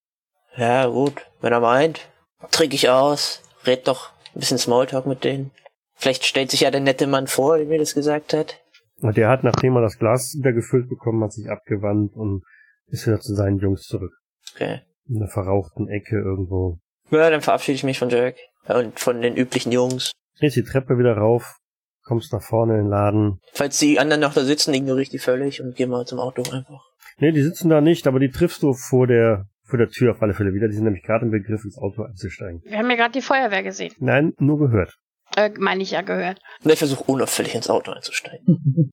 Ja, 0.56 0.86
gut. 0.86 1.26
Wenn 1.40 1.52
er 1.52 1.60
meint, 1.60 2.08
trinke 2.50 2.76
ich 2.76 2.88
aus, 2.88 3.42
red 3.64 3.86
doch 3.88 4.10
ein 4.34 4.40
bisschen 4.40 4.58
Smalltalk 4.58 5.06
mit 5.06 5.24
denen. 5.24 5.50
Vielleicht 5.94 6.24
stellt 6.24 6.50
sich 6.50 6.60
ja 6.60 6.70
der 6.70 6.80
nette 6.80 7.06
Mann 7.06 7.26
vor, 7.26 7.56
der 7.56 7.66
mir 7.66 7.78
das 7.78 7.94
gesagt 7.94 8.34
hat. 8.34 8.60
Und 9.00 9.16
der 9.16 9.28
hat, 9.28 9.44
nachdem 9.44 9.76
er 9.76 9.82
das 9.82 9.98
Glas 9.98 10.34
wieder 10.38 10.52
gefüllt 10.52 10.88
bekommen 10.88 11.22
hat, 11.22 11.32
sich 11.32 11.48
abgewandt 11.50 12.14
und 12.14 12.42
ist 12.86 13.06
wieder 13.06 13.20
zu 13.20 13.34
seinen 13.34 13.58
Jungs 13.58 13.82
zurück. 13.82 14.12
Okay. 14.54 14.82
In 15.08 15.16
einer 15.16 15.28
verrauchten 15.28 15.88
Ecke 15.88 16.16
irgendwo. 16.16 16.78
Ja, 17.10 17.30
dann 17.30 17.40
verabschiede 17.40 17.76
ich 17.76 17.84
mich 17.84 17.98
von 17.98 18.10
Jack. 18.10 18.36
Und 18.68 18.98
von 18.98 19.22
den 19.22 19.36
üblichen 19.36 19.70
Jungs. 19.70 20.12
Drehst 20.38 20.56
die 20.56 20.64
Treppe 20.64 20.98
wieder 20.98 21.16
rauf, 21.16 21.58
kommst 22.02 22.32
nach 22.32 22.42
vorne 22.42 22.74
in 22.74 22.84
den 22.84 22.90
Laden. 22.90 23.40
Falls 23.52 23.78
die 23.78 23.98
anderen 23.98 24.20
noch 24.20 24.34
da 24.34 24.44
sitzen, 24.44 24.74
ignoriere 24.74 25.02
ich 25.02 25.10
die 25.10 25.18
völlig 25.18 25.62
und 25.62 25.76
gehe 25.76 25.86
mal 25.86 26.04
zum 26.04 26.18
Auto 26.18 26.42
einfach. 26.52 26.84
Nee, 27.18 27.32
die 27.32 27.42
sitzen 27.42 27.68
da 27.68 27.80
nicht, 27.80 28.06
aber 28.06 28.18
die 28.18 28.30
triffst 28.30 28.62
du 28.62 28.72
vor 28.72 29.06
der, 29.06 29.48
vor 29.66 29.78
der 29.78 29.88
Tür 29.88 30.12
auf 30.12 30.22
alle 30.22 30.32
Fälle 30.34 30.54
wieder. 30.54 30.68
Die 30.68 30.74
sind 30.74 30.84
nämlich 30.84 31.02
gerade 31.02 31.24
im 31.24 31.30
Begriff, 31.30 31.64
ins 31.64 31.76
Auto 31.78 32.02
einzusteigen. 32.02 32.62
Wir 32.64 32.78
haben 32.78 32.90
ja 32.90 32.96
gerade 32.96 33.12
die 33.12 33.22
Feuerwehr 33.22 33.62
gesehen. 33.62 33.92
Nein, 33.98 34.32
nur 34.38 34.58
gehört. 34.58 34.96
Äh, 35.36 35.50
meine 35.58 35.82
ich 35.82 35.90
ja 35.90 36.02
gehört. 36.02 36.40
Und 36.62 36.70
ich 36.70 36.78
versuche 36.78 37.04
unauffällig 37.04 37.54
ins 37.54 37.68
Auto 37.68 37.90
einzusteigen. 37.90 38.92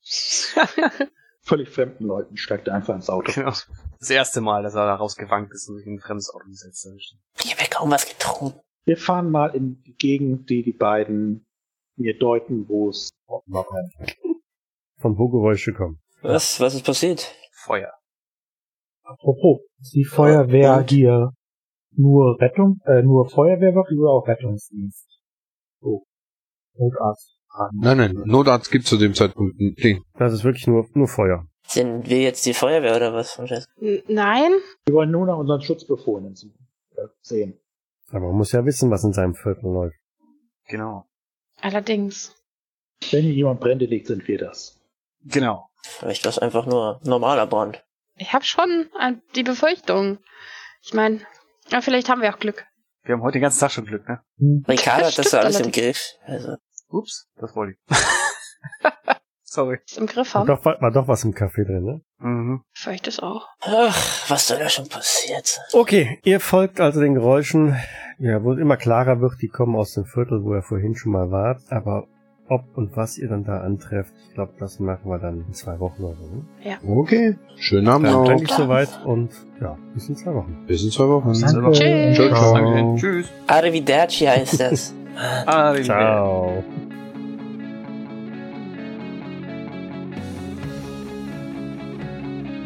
Völlig 1.42 1.68
fremden 1.68 2.04
Leuten 2.04 2.36
steigt 2.36 2.68
er 2.68 2.74
einfach 2.74 2.94
ins 2.94 3.08
Auto. 3.08 3.30
Genau. 3.32 3.52
Das 3.98 4.10
erste 4.10 4.40
Mal, 4.40 4.62
dass 4.62 4.74
er 4.74 4.86
da 4.86 4.94
rausgewankt 4.94 5.52
ist 5.52 5.68
und 5.68 5.76
sich 5.76 5.86
in 5.86 5.94
ein 5.94 6.00
fremdes 6.00 6.30
Auto 6.34 6.46
gesetzt 6.46 6.86
hat. 6.86 7.44
Ich 7.44 7.52
habe 7.52 7.62
ja 7.62 7.68
kaum 7.70 7.90
was 7.90 8.08
getrunken. 8.08 8.58
Wir 8.84 8.96
fahren 8.96 9.30
mal 9.30 9.54
in 9.54 9.82
die 9.82 9.94
Gegend, 9.94 10.50
die 10.50 10.62
die 10.62 10.72
beiden 10.72 11.46
mir 11.96 12.18
deuten, 12.18 12.68
wo 12.68 12.90
es 12.90 13.10
Von 13.26 15.18
wo 15.18 15.28
Geräusche 15.28 15.72
kommen. 15.72 16.00
Was? 16.22 16.60
Was 16.60 16.74
ist 16.74 16.84
passiert? 16.84 17.34
Feuer. 17.52 17.92
Apropos, 19.04 19.60
ist 19.80 19.94
die 19.94 20.04
Feuerwehr 20.04 20.78
Und? 20.78 20.90
hier 20.90 21.30
nur 21.92 22.40
Rettung, 22.40 22.80
äh, 22.86 23.02
nur 23.02 23.28
Feuerwehrwache 23.28 23.94
oder 23.94 24.10
auch 24.10 24.26
Rettungsdienst? 24.26 25.06
So. 25.80 26.06
Notarzt. 26.76 27.38
Nein, 27.72 27.98
nein, 27.98 28.12
Notarzt 28.24 28.70
gibt 28.70 28.86
zu 28.86 28.96
dem 28.96 29.14
Zeitpunkt 29.14 29.58
nicht. 29.60 30.02
Das 30.18 30.32
ist 30.32 30.42
wirklich 30.42 30.66
nur, 30.66 30.88
nur 30.94 31.06
Feuer. 31.06 31.46
Sind 31.66 32.08
wir 32.08 32.20
jetzt 32.20 32.44
die 32.46 32.54
Feuerwehr 32.54 32.96
oder 32.96 33.12
was? 33.12 33.32
Francesco? 33.32 33.70
N 33.80 34.02
nein? 34.08 34.52
Wir 34.86 34.94
wollen 34.94 35.10
nur 35.10 35.26
nach 35.26 35.38
unseren 35.38 35.60
Schutzbefohlenen 35.60 36.34
äh, 36.96 37.02
sehen. 37.20 37.58
Aber 38.10 38.26
man 38.26 38.36
muss 38.36 38.52
ja 38.52 38.64
wissen, 38.64 38.90
was 38.90 39.04
in 39.04 39.12
seinem 39.12 39.34
Viertel 39.34 39.72
läuft. 39.72 39.96
Genau. 40.66 41.06
Allerdings. 41.60 42.34
Wenn 43.10 43.22
hier 43.22 43.34
jemand 43.34 43.60
Brände 43.60 43.86
legt, 43.86 44.08
sind 44.08 44.26
wir 44.26 44.38
das. 44.38 44.80
Genau. 45.24 45.68
Vielleicht 45.82 46.24
war 46.24 46.30
es 46.30 46.38
einfach 46.38 46.66
nur 46.66 47.00
normaler 47.04 47.46
Brand. 47.46 47.84
Ich 48.16 48.32
habe 48.32 48.44
schon 48.44 48.88
äh, 49.00 49.12
die 49.34 49.42
Befürchtung. 49.42 50.18
Ich 50.82 50.94
meine, 50.94 51.20
ja, 51.70 51.80
vielleicht 51.80 52.08
haben 52.08 52.22
wir 52.22 52.32
auch 52.32 52.38
Glück. 52.38 52.64
Wir 53.02 53.14
haben 53.14 53.22
heute 53.22 53.34
den 53.34 53.42
ganzen 53.42 53.60
Tag 53.60 53.72
schon 53.72 53.84
Glück, 53.84 54.08
ne? 54.08 54.20
Ricardo 54.68 55.06
hat 55.06 55.18
das 55.18 55.30
so 55.30 55.38
alles 55.38 55.60
im. 55.60 55.72
Griff. 55.72 56.00
Also, 56.24 56.56
Ups, 56.88 57.28
das 57.36 57.54
wollte 57.54 57.74
ich. 57.74 57.96
Sorry. 59.42 59.78
es 59.86 59.96
im 59.98 60.06
Griff 60.06 60.34
War 60.34 60.40
haben. 60.40 60.46
doch, 60.48 60.64
war 60.64 60.90
doch 60.90 61.06
was 61.06 61.22
im 61.22 61.32
Kaffee 61.32 61.64
drin, 61.64 61.84
ne? 61.84 62.00
Mhm. 62.18 62.64
Vielleicht 62.72 63.06
ist 63.06 63.22
auch. 63.22 63.46
Ach, 63.60 64.30
was 64.30 64.48
soll 64.48 64.58
da 64.58 64.68
schon 64.68 64.88
passiert? 64.88 65.60
Okay, 65.72 66.18
ihr 66.24 66.40
folgt 66.40 66.80
also 66.80 67.00
den 67.00 67.14
Geräuschen. 67.14 67.76
Ja, 68.18 68.42
wo 68.42 68.52
es 68.52 68.58
immer 68.58 68.76
klarer 68.76 69.20
wird, 69.20 69.40
die 69.42 69.48
kommen 69.48 69.76
aus 69.76 69.94
dem 69.94 70.06
Viertel, 70.06 70.42
wo 70.42 70.54
ihr 70.54 70.62
vorhin 70.62 70.94
schon 70.96 71.12
mal 71.12 71.30
wart. 71.30 71.60
Aber 71.70 72.06
ob 72.48 72.64
und 72.76 72.96
was 72.96 73.16
ihr 73.18 73.28
dann 73.28 73.44
da 73.44 73.58
antrefft, 73.60 74.12
ich 74.28 74.34
glaube, 74.34 74.52
das 74.58 74.78
machen 74.78 75.10
wir 75.10 75.18
dann 75.18 75.44
in 75.46 75.54
zwei 75.54 75.78
Wochen 75.80 76.02
oder 76.04 76.16
so. 76.16 76.68
ne? 76.68 76.98
Okay. 77.00 77.36
Schönen 77.56 77.88
Abend 77.88 78.06
Dann 78.06 78.14
noch. 78.14 78.24
danke 78.26 78.44
ich 78.44 78.50
soweit 78.52 78.88
und 79.04 79.30
ja, 79.60 79.76
bis 79.94 80.08
in 80.08 80.16
zwei 80.16 80.34
Wochen. 80.34 80.64
Bis 80.66 80.84
in 80.84 80.90
zwei 80.90 81.08
Wochen. 81.08 81.32
Danke. 81.32 81.72
Tschüss. 81.72 82.16
Ciao, 82.16 82.28
ciao. 82.34 82.54
Danke. 82.54 83.00
Tschüss. 83.00 83.26
Arrivederci 83.46 84.26
heißt 84.26 84.60
das. 84.60 84.94
Arrivederci. 85.46 85.84
Ciao. 85.86 86.62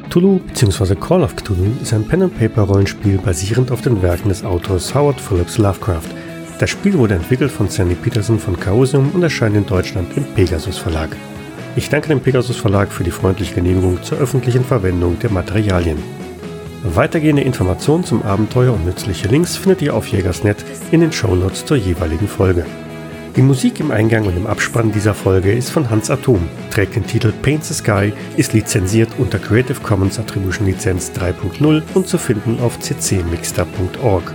Cthulhu 0.09 0.39
bzw. 0.41 0.95
Call 0.97 1.23
of 1.23 1.37
Cthulhu 1.37 1.67
ist 1.83 1.93
ein 1.93 2.07
Pen-and-Paper-Rollenspiel 2.07 3.19
basierend 3.19 3.71
auf 3.71 3.83
den 3.83 4.01
Werken 4.03 4.29
des 4.31 4.43
Autors 4.45 4.95
Howard 4.95 5.21
Phillips 5.21 5.59
Lovecraft. 5.59 6.09
Das 6.59 6.71
Spiel 6.71 6.99
wurde 6.99 7.15
entwickelt 7.15 7.53
von 7.53 7.69
Sandy 7.69 7.95
Peterson 7.95 8.39
von 8.39 8.59
Chaosium 8.59 9.13
und 9.13 9.23
erscheint 9.23 9.57
in 9.57 9.65
Deutschland 9.65 10.17
im 10.17 10.25
Pegasus 10.25 10.77
Verlag. 10.77 11.11
Ich 11.77 11.89
danke 11.89 12.09
dem 12.09 12.21
Pegasus 12.21 12.57
Verlag 12.57 12.91
für 12.91 13.05
die 13.05 13.13
freundliche 13.13 13.55
Genehmigung 13.55 14.03
zur 14.03 14.19
öffentlichen 14.19 14.65
Verwendung 14.65 15.19
der 15.21 15.31
Materialien. 15.31 15.99
Weitergehende 16.83 17.43
Informationen 17.43 18.03
zum 18.03 18.23
Abenteuer 18.23 18.73
und 18.73 18.85
nützliche 18.85 19.29
Links 19.29 19.57
findet 19.57 19.83
ihr 19.83 19.95
auf 19.95 20.09
Jägersnet 20.09 20.65
in 20.91 21.01
den 21.01 21.13
Shownotes 21.13 21.65
zur 21.65 21.77
jeweiligen 21.77 22.27
Folge. 22.27 22.67
Die 23.37 23.43
Musik 23.43 23.79
im 23.79 23.93
Eingang 23.93 24.27
und 24.27 24.37
im 24.37 24.49
Abspann 24.49 24.91
dieser 24.91 25.15
Folge 25.15 25.53
ist 25.53 25.71
von 25.71 25.89
Hans 25.91 26.11
Atom, 26.11 26.49
trägt 26.71 26.97
den 26.97 27.07
Titel 27.07 27.33
Paint 27.43 27.63
the 27.63 27.75
Sky, 27.75 28.13
ist 28.37 28.53
lizenziert 28.53 29.11
unter 29.19 29.39
Creative 29.39 29.79
Commons 29.81 30.19
Attribution 30.19 30.67
Lizenz 30.67 31.13
3.0 31.17 31.83
und 31.95 32.09
zu 32.09 32.19
finden 32.19 32.59
auf 32.59 32.81
ccmixter.org. 32.81 34.35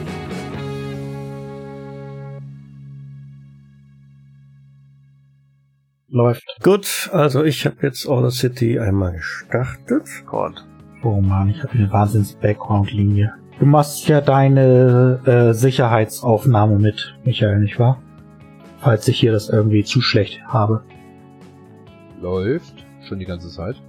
Läuft. 6.13 6.43
Gut, 6.61 7.09
also 7.11 7.43
ich 7.43 7.65
habe 7.65 7.77
jetzt 7.81 8.05
Order 8.05 8.29
City 8.29 8.77
einmal 8.77 9.13
gestartet. 9.13 10.07
Gott. 10.27 10.63
Oh 11.01 11.19
man, 11.19 11.49
ich 11.49 11.63
habe 11.63 11.73
eine 11.73 11.91
Wahnsinns-Background-Linie. 11.91 13.33
Du 13.59 13.65
machst 13.65 14.07
ja 14.07 14.21
deine 14.21 15.19
äh, 15.25 15.53
Sicherheitsaufnahme 15.55 16.77
mit, 16.77 17.15
Michael, 17.25 17.57
nicht 17.57 17.79
wahr? 17.79 17.99
Falls 18.77 19.07
ich 19.07 19.19
hier 19.19 19.31
das 19.31 19.49
irgendwie 19.49 19.83
zu 19.83 20.01
schlecht 20.01 20.39
habe. 20.45 20.83
Läuft. 22.21 22.85
Schon 23.09 23.17
die 23.17 23.25
ganze 23.25 23.49
Zeit. 23.49 23.81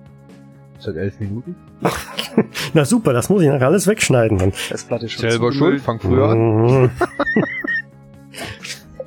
Seit 0.78 0.96
elf 0.96 1.20
Minuten. 1.20 1.54
Na 2.72 2.86
super, 2.86 3.12
das 3.12 3.28
muss 3.28 3.42
ich 3.42 3.48
nachher 3.48 3.66
alles 3.66 3.86
wegschneiden 3.86 4.38
dann. 4.38 4.52
Festplatte 4.52 5.04
ist 5.04 5.12
schon 5.12 5.28
Selber 5.28 5.52
schuld. 5.52 5.82
Fang 5.82 6.00
früher 6.00 6.30
an. 6.30 6.38
Mhm. 6.38 6.90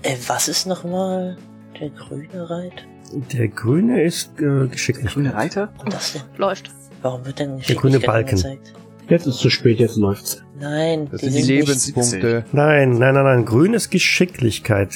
Äh, 0.04 0.16
was 0.28 0.48
ist 0.48 0.68
nochmal 0.68 1.36
der 1.82 1.90
grüne 1.90 2.50
Reit? 2.50 2.88
Der 3.32 3.48
grüne 3.48 4.04
ist 4.04 4.32
äh, 4.40 4.68
geschicklich. 4.68 5.14
Grüne 5.14 5.34
Reiter? 5.34 5.70
Und 5.84 5.94
das 5.94 6.14
denn? 6.14 6.22
Läuft. 6.38 6.72
Warum 7.02 7.26
wird 7.26 7.40
denn 7.40 7.58
Der 7.58 7.76
grüne 7.76 8.00
Geschicklichkeit 8.00 8.06
Balken. 8.06 8.30
angezeigt? 8.30 8.74
Jetzt 9.10 9.26
ist 9.28 9.38
zu 9.38 9.50
spät, 9.50 9.80
jetzt 9.80 9.96
läuft's. 9.96 10.44
Nein, 10.60 11.08
Das 11.10 11.22
die 11.22 11.30
sind 11.30 11.48
Lebenspunkte. 11.48 12.44
Nein, 12.52 12.98
nein, 12.98 13.14
nein, 13.14 13.24
nein. 13.24 13.46
Grün 13.46 13.74
ist 13.74 13.90
Geschicklichkeit. 13.90 14.94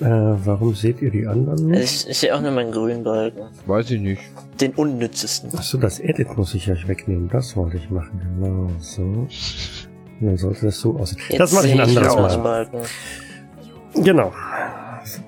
Äh, 0.00 0.04
warum 0.06 0.74
seht 0.74 1.00
ihr 1.02 1.10
die 1.10 1.26
anderen 1.28 1.66
nicht? 1.68 1.82
Es 1.82 2.04
ist 2.04 2.22
ja 2.22 2.34
auch 2.34 2.40
nur 2.40 2.50
mein 2.50 2.72
grünen 2.72 3.04
Balken. 3.04 3.42
Weiß 3.66 3.90
ich 3.92 4.00
nicht. 4.00 4.22
Den 4.60 4.72
unnützesten. 4.72 5.54
Achso, 5.56 5.78
das 5.78 6.00
Edit 6.00 6.36
muss 6.36 6.54
ich 6.54 6.70
euch 6.70 6.88
wegnehmen. 6.88 7.28
Das 7.28 7.54
wollte 7.56 7.76
ich 7.76 7.88
machen. 7.90 8.20
Genau, 8.40 8.68
so. 8.80 9.28
Dann 10.20 10.36
sollte 10.36 10.66
das 10.66 10.80
so 10.80 10.96
aussehen. 10.98 11.20
Jetzt 11.28 11.38
das 11.40 11.52
mache 11.52 11.68
ich 11.68 11.80
ein 11.80 11.88
sehe 11.88 12.00
anderes 12.00 12.32
den 12.34 12.42
Mal. 12.42 12.66
Balken. 12.66 12.78
Genau. 14.04 14.32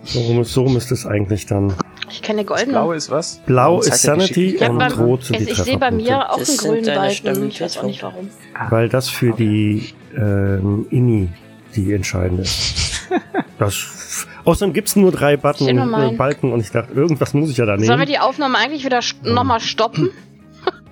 So, 0.04 0.42
so 0.42 0.64
müsste 0.68 0.94
es 0.94 1.06
eigentlich 1.06 1.46
dann. 1.46 1.72
Ich 2.10 2.20
kenne 2.22 2.44
Das 2.44 2.48
goldene. 2.48 2.72
Blaue 2.72 2.96
ist 2.96 3.10
was? 3.10 3.38
Blau 3.46 3.80
ist 3.80 4.02
Sanity 4.02 4.58
und 4.58 4.78
beim- 4.78 4.92
rot 4.92 5.24
sind 5.24 5.40
es, 5.40 5.44
die 5.46 5.52
ich 5.52 5.58
sehe 5.58 5.78
bei 5.78 5.90
mir 5.90 6.30
auch 6.30 6.36
einen 6.38 6.56
grünen 6.56 6.84
Balken. 6.84 7.48
Ich 7.48 7.60
weiß 7.60 7.78
auch 7.78 7.82
nicht 7.84 8.02
warum. 8.02 8.28
Weil 8.70 8.88
das 8.88 9.08
für 9.08 9.32
die 9.32 9.94
ähm, 10.16 10.86
Inni 10.90 11.28
die 11.74 11.92
entscheidende 11.92 12.42
ist. 12.42 12.90
Das, 13.58 14.26
außerdem 14.44 14.72
gibt's 14.72 14.96
nur 14.96 15.12
drei 15.12 15.36
Button 15.36 15.78
und, 15.78 15.94
äh. 15.94 16.16
Balken 16.16 16.52
und 16.52 16.60
ich 16.60 16.70
dachte, 16.70 16.94
irgendwas 16.94 17.32
muss 17.34 17.50
ich 17.50 17.58
ja 17.58 17.66
da 17.66 17.76
Sollen 17.76 17.86
wir 17.90 17.96
nehmen. 17.96 18.06
die 18.08 18.18
Aufnahme 18.18 18.56
eigentlich 18.58 18.84
wieder 18.84 19.02
st 19.02 19.22
nochmal 19.24 19.60
stoppen? 19.60 20.10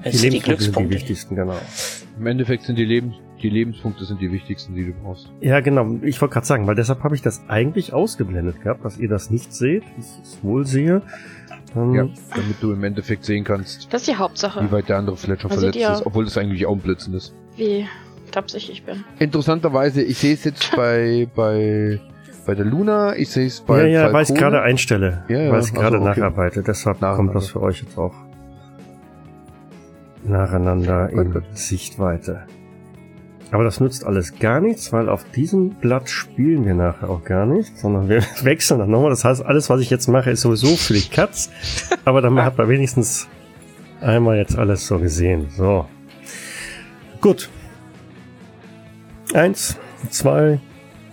Es 0.02 0.12
Die 0.12 0.18
sind 0.18 0.32
die 0.34 0.38
Lebenspunkte 0.38 0.62
sind 0.62 0.90
die 0.90 0.94
wichtigsten, 0.94 1.34
genau. 1.36 1.58
Im 2.18 2.26
Endeffekt 2.26 2.64
sind 2.64 2.76
die, 2.76 2.84
Lebens 2.84 3.14
die 3.42 3.50
Lebenspunkte 3.50 4.04
sind 4.04 4.20
die 4.20 4.30
wichtigsten, 4.32 4.74
die 4.74 4.84
du 4.86 4.92
brauchst. 4.92 5.32
Ja, 5.40 5.60
genau. 5.60 5.96
Ich 6.02 6.20
wollte 6.20 6.34
gerade 6.34 6.46
sagen, 6.46 6.66
weil 6.66 6.74
deshalb 6.74 7.02
habe 7.02 7.14
ich 7.14 7.22
das 7.22 7.42
eigentlich 7.48 7.92
ausgeblendet 7.92 8.62
gehabt, 8.62 8.84
dass 8.84 8.98
ihr 8.98 9.08
das 9.08 9.30
nicht 9.30 9.52
seht. 9.52 9.82
Ich 9.98 10.04
es 10.22 10.38
wohl 10.42 10.66
sehe. 10.66 11.02
Ähm, 11.76 11.94
Ja, 11.94 12.08
damit 12.34 12.56
du 12.60 12.72
im 12.72 12.82
Endeffekt 12.84 13.24
sehen 13.24 13.44
kannst, 13.44 13.92
Das 13.92 14.02
ist 14.02 14.08
die 14.08 14.16
Hauptsache. 14.16 14.62
wie 14.64 14.72
weit 14.72 14.88
der 14.88 14.98
andere 14.98 15.16
schon 15.16 15.36
Da 15.36 15.48
verletzt 15.48 15.76
ist, 15.78 16.06
obwohl 16.06 16.24
das 16.24 16.36
eigentlich 16.36 16.66
auch 16.66 16.72
ein 16.74 16.80
Blitzen 16.80 17.14
ist. 17.14 17.34
Wie 17.56 17.86
tapsig 18.32 18.70
ich 18.70 18.84
bin. 18.84 19.04
Interessanterweise, 19.18 20.02
ich 20.02 20.18
sehe 20.18 20.34
es 20.34 20.44
jetzt 20.44 20.70
bei, 20.76 21.28
bei, 21.34 22.00
bei 22.46 22.54
der 22.54 22.64
Luna, 22.64 23.14
ich 23.16 23.28
sehe 23.30 23.46
es 23.46 23.60
bei 23.60 23.82
ja, 23.88 24.06
ja, 24.06 24.12
weil 24.12 24.22
ich 24.22 24.28
Falcone. 24.28 24.50
gerade 24.50 24.62
einstelle. 24.62 25.24
Ja, 25.28 25.42
ja, 25.42 25.52
weil 25.52 25.60
ich 25.62 25.72
gerade 25.72 25.96
also, 25.98 26.08
okay. 26.08 26.20
nacharbeite. 26.20 26.62
Deshalb 26.62 27.00
Nacheinander. 27.00 27.16
kommt 27.32 27.34
das 27.36 27.48
für 27.50 27.62
euch 27.62 27.82
jetzt 27.82 27.96
auch 27.98 28.14
nacheinander 30.24 31.10
in 31.10 31.32
gut. 31.32 31.44
Sichtweite. 31.52 32.42
Aber 33.52 33.64
das 33.64 33.80
nützt 33.80 34.04
alles 34.04 34.38
gar 34.38 34.60
nichts, 34.60 34.92
weil 34.92 35.08
auf 35.08 35.24
diesem 35.32 35.70
Blatt 35.70 36.08
spielen 36.08 36.64
wir 36.64 36.74
nachher 36.74 37.10
auch 37.10 37.24
gar 37.24 37.46
nicht, 37.46 37.76
sondern 37.78 38.08
wir 38.08 38.22
wechseln 38.42 38.78
dann 38.78 38.90
nochmal. 38.90 39.10
Das 39.10 39.24
heißt, 39.24 39.44
alles, 39.44 39.68
was 39.70 39.80
ich 39.80 39.90
jetzt 39.90 40.06
mache, 40.08 40.30
ist 40.30 40.42
sowieso 40.42 40.76
für 40.76 40.94
die 40.94 41.08
Katz. 41.08 41.50
Aber 42.04 42.20
dann 42.20 42.40
hat 42.42 42.58
man 42.58 42.68
wenigstens 42.68 43.28
einmal 44.00 44.36
jetzt 44.36 44.56
alles 44.56 44.86
so 44.86 44.98
gesehen. 44.98 45.48
So. 45.56 45.86
Gut. 47.20 47.48
Eins, 49.34 49.76
zwei, 50.10 50.60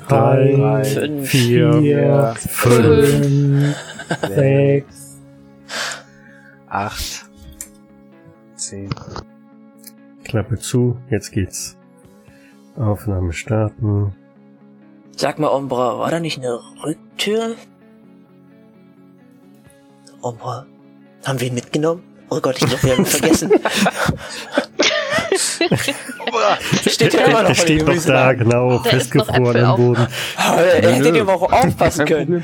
drei, 0.07 0.53
Drei, 0.55 0.83
Fünf. 0.83 1.29
vier, 1.29 1.73
vier, 1.73 2.33
fünf. 2.37 3.07
fünf, 3.09 3.75
sechs. 4.27 5.17
Acht. 6.69 7.25
Zehn. 8.55 8.89
Klappe 10.23 10.57
zu, 10.57 10.97
jetzt 11.09 11.31
geht's. 11.31 11.76
Aufnahme 12.77 13.33
starten. 13.33 14.15
Sag 15.15 15.39
mal, 15.39 15.47
Ombra, 15.47 15.97
war 15.99 16.11
da 16.11 16.19
nicht 16.19 16.37
eine 16.37 16.59
Rücktür? 16.83 17.55
Ombra, 20.21 20.65
haben 21.25 21.39
wir 21.39 21.47
ihn 21.47 21.55
mitgenommen? 21.55 22.03
Oh 22.29 22.39
Gott, 22.39 22.61
ich 22.61 22.67
glaube, 22.67 22.83
wir 22.83 22.91
haben 22.91 22.99
ihn 22.99 23.05
vergessen. 23.05 23.51
Steht 26.87 27.13
ja 27.13 27.25
immer 27.25 27.41
noch 27.41 27.47
der 27.47 27.55
steht 27.55 27.85
noch 27.85 28.05
da, 28.05 28.29
an. 28.29 28.37
genau, 28.37 28.69
noch 28.71 28.85
festgefroren 28.85 29.63
am 29.63 29.71
auf. 29.71 29.77
Boden. 29.77 30.07
Er 30.37 30.91
hätte 30.93 31.11
dir 31.11 31.27
auch 31.27 31.51
aufpassen 31.51 32.05
können. 32.05 32.43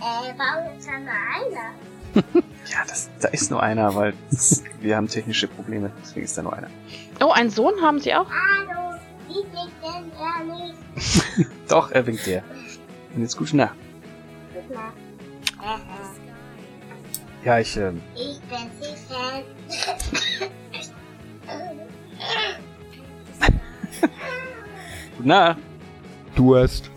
Äh, 0.00 0.34
warum 0.36 0.78
ist 0.78 0.88
da 0.88 0.98
nur 0.98 1.10
einer? 1.34 1.74
Ja, 2.70 2.78
das, 2.86 3.08
da 3.20 3.28
ist 3.28 3.50
nur 3.50 3.62
einer, 3.62 3.94
weil 3.94 4.14
das, 4.30 4.62
wir 4.80 4.96
haben 4.96 5.08
technische 5.08 5.48
Probleme, 5.48 5.90
deswegen 6.02 6.24
ist 6.24 6.36
da 6.36 6.42
nur 6.42 6.52
einer. 6.52 6.68
Oh, 7.20 7.30
einen 7.30 7.50
Sohn 7.50 7.74
haben 7.82 7.98
sie 7.98 8.14
auch? 8.14 8.26
Hallo, 8.30 8.98
wie 9.26 9.42
geht 9.42 9.72
denn 9.82 10.10
er 10.18 10.44
nicht? 10.44 11.50
Doch, 11.68 11.90
er 11.90 12.06
winkt 12.06 12.26
dir. 12.26 12.42
Und 13.14 13.22
jetzt 13.22 13.36
gute 13.36 13.56
Nacht. 13.56 13.74
Gute 14.54 14.74
Nacht. 14.74 14.94
Äh, 15.62 17.46
Ja, 17.46 17.58
ich, 17.58 17.76
ähm, 17.76 18.02
ich 18.14 18.40
bin 18.42 18.70
sicher. 18.80 19.42
gute 25.16 25.28
Nacht. 25.28 25.58
Du 26.34 26.56
hast. 26.56 26.90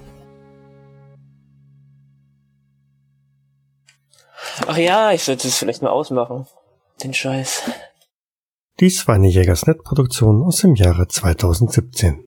Ach 4.67 4.77
ja, 4.77 5.11
ich 5.11 5.23
sollte 5.23 5.47
es 5.47 5.57
vielleicht 5.57 5.81
mal 5.81 5.89
ausmachen. 5.89 6.47
Den 7.03 7.13
Scheiß. 7.13 7.63
Dies 8.79 9.07
war 9.07 9.15
eine 9.15 9.27
Jägersnet-Produktion 9.27 10.43
aus 10.43 10.57
dem 10.57 10.75
Jahre 10.75 11.07
2017. 11.07 12.25